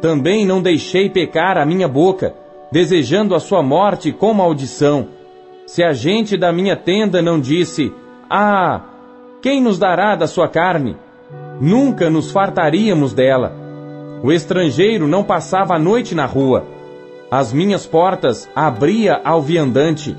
também 0.00 0.46
não 0.46 0.62
deixei 0.62 1.08
pecar 1.08 1.58
a 1.58 1.64
minha 1.64 1.88
boca, 1.88 2.34
desejando 2.70 3.34
a 3.34 3.40
sua 3.40 3.62
morte 3.62 4.12
com 4.12 4.32
maldição. 4.32 5.08
Se 5.66 5.82
a 5.82 5.92
gente 5.92 6.36
da 6.36 6.52
minha 6.52 6.76
tenda 6.76 7.20
não 7.20 7.40
disse, 7.40 7.92
Ah, 8.30 8.82
quem 9.42 9.60
nos 9.60 9.78
dará 9.78 10.16
da 10.16 10.26
sua 10.26 10.48
carne? 10.48 10.96
Nunca 11.60 12.10
nos 12.10 12.30
fartaríamos 12.30 13.12
dela. 13.12 13.52
O 14.22 14.32
estrangeiro 14.32 15.06
não 15.06 15.22
passava 15.22 15.74
a 15.74 15.78
noite 15.78 16.14
na 16.14 16.26
rua. 16.26 16.75
As 17.30 17.52
minhas 17.52 17.86
portas 17.86 18.48
abria 18.54 19.20
ao 19.24 19.42
viandante. 19.42 20.16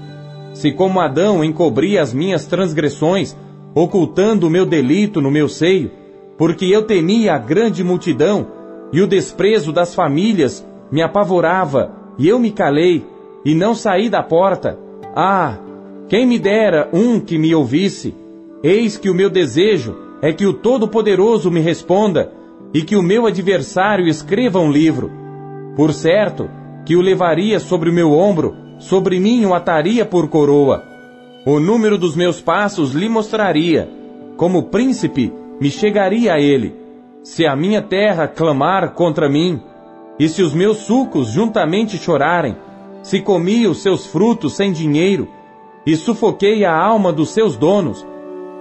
Se 0.54 0.72
como 0.72 1.00
Adão 1.00 1.44
encobria 1.44 2.02
as 2.02 2.14
minhas 2.14 2.46
transgressões, 2.46 3.36
ocultando 3.74 4.48
o 4.48 4.50
meu 4.50 4.66
delito 4.66 5.22
no 5.22 5.32
meu 5.32 5.48
seio, 5.48 5.92
porque 6.38 6.66
eu 6.66 6.84
temia 6.84 7.36
a 7.36 7.38
grande 7.38 7.84
multidão, 7.84 8.48
e 8.92 9.02
o 9.02 9.08
desprezo 9.08 9.72
das 9.72 9.96
famílias 9.96 10.66
me 10.92 11.02
apavorava, 11.02 11.92
e 12.18 12.28
eu 12.28 12.40
me 12.40 12.52
calei, 12.52 13.06
e 13.46 13.56
não 13.56 13.74
saí 13.74 14.10
da 14.10 14.22
porta. 14.22 14.78
Ah, 15.16 15.58
quem 16.10 16.26
me 16.26 16.38
dera 16.38 16.90
um 16.92 17.20
que 17.20 17.38
me 17.38 17.54
ouvisse! 17.54 18.16
Eis 18.64 18.98
que 18.98 19.10
o 19.10 19.14
meu 19.14 19.30
desejo 19.30 19.96
é 20.22 20.34
que 20.34 20.46
o 20.46 20.54
Todo-Poderoso 20.54 21.52
me 21.52 21.60
responda 21.60 22.32
e 22.74 22.82
que 22.82 22.96
o 22.96 23.04
meu 23.04 23.26
adversário 23.28 24.08
escreva 24.08 24.60
um 24.60 24.72
livro. 24.72 25.12
Por 25.76 25.94
certo, 25.94 26.50
que 26.88 26.96
o 26.96 27.02
levaria 27.02 27.60
sobre 27.60 27.90
o 27.90 27.94
meu 27.94 28.14
ombro, 28.14 28.56
sobre 28.80 29.20
mim 29.20 29.44
o 29.44 29.54
ataria 29.54 30.06
por 30.06 30.30
coroa. 30.30 30.86
O 31.46 31.60
número 31.60 31.98
dos 31.98 32.16
meus 32.16 32.40
passos 32.40 32.94
lhe 32.94 33.10
mostraria. 33.10 33.90
Como 34.38 34.70
príncipe, 34.70 35.34
me 35.60 35.70
chegaria 35.70 36.36
a 36.36 36.40
ele. 36.40 36.74
Se 37.22 37.46
a 37.46 37.58
minha 37.58 37.82
terra 37.82 38.26
clamar 38.26 38.94
contra 38.94 39.28
mim, 39.28 39.62
e 40.18 40.30
se 40.30 40.42
os 40.42 40.54
meus 40.54 40.78
sucos 40.78 41.28
juntamente 41.28 41.98
chorarem, 41.98 42.56
se 43.04 43.20
comi 43.20 43.68
os 43.68 43.82
seus 43.82 44.06
frutos 44.06 44.56
sem 44.56 44.72
dinheiro, 44.72 45.28
e 45.86 45.94
sufoquei 45.94 46.64
a 46.64 46.74
alma 46.74 47.12
dos 47.12 47.32
seus 47.32 47.58
donos, 47.58 48.08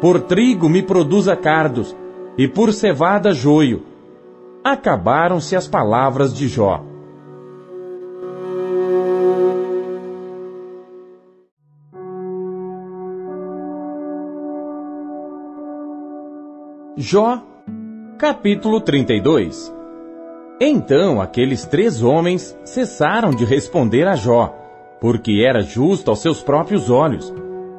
por 0.01 0.20
trigo 0.23 0.69
me 0.69 0.82
produza 0.82 1.36
cardos, 1.36 1.97
e 2.36 2.48
por 2.48 2.73
cevada 2.73 3.32
joio. 3.32 3.85
Acabaram-se 4.65 5.55
as 5.55 5.69
palavras 5.69 6.35
de 6.35 6.48
Jó. 6.48 6.95
Jó, 16.98 17.43
capítulo 18.16 18.81
32 18.81 19.70
Então 20.59 21.20
aqueles 21.20 21.66
três 21.66 22.02
homens 22.02 22.59
cessaram 22.64 23.32
de 23.32 23.44
responder 23.44 24.09
a 24.09 24.16
Jó, 24.16 24.56
porque 24.98 25.44
era 25.47 25.60
justo 25.60 26.10
aos 26.10 26.20
seus 26.20 26.40
próprios 26.40 26.89
olhos 26.89 27.35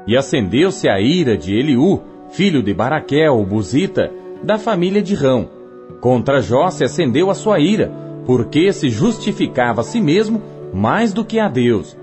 e 0.05 0.15
acendeu-se 0.15 0.87
a 0.87 1.01
ira 1.01 1.35
de 1.35 1.55
Eliú, 1.55 1.99
filho 2.29 2.61
de 2.61 2.75
Baraquel, 2.75 3.39
o 3.39 3.43
Buzita, 3.43 4.11
da 4.43 4.59
família 4.59 5.01
de 5.01 5.15
Rão. 5.15 5.49
Contra 5.99 6.39
Jó 6.39 6.69
se 6.69 6.83
acendeu 6.83 7.31
a 7.31 7.33
sua 7.33 7.59
ira, 7.59 7.91
porque 8.23 8.71
se 8.71 8.87
justificava 8.87 9.81
a 9.81 9.83
si 9.83 9.99
mesmo 9.99 10.43
mais 10.71 11.11
do 11.11 11.25
que 11.25 11.39
a 11.39 11.49
Deus. 11.49 11.97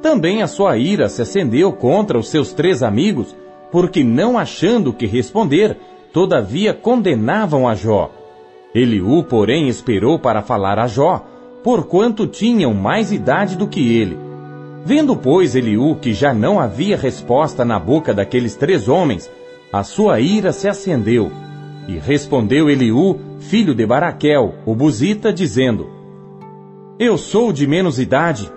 Também 0.00 0.40
a 0.40 0.46
sua 0.46 0.78
ira 0.78 1.08
se 1.08 1.20
acendeu 1.20 1.72
contra 1.72 2.16
os 2.16 2.28
seus 2.28 2.52
três 2.52 2.80
amigos, 2.80 3.36
porque 3.72 4.04
não 4.04 4.38
achando 4.38 4.92
que 4.92 5.06
responder, 5.06 5.76
todavia 6.12 6.72
condenavam 6.74 7.68
a 7.68 7.74
Jó. 7.74 8.10
Eliú, 8.74 9.22
porém, 9.24 9.68
esperou 9.68 10.18
para 10.18 10.42
falar 10.42 10.78
a 10.78 10.86
Jó, 10.86 11.24
porquanto 11.62 12.26
tinham 12.26 12.72
mais 12.72 13.12
idade 13.12 13.56
do 13.56 13.66
que 13.66 13.96
ele 13.96 14.30
Vendo, 14.84 15.14
pois, 15.14 15.54
Eliú 15.54 15.96
que 15.96 16.14
já 16.14 16.32
não 16.32 16.58
havia 16.58 16.96
resposta 16.96 17.64
na 17.64 17.78
boca 17.78 18.14
daqueles 18.14 18.56
três 18.56 18.88
homens, 18.88 19.30
a 19.72 19.82
sua 19.82 20.20
ira 20.20 20.52
se 20.52 20.68
acendeu. 20.68 21.30
E 21.86 21.98
respondeu 21.98 22.70
Eliú, 22.70 23.18
filho 23.40 23.74
de 23.74 23.84
Baraquel, 23.84 24.54
o 24.64 24.74
Buzita, 24.74 25.32
dizendo, 25.32 25.88
Eu 26.98 27.18
sou 27.18 27.52
de 27.52 27.66
menos 27.66 27.98
idade, 27.98 28.50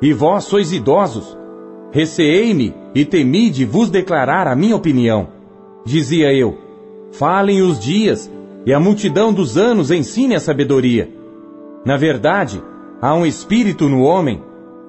e 0.00 0.12
vós 0.12 0.44
sois 0.44 0.72
idosos. 0.72 1.36
Receei-me 1.90 2.74
e 2.94 3.04
temi 3.04 3.50
de 3.50 3.64
vos 3.64 3.90
declarar 3.90 4.46
a 4.46 4.56
minha 4.56 4.76
opinião. 4.76 5.28
Dizia 5.84 6.32
eu, 6.32 6.58
falem 7.12 7.62
os 7.62 7.78
dias, 7.78 8.30
e 8.64 8.72
a 8.72 8.80
multidão 8.80 9.32
dos 9.32 9.56
anos 9.56 9.90
ensine 9.90 10.34
a 10.34 10.40
sabedoria. 10.40 11.10
Na 11.84 11.96
verdade, 11.96 12.62
há 13.00 13.14
um 13.14 13.26
espírito 13.26 13.88
no 13.88 14.02
homem, 14.02 14.40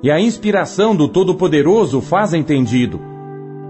e 0.02 0.12
a 0.12 0.20
inspiração 0.20 0.96
do 0.96 1.08
Todo-Poderoso 1.08 2.02
faz 2.02 2.34
entendido. 2.34 3.00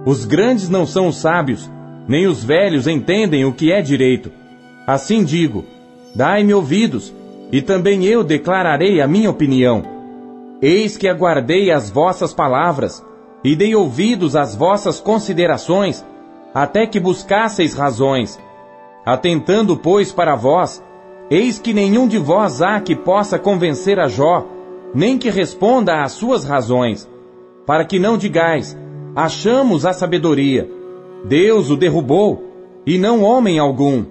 Os 0.06 0.26
grandes 0.26 0.68
não 0.70 0.86
são 0.86 1.08
os 1.08 1.18
sábios, 1.18 1.72
nem 2.08 2.28
os 2.28 2.44
velhos 2.44 2.88
entendem 2.88 3.46
o 3.46 3.54
que 3.54 3.72
é 3.72 3.82
direito. 3.82 4.32
Assim 4.86 5.24
digo: 5.24 5.64
dai-me 6.14 6.54
ouvidos, 6.54 7.14
e 7.52 7.62
também 7.62 8.06
eu 8.06 8.24
declararei 8.24 9.00
a 9.00 9.08
minha 9.08 9.30
opinião. 9.30 9.84
Eis 10.62 10.98
que 10.98 11.08
aguardei 11.08 11.72
as 11.72 11.90
vossas 11.90 12.34
palavras, 12.34 13.04
e 13.44 13.56
dei 13.56 13.76
ouvidos 13.76 14.36
às 14.36 14.56
vossas 14.56 15.00
considerações, 15.00 16.06
até 16.54 16.86
que 16.86 17.00
buscasseis 17.00 17.74
razões. 17.74 18.40
Atentando, 19.06 19.76
pois, 19.78 20.12
para 20.12 20.36
vós, 20.36 20.84
eis 21.30 21.60
que 21.60 21.74
nenhum 21.74 22.08
de 22.08 22.18
vós 22.18 22.62
há 22.62 22.80
que 22.80 22.96
possa 22.96 23.38
convencer 23.38 24.00
a 24.00 24.08
Jó, 24.08 24.48
nem 24.94 25.18
que 25.18 25.30
responda 25.30 26.04
às 26.04 26.14
suas 26.14 26.46
razões, 26.46 27.10
para 27.66 27.84
que 27.84 28.00
não 28.00 28.18
digais, 28.18 28.78
achamos 29.16 29.86
a 29.86 29.94
sabedoria. 29.94 30.70
Deus 31.26 31.70
o 31.70 31.76
derrubou, 31.76 32.52
e 32.86 32.98
não 32.98 33.24
homem 33.24 33.60
algum. 33.60 34.06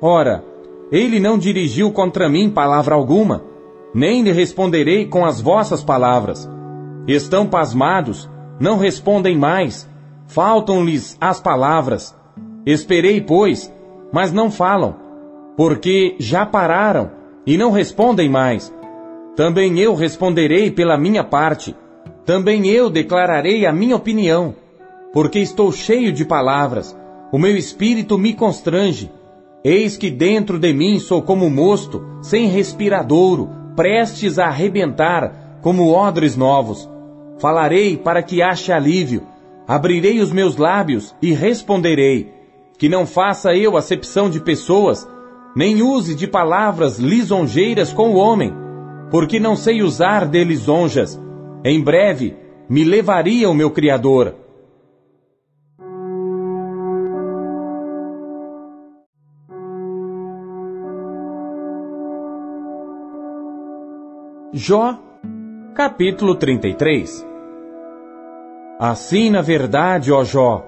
Ora, 0.00 0.44
ele 0.90 1.18
não 1.18 1.38
dirigiu 1.38 1.90
contra 1.90 2.28
mim 2.28 2.50
palavra 2.50 2.94
alguma, 2.94 3.42
nem 3.94 4.22
lhe 4.22 4.32
responderei 4.32 5.06
com 5.06 5.24
as 5.24 5.40
vossas 5.40 5.82
palavras. 5.82 6.48
Estão 7.06 7.46
pasmados, 7.46 8.28
não 8.60 8.78
respondem 8.78 9.36
mais, 9.36 9.88
faltam-lhes 10.26 11.16
as 11.20 11.40
palavras. 11.40 12.14
Esperei, 12.64 13.20
pois, 13.20 13.72
mas 14.12 14.32
não 14.32 14.50
falam, 14.50 14.94
porque 15.56 16.14
já 16.18 16.44
pararam 16.44 17.10
e 17.46 17.56
não 17.56 17.70
respondem 17.70 18.28
mais. 18.28 18.72
Também 19.34 19.78
eu 19.78 19.94
responderei 19.94 20.70
pela 20.70 20.98
minha 20.98 21.24
parte, 21.24 21.74
também 22.24 22.68
eu 22.68 22.90
declararei 22.90 23.64
a 23.66 23.72
minha 23.72 23.96
opinião, 23.96 24.54
porque 25.12 25.38
estou 25.38 25.72
cheio 25.72 26.12
de 26.12 26.24
palavras, 26.24 26.96
o 27.32 27.38
meu 27.38 27.56
espírito 27.56 28.18
me 28.18 28.34
constrange. 28.34 29.10
Eis 29.64 29.96
que 29.96 30.10
dentro 30.10 30.58
de 30.58 30.72
mim 30.72 30.98
sou 30.98 31.22
como 31.22 31.48
mosto, 31.48 32.04
sem 32.20 32.48
respiradouro, 32.48 33.48
prestes 33.74 34.38
a 34.38 34.46
arrebentar, 34.46 35.58
como 35.62 35.92
odres 35.92 36.36
novos. 36.36 36.90
Falarei 37.38 37.96
para 37.96 38.22
que 38.22 38.42
ache 38.42 38.72
alívio, 38.72 39.22
abrirei 39.66 40.20
os 40.20 40.32
meus 40.32 40.56
lábios 40.56 41.14
e 41.22 41.32
responderei. 41.32 42.41
Que 42.82 42.88
não 42.88 43.06
faça 43.06 43.54
eu 43.54 43.76
acepção 43.76 44.28
de 44.28 44.40
pessoas, 44.40 45.08
nem 45.54 45.84
use 45.84 46.16
de 46.16 46.26
palavras 46.26 46.98
lisonjeiras 46.98 47.92
com 47.92 48.10
o 48.10 48.16
homem, 48.16 48.52
porque 49.08 49.38
não 49.38 49.54
sei 49.54 49.82
usar 49.82 50.26
de 50.26 50.42
lisonjas. 50.42 51.16
Em 51.64 51.80
breve 51.80 52.36
me 52.68 52.82
levaria 52.82 53.48
o 53.48 53.54
meu 53.54 53.70
Criador. 53.70 54.34
Jó, 64.52 64.98
capítulo 65.76 66.34
33 66.34 67.24
Assim, 68.80 69.30
na 69.30 69.40
verdade, 69.40 70.10
ó 70.10 70.24
Jó, 70.24 70.66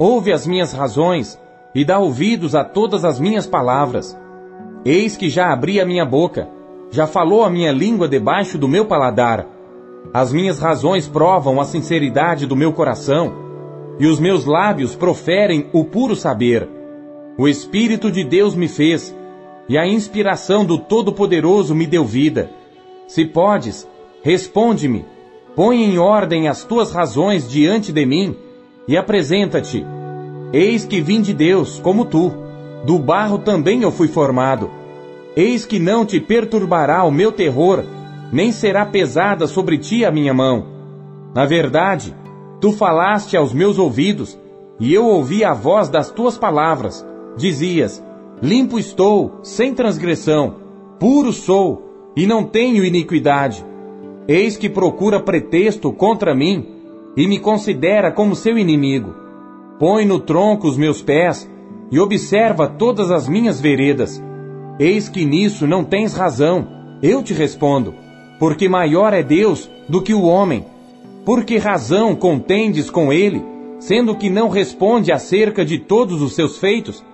ouve 0.00 0.32
as 0.32 0.44
minhas 0.44 0.72
razões 0.72 1.40
e 1.74 1.84
dá 1.84 1.98
ouvidos 1.98 2.54
a 2.54 2.64
todas 2.64 3.04
as 3.04 3.18
minhas 3.18 3.46
palavras. 3.46 4.18
Eis 4.84 5.16
que 5.16 5.28
já 5.30 5.52
abri 5.52 5.80
a 5.80 5.86
minha 5.86 6.04
boca, 6.04 6.48
já 6.90 7.06
falou 7.06 7.44
a 7.44 7.50
minha 7.50 7.72
língua 7.72 8.08
debaixo 8.08 8.58
do 8.58 8.68
meu 8.68 8.84
paladar. 8.86 9.46
As 10.12 10.32
minhas 10.32 10.58
razões 10.58 11.08
provam 11.08 11.60
a 11.60 11.64
sinceridade 11.64 12.46
do 12.46 12.56
meu 12.56 12.72
coração, 12.72 13.32
e 13.98 14.06
os 14.06 14.18
meus 14.18 14.44
lábios 14.44 14.94
proferem 14.94 15.68
o 15.72 15.84
puro 15.84 16.16
saber. 16.16 16.68
O 17.38 17.48
Espírito 17.48 18.10
de 18.10 18.24
Deus 18.24 18.54
me 18.54 18.68
fez, 18.68 19.14
e 19.68 19.78
a 19.78 19.86
inspiração 19.86 20.64
do 20.64 20.78
Todo-Poderoso 20.78 21.74
me 21.74 21.86
deu 21.86 22.04
vida. 22.04 22.50
Se 23.06 23.24
podes, 23.24 23.88
responde-me, 24.22 25.04
Põe 25.54 25.84
em 25.84 25.98
ordem 25.98 26.48
as 26.48 26.64
tuas 26.64 26.92
razões 26.92 27.48
diante 27.48 27.92
de 27.92 28.06
mim 28.06 28.34
e 28.88 28.96
apresenta-te. 28.96 29.84
Eis 30.52 30.84
que 30.84 31.00
vim 31.00 31.22
de 31.22 31.32
Deus, 31.32 31.80
como 31.80 32.04
tu. 32.04 32.30
Do 32.84 32.98
barro 32.98 33.38
também 33.38 33.82
eu 33.82 33.90
fui 33.90 34.06
formado. 34.06 34.70
Eis 35.34 35.64
que 35.64 35.78
não 35.78 36.04
te 36.04 36.20
perturbará 36.20 37.04
o 37.04 37.10
meu 37.10 37.32
terror, 37.32 37.84
nem 38.30 38.52
será 38.52 38.84
pesada 38.84 39.46
sobre 39.46 39.78
ti 39.78 40.04
a 40.04 40.10
minha 40.10 40.34
mão. 40.34 40.66
Na 41.34 41.46
verdade, 41.46 42.14
tu 42.60 42.70
falaste 42.72 43.34
aos 43.34 43.54
meus 43.54 43.78
ouvidos, 43.78 44.38
e 44.78 44.92
eu 44.92 45.06
ouvi 45.06 45.42
a 45.42 45.54
voz 45.54 45.88
das 45.88 46.10
tuas 46.10 46.36
palavras. 46.36 47.06
Dizias: 47.34 48.04
Limpo 48.42 48.78
estou, 48.78 49.38
sem 49.42 49.72
transgressão, 49.72 50.56
puro 51.00 51.32
sou, 51.32 52.12
e 52.14 52.26
não 52.26 52.44
tenho 52.44 52.84
iniquidade. 52.84 53.64
Eis 54.28 54.58
que 54.58 54.68
procura 54.68 55.18
pretexto 55.18 55.90
contra 55.92 56.34
mim 56.34 56.66
e 57.16 57.26
me 57.26 57.38
considera 57.38 58.12
como 58.12 58.36
seu 58.36 58.58
inimigo. 58.58 59.21
Põe 59.82 60.04
no 60.04 60.20
tronco 60.20 60.68
os 60.68 60.76
meus 60.76 61.02
pés 61.02 61.50
e 61.90 61.98
observa 61.98 62.68
todas 62.68 63.10
as 63.10 63.26
minhas 63.26 63.60
veredas. 63.60 64.22
Eis 64.78 65.08
que 65.08 65.24
nisso 65.24 65.66
não 65.66 65.82
tens 65.82 66.14
razão. 66.14 66.68
Eu 67.02 67.20
te 67.20 67.34
respondo, 67.34 67.92
porque 68.38 68.68
maior 68.68 69.12
é 69.12 69.24
Deus 69.24 69.68
do 69.88 70.00
que 70.00 70.14
o 70.14 70.22
homem. 70.22 70.64
Por 71.24 71.42
que 71.42 71.58
razão 71.58 72.14
contendes 72.14 72.88
com 72.88 73.12
ele, 73.12 73.44
sendo 73.80 74.14
que 74.14 74.30
não 74.30 74.48
responde 74.48 75.10
acerca 75.10 75.64
de 75.64 75.80
todos 75.80 76.22
os 76.22 76.36
seus 76.36 76.58
feitos? 76.58 77.04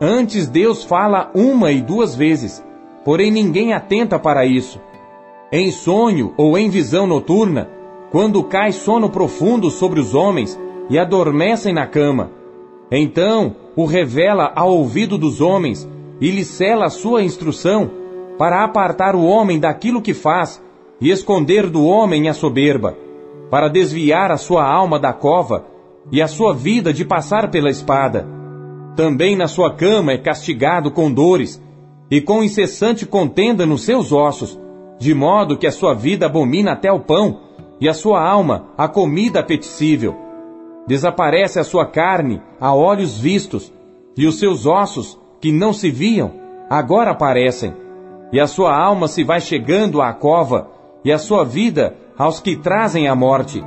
Antes 0.00 0.48
Deus 0.48 0.84
fala 0.84 1.30
uma 1.34 1.72
e 1.72 1.82
duas 1.82 2.14
vezes, 2.14 2.64
porém 3.04 3.30
ninguém 3.30 3.74
atenta 3.74 4.18
para 4.18 4.46
isso. 4.46 4.80
Em 5.52 5.70
sonho 5.70 6.32
ou 6.38 6.56
em 6.56 6.70
visão 6.70 7.06
noturna, 7.06 7.68
quando 8.10 8.42
cai 8.44 8.72
sono 8.72 9.10
profundo 9.10 9.70
sobre 9.70 10.00
os 10.00 10.14
homens 10.14 10.58
e 10.88 10.98
adormecem 10.98 11.72
na 11.72 11.86
cama. 11.86 12.30
Então 12.90 13.54
o 13.76 13.84
revela 13.84 14.52
ao 14.54 14.70
ouvido 14.70 15.18
dos 15.18 15.40
homens 15.40 15.88
e 16.20 16.30
lhe 16.30 16.44
cela 16.44 16.86
a 16.86 16.90
sua 16.90 17.22
instrução, 17.22 17.90
para 18.38 18.64
apartar 18.64 19.14
o 19.16 19.24
homem 19.24 19.58
daquilo 19.58 20.00
que 20.00 20.14
faz 20.14 20.62
e 21.00 21.10
esconder 21.10 21.68
do 21.68 21.84
homem 21.84 22.28
a 22.28 22.34
soberba, 22.34 22.96
para 23.50 23.68
desviar 23.68 24.30
a 24.30 24.36
sua 24.36 24.64
alma 24.64 24.98
da 24.98 25.12
cova 25.12 25.66
e 26.10 26.22
a 26.22 26.28
sua 26.28 26.54
vida 26.54 26.92
de 26.92 27.04
passar 27.04 27.50
pela 27.50 27.70
espada. 27.70 28.26
Também 28.96 29.36
na 29.36 29.48
sua 29.48 29.74
cama 29.74 30.12
é 30.12 30.18
castigado 30.18 30.90
com 30.90 31.10
dores 31.10 31.62
e 32.10 32.20
com 32.20 32.42
incessante 32.42 33.04
contenda 33.04 33.66
nos 33.66 33.82
seus 33.82 34.12
ossos 34.12 34.58
de 34.98 35.14
modo 35.14 35.56
que 35.56 35.66
a 35.66 35.72
sua 35.72 35.94
vida 35.94 36.26
abomina 36.26 36.72
até 36.72 36.90
o 36.90 37.00
pão, 37.00 37.40
e 37.80 37.88
a 37.88 37.94
sua 37.94 38.20
alma 38.20 38.70
a 38.76 38.88
comida 38.88 39.38
apetecível. 39.38 40.27
Desaparece 40.88 41.60
a 41.60 41.64
sua 41.64 41.84
carne 41.84 42.40
a 42.58 42.74
olhos 42.74 43.20
vistos, 43.20 43.70
e 44.16 44.26
os 44.26 44.38
seus 44.38 44.64
ossos, 44.64 45.20
que 45.38 45.52
não 45.52 45.70
se 45.70 45.90
viam, 45.90 46.32
agora 46.70 47.10
aparecem. 47.10 47.74
E 48.32 48.40
a 48.40 48.46
sua 48.46 48.74
alma 48.74 49.06
se 49.06 49.22
vai 49.22 49.38
chegando 49.38 50.00
à 50.00 50.14
cova, 50.14 50.70
e 51.04 51.12
a 51.12 51.18
sua 51.18 51.44
vida 51.44 51.94
aos 52.16 52.40
que 52.40 52.56
trazem 52.56 53.06
a 53.06 53.14
morte. 53.14 53.62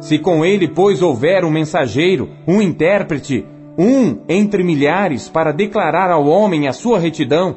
Se 0.00 0.18
com 0.18 0.44
ele, 0.46 0.66
pois, 0.66 1.02
houver 1.02 1.44
um 1.44 1.50
mensageiro, 1.50 2.30
um 2.48 2.62
intérprete, 2.62 3.46
um 3.78 4.20
entre 4.26 4.64
milhares, 4.64 5.28
para 5.28 5.52
declarar 5.52 6.10
ao 6.10 6.26
homem 6.26 6.68
a 6.68 6.72
sua 6.72 6.98
retidão, 6.98 7.54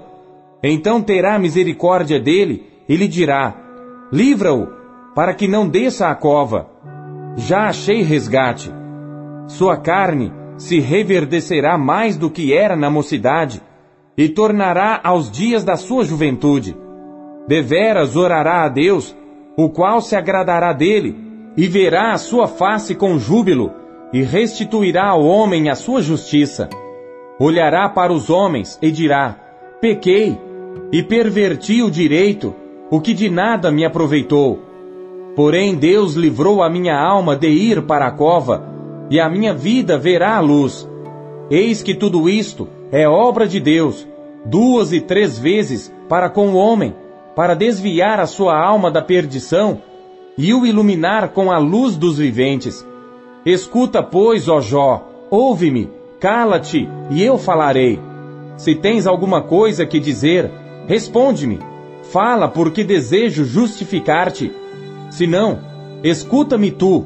então 0.61 1.01
terá 1.01 1.39
misericórdia 1.39 2.19
dele 2.19 2.65
e 2.87 2.97
lhe 2.97 3.07
dirá: 3.07 3.55
Livra-o, 4.11 4.67
para 5.15 5.33
que 5.33 5.47
não 5.47 5.69
desça 5.69 6.09
à 6.09 6.15
cova. 6.15 6.67
Já 7.37 7.67
achei 7.69 8.01
resgate. 8.01 8.84
Sua 9.47 9.77
carne 9.77 10.31
se 10.57 10.79
reverdecerá 10.79 11.77
mais 11.77 12.17
do 12.17 12.29
que 12.29 12.53
era 12.53 12.75
na 12.75 12.89
mocidade, 12.89 13.61
e 14.17 14.29
tornará 14.29 14.99
aos 15.03 15.29
dias 15.29 15.63
da 15.63 15.75
sua 15.75 16.03
juventude. 16.03 16.75
Deveras 17.47 18.15
orará 18.15 18.63
a 18.63 18.69
Deus, 18.69 19.15
o 19.57 19.69
qual 19.69 20.01
se 20.01 20.15
agradará 20.15 20.73
dele, 20.73 21.15
e 21.57 21.67
verá 21.67 22.13
a 22.13 22.17
sua 22.17 22.47
face 22.47 22.95
com 22.95 23.19
júbilo, 23.19 23.71
e 24.11 24.21
restituirá 24.21 25.09
ao 25.09 25.23
homem 25.23 25.69
a 25.69 25.75
sua 25.75 26.01
justiça. 26.01 26.69
Olhará 27.37 27.89
para 27.89 28.13
os 28.13 28.29
homens 28.29 28.79
e 28.81 28.89
dirá: 28.89 29.35
Pequei, 29.81 30.39
e 30.91 31.03
perverti 31.03 31.83
o 31.83 31.91
direito, 31.91 32.55
o 32.89 33.01
que 33.01 33.13
de 33.13 33.29
nada 33.29 33.71
me 33.71 33.85
aproveitou. 33.85 34.59
Porém 35.35 35.75
Deus 35.75 36.13
livrou 36.13 36.63
a 36.63 36.69
minha 36.69 36.97
alma 36.97 37.35
de 37.35 37.49
ir 37.49 37.81
para 37.81 38.07
a 38.07 38.11
cova, 38.11 38.74
e 39.09 39.19
a 39.19 39.29
minha 39.29 39.53
vida 39.53 39.97
verá 39.97 40.37
a 40.37 40.41
luz. 40.41 40.87
Eis 41.49 41.83
que 41.83 41.93
tudo 41.93 42.29
isto 42.29 42.67
é 42.91 43.07
obra 43.07 43.47
de 43.47 43.59
Deus, 43.59 44.07
duas 44.45 44.91
e 44.91 44.99
três 44.99 45.37
vezes 45.37 45.93
para 46.09 46.29
com 46.29 46.49
o 46.49 46.55
homem, 46.55 46.95
para 47.35 47.55
desviar 47.55 48.19
a 48.19 48.25
sua 48.25 48.57
alma 48.57 48.89
da 48.89 49.01
perdição 49.01 49.81
e 50.37 50.53
o 50.53 50.65
iluminar 50.65 51.29
com 51.29 51.51
a 51.51 51.57
luz 51.57 51.95
dos 51.95 52.17
viventes. 52.17 52.85
Escuta, 53.45 54.01
pois, 54.01 54.47
ó 54.49 54.59
Jó, 54.59 55.07
ouve-me, 55.29 55.89
cala-te, 56.19 56.89
e 57.11 57.21
eu 57.21 57.37
falarei. 57.37 57.99
Se 58.57 58.73
tens 58.73 59.05
alguma 59.05 59.41
coisa 59.41 59.85
que 59.85 59.99
dizer, 59.99 60.51
responde-me. 60.87 61.59
Fala, 62.11 62.47
porque 62.47 62.83
desejo 62.83 63.43
justificar-te. 63.43 64.51
Se 65.09 65.27
não, 65.27 65.59
escuta-me 66.03 66.71
tu. 66.71 67.05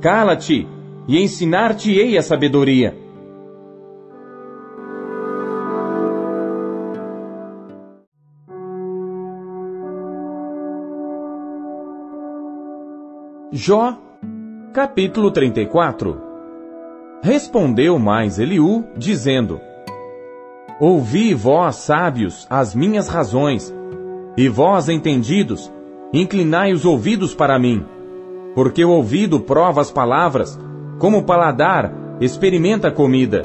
Cala-te, 0.00 0.66
e 1.06 1.22
ensinar-te-ei 1.22 2.16
a 2.16 2.22
sabedoria. 2.22 2.96
Jó, 13.52 13.96
capítulo 14.72 15.30
34 15.30 16.20
Respondeu 17.22 17.98
mais 17.98 18.38
Eliú, 18.38 18.84
dizendo: 18.98 19.58
Ouvi, 20.78 21.32
vós, 21.32 21.76
sábios, 21.76 22.46
as 22.50 22.74
minhas 22.74 23.08
razões, 23.08 23.74
e 24.36 24.46
vós, 24.46 24.90
entendidos, 24.90 25.72
inclinai 26.12 26.74
os 26.74 26.84
ouvidos 26.84 27.34
para 27.34 27.58
mim. 27.58 27.82
Porque 28.54 28.84
o 28.84 28.90
ouvido 28.90 29.40
prova 29.40 29.80
as 29.80 29.90
palavras, 29.90 30.58
como 30.98 31.18
o 31.18 31.22
paladar 31.22 31.92
experimenta 32.20 32.88
a 32.88 32.92
comida. 32.92 33.42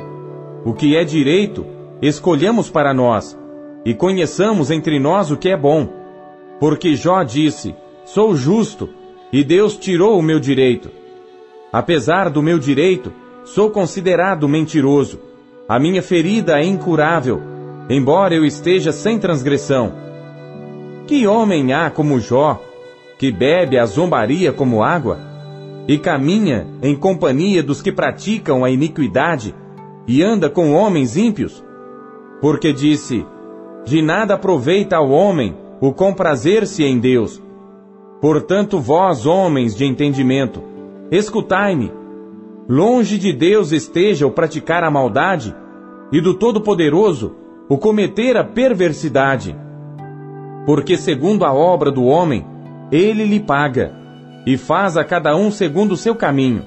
O 0.66 0.74
que 0.74 0.96
é 0.96 1.04
direito, 1.04 1.66
escolhamos 2.02 2.70
para 2.70 2.94
nós, 2.94 3.38
e 3.86 3.94
conheçamos 3.94 4.70
entre 4.72 5.00
nós 5.00 5.32
o 5.32 5.38
que 5.38 5.50
é 5.50 5.58
bom. 5.58 5.90
Porque 6.60 6.96
Jó 6.96 7.24
disse: 7.24 7.74
Sou 8.06 8.36
justo, 8.36 8.90
e 9.32 9.44
Deus 9.44 9.78
tirou 9.78 10.20
o 10.20 10.24
meu 10.24 10.40
direito. 10.40 10.90
Apesar 11.72 12.30
do 12.30 12.42
meu 12.42 12.60
direito, 12.60 13.12
sou 13.46 13.70
considerado 13.70 14.48
mentiroso. 14.48 15.20
A 15.68 15.80
minha 15.80 16.02
ferida 16.02 16.60
é 16.60 16.66
incurável, 16.66 17.42
embora 17.90 18.34
eu 18.34 18.44
esteja 18.44 18.92
sem 18.92 19.20
transgressão. 19.20 19.94
Que 21.08 21.28
homem 21.28 21.74
há 21.74 21.90
como 21.90 22.20
Jó, 22.20 22.62
que 23.18 23.32
bebe 23.32 23.78
a 23.78 23.86
zombaria 23.86 24.52
como 24.52 24.84
água, 24.84 25.20
e 25.88 25.98
caminha 25.98 26.68
em 26.82 26.96
companhia 26.96 27.64
dos 27.64 27.82
que 27.82 27.92
praticam 27.92 28.64
a 28.64 28.70
iniquidade, 28.70 29.56
e 30.08 30.24
anda 30.24 30.50
com 30.50 30.74
homens 30.74 31.16
ímpios? 31.16 31.64
Porque 32.42 32.74
disse: 32.74 33.26
De 33.86 34.02
nada 34.02 34.36
aproveita 34.36 34.98
ao 34.98 35.10
homem 35.10 35.56
o 35.82 35.94
comprazer-se 35.94 36.84
em 36.84 37.00
Deus 37.00 37.42
Portanto, 38.22 38.80
vós, 38.80 39.26
homens 39.26 39.74
de 39.74 39.86
entendimento, 39.86 40.62
escutai-me. 41.10 41.92
Longe 42.68 43.18
de 43.18 43.32
Deus 43.32 43.72
esteja 43.72 44.28
o 44.28 44.32
praticar 44.32 44.84
a 44.84 44.92
maldade, 44.92 45.56
e 46.12 46.20
do 46.20 46.34
Todo-Poderoso 46.34 47.36
o 47.70 47.78
cometer 47.78 48.36
a 48.36 48.44
perversidade. 48.44 49.56
Porque, 50.66 50.98
segundo 50.98 51.46
a 51.46 51.54
obra 51.54 51.92
do 51.92 52.04
homem, 52.04 52.46
ele 52.92 53.24
lhe 53.24 53.40
paga, 53.40 53.96
e 54.50 54.58
faz 54.58 54.98
a 54.98 55.04
cada 55.04 55.36
um 55.36 55.52
segundo 55.52 55.92
o 55.92 55.98
seu 55.98 56.16
caminho. 56.16 56.64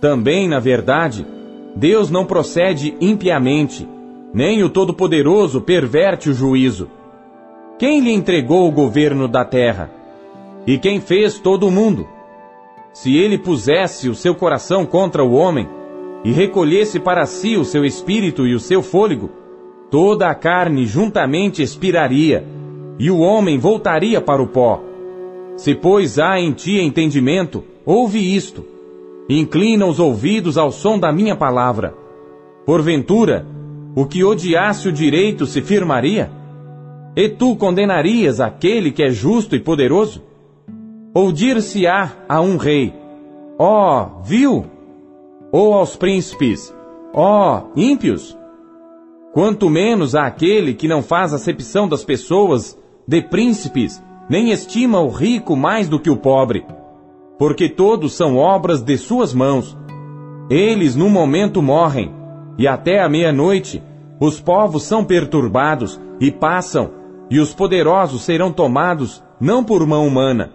Também, 0.00 0.48
na 0.48 0.58
verdade, 0.58 1.24
Deus 1.76 2.10
não 2.10 2.26
procede 2.26 2.96
impiamente, 3.00 3.88
nem 4.34 4.64
o 4.64 4.68
Todo-Poderoso 4.68 5.60
perverte 5.60 6.28
o 6.28 6.34
juízo. 6.34 6.90
Quem 7.78 8.00
lhe 8.00 8.10
entregou 8.10 8.66
o 8.66 8.72
governo 8.72 9.28
da 9.28 9.44
terra? 9.44 9.88
E 10.66 10.78
quem 10.78 11.00
fez 11.00 11.38
todo 11.38 11.68
o 11.68 11.70
mundo? 11.70 12.08
Se 12.92 13.16
ele 13.16 13.38
pusesse 13.38 14.08
o 14.08 14.14
seu 14.16 14.34
coração 14.34 14.84
contra 14.84 15.22
o 15.22 15.32
homem, 15.32 15.68
e 16.24 16.32
recolhesse 16.32 16.98
para 16.98 17.24
si 17.24 17.56
o 17.56 17.64
seu 17.64 17.84
espírito 17.84 18.48
e 18.48 18.52
o 18.52 18.58
seu 18.58 18.82
fôlego, 18.82 19.30
toda 19.92 20.28
a 20.28 20.34
carne 20.34 20.84
juntamente 20.86 21.62
expiraria, 21.62 22.44
e 22.98 23.12
o 23.12 23.20
homem 23.20 23.58
voltaria 23.58 24.20
para 24.20 24.42
o 24.42 24.48
pó. 24.48 24.95
Se, 25.56 25.74
pois, 25.74 26.18
há 26.18 26.38
em 26.38 26.52
ti 26.52 26.78
entendimento, 26.78 27.64
ouve 27.84 28.18
isto. 28.18 28.64
Inclina 29.28 29.86
os 29.86 29.98
ouvidos 29.98 30.58
ao 30.58 30.70
som 30.70 30.98
da 30.98 31.12
minha 31.12 31.34
palavra. 31.34 31.94
Porventura, 32.64 33.46
o 33.94 34.04
que 34.04 34.22
odiasse 34.22 34.88
o 34.88 34.92
direito 34.92 35.46
se 35.46 35.62
firmaria? 35.62 36.30
E 37.16 37.28
tu 37.28 37.56
condenarias 37.56 38.40
aquele 38.40 38.92
que 38.92 39.02
é 39.02 39.10
justo 39.10 39.56
e 39.56 39.60
poderoso? 39.60 40.22
Ou 41.14 41.32
dir-se-á 41.32 42.12
a 42.28 42.42
um 42.42 42.58
rei, 42.58 42.92
ó, 43.58 44.02
oh, 44.02 44.22
viu? 44.22 44.66
Ou 45.50 45.72
aos 45.72 45.96
príncipes, 45.96 46.74
ó, 47.14 47.62
oh, 47.62 47.80
ímpios? 47.80 48.36
Quanto 49.32 49.70
menos 49.70 50.14
àquele 50.14 50.74
que 50.74 50.86
não 50.86 51.02
faz 51.02 51.32
acepção 51.32 51.88
das 51.88 52.04
pessoas, 52.04 52.78
de 53.08 53.22
príncipes, 53.22 54.02
nem 54.28 54.50
estima 54.50 55.00
o 55.00 55.08
rico 55.08 55.56
mais 55.56 55.88
do 55.88 56.00
que 56.00 56.10
o 56.10 56.16
pobre, 56.16 56.64
porque 57.38 57.68
todos 57.68 58.14
são 58.14 58.36
obras 58.36 58.82
de 58.82 58.96
suas 58.96 59.32
mãos. 59.32 59.76
Eles 60.50 60.96
num 60.96 61.10
momento 61.10 61.62
morrem, 61.62 62.12
e 62.58 62.66
até 62.66 63.00
a 63.02 63.08
meia-noite 63.08 63.82
os 64.20 64.40
povos 64.40 64.82
são 64.84 65.04
perturbados 65.04 66.00
e 66.20 66.30
passam, 66.30 66.90
e 67.30 67.38
os 67.38 67.52
poderosos 67.52 68.22
serão 68.22 68.52
tomados 68.52 69.22
não 69.40 69.62
por 69.62 69.86
mão 69.86 70.06
humana, 70.06 70.50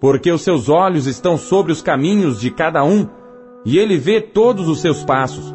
porque 0.00 0.30
os 0.30 0.42
seus 0.42 0.68
olhos 0.68 1.06
estão 1.06 1.36
sobre 1.36 1.72
os 1.72 1.80
caminhos 1.80 2.40
de 2.40 2.50
cada 2.50 2.84
um, 2.84 3.08
e 3.64 3.78
ele 3.78 3.96
vê 3.96 4.20
todos 4.20 4.68
os 4.68 4.80
seus 4.80 5.04
passos. 5.04 5.54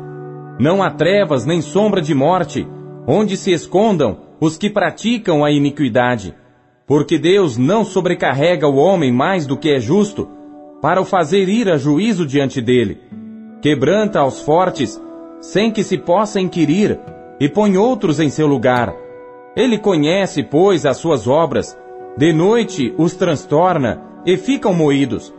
Não 0.59 0.84
há 0.84 0.91
trevas 0.91 1.45
nem 1.45 1.61
sombra 1.61 2.01
de 2.01 2.13
morte, 2.13 2.67
onde 3.07 3.35
se 3.35 3.51
escondam 3.51 4.19
os 4.39 4.57
que 4.57 4.69
praticam 4.69 5.43
a 5.43 5.51
iniquidade. 5.51 6.35
Porque 6.93 7.17
Deus 7.17 7.57
não 7.57 7.83
sobrecarrega 7.83 8.67
o 8.67 8.75
homem 8.75 9.11
mais 9.11 9.47
do 9.47 9.57
que 9.57 9.71
é 9.71 9.79
justo, 9.79 10.29
para 10.79 11.01
o 11.01 11.03
fazer 11.03 11.49
ir 11.49 11.67
a 11.67 11.75
juízo 11.75 12.23
diante 12.23 12.61
dele. 12.61 12.99
Quebranta 13.63 14.19
aos 14.19 14.41
fortes, 14.41 15.01
sem 15.41 15.71
que 15.71 15.83
se 15.83 15.97
possa 15.97 16.39
inquirir, 16.39 16.99
e 17.39 17.49
põe 17.49 17.77
outros 17.77 18.19
em 18.19 18.29
seu 18.29 18.45
lugar. 18.45 18.93
Ele 19.55 19.79
conhece, 19.79 20.43
pois, 20.43 20.85
as 20.85 20.97
suas 20.97 21.27
obras, 21.27 21.75
de 22.15 22.31
noite 22.31 22.93
os 22.95 23.15
transtorna, 23.15 23.99
e 24.23 24.37
ficam 24.37 24.71
moídos. 24.71 25.33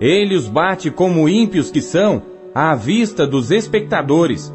Ele 0.00 0.34
os 0.34 0.48
bate 0.48 0.90
como 0.90 1.28
ímpios 1.28 1.70
que 1.70 1.80
são, 1.80 2.20
à 2.52 2.74
vista 2.74 3.24
dos 3.24 3.52
espectadores, 3.52 4.52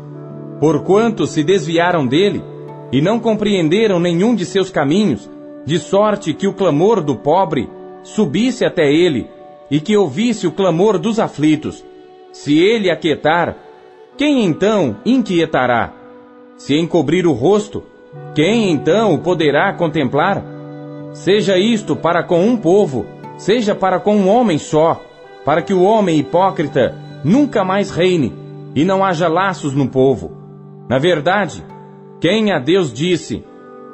porquanto 0.59 1.25
se 1.25 1.45
desviaram 1.45 2.05
dele 2.05 2.43
e 2.91 3.01
não 3.01 3.21
compreenderam 3.21 4.01
nenhum 4.01 4.35
de 4.35 4.45
seus 4.45 4.69
caminhos, 4.69 5.29
de 5.65 5.79
sorte 5.79 6.33
que 6.33 6.47
o 6.47 6.53
clamor 6.53 7.01
do 7.01 7.15
pobre 7.15 7.69
subisse 8.03 8.65
até 8.65 8.91
ele 8.91 9.29
e 9.69 9.79
que 9.79 9.95
ouvisse 9.95 10.47
o 10.47 10.51
clamor 10.51 10.97
dos 10.97 11.19
aflitos. 11.19 11.85
Se 12.31 12.57
ele 12.57 12.89
aquietar, 12.89 13.55
quem 14.17 14.45
então 14.45 14.97
inquietará? 15.05 15.93
Se 16.57 16.77
encobrir 16.77 17.25
o 17.25 17.33
rosto, 17.33 17.83
quem 18.35 18.71
então 18.71 19.13
o 19.13 19.19
poderá 19.19 19.73
contemplar? 19.73 20.43
Seja 21.13 21.57
isto 21.57 21.95
para 21.95 22.23
com 22.23 22.45
um 22.45 22.57
povo 22.57 23.05
seja 23.41 23.73
para 23.73 23.99
com 23.99 24.15
um 24.15 24.29
homem 24.29 24.59
só, 24.59 25.01
para 25.43 25.63
que 25.63 25.73
o 25.73 25.81
homem 25.81 26.19
hipócrita 26.19 26.95
nunca 27.23 27.63
mais 27.63 27.89
reine 27.89 28.31
e 28.75 28.85
não 28.85 29.03
haja 29.03 29.27
laços 29.27 29.73
no 29.73 29.87
povo. 29.87 30.31
Na 30.87 30.99
verdade, 30.99 31.65
quem 32.19 32.51
a 32.51 32.59
Deus 32.59 32.93
disse: 32.93 33.43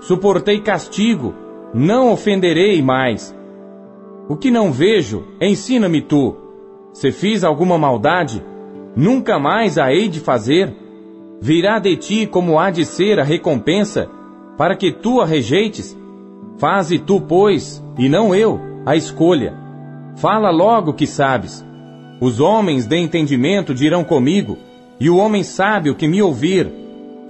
Suportei 0.01 0.59
castigo, 0.59 1.33
não 1.77 2.11
ofenderei 2.11 2.81
mais. 2.81 3.35
O 4.27 4.35
que 4.35 4.49
não 4.49 4.71
vejo, 4.71 5.25
ensina-me 5.39 6.01
tu. 6.01 6.35
Se 6.91 7.11
fiz 7.11 7.43
alguma 7.43 7.77
maldade, 7.77 8.43
nunca 8.95 9.37
mais 9.37 9.77
a 9.77 9.93
hei 9.93 10.07
de 10.07 10.19
fazer. 10.19 10.75
Virá 11.39 11.77
de 11.77 11.95
ti 11.95 12.25
como 12.25 12.57
há 12.57 12.71
de 12.71 12.83
ser 12.83 13.19
a 13.19 13.23
recompensa, 13.23 14.09
para 14.57 14.75
que 14.75 14.91
tu 14.91 15.21
a 15.21 15.25
rejeites. 15.25 15.95
Faze 16.57 16.97
tu, 16.97 17.21
pois, 17.21 17.83
e 17.95 18.09
não 18.09 18.33
eu, 18.33 18.59
a 18.83 18.95
escolha. 18.95 19.53
Fala 20.15 20.49
logo 20.49 20.93
que 20.93 21.05
sabes. 21.05 21.63
Os 22.19 22.39
homens 22.39 22.87
de 22.87 22.97
entendimento 22.97 23.75
dirão 23.75 24.03
comigo, 24.03 24.57
e 24.99 25.11
o 25.11 25.17
homem 25.17 25.43
sábio 25.43 25.93
que 25.93 26.07
me 26.07 26.23
ouvir. 26.23 26.73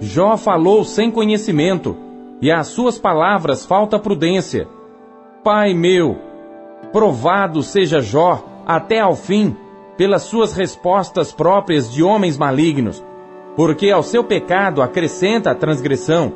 Jó 0.00 0.38
falou 0.38 0.84
sem 0.84 1.10
conhecimento, 1.10 1.94
e 2.40 2.50
às 2.50 2.68
suas 2.68 2.98
palavras 2.98 3.66
falta 3.66 3.98
prudência. 3.98 4.68
Pai 5.42 5.74
meu, 5.74 6.16
provado 6.92 7.62
seja 7.62 8.00
Jó 8.00 8.44
até 8.66 9.00
ao 9.00 9.14
fim, 9.14 9.56
pelas 9.96 10.22
suas 10.22 10.52
respostas 10.52 11.32
próprias 11.32 11.92
de 11.92 12.02
homens 12.02 12.38
malignos, 12.38 13.04
porque 13.56 13.90
ao 13.90 14.02
seu 14.02 14.22
pecado 14.22 14.80
acrescenta 14.80 15.50
a 15.50 15.54
transgressão. 15.54 16.32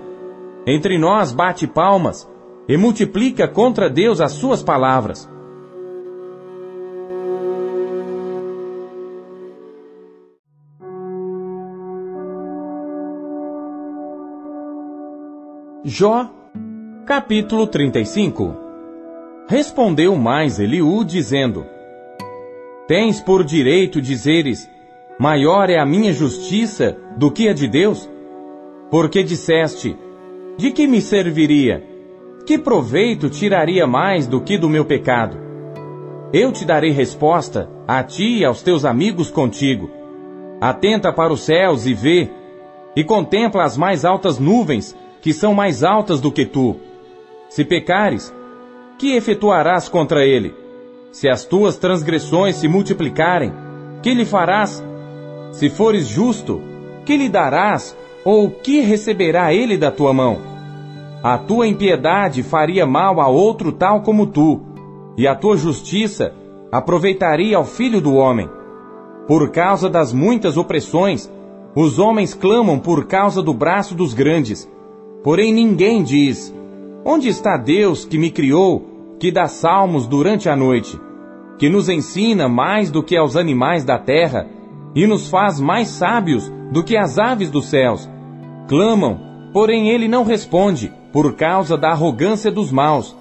Entre 0.66 0.99
nós 0.99 1.33
bate 1.33 1.66
palmas, 1.66 2.29
e 2.69 2.77
multiplica 2.77 3.49
contra 3.49 3.91
Deus 3.91 4.20
as 4.20 4.33
suas 4.33 4.62
palavras. 4.62 5.29
Jó, 15.85 16.31
capítulo 17.05 17.67
35 17.67 18.55
Respondeu 19.49 20.15
mais 20.15 20.61
Eliú, 20.61 21.03
dizendo: 21.03 21.67
Tens 22.87 23.21
por 23.21 23.43
direito 23.43 24.01
dizeres: 24.01 24.71
Maior 25.19 25.69
é 25.69 25.81
a 25.81 25.85
minha 25.85 26.13
justiça 26.13 26.97
do 27.17 27.33
que 27.33 27.49
a 27.49 27.53
de 27.53 27.67
Deus? 27.67 28.09
Porque 28.93 29.25
disseste: 29.25 29.99
De 30.57 30.71
que 30.71 30.87
me 30.87 31.01
serviria? 31.01 31.85
Que 32.47 32.57
proveito 32.57 33.29
tiraria 33.29 33.85
mais 33.85 34.29
do 34.29 34.41
que 34.41 34.57
do 34.57 34.69
meu 34.69 34.85
pecado? 34.85 35.37
Eu 36.33 36.53
te 36.53 36.65
darei 36.65 36.93
resposta, 36.93 37.69
a 37.89 38.05
ti 38.05 38.39
e 38.39 38.45
aos 38.45 38.63
teus 38.63 38.85
amigos 38.85 39.33
contigo. 39.33 39.91
Atenta 40.61 41.13
para 41.13 41.33
os 41.33 41.41
céus 41.41 41.87
e 41.87 41.93
vê, 41.93 42.31
e 42.95 43.03
contempla 43.03 43.65
as 43.65 43.77
mais 43.77 44.05
altas 44.05 44.39
nuvens, 44.39 44.97
que 45.23 45.32
são 45.32 45.55
mais 45.55 45.82
altas 45.82 46.20
do 46.20 46.31
que 46.31 46.44
tu. 46.44 46.77
Se 47.49 47.65
pecares, 47.65 48.35
que 48.99 49.16
efetuarás 49.16 49.89
contra 49.89 50.27
ele? 50.27 50.55
Se 51.11 51.28
as 51.28 51.44
tuas 51.44 51.77
transgressões 51.77 52.57
se 52.57 52.69
multiplicarem, 52.69 53.53
que 54.03 54.12
lhe 54.12 54.24
farás? 54.24 54.85
Se 55.53 55.70
fores 55.70 56.09
justo, 56.09 56.61
que 57.07 57.16
lhe 57.16 57.28
darás, 57.28 57.97
ou 58.24 58.51
que 58.51 58.81
receberá 58.81 59.55
ele 59.55 59.78
da 59.78 59.90
tua 59.90 60.12
mão? 60.12 60.39
A 61.23 61.39
tua 61.39 61.66
impiedade 61.69 62.43
faria 62.43 62.85
mal 62.85 63.20
a 63.20 63.28
outro 63.28 63.70
tal 63.70 64.03
como 64.03 64.27
tu, 64.27 64.61
e 65.16 65.27
a 65.27 65.35
tua 65.35 65.57
justiça 65.57 66.35
aproveitaria 66.73 67.57
ao 67.57 67.65
filho 67.65 68.01
do 68.01 68.15
homem. 68.15 68.49
Por 69.28 69.51
causa 69.51 69.89
das 69.89 70.12
muitas 70.12 70.57
opressões, 70.57 71.31
os 71.77 71.99
homens 71.99 72.35
clamam 72.35 72.78
por 72.78 73.07
causa 73.07 73.40
do 73.40 73.55
braço 73.55 73.94
dos 73.94 74.15
grandes. 74.15 74.69
Porém 75.23 75.53
ninguém 75.53 76.03
diz: 76.03 76.55
Onde 77.05 77.28
está 77.28 77.57
Deus 77.57 78.05
que 78.05 78.19
me 78.19 78.31
criou, 78.31 79.16
que 79.20 79.31
dá 79.31 79.47
salmos 79.47 80.07
durante 80.07 80.49
a 80.49 80.57
noite, 80.57 80.99
que 81.59 81.69
nos 81.69 81.89
ensina 81.89 82.49
mais 82.49 82.90
do 82.90 83.03
que 83.03 83.16
aos 83.16 83.36
animais 83.36 83.85
da 83.85 83.99
terra 83.99 84.49
e 84.94 85.07
nos 85.07 85.28
faz 85.28 85.61
mais 85.61 85.89
sábios 85.89 86.53
do 86.73 86.82
que 86.82 86.97
as 86.97 87.19
aves 87.19 87.51
dos 87.51 87.66
céus? 87.66 88.09
Clamam, 88.66 89.20
porém 89.53 89.90
ele 89.90 90.09
não 90.09 90.24
responde, 90.24 90.93
por 91.12 91.35
causa 91.35 91.77
da 91.77 91.90
arrogância 91.90 92.51
dos 92.51 92.73
maus. 92.73 93.16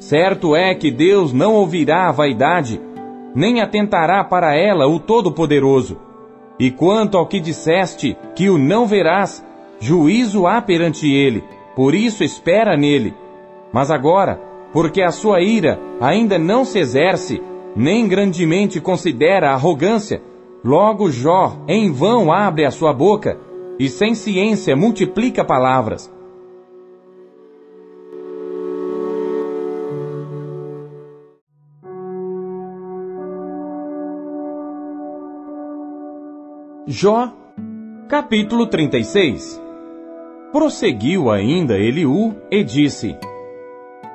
Certo 0.00 0.56
é 0.56 0.74
que 0.74 0.90
Deus 0.90 1.32
não 1.32 1.54
ouvirá 1.54 2.08
a 2.08 2.12
vaidade, 2.12 2.80
nem 3.34 3.60
atentará 3.60 4.24
para 4.24 4.56
ela 4.56 4.86
o 4.86 4.98
Todo-Poderoso. 4.98 5.98
E 6.58 6.70
quanto 6.70 7.16
ao 7.16 7.26
que 7.26 7.40
disseste, 7.40 8.16
que 8.34 8.48
o 8.48 8.58
não 8.58 8.86
verás, 8.86 9.44
juízo 9.84 10.46
há 10.46 10.62
perante 10.62 11.06
ele, 11.12 11.44
por 11.76 11.94
isso 11.94 12.24
espera 12.24 12.74
nele. 12.74 13.14
Mas 13.70 13.90
agora, 13.90 14.40
porque 14.72 15.02
a 15.02 15.10
sua 15.10 15.42
ira 15.42 15.78
ainda 16.00 16.38
não 16.38 16.64
se 16.64 16.78
exerce, 16.78 17.42
nem 17.76 18.08
grandemente 18.08 18.80
considera 18.80 19.50
a 19.50 19.54
arrogância, 19.54 20.22
logo 20.64 21.10
Jó 21.10 21.58
em 21.68 21.92
vão 21.92 22.32
abre 22.32 22.64
a 22.64 22.70
sua 22.70 22.94
boca, 22.94 23.38
e 23.78 23.88
sem 23.90 24.14
ciência 24.14 24.74
multiplica 24.74 25.44
palavras. 25.44 26.10
Jó, 36.86 37.32
capítulo 38.08 38.66
36 38.66 39.63
Prosseguiu 40.54 41.32
ainda 41.32 41.76
Eliú 41.76 42.32
e 42.48 42.62
disse: 42.62 43.16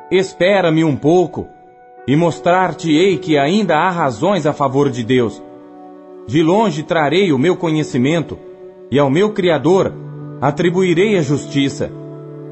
Espera-me 0.09 0.85
um 0.85 0.95
pouco, 0.95 1.49
e 2.07 2.15
mostrar-te-ei 2.15 3.17
que 3.17 3.37
ainda 3.37 3.75
há 3.75 3.89
razões 3.89 4.45
a 4.45 4.53
favor 4.53 4.89
de 4.89 5.03
Deus. 5.03 5.43
De 6.25 6.41
longe 6.41 6.81
trarei 6.81 7.33
o 7.33 7.37
meu 7.37 7.57
conhecimento, 7.57 8.39
e 8.89 8.97
ao 8.97 9.09
meu 9.09 9.33
Criador 9.33 9.93
atribuirei 10.39 11.17
a 11.17 11.21
justiça, 11.21 11.91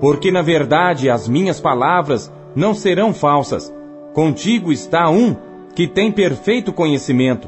porque 0.02 0.34
na 0.34 0.42
verdade 0.42 1.10
as 1.10 1.26
minhas 1.30 1.62
palavras 1.62 2.30
não 2.54 2.74
serão 2.74 3.14
falsas. 3.14 3.74
Contigo 4.14 4.70
está 4.70 5.10
um 5.10 5.34
que 5.74 5.88
tem 5.88 6.12
perfeito 6.12 6.74
conhecimento. 6.74 7.48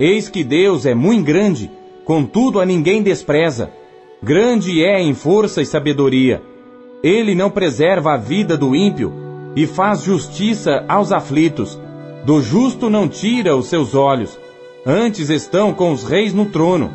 Eis 0.00 0.26
que 0.30 0.42
Deus 0.42 0.86
é 0.86 0.94
muito 0.94 1.26
grande, 1.26 1.70
contudo 2.02 2.60
a 2.60 2.64
ninguém 2.64 3.02
despreza 3.02 3.70
Grande 4.26 4.84
é 4.84 5.00
em 5.00 5.14
força 5.14 5.62
e 5.62 5.64
sabedoria. 5.64 6.42
Ele 7.00 7.32
não 7.32 7.48
preserva 7.48 8.14
a 8.14 8.16
vida 8.16 8.56
do 8.56 8.74
ímpio 8.74 9.12
e 9.54 9.68
faz 9.68 10.02
justiça 10.02 10.84
aos 10.88 11.12
aflitos. 11.12 11.80
Do 12.24 12.42
justo 12.42 12.90
não 12.90 13.06
tira 13.06 13.54
os 13.56 13.66
seus 13.66 13.94
olhos. 13.94 14.36
Antes 14.84 15.30
estão 15.30 15.72
com 15.72 15.92
os 15.92 16.02
reis 16.02 16.34
no 16.34 16.46
trono. 16.46 16.90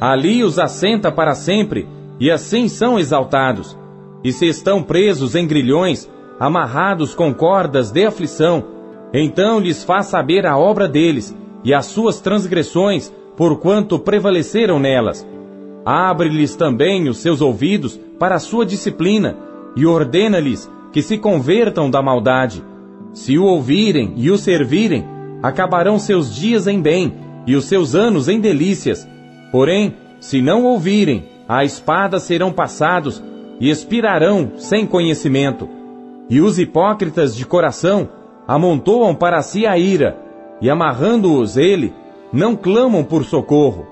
Ali 0.00 0.42
os 0.42 0.58
assenta 0.58 1.12
para 1.12 1.34
sempre 1.34 1.86
e 2.18 2.30
assim 2.30 2.66
são 2.66 2.98
exaltados. 2.98 3.76
E 4.24 4.32
se 4.32 4.46
estão 4.46 4.82
presos 4.82 5.34
em 5.34 5.46
grilhões, 5.46 6.10
amarrados 6.38 7.14
com 7.14 7.34
cordas 7.34 7.90
de 7.90 8.06
aflição, 8.06 8.64
então 9.12 9.60
lhes 9.60 9.84
faz 9.84 10.06
saber 10.06 10.46
a 10.46 10.56
obra 10.56 10.88
deles 10.88 11.36
e 11.62 11.74
as 11.74 11.84
suas 11.84 12.22
transgressões, 12.22 13.12
porquanto 13.36 13.98
prevaleceram 13.98 14.78
nelas. 14.78 15.28
Abre-lhes 15.84 16.54
também 16.54 17.08
os 17.08 17.18
seus 17.18 17.40
ouvidos 17.40 17.98
para 18.18 18.34
a 18.34 18.40
sua 18.40 18.66
disciplina 18.66 19.36
e 19.74 19.86
ordena-lhes 19.86 20.70
que 20.92 21.02
se 21.02 21.16
convertam 21.16 21.90
da 21.90 22.02
maldade. 22.02 22.62
Se 23.12 23.38
o 23.38 23.44
ouvirem 23.44 24.12
e 24.16 24.30
o 24.30 24.36
servirem, 24.36 25.04
acabarão 25.42 25.98
seus 25.98 26.34
dias 26.34 26.66
em 26.66 26.80
bem 26.80 27.14
e 27.46 27.56
os 27.56 27.64
seus 27.64 27.94
anos 27.94 28.28
em 28.28 28.38
delícias. 28.38 29.08
Porém, 29.50 29.94
se 30.20 30.42
não 30.42 30.64
ouvirem, 30.64 31.24
a 31.48 31.64
espada 31.64 32.18
serão 32.20 32.52
passados 32.52 33.22
e 33.58 33.70
expirarão 33.70 34.52
sem 34.56 34.86
conhecimento. 34.86 35.68
E 36.28 36.40
os 36.40 36.58
hipócritas 36.58 37.34
de 37.34 37.44
coração 37.44 38.08
amontoam 38.46 39.14
para 39.14 39.42
si 39.42 39.66
a 39.66 39.76
ira, 39.76 40.16
e 40.60 40.68
amarrando-os 40.68 41.56
ele, 41.56 41.92
não 42.32 42.54
clamam 42.54 43.02
por 43.02 43.24
socorro. 43.24 43.86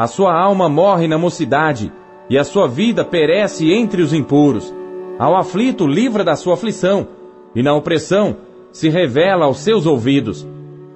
A 0.00 0.06
sua 0.06 0.32
alma 0.34 0.66
morre 0.66 1.06
na 1.06 1.18
mocidade, 1.18 1.92
e 2.30 2.38
a 2.38 2.42
sua 2.42 2.66
vida 2.66 3.04
perece 3.04 3.70
entre 3.70 4.00
os 4.00 4.14
impuros. 4.14 4.74
Ao 5.18 5.36
aflito 5.36 5.86
livra 5.86 6.24
da 6.24 6.34
sua 6.36 6.54
aflição, 6.54 7.06
e 7.54 7.62
na 7.62 7.74
opressão 7.74 8.38
se 8.72 8.88
revela 8.88 9.44
aos 9.44 9.58
seus 9.58 9.84
ouvidos. 9.84 10.48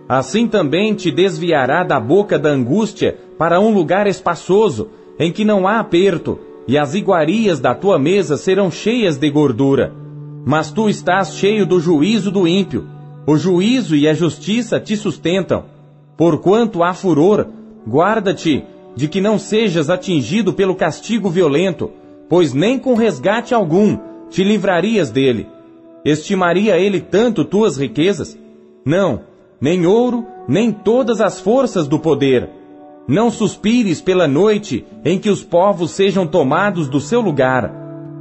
Assim 0.08 0.48
também 0.48 0.94
te 0.94 1.10
desviará 1.10 1.84
da 1.84 2.00
boca 2.00 2.38
da 2.38 2.48
angústia 2.48 3.18
para 3.36 3.60
um 3.60 3.74
lugar 3.74 4.06
espaçoso, 4.06 4.88
em 5.18 5.30
que 5.30 5.44
não 5.44 5.68
há 5.68 5.80
aperto, 5.80 6.38
e 6.66 6.78
as 6.78 6.94
iguarias 6.94 7.60
da 7.60 7.74
tua 7.74 7.98
mesa 7.98 8.38
serão 8.38 8.70
cheias 8.70 9.18
de 9.18 9.28
gordura. 9.28 9.92
Mas 10.46 10.72
tu 10.72 10.88
estás 10.88 11.34
cheio 11.34 11.66
do 11.66 11.78
juízo 11.78 12.30
do 12.30 12.48
ímpio. 12.48 12.86
O 13.26 13.36
juízo 13.36 13.94
e 13.94 14.08
a 14.08 14.14
justiça 14.14 14.80
te 14.80 14.96
sustentam. 14.96 15.64
Porquanto 16.16 16.82
há 16.82 16.94
furor, 16.94 17.46
guarda-te 17.86 18.64
de 18.94 19.08
que 19.08 19.20
não 19.20 19.38
sejas 19.38 19.90
atingido 19.90 20.52
pelo 20.52 20.74
castigo 20.74 21.28
violento, 21.28 21.90
pois 22.28 22.52
nem 22.52 22.78
com 22.78 22.94
resgate 22.94 23.54
algum 23.54 23.98
te 24.30 24.42
livrarias 24.42 25.10
dele. 25.10 25.46
Estimaria 26.04 26.78
ele 26.78 27.00
tanto 27.00 27.44
tuas 27.44 27.76
riquezas? 27.76 28.38
Não, 28.84 29.22
nem 29.60 29.86
ouro, 29.86 30.26
nem 30.46 30.70
todas 30.70 31.20
as 31.20 31.40
forças 31.40 31.88
do 31.88 31.98
poder. 31.98 32.50
Não 33.08 33.30
suspires 33.30 34.00
pela 34.00 34.26
noite 34.26 34.84
em 35.04 35.18
que 35.18 35.30
os 35.30 35.42
povos 35.42 35.90
sejam 35.90 36.26
tomados 36.26 36.88
do 36.88 37.00
seu 37.00 37.20
lugar. 37.20 37.72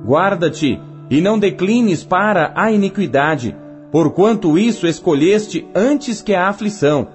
Guarda-te 0.06 0.80
e 1.10 1.22
não 1.22 1.38
declines 1.38 2.04
para 2.04 2.52
a 2.56 2.72
iniquidade, 2.72 3.56
porquanto 3.92 4.58
isso 4.58 4.88
escolheste 4.88 5.68
antes 5.76 6.22
que 6.22 6.34
a 6.34 6.48
aflição. 6.48 7.08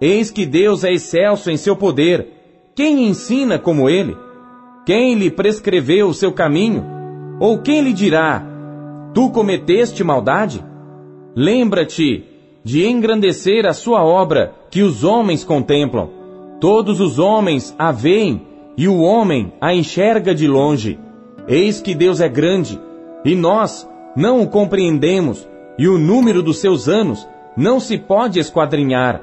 Eis 0.00 0.30
que 0.30 0.44
Deus 0.44 0.84
é 0.84 0.92
excelso 0.92 1.50
em 1.50 1.56
seu 1.56 1.76
poder, 1.76 2.28
quem 2.74 3.06
ensina 3.06 3.58
como 3.58 3.88
ele? 3.88 4.16
Quem 4.84 5.14
lhe 5.14 5.30
prescreveu 5.30 6.08
o 6.08 6.14
seu 6.14 6.32
caminho? 6.32 6.84
Ou 7.38 7.58
quem 7.58 7.80
lhe 7.80 7.92
dirá: 7.92 8.44
Tu 9.14 9.30
cometeste 9.30 10.02
maldade? 10.02 10.64
Lembra-te 11.36 12.24
de 12.64 12.86
engrandecer 12.86 13.64
a 13.66 13.72
sua 13.72 14.04
obra 14.04 14.54
que 14.70 14.82
os 14.82 15.04
homens 15.04 15.44
contemplam. 15.44 16.10
Todos 16.60 17.00
os 17.00 17.18
homens 17.18 17.74
a 17.78 17.92
veem 17.92 18.42
e 18.76 18.88
o 18.88 19.00
homem 19.00 19.52
a 19.60 19.72
enxerga 19.72 20.34
de 20.34 20.48
longe. 20.48 20.98
Eis 21.46 21.80
que 21.80 21.94
Deus 21.94 22.20
é 22.20 22.28
grande 22.28 22.80
e 23.24 23.36
nós 23.36 23.88
não 24.16 24.42
o 24.42 24.48
compreendemos, 24.48 25.48
e 25.78 25.88
o 25.88 25.98
número 25.98 26.42
dos 26.42 26.58
seus 26.58 26.88
anos 26.88 27.26
não 27.56 27.80
se 27.80 27.98
pode 27.98 28.38
esquadrinhar, 28.38 29.20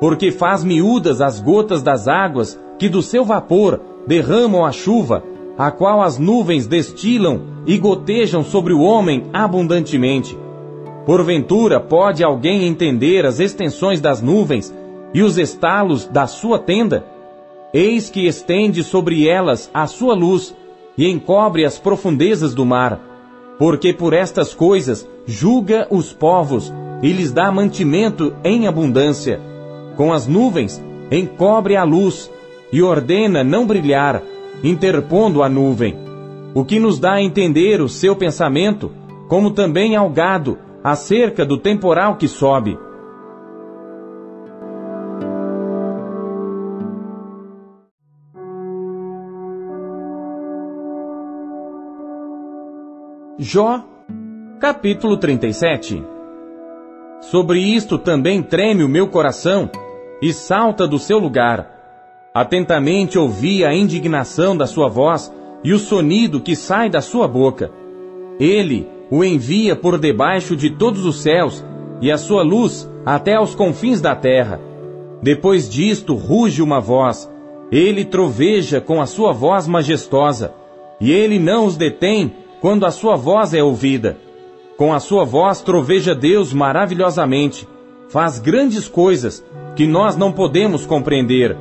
porque 0.00 0.30
faz 0.30 0.62
miúdas 0.64 1.20
as 1.20 1.40
gotas 1.40 1.82
das 1.82 2.08
águas 2.08 2.58
que 2.78 2.88
do 2.88 3.02
seu 3.02 3.24
vapor 3.24 3.80
derramam 4.06 4.64
a 4.64 4.72
chuva 4.72 5.22
a 5.56 5.70
qual 5.70 6.02
as 6.02 6.18
nuvens 6.18 6.66
destilam 6.66 7.40
e 7.66 7.78
gotejam 7.78 8.42
sobre 8.42 8.72
o 8.72 8.80
homem 8.80 9.24
abundantemente. 9.32 10.36
Porventura 11.06 11.78
pode 11.78 12.24
alguém 12.24 12.64
entender 12.64 13.24
as 13.24 13.38
extensões 13.38 14.00
das 14.00 14.20
nuvens 14.20 14.74
e 15.12 15.22
os 15.22 15.38
estalos 15.38 16.06
da 16.06 16.26
sua 16.26 16.58
tenda? 16.58 17.06
Eis 17.72 18.10
que 18.10 18.26
estende 18.26 18.82
sobre 18.82 19.28
elas 19.28 19.70
a 19.72 19.86
sua 19.86 20.14
luz 20.14 20.54
e 20.96 21.08
encobre 21.08 21.64
as 21.64 21.78
profundezas 21.78 22.54
do 22.54 22.64
mar, 22.64 23.00
porque 23.58 23.92
por 23.92 24.12
estas 24.12 24.54
coisas 24.54 25.08
julga 25.26 25.86
os 25.90 26.12
povos 26.12 26.72
e 27.02 27.12
lhes 27.12 27.32
dá 27.32 27.50
mantimento 27.50 28.34
em 28.42 28.66
abundância. 28.66 29.40
Com 29.96 30.12
as 30.12 30.26
nuvens 30.26 30.82
encobre 31.10 31.76
a 31.76 31.84
luz 31.84 32.30
e 32.74 32.82
ordena 32.82 33.44
não 33.44 33.64
brilhar, 33.64 34.20
interpondo 34.64 35.44
a 35.44 35.48
nuvem, 35.48 35.96
o 36.52 36.64
que 36.64 36.80
nos 36.80 36.98
dá 36.98 37.12
a 37.12 37.22
entender 37.22 37.80
o 37.80 37.88
seu 37.88 38.16
pensamento, 38.16 38.90
como 39.28 39.52
também 39.52 39.94
ao 39.94 40.10
gado 40.10 40.58
acerca 40.82 41.46
do 41.46 41.56
temporal 41.56 42.16
que 42.16 42.26
sobe. 42.26 42.76
Jó, 53.38 53.84
capítulo 54.58 55.16
37 55.16 56.04
Sobre 57.20 57.60
isto 57.60 57.98
também 57.98 58.42
treme 58.42 58.82
o 58.82 58.88
meu 58.88 59.06
coração 59.06 59.70
e 60.20 60.32
salta 60.32 60.88
do 60.88 60.98
seu 60.98 61.20
lugar. 61.20 61.73
Atentamente 62.36 63.16
ouvi 63.16 63.64
a 63.64 63.72
indignação 63.72 64.56
da 64.56 64.66
sua 64.66 64.88
voz 64.88 65.32
e 65.62 65.72
o 65.72 65.78
sonido 65.78 66.40
que 66.40 66.56
sai 66.56 66.90
da 66.90 67.00
sua 67.00 67.28
boca. 67.28 67.70
Ele 68.40 68.88
o 69.08 69.22
envia 69.22 69.76
por 69.76 69.96
debaixo 70.00 70.56
de 70.56 70.68
todos 70.68 71.06
os 71.06 71.22
céus, 71.22 71.64
e 72.00 72.10
a 72.10 72.18
sua 72.18 72.42
luz 72.42 72.90
até 73.06 73.36
aos 73.36 73.54
confins 73.54 74.00
da 74.00 74.16
terra. 74.16 74.60
Depois 75.22 75.70
disto 75.70 76.16
ruge 76.16 76.60
uma 76.60 76.80
voz, 76.80 77.30
ele 77.70 78.04
troveja 78.04 78.80
com 78.80 79.00
a 79.00 79.06
sua 79.06 79.32
voz 79.32 79.68
majestosa, 79.68 80.52
e 81.00 81.12
ele 81.12 81.38
não 81.38 81.66
os 81.66 81.76
detém 81.76 82.34
quando 82.60 82.84
a 82.84 82.90
sua 82.90 83.14
voz 83.14 83.54
é 83.54 83.62
ouvida. 83.62 84.18
Com 84.76 84.92
a 84.92 84.98
sua 84.98 85.24
voz 85.24 85.60
troveja 85.60 86.16
Deus 86.16 86.52
maravilhosamente, 86.52 87.64
faz 88.08 88.40
grandes 88.40 88.88
coisas 88.88 89.44
que 89.76 89.86
nós 89.86 90.16
não 90.16 90.32
podemos 90.32 90.84
compreender, 90.84 91.56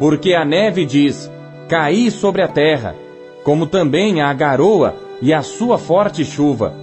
porque 0.00 0.32
a 0.32 0.46
neve 0.46 0.86
diz: 0.86 1.30
Caí 1.68 2.10
sobre 2.10 2.42
a 2.42 2.48
terra, 2.48 2.96
como 3.44 3.66
também 3.66 4.22
a 4.22 4.32
garoa 4.32 4.96
e 5.20 5.32
a 5.32 5.42
sua 5.42 5.76
forte 5.76 6.24
chuva. 6.24 6.74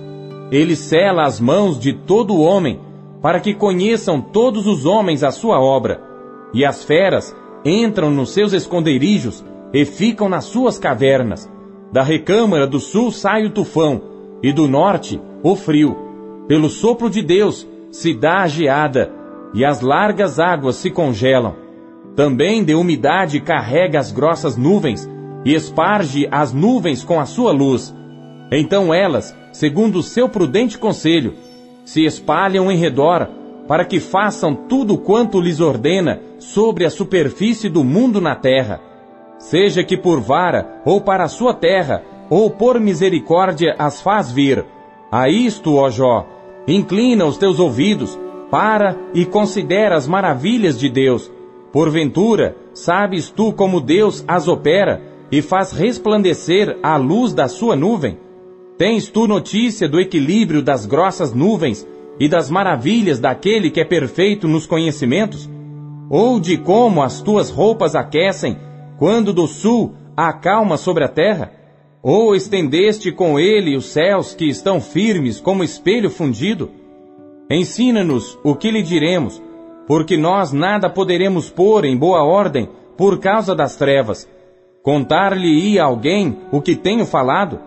Ele 0.51 0.75
sela 0.75 1.23
as 1.23 1.41
mãos 1.41 1.79
de 1.79 1.91
todo 1.91 2.39
homem, 2.39 2.79
para 3.19 3.39
que 3.39 3.55
conheçam 3.55 4.21
todos 4.21 4.67
os 4.67 4.85
homens 4.85 5.23
a 5.23 5.31
sua 5.31 5.59
obra. 5.59 5.99
E 6.53 6.63
as 6.63 6.83
feras 6.83 7.35
entram 7.65 8.11
nos 8.11 8.29
seus 8.29 8.53
esconderijos 8.53 9.43
e 9.73 9.83
ficam 9.83 10.29
nas 10.29 10.45
suas 10.45 10.77
cavernas. 10.77 11.51
Da 11.91 12.03
recâmara 12.03 12.67
do 12.67 12.79
sul 12.79 13.11
sai 13.11 13.45
o 13.45 13.49
tufão, 13.49 13.99
e 14.43 14.53
do 14.53 14.67
norte 14.67 15.19
o 15.41 15.55
frio. 15.55 15.97
Pelo 16.47 16.69
sopro 16.69 17.09
de 17.09 17.23
Deus 17.23 17.67
se 17.91 18.13
dá 18.13 18.43
a 18.43 18.47
geada, 18.47 19.11
e 19.55 19.65
as 19.65 19.81
largas 19.81 20.39
águas 20.39 20.75
se 20.75 20.91
congelam. 20.91 21.66
Também 22.17 22.65
de 22.65 22.75
umidade 22.75 23.39
carrega 23.39 23.97
as 23.97 24.11
grossas 24.11 24.57
nuvens, 24.57 25.09
e 25.45 25.53
esparge 25.53 26.27
as 26.29 26.51
nuvens 26.51 27.03
com 27.03 27.19
a 27.19 27.25
sua 27.25 27.53
luz. 27.53 27.95
Então 28.51 28.93
elas 28.93 29.33
segundo 29.57 29.97
o 29.99 30.03
seu 30.03 30.29
prudente 30.29 30.77
conselho, 30.77 31.33
se 31.83 32.05
espalham 32.05 32.71
em 32.71 32.77
redor, 32.77 33.27
para 33.67 33.83
que 33.83 33.99
façam 33.99 34.53
tudo 34.53 34.99
quanto 34.99 35.41
lhes 35.41 35.59
ordena 35.59 36.21
sobre 36.37 36.85
a 36.85 36.91
superfície 36.91 37.67
do 37.67 37.83
mundo 37.83 38.21
na 38.21 38.35
terra. 38.35 38.79
Seja 39.39 39.83
que 39.83 39.97
por 39.97 40.19
vara, 40.19 40.81
ou 40.85 41.01
para 41.01 41.23
a 41.23 41.27
sua 41.27 41.55
terra, 41.55 42.03
ou 42.29 42.51
por 42.51 42.79
misericórdia 42.79 43.75
as 43.79 43.99
faz 43.99 44.31
vir. 44.31 44.63
A 45.11 45.27
isto, 45.27 45.75
ó 45.75 45.89
Jó, 45.89 46.27
inclina 46.67 47.25
os 47.25 47.37
teus 47.37 47.59
ouvidos, 47.59 48.17
para 48.51 48.95
e 49.13 49.25
considera 49.25 49.95
as 49.95 50.07
maravilhas 50.07 50.79
de 50.79 50.87
Deus. 50.87 51.31
Porventura, 51.71 52.55
sabes 52.73 53.29
tu 53.29 53.51
como 53.51 53.81
Deus 53.81 54.23
as 54.27 54.47
opera 54.47 55.01
e 55.31 55.41
faz 55.41 55.71
resplandecer 55.71 56.77
a 56.81 56.95
luz 56.95 57.33
da 57.33 57.47
sua 57.47 57.75
nuvem? 57.75 58.17
Tens 58.77 59.09
tu 59.09 59.27
notícia 59.27 59.89
do 59.89 59.99
equilíbrio 59.99 60.61
das 60.61 60.85
grossas 60.85 61.33
nuvens 61.33 61.85
e 62.19 62.27
das 62.27 62.49
maravilhas 62.49 63.19
daquele 63.19 63.69
que 63.69 63.81
é 63.81 63.85
perfeito 63.85 64.47
nos 64.47 64.65
conhecimentos? 64.65 65.49
Ou 66.09 66.39
de 66.39 66.57
como 66.57 67.01
as 67.01 67.21
tuas 67.21 67.49
roupas 67.49 67.95
aquecem 67.95 68.57
quando 68.97 69.33
do 69.33 69.47
sul 69.47 69.93
há 70.15 70.31
calma 70.31 70.77
sobre 70.77 71.03
a 71.03 71.09
terra? 71.09 71.51
Ou 72.01 72.35
estendeste 72.35 73.11
com 73.11 73.37
ele 73.37 73.75
os 73.75 73.87
céus 73.87 74.33
que 74.33 74.47
estão 74.47 74.79
firmes 74.79 75.41
como 75.41 75.63
espelho 75.63 76.09
fundido? 76.09 76.71
Ensina-nos 77.49 78.37
o 78.43 78.55
que 78.55 78.71
lhe 78.71 78.81
diremos, 78.81 79.41
porque 79.87 80.17
nós 80.17 80.51
nada 80.51 80.89
poderemos 80.89 81.49
pôr 81.49 81.85
em 81.85 81.95
boa 81.97 82.21
ordem 82.23 82.69
por 82.97 83.19
causa 83.19 83.55
das 83.55 83.77
trevas. 83.77 84.29
Contar-lhe-ia 84.83 85.83
alguém 85.83 86.37
o 86.51 86.61
que 86.61 86.75
tenho 86.75 87.05
falado? 87.05 87.59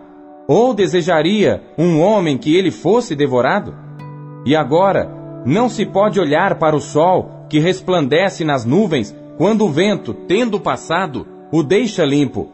Ou 0.46 0.74
desejaria 0.74 1.62
um 1.78 2.00
homem 2.00 2.36
que 2.36 2.54
ele 2.54 2.70
fosse 2.70 3.16
devorado? 3.16 3.74
E 4.44 4.54
agora, 4.54 5.10
não 5.44 5.68
se 5.68 5.86
pode 5.86 6.20
olhar 6.20 6.58
para 6.58 6.76
o 6.76 6.80
sol 6.80 7.46
que 7.48 7.58
resplandece 7.58 8.44
nas 8.44 8.64
nuvens 8.64 9.16
quando 9.38 9.64
o 9.64 9.70
vento, 9.70 10.12
tendo 10.12 10.60
passado, 10.60 11.26
o 11.50 11.62
deixa 11.62 12.04
limpo. 12.04 12.48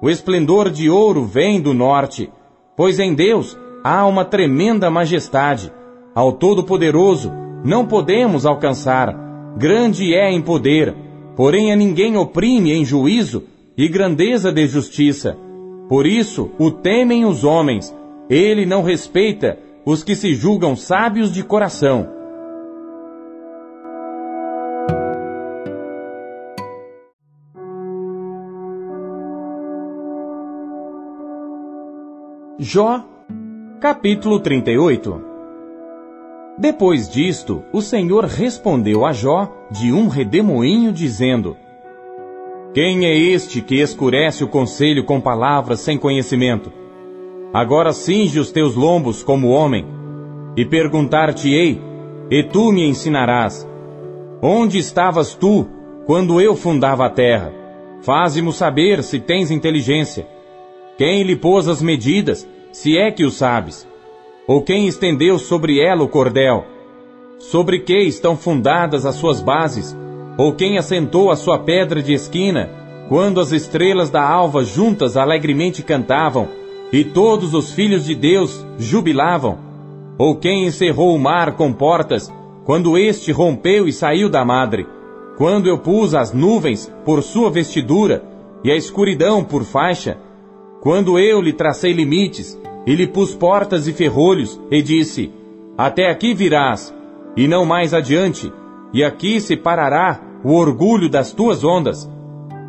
O 0.00 0.08
esplendor 0.08 0.70
de 0.70 0.88
ouro 0.88 1.24
vem 1.24 1.60
do 1.60 1.74
norte, 1.74 2.30
pois 2.76 3.00
em 3.00 3.14
Deus 3.14 3.58
há 3.82 4.06
uma 4.06 4.24
tremenda 4.24 4.88
majestade. 4.88 5.72
Ao 6.14 6.32
Todo-Poderoso 6.32 7.47
não 7.64 7.86
podemos 7.86 8.46
alcançar. 8.46 9.14
Grande 9.56 10.14
é 10.14 10.30
em 10.30 10.40
poder, 10.40 10.94
porém 11.36 11.72
a 11.72 11.76
ninguém 11.76 12.16
oprime 12.16 12.72
em 12.72 12.84
juízo 12.84 13.44
e 13.76 13.88
grandeza 13.88 14.52
de 14.52 14.66
justiça. 14.66 15.36
Por 15.88 16.06
isso 16.06 16.50
o 16.58 16.70
temem 16.70 17.24
os 17.24 17.44
homens, 17.44 17.94
ele 18.28 18.66
não 18.66 18.82
respeita 18.82 19.58
os 19.84 20.04
que 20.04 20.14
se 20.14 20.34
julgam 20.34 20.76
sábios 20.76 21.32
de 21.32 21.42
coração. 21.42 22.08
Jó, 32.60 33.04
capítulo 33.80 34.40
38 34.40 35.27
Depois 36.58 37.08
disto, 37.08 37.62
o 37.72 37.80
Senhor 37.80 38.24
respondeu 38.24 39.06
a 39.06 39.12
Jó 39.12 39.48
de 39.70 39.92
um 39.92 40.08
redemoinho, 40.08 40.92
dizendo: 40.92 41.56
quem 42.74 43.06
é 43.06 43.16
este 43.16 43.62
que 43.62 43.80
escurece 43.80 44.44
o 44.44 44.48
conselho 44.48 45.02
com 45.02 45.20
palavras 45.20 45.80
sem 45.80 45.96
conhecimento? 45.96 46.70
Agora 47.52 47.92
cinge 47.92 48.38
os 48.38 48.52
teus 48.52 48.74
lombos 48.74 49.22
como 49.22 49.48
homem, 49.48 49.86
e 50.56 50.64
perguntar-te-ei, 50.66 51.80
e 52.30 52.42
tu 52.42 52.70
me 52.70 52.86
ensinarás. 52.86 53.66
Onde 54.42 54.78
estavas 54.78 55.34
tu 55.34 55.66
quando 56.06 56.40
eu 56.40 56.54
fundava 56.54 57.06
a 57.06 57.10
terra? 57.10 57.52
Faze-mo 58.02 58.52
saber 58.52 59.02
se 59.02 59.18
tens 59.18 59.50
inteligência. 59.50 60.28
Quem 60.98 61.22
lhe 61.22 61.34
pôs 61.34 61.68
as 61.68 61.80
medidas, 61.80 62.46
se 62.70 62.98
é 62.98 63.10
que 63.10 63.24
o 63.24 63.30
sabes? 63.30 63.88
Ou 64.48 64.62
quem 64.62 64.88
estendeu 64.88 65.38
sobre 65.38 65.78
ela 65.78 66.02
o 66.02 66.08
cordel? 66.08 66.64
Sobre 67.38 67.80
que 67.80 67.98
estão 67.98 68.34
fundadas 68.34 69.04
as 69.04 69.16
suas 69.16 69.42
bases? 69.42 69.94
Ou 70.38 70.54
quem 70.54 70.78
assentou 70.78 71.30
a 71.30 71.36
sua 71.36 71.58
pedra 71.58 72.02
de 72.02 72.14
esquina, 72.14 72.70
quando 73.10 73.42
as 73.42 73.52
estrelas 73.52 74.08
da 74.08 74.26
alva 74.26 74.64
juntas 74.64 75.18
alegremente 75.18 75.82
cantavam, 75.82 76.48
e 76.90 77.04
todos 77.04 77.52
os 77.52 77.74
filhos 77.74 78.06
de 78.06 78.14
Deus 78.14 78.64
jubilavam? 78.78 79.58
Ou 80.16 80.34
quem 80.36 80.64
encerrou 80.64 81.14
o 81.14 81.18
mar 81.18 81.52
com 81.52 81.70
portas, 81.70 82.32
quando 82.64 82.96
este 82.96 83.30
rompeu 83.30 83.86
e 83.86 83.92
saiu 83.92 84.30
da 84.30 84.46
madre? 84.46 84.86
Quando 85.36 85.68
eu 85.68 85.76
pus 85.76 86.14
as 86.14 86.32
nuvens 86.32 86.90
por 87.04 87.22
sua 87.22 87.50
vestidura, 87.50 88.24
e 88.64 88.72
a 88.72 88.76
escuridão 88.76 89.44
por 89.44 89.62
faixa? 89.62 90.16
Quando 90.80 91.18
eu 91.18 91.42
lhe 91.42 91.52
tracei 91.52 91.92
limites, 91.92 92.58
e 92.88 92.94
lhe 92.94 93.06
pus 93.06 93.34
portas 93.34 93.86
e 93.86 93.92
ferrolhos, 93.92 94.58
e 94.70 94.80
disse, 94.80 95.30
Até 95.76 96.10
aqui 96.10 96.32
virás, 96.32 96.94
e 97.36 97.46
não 97.46 97.66
mais 97.66 97.92
adiante, 97.92 98.50
e 98.94 99.04
aqui 99.04 99.42
se 99.42 99.58
parará 99.58 100.18
o 100.42 100.54
orgulho 100.54 101.06
das 101.06 101.30
tuas 101.30 101.62
ondas? 101.62 102.10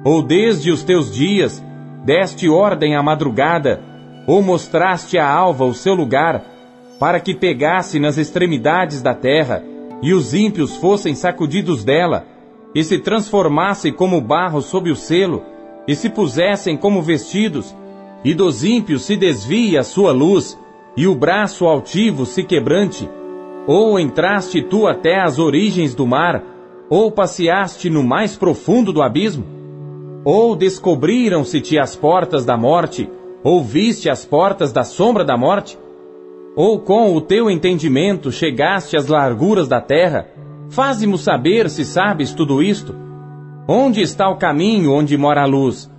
Ou 0.03 0.21
desde 0.21 0.71
os 0.71 0.83
teus 0.83 1.09
dias 1.09 1.63
deste 2.03 2.49
ordem 2.49 2.97
à 2.97 3.01
madrugada, 3.01 3.81
ou 4.27 4.41
mostraste 4.41 5.17
à 5.17 5.25
alva 5.25 5.63
o 5.63 5.73
seu 5.73 5.93
lugar, 5.93 6.43
para 6.99 7.21
que 7.21 7.33
pegasse 7.33 7.97
nas 7.97 8.17
extremidades 8.17 9.01
da 9.01 9.13
terra, 9.13 9.63
e 10.01 10.13
os 10.13 10.33
ímpios 10.33 10.75
fossem 10.75 11.15
sacudidos 11.15 11.85
dela, 11.85 12.25
e 12.75 12.83
se 12.83 12.99
transformassem 12.99 13.93
como 13.93 14.19
barro 14.19 14.61
sob 14.61 14.91
o 14.91 14.97
selo, 14.97 15.43
e 15.87 15.95
se 15.95 16.09
pusessem 16.09 16.75
como 16.75 17.01
vestidos, 17.01 17.73
e 18.23 18.33
dos 18.33 18.63
ímpios 18.63 19.03
se 19.03 19.15
desvie 19.15 19.77
a 19.77 19.83
sua 19.83 20.11
luz, 20.11 20.59
e 20.95 21.07
o 21.07 21.15
braço 21.15 21.65
altivo 21.65 22.25
se 22.25 22.43
quebrante, 22.43 23.09
ou 23.67 23.99
entraste 23.99 24.61
tu 24.61 24.87
até 24.87 25.21
as 25.21 25.39
origens 25.39 25.93
do 25.93 26.05
mar, 26.05 26.43
ou 26.89 27.11
passeaste 27.11 27.89
no 27.89 28.03
mais 28.03 28.35
profundo 28.35 28.91
do 28.91 29.01
abismo? 29.01 29.45
Ou 30.25 30.55
descobriram-se-te 30.55 31.79
as 31.79 31.95
portas 31.95 32.43
da 32.43 32.57
morte, 32.57 33.09
ou 33.43 33.63
viste 33.63 34.09
as 34.09 34.25
portas 34.25 34.73
da 34.73 34.83
sombra 34.83 35.23
da 35.23 35.37
morte? 35.37 35.77
Ou 36.55 36.79
com 36.79 37.15
o 37.15 37.21
teu 37.21 37.49
entendimento 37.49 38.31
chegaste 38.31 38.97
às 38.97 39.07
larguras 39.07 39.67
da 39.67 39.79
terra? 39.79 40.27
Faze-mo 40.69 41.17
saber 41.17 41.69
se 41.69 41.85
sabes 41.85 42.33
tudo 42.33 42.61
isto. 42.61 42.93
Onde 43.67 44.01
está 44.01 44.27
o 44.29 44.37
caminho 44.37 44.91
onde 44.91 45.15
mora 45.15 45.43
a 45.43 45.45
luz? 45.45 45.89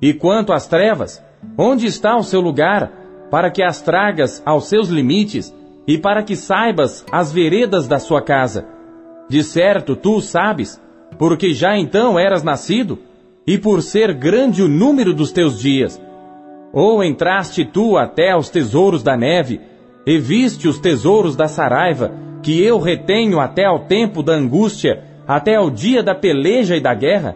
E 0.00 0.14
quanto 0.14 0.52
às 0.52 0.66
trevas, 0.66 1.22
onde 1.56 1.86
está 1.86 2.16
o 2.16 2.22
seu 2.22 2.40
lugar, 2.40 2.90
para 3.30 3.50
que 3.50 3.62
as 3.62 3.82
tragas 3.82 4.42
aos 4.44 4.68
seus 4.68 4.88
limites 4.88 5.54
e 5.86 5.98
para 5.98 6.22
que 6.22 6.36
saibas 6.36 7.04
as 7.10 7.32
veredas 7.32 7.86
da 7.86 7.98
sua 7.98 8.22
casa? 8.22 8.66
De 9.28 9.42
certo 9.42 9.94
tu 9.94 10.16
o 10.16 10.20
sabes, 10.22 10.80
porque 11.18 11.52
já 11.52 11.76
então 11.76 12.18
eras 12.18 12.42
nascido, 12.42 12.98
e 13.46 13.58
por 13.58 13.82
ser 13.82 14.12
grande 14.12 14.62
o 14.62 14.68
número 14.68 15.14
dos 15.14 15.32
teus 15.32 15.58
dias. 15.58 16.00
Ou 16.72 17.02
entraste 17.02 17.64
tu 17.64 17.96
até 17.96 18.30
aos 18.30 18.50
tesouros 18.50 19.02
da 19.02 19.16
neve, 19.16 19.60
e 20.06 20.18
viste 20.18 20.68
os 20.68 20.78
tesouros 20.78 21.36
da 21.36 21.48
saraiva, 21.48 22.12
que 22.42 22.62
eu 22.62 22.78
retenho 22.78 23.40
até 23.40 23.64
ao 23.64 23.80
tempo 23.80 24.22
da 24.22 24.34
angústia, 24.34 25.04
até 25.26 25.56
ao 25.56 25.70
dia 25.70 26.02
da 26.02 26.14
peleja 26.14 26.76
e 26.76 26.80
da 26.80 26.94
guerra? 26.94 27.34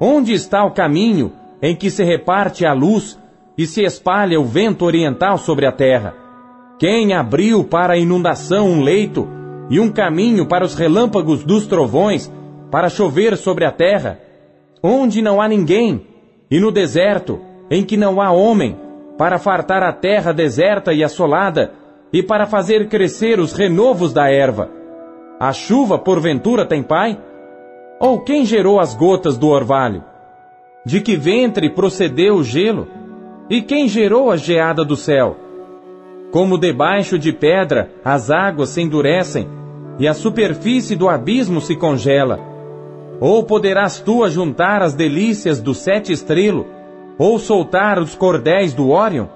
Onde 0.00 0.32
está 0.32 0.64
o 0.64 0.72
caminho 0.72 1.32
em 1.62 1.74
que 1.74 1.90
se 1.90 2.04
reparte 2.04 2.66
a 2.66 2.72
luz 2.72 3.18
e 3.56 3.66
se 3.66 3.82
espalha 3.82 4.40
o 4.40 4.44
vento 4.44 4.84
oriental 4.84 5.38
sobre 5.38 5.66
a 5.66 5.72
terra? 5.72 6.14
Quem 6.78 7.12
abriu 7.12 7.64
para 7.64 7.94
a 7.94 7.98
inundação 7.98 8.68
um 8.68 8.82
leito 8.82 9.28
e 9.68 9.80
um 9.80 9.90
caminho 9.90 10.46
para 10.46 10.64
os 10.64 10.74
relâmpagos 10.74 11.42
dos 11.42 11.66
trovões, 11.66 12.32
para 12.70 12.88
chover 12.88 13.36
sobre 13.36 13.64
a 13.64 13.72
terra? 13.72 14.20
Onde 14.82 15.20
não 15.20 15.40
há 15.40 15.48
ninguém, 15.48 16.06
e 16.48 16.60
no 16.60 16.70
deserto, 16.70 17.40
em 17.68 17.84
que 17.84 17.96
não 17.96 18.20
há 18.20 18.30
homem, 18.30 18.76
para 19.18 19.38
fartar 19.38 19.82
a 19.82 19.92
terra 19.92 20.32
deserta 20.32 20.92
e 20.92 21.02
assolada, 21.02 21.72
e 22.12 22.22
para 22.22 22.46
fazer 22.46 22.88
crescer 22.88 23.40
os 23.40 23.52
renovos 23.52 24.12
da 24.12 24.30
erva. 24.30 24.70
A 25.40 25.52
chuva, 25.52 25.98
porventura, 25.98 26.64
tem 26.64 26.82
pai? 26.82 27.18
Ou 28.00 28.20
quem 28.20 28.44
gerou 28.44 28.80
as 28.80 28.94
gotas 28.94 29.36
do 29.36 29.48
orvalho? 29.48 30.04
De 30.88 31.02
que 31.02 31.18
ventre 31.18 31.68
procedeu 31.68 32.36
o 32.36 32.42
gelo? 32.42 32.88
E 33.50 33.60
quem 33.60 33.86
gerou 33.86 34.30
a 34.30 34.38
geada 34.38 34.82
do 34.82 34.96
céu? 34.96 35.36
Como 36.30 36.56
debaixo 36.56 37.18
de 37.18 37.30
pedra 37.30 37.90
as 38.02 38.30
águas 38.30 38.70
se 38.70 38.80
endurecem, 38.80 39.46
e 39.98 40.08
a 40.08 40.14
superfície 40.14 40.96
do 40.96 41.06
abismo 41.06 41.60
se 41.60 41.76
congela. 41.76 42.40
Ou 43.20 43.44
poderás 43.44 44.00
tu 44.00 44.24
ajuntar 44.24 44.80
as 44.80 44.94
delícias 44.94 45.60
do 45.60 45.74
sete 45.74 46.10
estrelo, 46.10 46.66
ou 47.18 47.38
soltar 47.38 47.98
os 47.98 48.14
cordéis 48.14 48.72
do 48.72 48.88
Órion, 48.88 49.26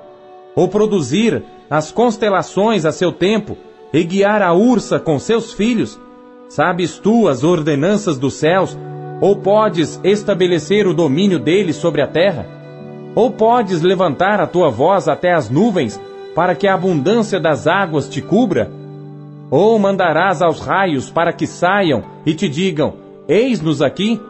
ou 0.57 0.69
produzir 0.69 1.45
as 1.69 1.93
constelações 1.93 2.87
a 2.87 2.93
seu 2.93 3.13
tempo, 3.13 3.59
e 3.93 4.03
guiar 4.05 4.41
a 4.41 4.55
ursa 4.55 4.99
com 4.99 5.19
seus 5.19 5.53
filhos? 5.53 6.01
Sabes 6.49 6.97
tu 6.97 7.29
as 7.29 7.45
ordenanças 7.45 8.19
dos 8.19 8.33
céus, 8.37 8.75
ou 9.23 9.37
podes 9.37 10.01
estabelecer 10.03 10.85
o 10.85 10.93
domínio 10.93 11.39
deles 11.39 11.77
sobre 11.77 12.03
a 12.03 12.09
terra? 12.09 12.45
Ou 13.15 13.31
podes 13.31 13.81
levantar 13.81 14.41
a 14.41 14.49
tua 14.49 14.69
voz 14.69 15.07
até 15.07 15.33
as 15.33 15.49
nuvens, 15.49 16.01
para 16.35 16.57
que 16.57 16.67
a 16.67 16.75
abundância 16.75 17.39
das 17.39 17.69
águas 17.69 18.09
te 18.09 18.21
cubra? 18.21 18.69
Ou 19.49 19.79
mandarás 19.79 20.43
aos 20.43 20.59
raios 20.59 21.09
para 21.09 21.33
que 21.33 21.47
saiam 21.47 22.03
e 22.27 22.35
te 22.35 22.49
digam: 22.49 22.95
Eis-nos 23.29 23.81
aqui? 23.81 24.21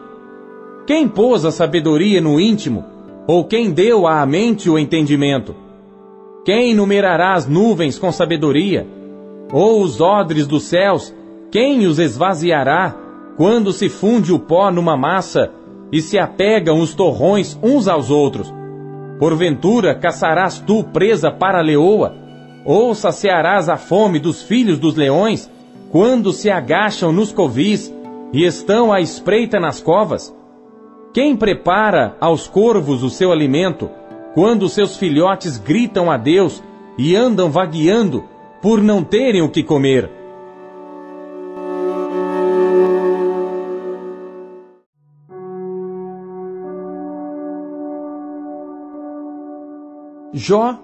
Quem 0.85 1.07
pôs 1.07 1.43
a 1.43 1.49
sabedoria 1.51 2.21
no 2.21 2.39
íntimo? 2.39 2.85
Ou 3.25 3.45
quem 3.45 3.71
deu 3.71 4.05
à 4.05 4.23
mente 4.27 4.69
o 4.69 4.77
entendimento? 4.77 5.55
Quem 6.45 6.75
numerará 6.75 7.33
as 7.33 7.47
nuvens 7.47 7.97
com 7.97 8.11
sabedoria? 8.11 8.85
Ou 9.51 9.81
os 9.81 9.99
odres 9.99 10.45
dos 10.45 10.65
céus, 10.65 11.11
quem 11.49 11.87
os 11.87 11.97
esvaziará 11.97 13.02
quando 13.35 13.71
se 13.71 13.89
funde 13.89 14.31
o 14.31 14.39
pó 14.39 14.71
numa 14.71 14.95
massa 14.95 15.51
e 15.91 16.01
se 16.01 16.17
apegam 16.17 16.79
os 16.79 16.93
torrões 16.93 17.57
uns 17.61 17.87
aos 17.87 18.09
outros? 18.09 18.53
Porventura 19.19 19.95
caçarás 19.95 20.59
tu 20.59 20.83
presa 20.83 21.31
para 21.31 21.59
a 21.59 21.63
leoa, 21.63 22.15
ou 22.65 22.93
saciarás 22.95 23.69
a 23.69 23.77
fome 23.77 24.19
dos 24.19 24.41
filhos 24.41 24.79
dos 24.79 24.95
leões, 24.95 25.49
quando 25.91 26.31
se 26.31 26.49
agacham 26.49 27.11
nos 27.11 27.31
covis 27.31 27.93
e 28.31 28.43
estão 28.43 28.91
à 28.91 28.99
espreita 28.99 29.59
nas 29.59 29.79
covas? 29.79 30.35
Quem 31.13 31.35
prepara 31.35 32.15
aos 32.19 32.47
corvos 32.47 33.03
o 33.03 33.09
seu 33.09 33.31
alimento, 33.31 33.89
quando 34.33 34.67
seus 34.67 34.97
filhotes 34.97 35.57
gritam 35.57 36.09
a 36.09 36.17
Deus 36.17 36.63
e 36.97 37.15
andam 37.15 37.51
vagueando 37.51 38.23
por 38.61 38.81
não 38.81 39.03
terem 39.03 39.41
o 39.41 39.49
que 39.49 39.61
comer? 39.61 40.22
Jó, 50.35 50.79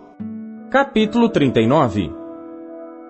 capítulo 0.70 1.28
39 1.28 2.14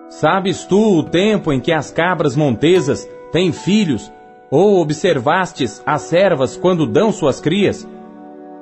Sabes 0.08 0.64
tu 0.64 0.98
o 0.98 1.02
tempo 1.02 1.52
em 1.52 1.60
que 1.60 1.70
as 1.70 1.90
cabras 1.90 2.34
montesas 2.34 3.06
têm 3.30 3.52
filhos 3.52 4.10
ou 4.50 4.80
observastes 4.80 5.82
as 5.84 6.00
servas 6.00 6.56
quando 6.56 6.86
dão 6.86 7.12
suas 7.12 7.42
crias? 7.42 7.86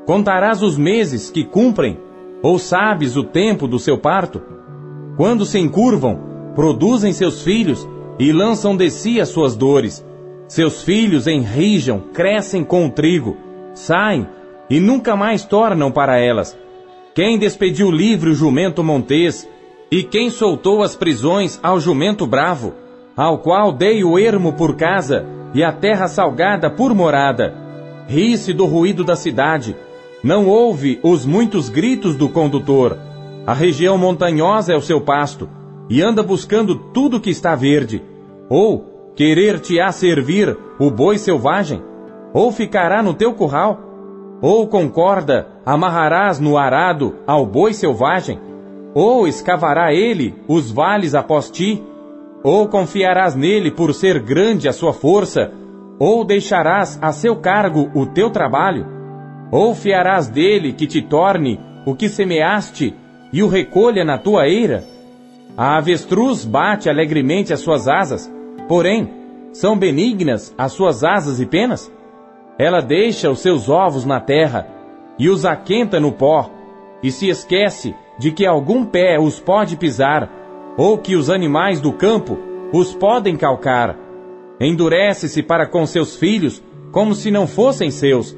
Contarás 0.06 0.60
os 0.60 0.76
meses 0.76 1.30
que 1.30 1.44
cumprem? 1.44 2.00
Ou 2.42 2.58
sabes 2.58 3.16
o 3.16 3.22
tempo 3.22 3.68
do 3.68 3.78
seu 3.78 3.96
parto? 3.96 4.42
Quando 5.16 5.46
se 5.46 5.60
encurvam, 5.60 6.18
produzem 6.56 7.12
seus 7.12 7.44
filhos 7.44 7.88
e 8.18 8.32
lançam 8.32 8.76
de 8.76 8.90
si 8.90 9.20
as 9.20 9.28
suas 9.28 9.54
dores. 9.54 10.04
Seus 10.48 10.82
filhos 10.82 11.28
enrijam, 11.28 12.00
crescem 12.12 12.64
com 12.64 12.86
o 12.86 12.90
trigo, 12.90 13.36
saem 13.72 14.26
e 14.68 14.80
nunca 14.80 15.14
mais 15.14 15.44
tornam 15.44 15.92
para 15.92 16.18
elas. 16.18 16.58
Quem 17.14 17.38
despediu 17.38 17.90
livre 17.90 18.30
o 18.30 18.34
jumento 18.34 18.84
montês? 18.84 19.48
E 19.90 20.02
quem 20.02 20.30
soltou 20.30 20.82
as 20.82 20.94
prisões 20.94 21.58
ao 21.62 21.80
jumento 21.80 22.26
bravo? 22.26 22.74
Ao 23.16 23.38
qual 23.38 23.72
dei 23.72 24.04
o 24.04 24.18
ermo 24.18 24.52
por 24.52 24.76
casa 24.76 25.26
e 25.54 25.64
a 25.64 25.72
terra 25.72 26.06
salgada 26.08 26.70
por 26.70 26.94
morada. 26.94 27.54
Ri-se 28.06 28.52
do 28.52 28.66
ruído 28.66 29.02
da 29.02 29.16
cidade. 29.16 29.76
Não 30.22 30.46
ouve 30.46 31.00
os 31.02 31.24
muitos 31.24 31.68
gritos 31.68 32.16
do 32.16 32.28
condutor. 32.28 32.96
A 33.46 33.54
região 33.54 33.96
montanhosa 33.96 34.72
é 34.72 34.76
o 34.76 34.82
seu 34.82 35.00
pasto, 35.00 35.48
e 35.88 36.02
anda 36.02 36.22
buscando 36.22 36.74
tudo 36.74 37.20
que 37.20 37.30
está 37.30 37.54
verde. 37.54 38.02
Ou 38.48 39.12
querer-te-á 39.16 39.90
servir 39.90 40.56
o 40.78 40.90
boi 40.90 41.18
selvagem? 41.18 41.82
Ou 42.32 42.52
ficará 42.52 43.02
no 43.02 43.14
teu 43.14 43.32
curral? 43.32 43.87
Ou 44.40 44.68
com 44.68 44.88
corda 44.88 45.48
amarrarás 45.66 46.38
no 46.38 46.56
arado 46.56 47.16
ao 47.26 47.44
boi 47.44 47.74
selvagem? 47.74 48.38
Ou 48.94 49.26
escavará 49.26 49.92
ele 49.92 50.34
os 50.46 50.70
vales 50.70 51.14
após 51.14 51.50
ti? 51.50 51.82
Ou 52.42 52.68
confiarás 52.68 53.34
nele 53.34 53.70
por 53.70 53.92
ser 53.92 54.20
grande 54.20 54.68
a 54.68 54.72
sua 54.72 54.92
força, 54.92 55.50
ou 55.98 56.24
deixarás 56.24 56.98
a 57.02 57.10
seu 57.10 57.36
cargo 57.36 57.90
o 57.94 58.06
teu 58.06 58.30
trabalho? 58.30 58.86
Ou 59.50 59.74
fiarás 59.74 60.28
dele 60.28 60.72
que 60.72 60.86
te 60.86 61.02
torne 61.02 61.58
o 61.84 61.96
que 61.96 62.08
semeaste 62.08 62.94
e 63.32 63.42
o 63.42 63.48
recolha 63.48 64.04
na 64.04 64.18
tua 64.18 64.46
eira? 64.46 64.84
A 65.56 65.76
avestruz 65.78 66.44
bate 66.44 66.88
alegremente 66.88 67.52
as 67.52 67.58
suas 67.58 67.88
asas, 67.88 68.32
porém, 68.68 69.10
são 69.52 69.76
benignas 69.76 70.54
as 70.56 70.70
suas 70.72 71.02
asas 71.02 71.40
e 71.40 71.46
penas? 71.46 71.90
Ela 72.58 72.80
deixa 72.80 73.30
os 73.30 73.38
seus 73.38 73.68
ovos 73.68 74.04
na 74.04 74.20
terra 74.20 74.66
e 75.16 75.28
os 75.28 75.44
aquenta 75.44 76.00
no 76.00 76.10
pó, 76.10 76.50
e 77.02 77.12
se 77.12 77.28
esquece 77.28 77.94
de 78.18 78.32
que 78.32 78.44
algum 78.44 78.84
pé 78.84 79.18
os 79.18 79.38
pode 79.38 79.76
pisar, 79.76 80.28
ou 80.76 80.98
que 80.98 81.14
os 81.14 81.30
animais 81.30 81.80
do 81.80 81.92
campo 81.92 82.36
os 82.72 82.92
podem 82.92 83.36
calcar. 83.36 83.96
Endurece-se 84.60 85.42
para 85.42 85.66
com 85.66 85.86
seus 85.86 86.16
filhos, 86.16 86.62
como 86.90 87.14
se 87.14 87.30
não 87.30 87.46
fossem 87.46 87.90
seus. 87.90 88.36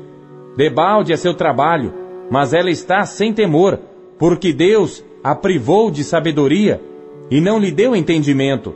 Debalde 0.57 1.13
é 1.13 1.17
seu 1.17 1.33
trabalho, 1.33 1.95
mas 2.31 2.53
ela 2.53 2.71
está 2.71 3.05
sem 3.07 3.33
temor, 3.33 3.79
porque 4.19 4.53
Deus 4.53 5.03
a 5.25 5.35
privou 5.35 5.91
de 5.91 6.05
sabedoria 6.05 6.81
e 7.31 7.41
não 7.41 7.59
lhe 7.59 7.71
deu 7.71 7.97
entendimento. 7.97 8.75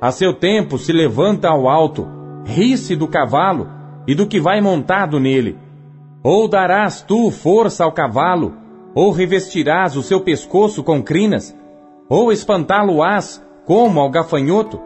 A 0.00 0.10
seu 0.10 0.32
tempo 0.32 0.78
se 0.78 0.92
levanta 0.92 1.48
ao 1.48 1.68
alto, 1.68 2.06
ri-se 2.44 2.96
do 2.96 3.08
cavalo 3.08 3.75
e 4.06 4.14
do 4.14 4.26
que 4.26 4.40
vai 4.40 4.60
montado 4.60 5.18
nele. 5.18 5.58
Ou 6.22 6.48
darás 6.48 7.02
tu 7.02 7.30
força 7.30 7.84
ao 7.84 7.92
cavalo, 7.92 8.54
ou 8.94 9.10
revestirás 9.10 9.96
o 9.96 10.02
seu 10.02 10.20
pescoço 10.20 10.82
com 10.82 11.02
crinas, 11.02 11.56
ou 12.08 12.32
espantá-lo-ás 12.32 13.44
como 13.64 14.00
ao 14.00 14.10
gafanhoto. 14.10 14.80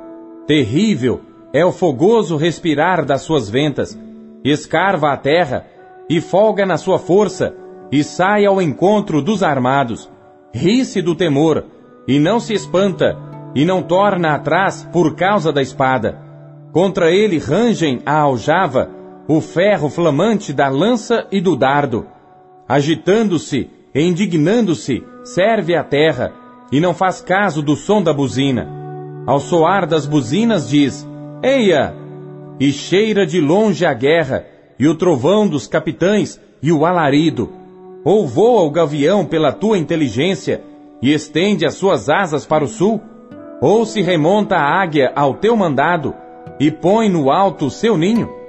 Terrível 0.47 1.21
é 1.53 1.65
o 1.65 1.73
fogoso 1.73 2.37
respirar 2.37 3.05
das 3.05 3.23
suas 3.23 3.49
ventas, 3.49 3.99
escarva 4.45 5.13
a 5.13 5.17
terra 5.17 5.67
e 6.09 6.21
folga 6.21 6.67
na 6.67 6.77
sua 6.77 6.99
força, 6.99 7.55
e 7.93 8.03
sai 8.03 8.45
ao 8.45 8.61
encontro 8.61 9.23
dos 9.23 9.43
armados. 9.43 10.11
Ri-se 10.53 11.01
do 11.01 11.15
temor, 11.15 11.65
e 12.07 12.19
não 12.19 12.41
se 12.41 12.53
espanta, 12.53 13.17
e 13.55 13.65
não 13.65 13.83
torna 13.83 14.35
atrás 14.35 14.89
por 14.93 15.15
causa 15.15 15.53
da 15.53 15.63
espada. 15.63 16.19
Contra 16.73 17.11
ele 17.11 17.39
rangem 17.39 18.01
a 18.05 18.21
aljava, 18.21 18.91
o 19.33 19.41
ferro 19.41 19.89
flamante 19.89 20.53
da 20.53 20.69
lança 20.69 21.25
e 21.31 21.41
do 21.41 21.55
dardo. 21.55 22.05
Agitando-se 22.69 23.71
e 23.95 24.03
indignando-se, 24.03 25.05
serve 25.23 25.77
a 25.77 25.85
terra, 25.85 26.33
e 26.73 26.81
não 26.81 26.93
faz 26.93 27.21
caso 27.21 27.63
do 27.63 27.77
som 27.77 28.03
da 28.03 28.13
buzina. 28.13 28.69
Ao 29.25 29.39
soar 29.39 29.87
das 29.87 30.05
buzinas 30.05 30.69
diz, 30.69 31.09
Eia! 31.45 31.95
E 32.59 32.73
cheira 32.73 33.25
de 33.25 33.41
longe 33.41 33.87
a 33.87 33.95
guerra, 33.95 34.45
e 34.77 34.89
o 34.89 34.97
trovão 34.97 35.47
dos 35.47 35.69
capitães, 35.69 36.41
e 36.61 36.73
o 36.73 36.85
alarido. 36.85 37.53
Ou 38.05 38.27
voa 38.27 38.63
o 38.63 38.71
gavião 38.71 39.25
pela 39.25 39.53
tua 39.53 39.79
inteligência, 39.79 40.61
e 41.01 41.13
estende 41.13 41.65
as 41.65 41.75
suas 41.75 42.09
asas 42.09 42.45
para 42.45 42.65
o 42.65 42.69
sul? 42.69 43.01
Ou 43.61 43.87
se 43.87 44.03
remonta 44.03 44.57
a 44.57 44.83
águia 44.83 45.13
ao 45.15 45.35
teu 45.35 45.55
mandado, 45.55 46.17
e 46.59 46.69
põe 46.69 47.09
no 47.09 47.31
alto 47.31 47.67
o 47.67 47.71
seu 47.71 47.97
ninho? 47.97 48.40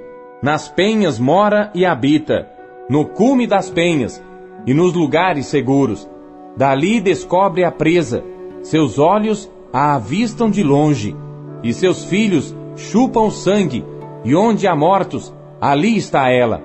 Nas 0.42 0.68
penhas 0.68 1.20
mora 1.20 1.70
e 1.72 1.86
habita, 1.86 2.48
no 2.90 3.06
cume 3.06 3.46
das 3.46 3.70
penhas, 3.70 4.20
e 4.66 4.74
nos 4.74 4.92
lugares 4.92 5.46
seguros. 5.46 6.10
Dali 6.56 7.00
descobre 7.00 7.62
a 7.64 7.70
presa, 7.70 8.24
seus 8.60 8.98
olhos 8.98 9.48
a 9.72 9.94
avistam 9.94 10.50
de 10.50 10.64
longe, 10.64 11.16
e 11.62 11.72
seus 11.72 12.04
filhos 12.06 12.52
chupam 12.74 13.30
sangue, 13.30 13.84
e 14.24 14.34
onde 14.34 14.66
há 14.66 14.74
mortos, 14.74 15.32
ali 15.60 15.96
está 15.96 16.28
ela. 16.28 16.60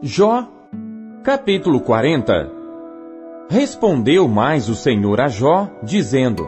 Jó, 0.00 0.46
capítulo 1.24 1.80
40 1.80 2.57
Respondeu 3.50 4.28
mais 4.28 4.68
o 4.68 4.74
Senhor 4.74 5.22
a 5.22 5.28
Jó, 5.28 5.70
dizendo: 5.82 6.46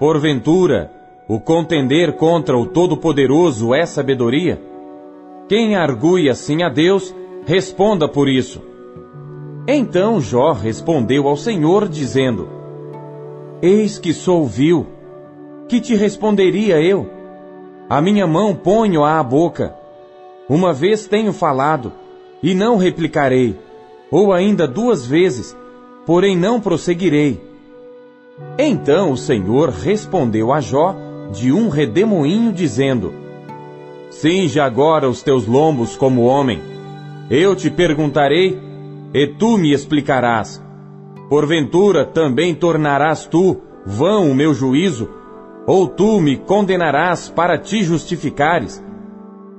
Porventura, 0.00 0.90
o 1.28 1.38
contender 1.38 2.16
contra 2.16 2.58
o 2.58 2.66
Todo-Poderoso 2.66 3.72
é 3.72 3.86
sabedoria? 3.86 4.60
Quem 5.48 5.76
argue 5.76 6.28
assim 6.28 6.64
a 6.64 6.68
Deus, 6.68 7.14
responda 7.46 8.08
por 8.08 8.28
isso. 8.28 8.60
Então 9.68 10.20
Jó 10.20 10.50
respondeu 10.50 11.28
ao 11.28 11.36
Senhor, 11.36 11.88
dizendo: 11.88 12.48
Eis 13.62 13.96
que 13.96 14.12
sou 14.12 14.44
vil, 14.46 14.88
que 15.68 15.80
te 15.80 15.94
responderia 15.94 16.82
eu? 16.82 17.08
A 17.88 18.00
minha 18.00 18.26
mão 18.26 18.56
ponho 18.56 19.04
à 19.04 19.22
boca. 19.22 19.72
Uma 20.48 20.72
vez 20.72 21.06
tenho 21.06 21.32
falado, 21.32 21.92
e 22.42 22.56
não 22.56 22.76
replicarei, 22.76 23.56
ou 24.10 24.32
ainda 24.32 24.66
duas 24.66 25.06
vezes, 25.06 25.56
porém 26.10 26.36
não 26.36 26.60
prosseguirei. 26.60 27.40
Então 28.58 29.12
o 29.12 29.16
Senhor 29.16 29.68
respondeu 29.68 30.52
a 30.52 30.60
Jó 30.60 30.92
de 31.30 31.52
um 31.52 31.68
redemoinho, 31.68 32.52
dizendo: 32.52 33.14
Cinja 34.10 34.64
agora 34.64 35.08
os 35.08 35.22
teus 35.22 35.46
lombos 35.46 35.94
como 35.94 36.24
homem. 36.24 36.60
Eu 37.30 37.54
te 37.54 37.70
perguntarei, 37.70 38.58
e 39.14 39.26
tu 39.28 39.56
me 39.56 39.72
explicarás. 39.72 40.60
Porventura 41.28 42.04
também 42.04 42.56
tornarás 42.56 43.26
tu 43.26 43.58
vão 43.86 44.32
o 44.32 44.34
meu 44.34 44.52
juízo, 44.52 45.08
ou 45.64 45.86
tu 45.86 46.20
me 46.20 46.36
condenarás 46.36 47.28
para 47.28 47.56
te 47.56 47.84
justificares? 47.84 48.82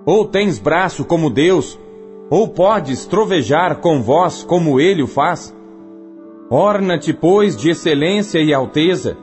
Ou 0.06 0.26
tens 0.26 0.60
braço 0.60 1.06
como 1.06 1.30
Deus, 1.30 1.80
ou 2.30 2.49
podes 2.49 3.06
trovejar 3.06 3.78
com 3.78 4.02
voz 4.02 4.44
como 4.44 4.82
ele 4.82 5.02
o 5.02 5.07
faz? 5.07 5.56
Orna-te, 6.53 7.14
pois, 7.14 7.56
de 7.56 7.69
excelência 7.69 8.40
e 8.40 8.53
alteza, 8.53 9.15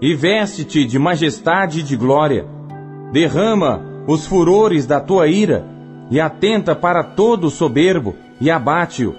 e 0.00 0.14
veste-te 0.14 0.86
de 0.86 0.98
majestade 0.98 1.80
e 1.80 1.82
de 1.82 1.94
glória. 1.94 2.46
Derrama 3.12 3.82
os 4.08 4.26
furores 4.26 4.86
da 4.86 4.98
tua 4.98 5.28
ira, 5.28 5.62
e 6.10 6.18
atenta 6.18 6.74
para 6.74 7.04
todo 7.04 7.50
soberbo, 7.50 8.14
e 8.40 8.50
abate-o. 8.50 9.14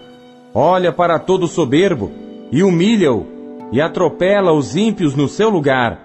Olha 0.56 0.92
para 0.92 1.20
todo 1.20 1.48
soberbo, 1.48 2.10
e 2.52 2.64
humilha-o, 2.64 3.28
e 3.72 3.80
atropela 3.80 4.52
os 4.52 4.76
ímpios 4.76 5.14
no 5.14 5.28
seu 5.28 5.52
lugar. 5.52 6.02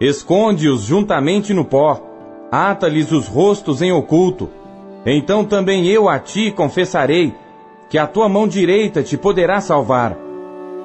Esconde-os 0.00 0.84
juntamente 0.84 1.52
no 1.52 1.66
pó, 1.66 2.00
ata-lhes 2.50 3.12
os 3.12 3.28
rostos 3.28 3.82
em 3.82 3.92
oculto, 3.92 4.48
então 5.04 5.44
também 5.44 5.86
eu 5.88 6.08
a 6.08 6.18
ti 6.18 6.50
confessarei 6.50 7.34
que 7.90 7.98
a 7.98 8.06
tua 8.06 8.30
mão 8.30 8.48
direita 8.48 9.02
te 9.02 9.18
poderá 9.18 9.60
salvar. 9.60 10.29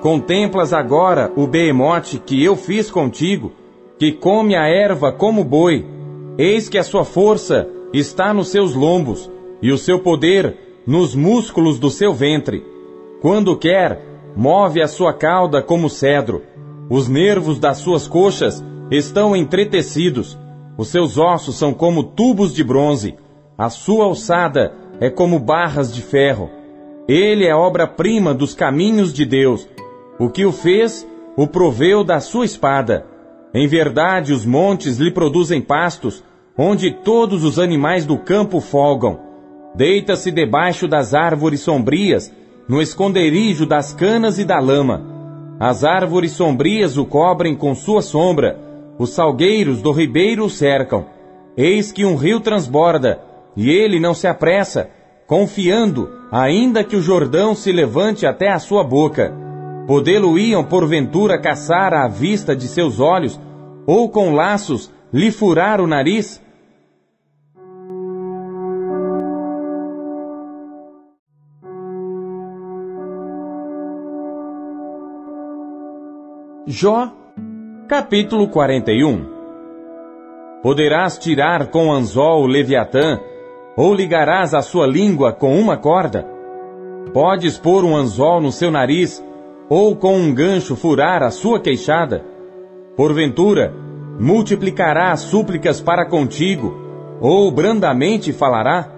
Contemplas 0.06 0.72
agora 0.72 1.34
o 1.36 1.48
behemote 1.48 2.20
que 2.20 2.44
eu 2.44 2.56
fiz 2.56 2.92
contigo, 2.92 3.52
que 3.98 4.12
come 4.12 4.56
a 4.56 4.68
erva 4.68 5.12
como 5.12 5.44
boi. 5.44 5.84
Eis 6.38 6.70
que 6.70 6.78
a 6.78 6.84
sua 6.84 7.04
força 7.04 7.68
está 7.92 8.32
nos 8.32 8.50
seus 8.50 8.76
lombos, 8.76 9.32
e 9.64 9.72
o 9.72 9.80
seu 9.80 9.98
poder 9.98 10.58
nos 10.86 11.16
músculos 11.16 11.80
do 11.80 11.90
seu 11.90 12.14
ventre. 12.14 12.64
Quando 13.20 13.58
quer, 13.58 14.00
move 14.36 14.80
a 14.80 14.88
sua 14.88 15.12
cauda 15.12 15.60
como 15.64 15.90
cedro. 15.90 16.44
Os 16.88 17.08
nervos 17.08 17.58
das 17.58 17.78
suas 17.78 18.08
coxas 18.08 18.64
estão 18.92 19.36
entretecidos. 19.36 20.38
Os 20.78 20.90
seus 20.90 21.18
ossos 21.18 21.56
são 21.56 21.74
como 21.74 22.04
tubos 22.04 22.54
de 22.54 22.64
bronze. 22.64 23.16
A 23.58 23.72
sua 23.72 24.06
alçada 24.06 24.72
é 25.00 25.10
como 25.10 25.40
barras 25.40 25.92
de 25.92 26.04
ferro. 26.04 26.52
Ele 27.08 27.48
é 27.48 27.56
obra-prima 27.56 28.36
dos 28.36 28.54
caminhos 28.54 29.12
de 29.12 29.26
Deus. 29.26 29.68
O 30.18 30.30
que 30.30 30.46
o 30.46 30.52
fez, 30.52 31.06
o 31.36 31.46
proveu 31.46 32.04
da 32.04 32.22
sua 32.22 32.46
espada. 32.46 33.06
Em 33.54 33.68
verdade, 33.68 34.32
os 34.32 34.46
montes 34.46 34.98
lhe 34.98 35.12
produzem 35.12 35.62
pastos, 35.62 36.24
onde 36.58 36.92
todos 36.92 37.44
os 37.44 37.60
animais 37.60 38.06
do 38.06 38.18
campo 38.18 38.62
folgam. 38.62 39.20
Deita-se 39.76 40.32
debaixo 40.32 40.88
das 40.88 41.14
árvores 41.14 41.60
sombrias, 41.60 42.34
no 42.68 42.82
esconderijo 42.82 43.66
das 43.66 43.94
canas 43.94 44.40
e 44.40 44.46
da 44.46 44.60
lama. 44.60 45.04
As 45.60 45.84
árvores 45.84 46.32
sombrias 46.32 46.98
o 46.98 47.06
cobrem 47.06 47.56
com 47.56 47.76
sua 47.76 48.02
sombra, 48.02 48.58
os 48.98 49.10
salgueiros 49.10 49.82
do 49.82 49.92
ribeiro 49.92 50.46
o 50.46 50.50
cercam. 50.50 51.06
Eis 51.58 51.92
que 51.92 52.06
um 52.06 52.16
rio 52.16 52.40
transborda, 52.40 53.20
e 53.56 53.70
ele 53.70 54.00
não 54.00 54.14
se 54.14 54.28
apressa, 54.28 54.90
confiando, 55.28 56.10
ainda 56.32 56.84
que 56.86 56.96
o 56.96 57.02
Jordão 57.02 57.54
se 57.54 57.72
levante 57.72 58.26
até 58.26 58.50
a 58.50 58.60
sua 58.60 58.84
boca. 58.84 59.45
Podê-lo-iam 59.88 60.64
porventura 60.64 61.40
caçar 61.40 61.94
à 61.94 62.08
vista 62.08 62.56
de 62.56 62.68
seus 62.68 63.00
olhos, 63.00 63.40
ou 63.86 64.10
com 64.10 64.34
laços 64.34 64.92
lhe 65.14 65.32
furar 65.32 65.80
o 65.80 65.86
nariz? 65.86 66.42
Jó, 76.66 77.12
capítulo 77.88 78.48
41 78.48 79.36
Poderás 80.64 81.20
tirar 81.20 81.68
com 81.68 81.94
anzol 81.94 82.42
o 82.42 82.48
Leviatã, 82.48 83.20
ou 83.78 83.94
ligarás 83.94 84.56
a 84.56 84.64
sua 84.64 84.88
língua 84.88 85.32
com 85.32 85.56
uma 85.60 85.78
corda? 85.78 86.26
Podes 87.14 87.56
pôr 87.56 87.86
um 87.86 87.96
anzol 87.96 88.42
no 88.42 88.52
seu 88.52 88.72
nariz, 88.72 89.24
ou 89.70 89.96
com 89.96 90.16
um 90.16 90.34
gancho 90.34 90.76
furar 90.76 91.24
a 91.24 91.32
sua 91.32 91.60
queixada? 91.60 92.24
Porventura, 92.96 93.74
multiplicará 94.20 95.12
as 95.12 95.22
súplicas 95.22 95.82
para 95.82 96.06
contigo, 96.06 96.76
ou 97.20 97.52
brandamente 97.52 98.32
falará? 98.32 98.92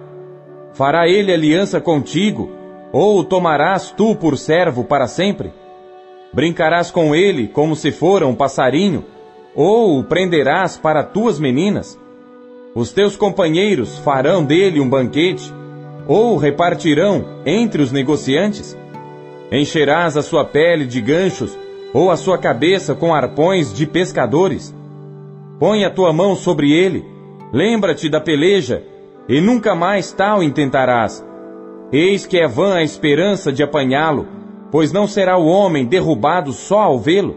Fará 0.72 1.08
ele 1.08 1.32
aliança 1.32 1.80
contigo, 1.80 2.50
ou 2.92 3.24
tomarás 3.24 3.90
tu 3.90 4.14
por 4.14 4.36
servo 4.36 4.84
para 4.84 5.06
sempre? 5.06 5.52
Brincarás 6.32 6.90
com 6.90 7.14
ele 7.14 7.48
como 7.48 7.74
se 7.74 7.90
fora 7.90 8.26
um 8.26 8.34
passarinho, 8.34 9.04
Ou 9.60 9.98
o 9.98 10.04
prenderás 10.04 10.76
para 10.76 11.02
tuas 11.02 11.40
meninas? 11.40 11.98
Os 12.76 12.92
teus 12.92 13.16
companheiros 13.16 13.98
farão 13.98 14.44
dele 14.44 14.78
um 14.78 14.88
banquete? 14.88 15.52
Ou 16.06 16.36
repartirão 16.36 17.24
entre 17.44 17.82
os 17.82 17.90
negociantes? 17.90 18.77
Encherás 19.50 20.16
a 20.16 20.22
sua 20.22 20.44
pele 20.44 20.84
de 20.84 21.00
ganchos, 21.00 21.58
ou 21.94 22.10
a 22.10 22.16
sua 22.16 22.36
cabeça 22.36 22.94
com 22.94 23.14
arpões 23.14 23.72
de 23.72 23.86
pescadores? 23.86 24.74
Põe 25.58 25.84
a 25.84 25.90
tua 25.90 26.12
mão 26.12 26.36
sobre 26.36 26.70
ele, 26.70 27.04
lembra-te 27.50 28.10
da 28.10 28.20
peleja, 28.20 28.82
e 29.26 29.40
nunca 29.40 29.74
mais 29.74 30.12
tal 30.12 30.42
intentarás. 30.42 31.24
Eis 31.90 32.26
que 32.26 32.38
é 32.38 32.46
vã 32.46 32.74
a 32.74 32.82
esperança 32.82 33.50
de 33.50 33.62
apanhá-lo, 33.62 34.28
pois 34.70 34.92
não 34.92 35.06
será 35.06 35.38
o 35.38 35.46
homem 35.46 35.86
derrubado 35.86 36.52
só 36.52 36.80
ao 36.80 36.98
vê-lo. 36.98 37.34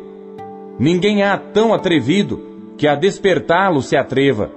Ninguém 0.78 1.24
há 1.24 1.38
tão 1.38 1.74
atrevido 1.74 2.42
que 2.78 2.88
a 2.88 2.96
despertá-lo 2.96 3.82
se 3.82 3.96
atreva. 3.96 4.52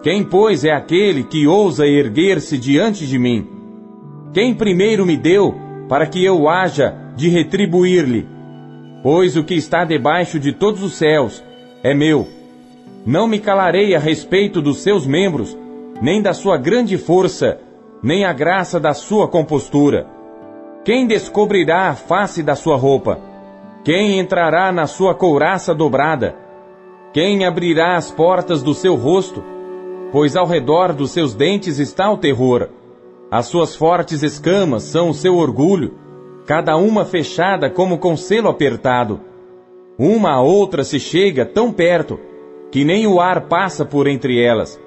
Quem, 0.00 0.22
pois, 0.22 0.64
é 0.64 0.70
aquele 0.70 1.24
que 1.24 1.46
ousa 1.46 1.86
erguer-se 1.86 2.56
diante 2.56 3.06
de 3.06 3.18
mim? 3.18 3.48
Quem 4.32 4.54
primeiro 4.54 5.04
me 5.04 5.16
deu 5.16 5.63
para 5.88 6.06
que 6.06 6.24
eu 6.24 6.48
haja 6.48 6.94
de 7.16 7.28
retribuir-lhe? 7.28 8.26
Pois 9.02 9.36
o 9.36 9.44
que 9.44 9.54
está 9.54 9.84
debaixo 9.84 10.38
de 10.38 10.52
todos 10.52 10.82
os 10.82 10.94
céus 10.94 11.44
é 11.82 11.92
meu. 11.92 12.26
Não 13.04 13.28
me 13.28 13.38
calarei 13.38 13.94
a 13.94 13.98
respeito 13.98 14.62
dos 14.62 14.78
seus 14.78 15.06
membros, 15.06 15.56
nem 16.00 16.22
da 16.22 16.32
sua 16.32 16.56
grande 16.56 16.96
força, 16.96 17.58
nem 18.02 18.24
a 18.24 18.32
graça 18.32 18.80
da 18.80 18.94
sua 18.94 19.28
compostura. 19.28 20.06
Quem 20.84 21.06
descobrirá 21.06 21.88
a 21.88 21.94
face 21.94 22.42
da 22.42 22.54
sua 22.54 22.76
roupa? 22.76 23.18
Quem 23.84 24.18
entrará 24.18 24.72
na 24.72 24.86
sua 24.86 25.14
couraça 25.14 25.74
dobrada? 25.74 26.34
Quem 27.12 27.44
abrirá 27.44 27.96
as 27.96 28.10
portas 28.10 28.62
do 28.62 28.72
seu 28.72 28.94
rosto? 28.94 29.44
Pois 30.10 30.36
ao 30.36 30.46
redor 30.46 30.92
dos 30.92 31.10
seus 31.10 31.34
dentes 31.34 31.78
está 31.78 32.10
o 32.10 32.16
terror. 32.16 32.68
As 33.34 33.46
suas 33.46 33.74
fortes 33.74 34.22
escamas 34.22 34.84
são 34.84 35.08
o 35.08 35.12
seu 35.12 35.34
orgulho, 35.34 35.94
cada 36.46 36.76
uma 36.76 37.04
fechada 37.04 37.68
como 37.68 37.98
com 37.98 38.16
selo 38.16 38.48
apertado. 38.48 39.22
Uma 39.98 40.34
a 40.34 40.40
outra 40.40 40.84
se 40.84 41.00
chega 41.00 41.44
tão 41.44 41.72
perto 41.72 42.20
que 42.70 42.84
nem 42.84 43.08
o 43.08 43.20
ar 43.20 43.48
passa 43.48 43.84
por 43.84 44.06
entre 44.06 44.40
elas. 44.40 44.80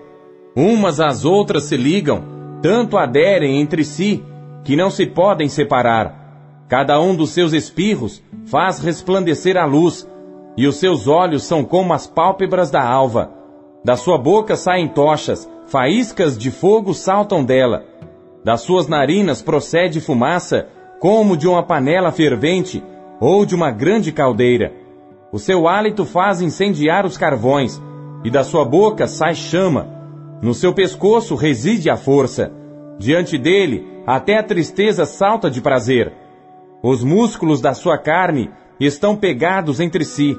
Umas 0.55 1.01
às 1.01 1.25
outras 1.25 1.63
se 1.63 1.75
ligam, 1.75 2.23
tanto 2.61 2.97
aderem 2.97 3.59
entre 3.59 3.83
si, 3.83 4.23
que 4.63 4.77
não 4.77 4.89
se 4.89 5.05
podem 5.05 5.49
separar. 5.49 6.63
Cada 6.69 7.01
um 7.01 7.13
dos 7.13 7.31
seus 7.31 7.51
espirros 7.51 8.23
faz 8.45 8.79
resplandecer 8.79 9.57
a 9.57 9.65
luz, 9.65 10.09
e 10.55 10.65
os 10.65 10.77
seus 10.77 11.05
olhos 11.05 11.43
são 11.43 11.65
como 11.65 11.93
as 11.93 12.07
pálpebras 12.07 12.71
da 12.71 12.81
alva. 12.81 13.29
Da 13.83 13.97
sua 13.97 14.17
boca 14.17 14.55
saem 14.55 14.87
tochas, 14.87 15.49
faíscas 15.65 16.37
de 16.37 16.49
fogo 16.49 16.93
saltam 16.93 17.43
dela. 17.43 17.96
Das 18.47 18.61
suas 18.61 18.87
narinas 18.87 19.41
procede 19.41 19.99
fumaça, 19.99 20.69
como 21.01 21.35
de 21.35 21.49
uma 21.49 21.61
panela 21.63 22.13
fervente 22.13 22.81
ou 23.19 23.45
de 23.45 23.53
uma 23.53 23.71
grande 23.71 24.09
caldeira. 24.13 24.71
O 25.33 25.37
seu 25.37 25.67
hálito 25.67 26.05
faz 26.05 26.41
incendiar 26.41 27.05
os 27.05 27.17
carvões, 27.17 27.77
e 28.23 28.31
da 28.31 28.45
sua 28.45 28.63
boca 28.63 29.05
sai 29.05 29.35
chama. 29.35 29.85
No 30.41 30.53
seu 30.53 30.73
pescoço 30.73 31.35
reside 31.35 31.89
a 31.89 31.97
força. 31.97 32.49
Diante 32.97 33.37
dele, 33.37 33.85
até 34.07 34.37
a 34.37 34.43
tristeza 34.43 35.05
salta 35.05 35.51
de 35.51 35.59
prazer. 35.59 36.13
Os 36.81 37.03
músculos 37.03 37.59
da 37.59 37.73
sua 37.73 37.97
carne 37.97 38.49
estão 38.79 39.13
pegados 39.13 39.81
entre 39.81 40.05
si. 40.05 40.37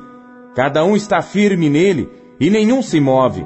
Cada 0.55 0.83
um 0.83 0.97
está 0.97 1.21
firme 1.21 1.69
nele, 1.69 2.09
e 2.41 2.49
nenhum 2.49 2.81
se 2.81 3.01
move. 3.01 3.45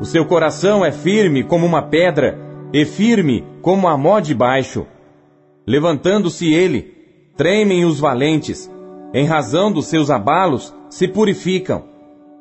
O 0.00 0.04
seu 0.04 0.24
coração 0.24 0.84
é 0.84 0.92
firme 0.92 1.42
como 1.42 1.66
uma 1.66 1.82
pedra, 1.82 2.45
e 2.72 2.84
firme 2.84 3.44
como 3.62 3.88
a 3.88 3.96
mó 3.96 4.20
de 4.20 4.34
baixo. 4.34 4.86
Levantando-se 5.66 6.52
ele, 6.52 6.94
tremem 7.36 7.84
os 7.84 7.98
valentes. 7.98 8.70
Em 9.14 9.24
razão 9.24 9.70
dos 9.72 9.86
seus 9.86 10.10
abalos, 10.10 10.74
se 10.90 11.08
purificam. 11.08 11.84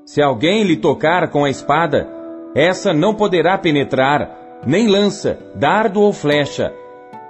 Se 0.05 0.21
alguém 0.21 0.63
lhe 0.63 0.77
tocar 0.77 1.29
com 1.29 1.43
a 1.45 1.49
espada, 1.49 2.07
essa 2.55 2.93
não 2.93 3.13
poderá 3.13 3.57
penetrar, 3.57 4.61
nem 4.65 4.87
lança, 4.87 5.39
dardo 5.55 6.01
ou 6.01 6.13
flecha. 6.13 6.73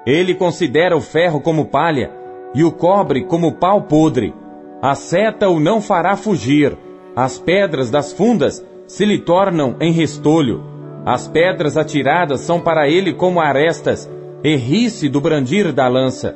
Ele 0.06 0.36
considera 0.36 0.96
o 0.96 1.02
ferro 1.02 1.42
como 1.42 1.66
palha, 1.66 2.12
e 2.54 2.64
o 2.64 2.72
cobre 2.72 3.24
como 3.24 3.54
pau 3.54 3.84
podre. 3.84 4.34
A 4.82 4.94
seta 4.94 5.50
o 5.50 5.60
não 5.60 5.82
fará 5.82 6.16
fugir, 6.16 6.78
as 7.16 7.40
pedras 7.40 7.90
das 7.90 8.14
fundas 8.14 8.66
se 8.88 9.06
lhe 9.06 9.18
tornam 9.18 9.76
em 9.80 9.92
restolho. 9.92 10.75
As 11.06 11.28
pedras 11.28 11.78
atiradas 11.78 12.42
são 12.42 12.60
para 12.60 12.90
ele 12.90 13.14
como 13.14 13.40
arestas, 13.40 14.10
e 14.44 14.56
ri-se 14.56 15.08
do 15.08 15.22
brandir 15.22 15.72
da 15.72 15.88
lança. 15.88 16.36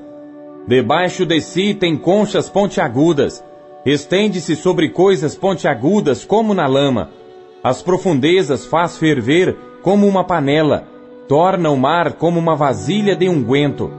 Debaixo 0.67 1.25
de 1.25 1.41
si 1.41 1.73
tem 1.73 1.97
conchas 1.97 2.49
pontiagudas, 2.49 3.43
Estende-se 3.85 4.57
sobre 4.57 4.89
coisas 4.89 5.35
pontiagudas 5.35 6.25
como 6.25 6.53
na 6.53 6.67
lama. 6.67 7.09
As 7.63 7.81
profundezas 7.81 8.65
faz 8.65 8.97
ferver 8.97 9.55
como 9.81 10.05
uma 10.05 10.23
panela. 10.23 10.83
Torna 11.27 11.69
o 11.69 11.77
mar 11.77 12.13
como 12.13 12.39
uma 12.39 12.55
vasilha 12.55 13.15
de 13.15 13.29
unguento. 13.29 13.89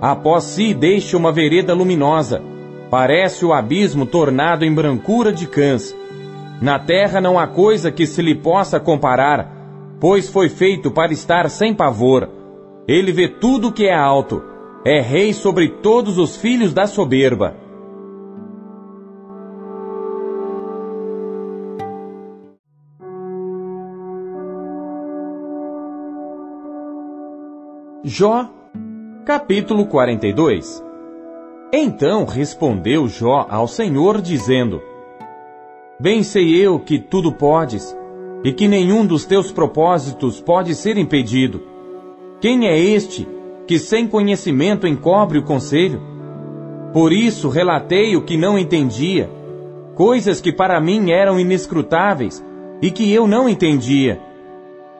Após 0.00 0.44
si 0.44 0.74
deixa 0.74 1.16
uma 1.16 1.30
vereda 1.30 1.72
luminosa. 1.72 2.42
Parece 2.90 3.44
o 3.44 3.52
abismo 3.52 4.04
tornado 4.04 4.64
em 4.64 4.74
brancura 4.74 5.32
de 5.32 5.46
cãs. 5.46 5.94
Na 6.60 6.78
terra 6.78 7.20
não 7.20 7.38
há 7.38 7.46
coisa 7.46 7.92
que 7.92 8.06
se 8.06 8.20
lhe 8.20 8.34
possa 8.34 8.80
comparar, 8.80 9.50
pois 10.02 10.28
foi 10.28 10.48
feito 10.48 10.90
para 10.90 11.12
estar 11.12 11.48
sem 11.48 11.72
pavor. 11.72 12.28
Ele 12.88 13.12
vê 13.12 13.28
tudo 13.28 13.70
que 13.70 13.86
é 13.86 13.94
alto. 13.94 14.42
É 14.84 15.00
rei 15.00 15.32
sobre 15.32 15.68
todos 15.68 16.18
os 16.18 16.36
filhos 16.36 16.74
da 16.74 16.88
soberba. 16.88 17.54
Jó, 28.02 28.50
capítulo 29.24 29.86
42 29.86 30.84
Então 31.72 32.24
respondeu 32.24 33.06
Jó 33.06 33.46
ao 33.48 33.68
Senhor, 33.68 34.20
dizendo: 34.20 34.82
Bem 36.00 36.24
sei 36.24 36.56
eu 36.60 36.80
que 36.80 36.98
tudo 36.98 37.32
podes, 37.32 37.96
e 38.44 38.52
que 38.52 38.66
nenhum 38.68 39.06
dos 39.06 39.24
teus 39.24 39.52
propósitos 39.52 40.40
pode 40.40 40.74
ser 40.74 40.96
impedido. 40.96 41.62
Quem 42.40 42.66
é 42.66 42.78
este 42.78 43.26
que 43.66 43.78
sem 43.78 44.06
conhecimento 44.06 44.86
encobre 44.86 45.38
o 45.38 45.42
conselho? 45.42 46.00
Por 46.92 47.12
isso 47.12 47.48
relatei 47.48 48.16
o 48.16 48.22
que 48.22 48.36
não 48.36 48.58
entendia, 48.58 49.30
coisas 49.94 50.40
que 50.40 50.52
para 50.52 50.80
mim 50.80 51.10
eram 51.10 51.38
inescrutáveis 51.38 52.44
e 52.80 52.90
que 52.90 53.12
eu 53.12 53.26
não 53.26 53.48
entendia. 53.48 54.20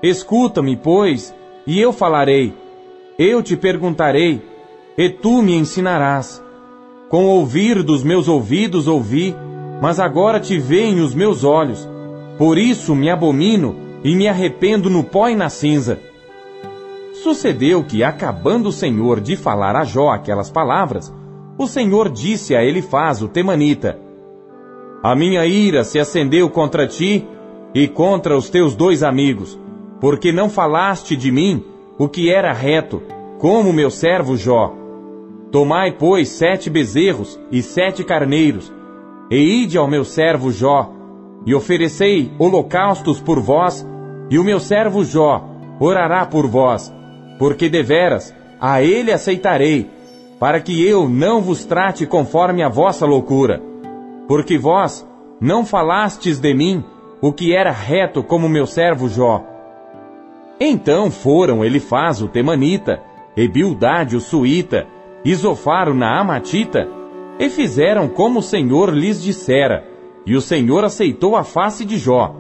Escuta-me, 0.03 0.77
pois, 0.77 1.35
e 1.67 1.81
eu 1.81 1.93
falarei 1.93 2.55
eu 3.19 3.43
te 3.43 3.57
perguntarei, 3.57 4.43
e 4.97 5.09
tu 5.09 5.43
me 5.43 5.55
ensinarás. 5.55 6.43
Com 7.09 7.27
ouvir 7.27 7.83
dos 7.83 8.03
meus 8.03 8.27
ouvidos 8.27 8.89
ouvi, 8.89 9.35
mas 9.81 10.01
agora 10.01 10.41
te 10.41 10.59
veem 10.59 11.01
os 11.01 11.15
meus 11.15 11.45
olhos. 11.45 11.89
Por 12.43 12.59
isso 12.59 12.97
me 12.97 13.09
abomino 13.09 13.77
e 14.03 14.17
me 14.17 14.27
arrependo 14.27 14.91
no 14.91 15.05
pó 15.05 15.29
e 15.29 15.37
na 15.37 15.49
cinza. 15.49 16.01
Sucedeu 17.23 17.85
que, 17.85 18.03
acabando 18.03 18.71
o 18.71 18.73
Senhor 18.73 19.21
de 19.21 19.37
falar 19.37 19.77
a 19.77 19.85
Jó 19.85 20.11
aquelas 20.11 20.51
palavras, 20.51 21.15
o 21.57 21.69
Senhor 21.69 22.09
disse 22.09 22.57
a 22.57 22.65
Elifaz, 22.65 23.23
o 23.23 23.29
temanita, 23.29 23.97
A 25.05 25.15
minha 25.15 25.47
ira 25.47 25.85
se 25.85 26.01
acendeu 26.01 26.51
contra 26.51 26.85
ti 26.85 27.25
e 27.73 27.87
contra 27.87 28.37
os 28.37 28.51
teus 28.51 28.75
dois 28.75 29.05
amigos, 29.05 29.57
porque 30.01 30.33
não 30.33 30.51
falaste 30.51 31.15
de 31.15 31.31
mim 31.31 31.65
o 31.97 32.09
que 32.09 32.29
era 32.29 32.53
reto, 32.53 33.05
como 33.39 33.73
meu 33.73 33.89
servo 33.89 34.37
Jó. 34.37 34.75
Tomai, 35.53 35.93
pois, 35.93 36.29
sete 36.29 36.69
bezerros 36.69 37.39
e 37.53 37.63
sete 37.63 38.03
carneiros, 38.03 38.73
e 39.31 39.63
ide 39.63 39.79
ao 39.79 39.87
meu 39.87 40.05
servo 40.05 40.51
Jó, 40.51 41.02
e 41.45 41.55
oferecei 41.55 42.33
holocaustos 42.39 43.21
por 43.21 43.41
vós, 43.41 43.87
e 44.31 44.39
o 44.39 44.45
meu 44.45 44.61
servo 44.61 45.05
Jó 45.05 45.49
orará 45.79 46.25
por 46.25 46.47
vós, 46.47 46.93
porque 47.39 47.69
deveras 47.69 48.35
a 48.61 48.83
ele 48.83 49.13
aceitarei, 49.13 49.91
para 50.39 50.61
que 50.61 50.87
eu 50.87 51.09
não 51.09 51.41
vos 51.41 51.65
trate 51.65 52.07
conforme 52.07 52.63
a 52.63 52.69
vossa 52.69 53.05
loucura. 53.05 53.61
Porque 54.29 54.57
vós 54.57 55.07
não 55.41 55.67
falastes 55.67 56.39
de 56.39 56.55
mim 56.55 56.85
o 57.21 57.33
que 57.33 57.55
era 57.55 57.71
reto 57.71 58.23
como 58.23 58.49
meu 58.49 58.67
servo 58.67 59.09
Jó. 59.09 59.45
Então 60.61 61.11
foram 61.11 61.65
Elifaz 61.65 62.23
o 62.23 62.29
Temanita, 62.29 63.01
e 63.37 63.49
Bildade 63.49 64.17
o 64.17 64.21
Suíta, 64.21 64.87
e 65.25 65.35
Zofar 65.35 65.89
o 65.89 65.95
Naamatita, 65.95 66.89
e 67.39 67.49
fizeram 67.49 68.09
como 68.09 68.41
o 68.41 68.43
Senhor 68.43 68.93
lhes 68.93 69.23
dissera, 69.23 69.85
e 70.25 70.37
o 70.37 70.41
Senhor 70.41 70.85
aceitou 70.85 71.37
a 71.37 71.45
face 71.45 71.85
de 71.85 71.99
Jó. 71.99 72.35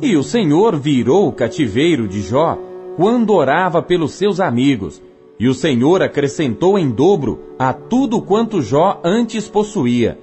E 0.00 0.16
o 0.16 0.22
Senhor 0.22 0.76
virou 0.76 1.28
o 1.28 1.32
cativeiro 1.32 2.06
de 2.06 2.22
Jó 2.22 2.58
quando 2.96 3.34
orava 3.34 3.82
pelos 3.82 4.12
seus 4.12 4.40
amigos, 4.40 5.02
e 5.38 5.48
o 5.48 5.54
Senhor 5.54 6.02
acrescentou 6.02 6.78
em 6.78 6.90
dobro 6.90 7.40
a 7.58 7.72
tudo 7.72 8.20
quanto 8.20 8.62
Jó 8.62 9.00
antes 9.04 9.48
possuía. 9.48 10.18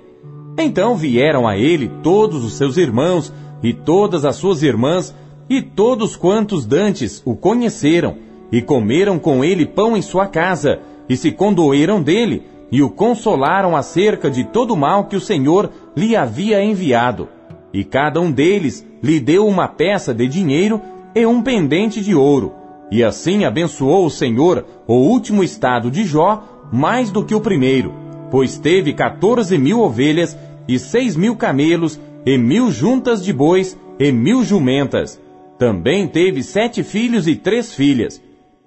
Então 0.58 0.96
vieram 0.96 1.48
a 1.48 1.58
ele 1.58 1.90
todos 2.02 2.44
os 2.44 2.54
seus 2.54 2.78
irmãos 2.78 3.34
e 3.62 3.74
todas 3.74 4.26
as 4.26 4.36
suas 4.36 4.64
irmãs 4.64 5.14
e 5.50 5.62
todos 5.62 6.16
quantos 6.16 6.66
dantes 6.66 7.22
o 7.26 7.36
conheceram, 7.36 8.18
e 8.52 8.62
comeram 8.62 9.20
com 9.20 9.44
ele 9.44 9.66
pão 9.66 9.96
em 9.96 10.02
sua 10.02 10.28
casa, 10.28 10.80
e 11.08 11.16
se 11.16 11.32
condoeram 11.32 12.02
dele, 12.02 12.44
e 12.72 12.82
o 12.82 12.90
consolaram 12.90 13.76
acerca 13.76 14.30
de 14.30 14.44
todo 14.44 14.74
o 14.74 14.78
mal 14.78 15.06
que 15.06 15.16
o 15.16 15.22
Senhor 15.22 15.70
lhe 15.96 16.16
havia 16.16 16.64
enviado. 16.64 17.28
E 17.74 17.84
cada 17.84 18.20
um 18.20 18.32
deles 18.32 18.86
lhe 19.02 19.20
deu 19.20 19.46
uma 19.48 19.68
peça 19.68 20.14
de 20.14 20.28
dinheiro 20.28 20.82
e 21.14 21.26
um 21.26 21.42
pendente 21.42 22.02
de 22.02 22.16
ouro. 22.16 22.54
E 22.92 23.04
assim 23.04 23.46
abençoou 23.46 24.06
o 24.06 24.12
Senhor 24.12 24.66
o 24.88 24.96
último 24.96 25.44
estado 25.44 25.90
de 25.90 26.06
Jó 26.06 26.44
mais 26.72 27.12
do 27.12 27.24
que 27.24 27.36
o 27.36 27.42
primeiro, 27.42 27.94
pois 28.32 28.58
teve 28.58 28.94
quatorze 28.94 29.58
mil 29.58 29.80
ovelhas 29.82 30.38
e 30.68 30.80
seis 30.80 31.16
mil 31.16 31.36
camelos 31.36 32.00
e 32.26 32.38
mil 32.38 32.72
juntas 32.72 33.24
de 33.24 33.32
bois 33.32 33.78
e 34.00 34.12
mil 34.12 34.44
jumentas. 34.44 35.22
Também 35.58 36.08
teve 36.08 36.44
sete 36.44 36.84
filhos 36.84 37.28
e 37.28 37.36
três 37.36 37.74
filhas. 37.74 38.22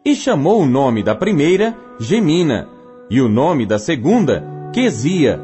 E 0.04 0.14
chamou 0.14 0.62
o 0.62 0.66
nome 0.66 1.02
da 1.02 1.14
primeira 1.14 1.76
Gemina, 2.00 2.68
e 3.10 3.20
o 3.20 3.28
nome 3.28 3.66
da 3.66 3.78
segunda 3.78 4.44
Quesia, 4.72 5.40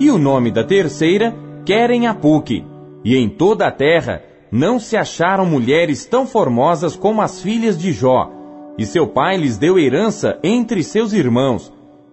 e 0.00 0.10
o 0.10 0.18
nome 0.18 0.50
da 0.50 0.62
terceira 0.62 1.34
Querem 1.64 2.06
Apuque. 2.06 2.64
E 3.04 3.16
em 3.16 3.28
toda 3.28 3.66
a 3.66 3.70
terra 3.70 4.22
não 4.50 4.78
se 4.78 4.96
acharam 4.96 5.44
mulheres 5.44 6.06
tão 6.06 6.26
formosas 6.26 6.96
como 6.96 7.20
as 7.20 7.42
filhas 7.42 7.76
de 7.76 7.92
Jó, 7.92 8.30
e 8.78 8.86
seu 8.86 9.06
pai 9.06 9.36
lhes 9.36 9.58
deu 9.58 9.78
herança 9.78 10.38
entre 10.42 10.82
seus 10.82 11.12
irmãos. 11.12 11.72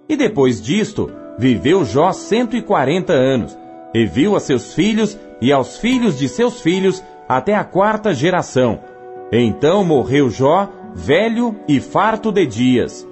E 0.10 0.16
depois 0.16 0.62
disto, 0.62 1.12
viveu 1.38 1.86
Jó 1.86 2.12
cento 2.12 2.56
e 2.56 2.62
quarenta 2.62 3.14
anos, 3.14 3.58
e 3.94 4.06
viu 4.06 4.36
a 4.36 4.40
seus 4.40 4.74
filhos 4.74 5.18
e 5.42 5.52
aos 5.52 5.78
filhos 5.78 6.18
de 6.18 6.28
seus 6.28 6.62
filhos 6.62 7.04
até 7.30 7.56
a 7.56 7.64
quarta 7.64 8.14
geração. 8.14 8.80
Então 9.32 9.84
morreu 9.84 10.30
Jó, 10.30 10.70
velho 10.94 11.56
e 11.68 11.80
farto 11.80 12.32
de 12.32 12.46
dias. 12.46 13.08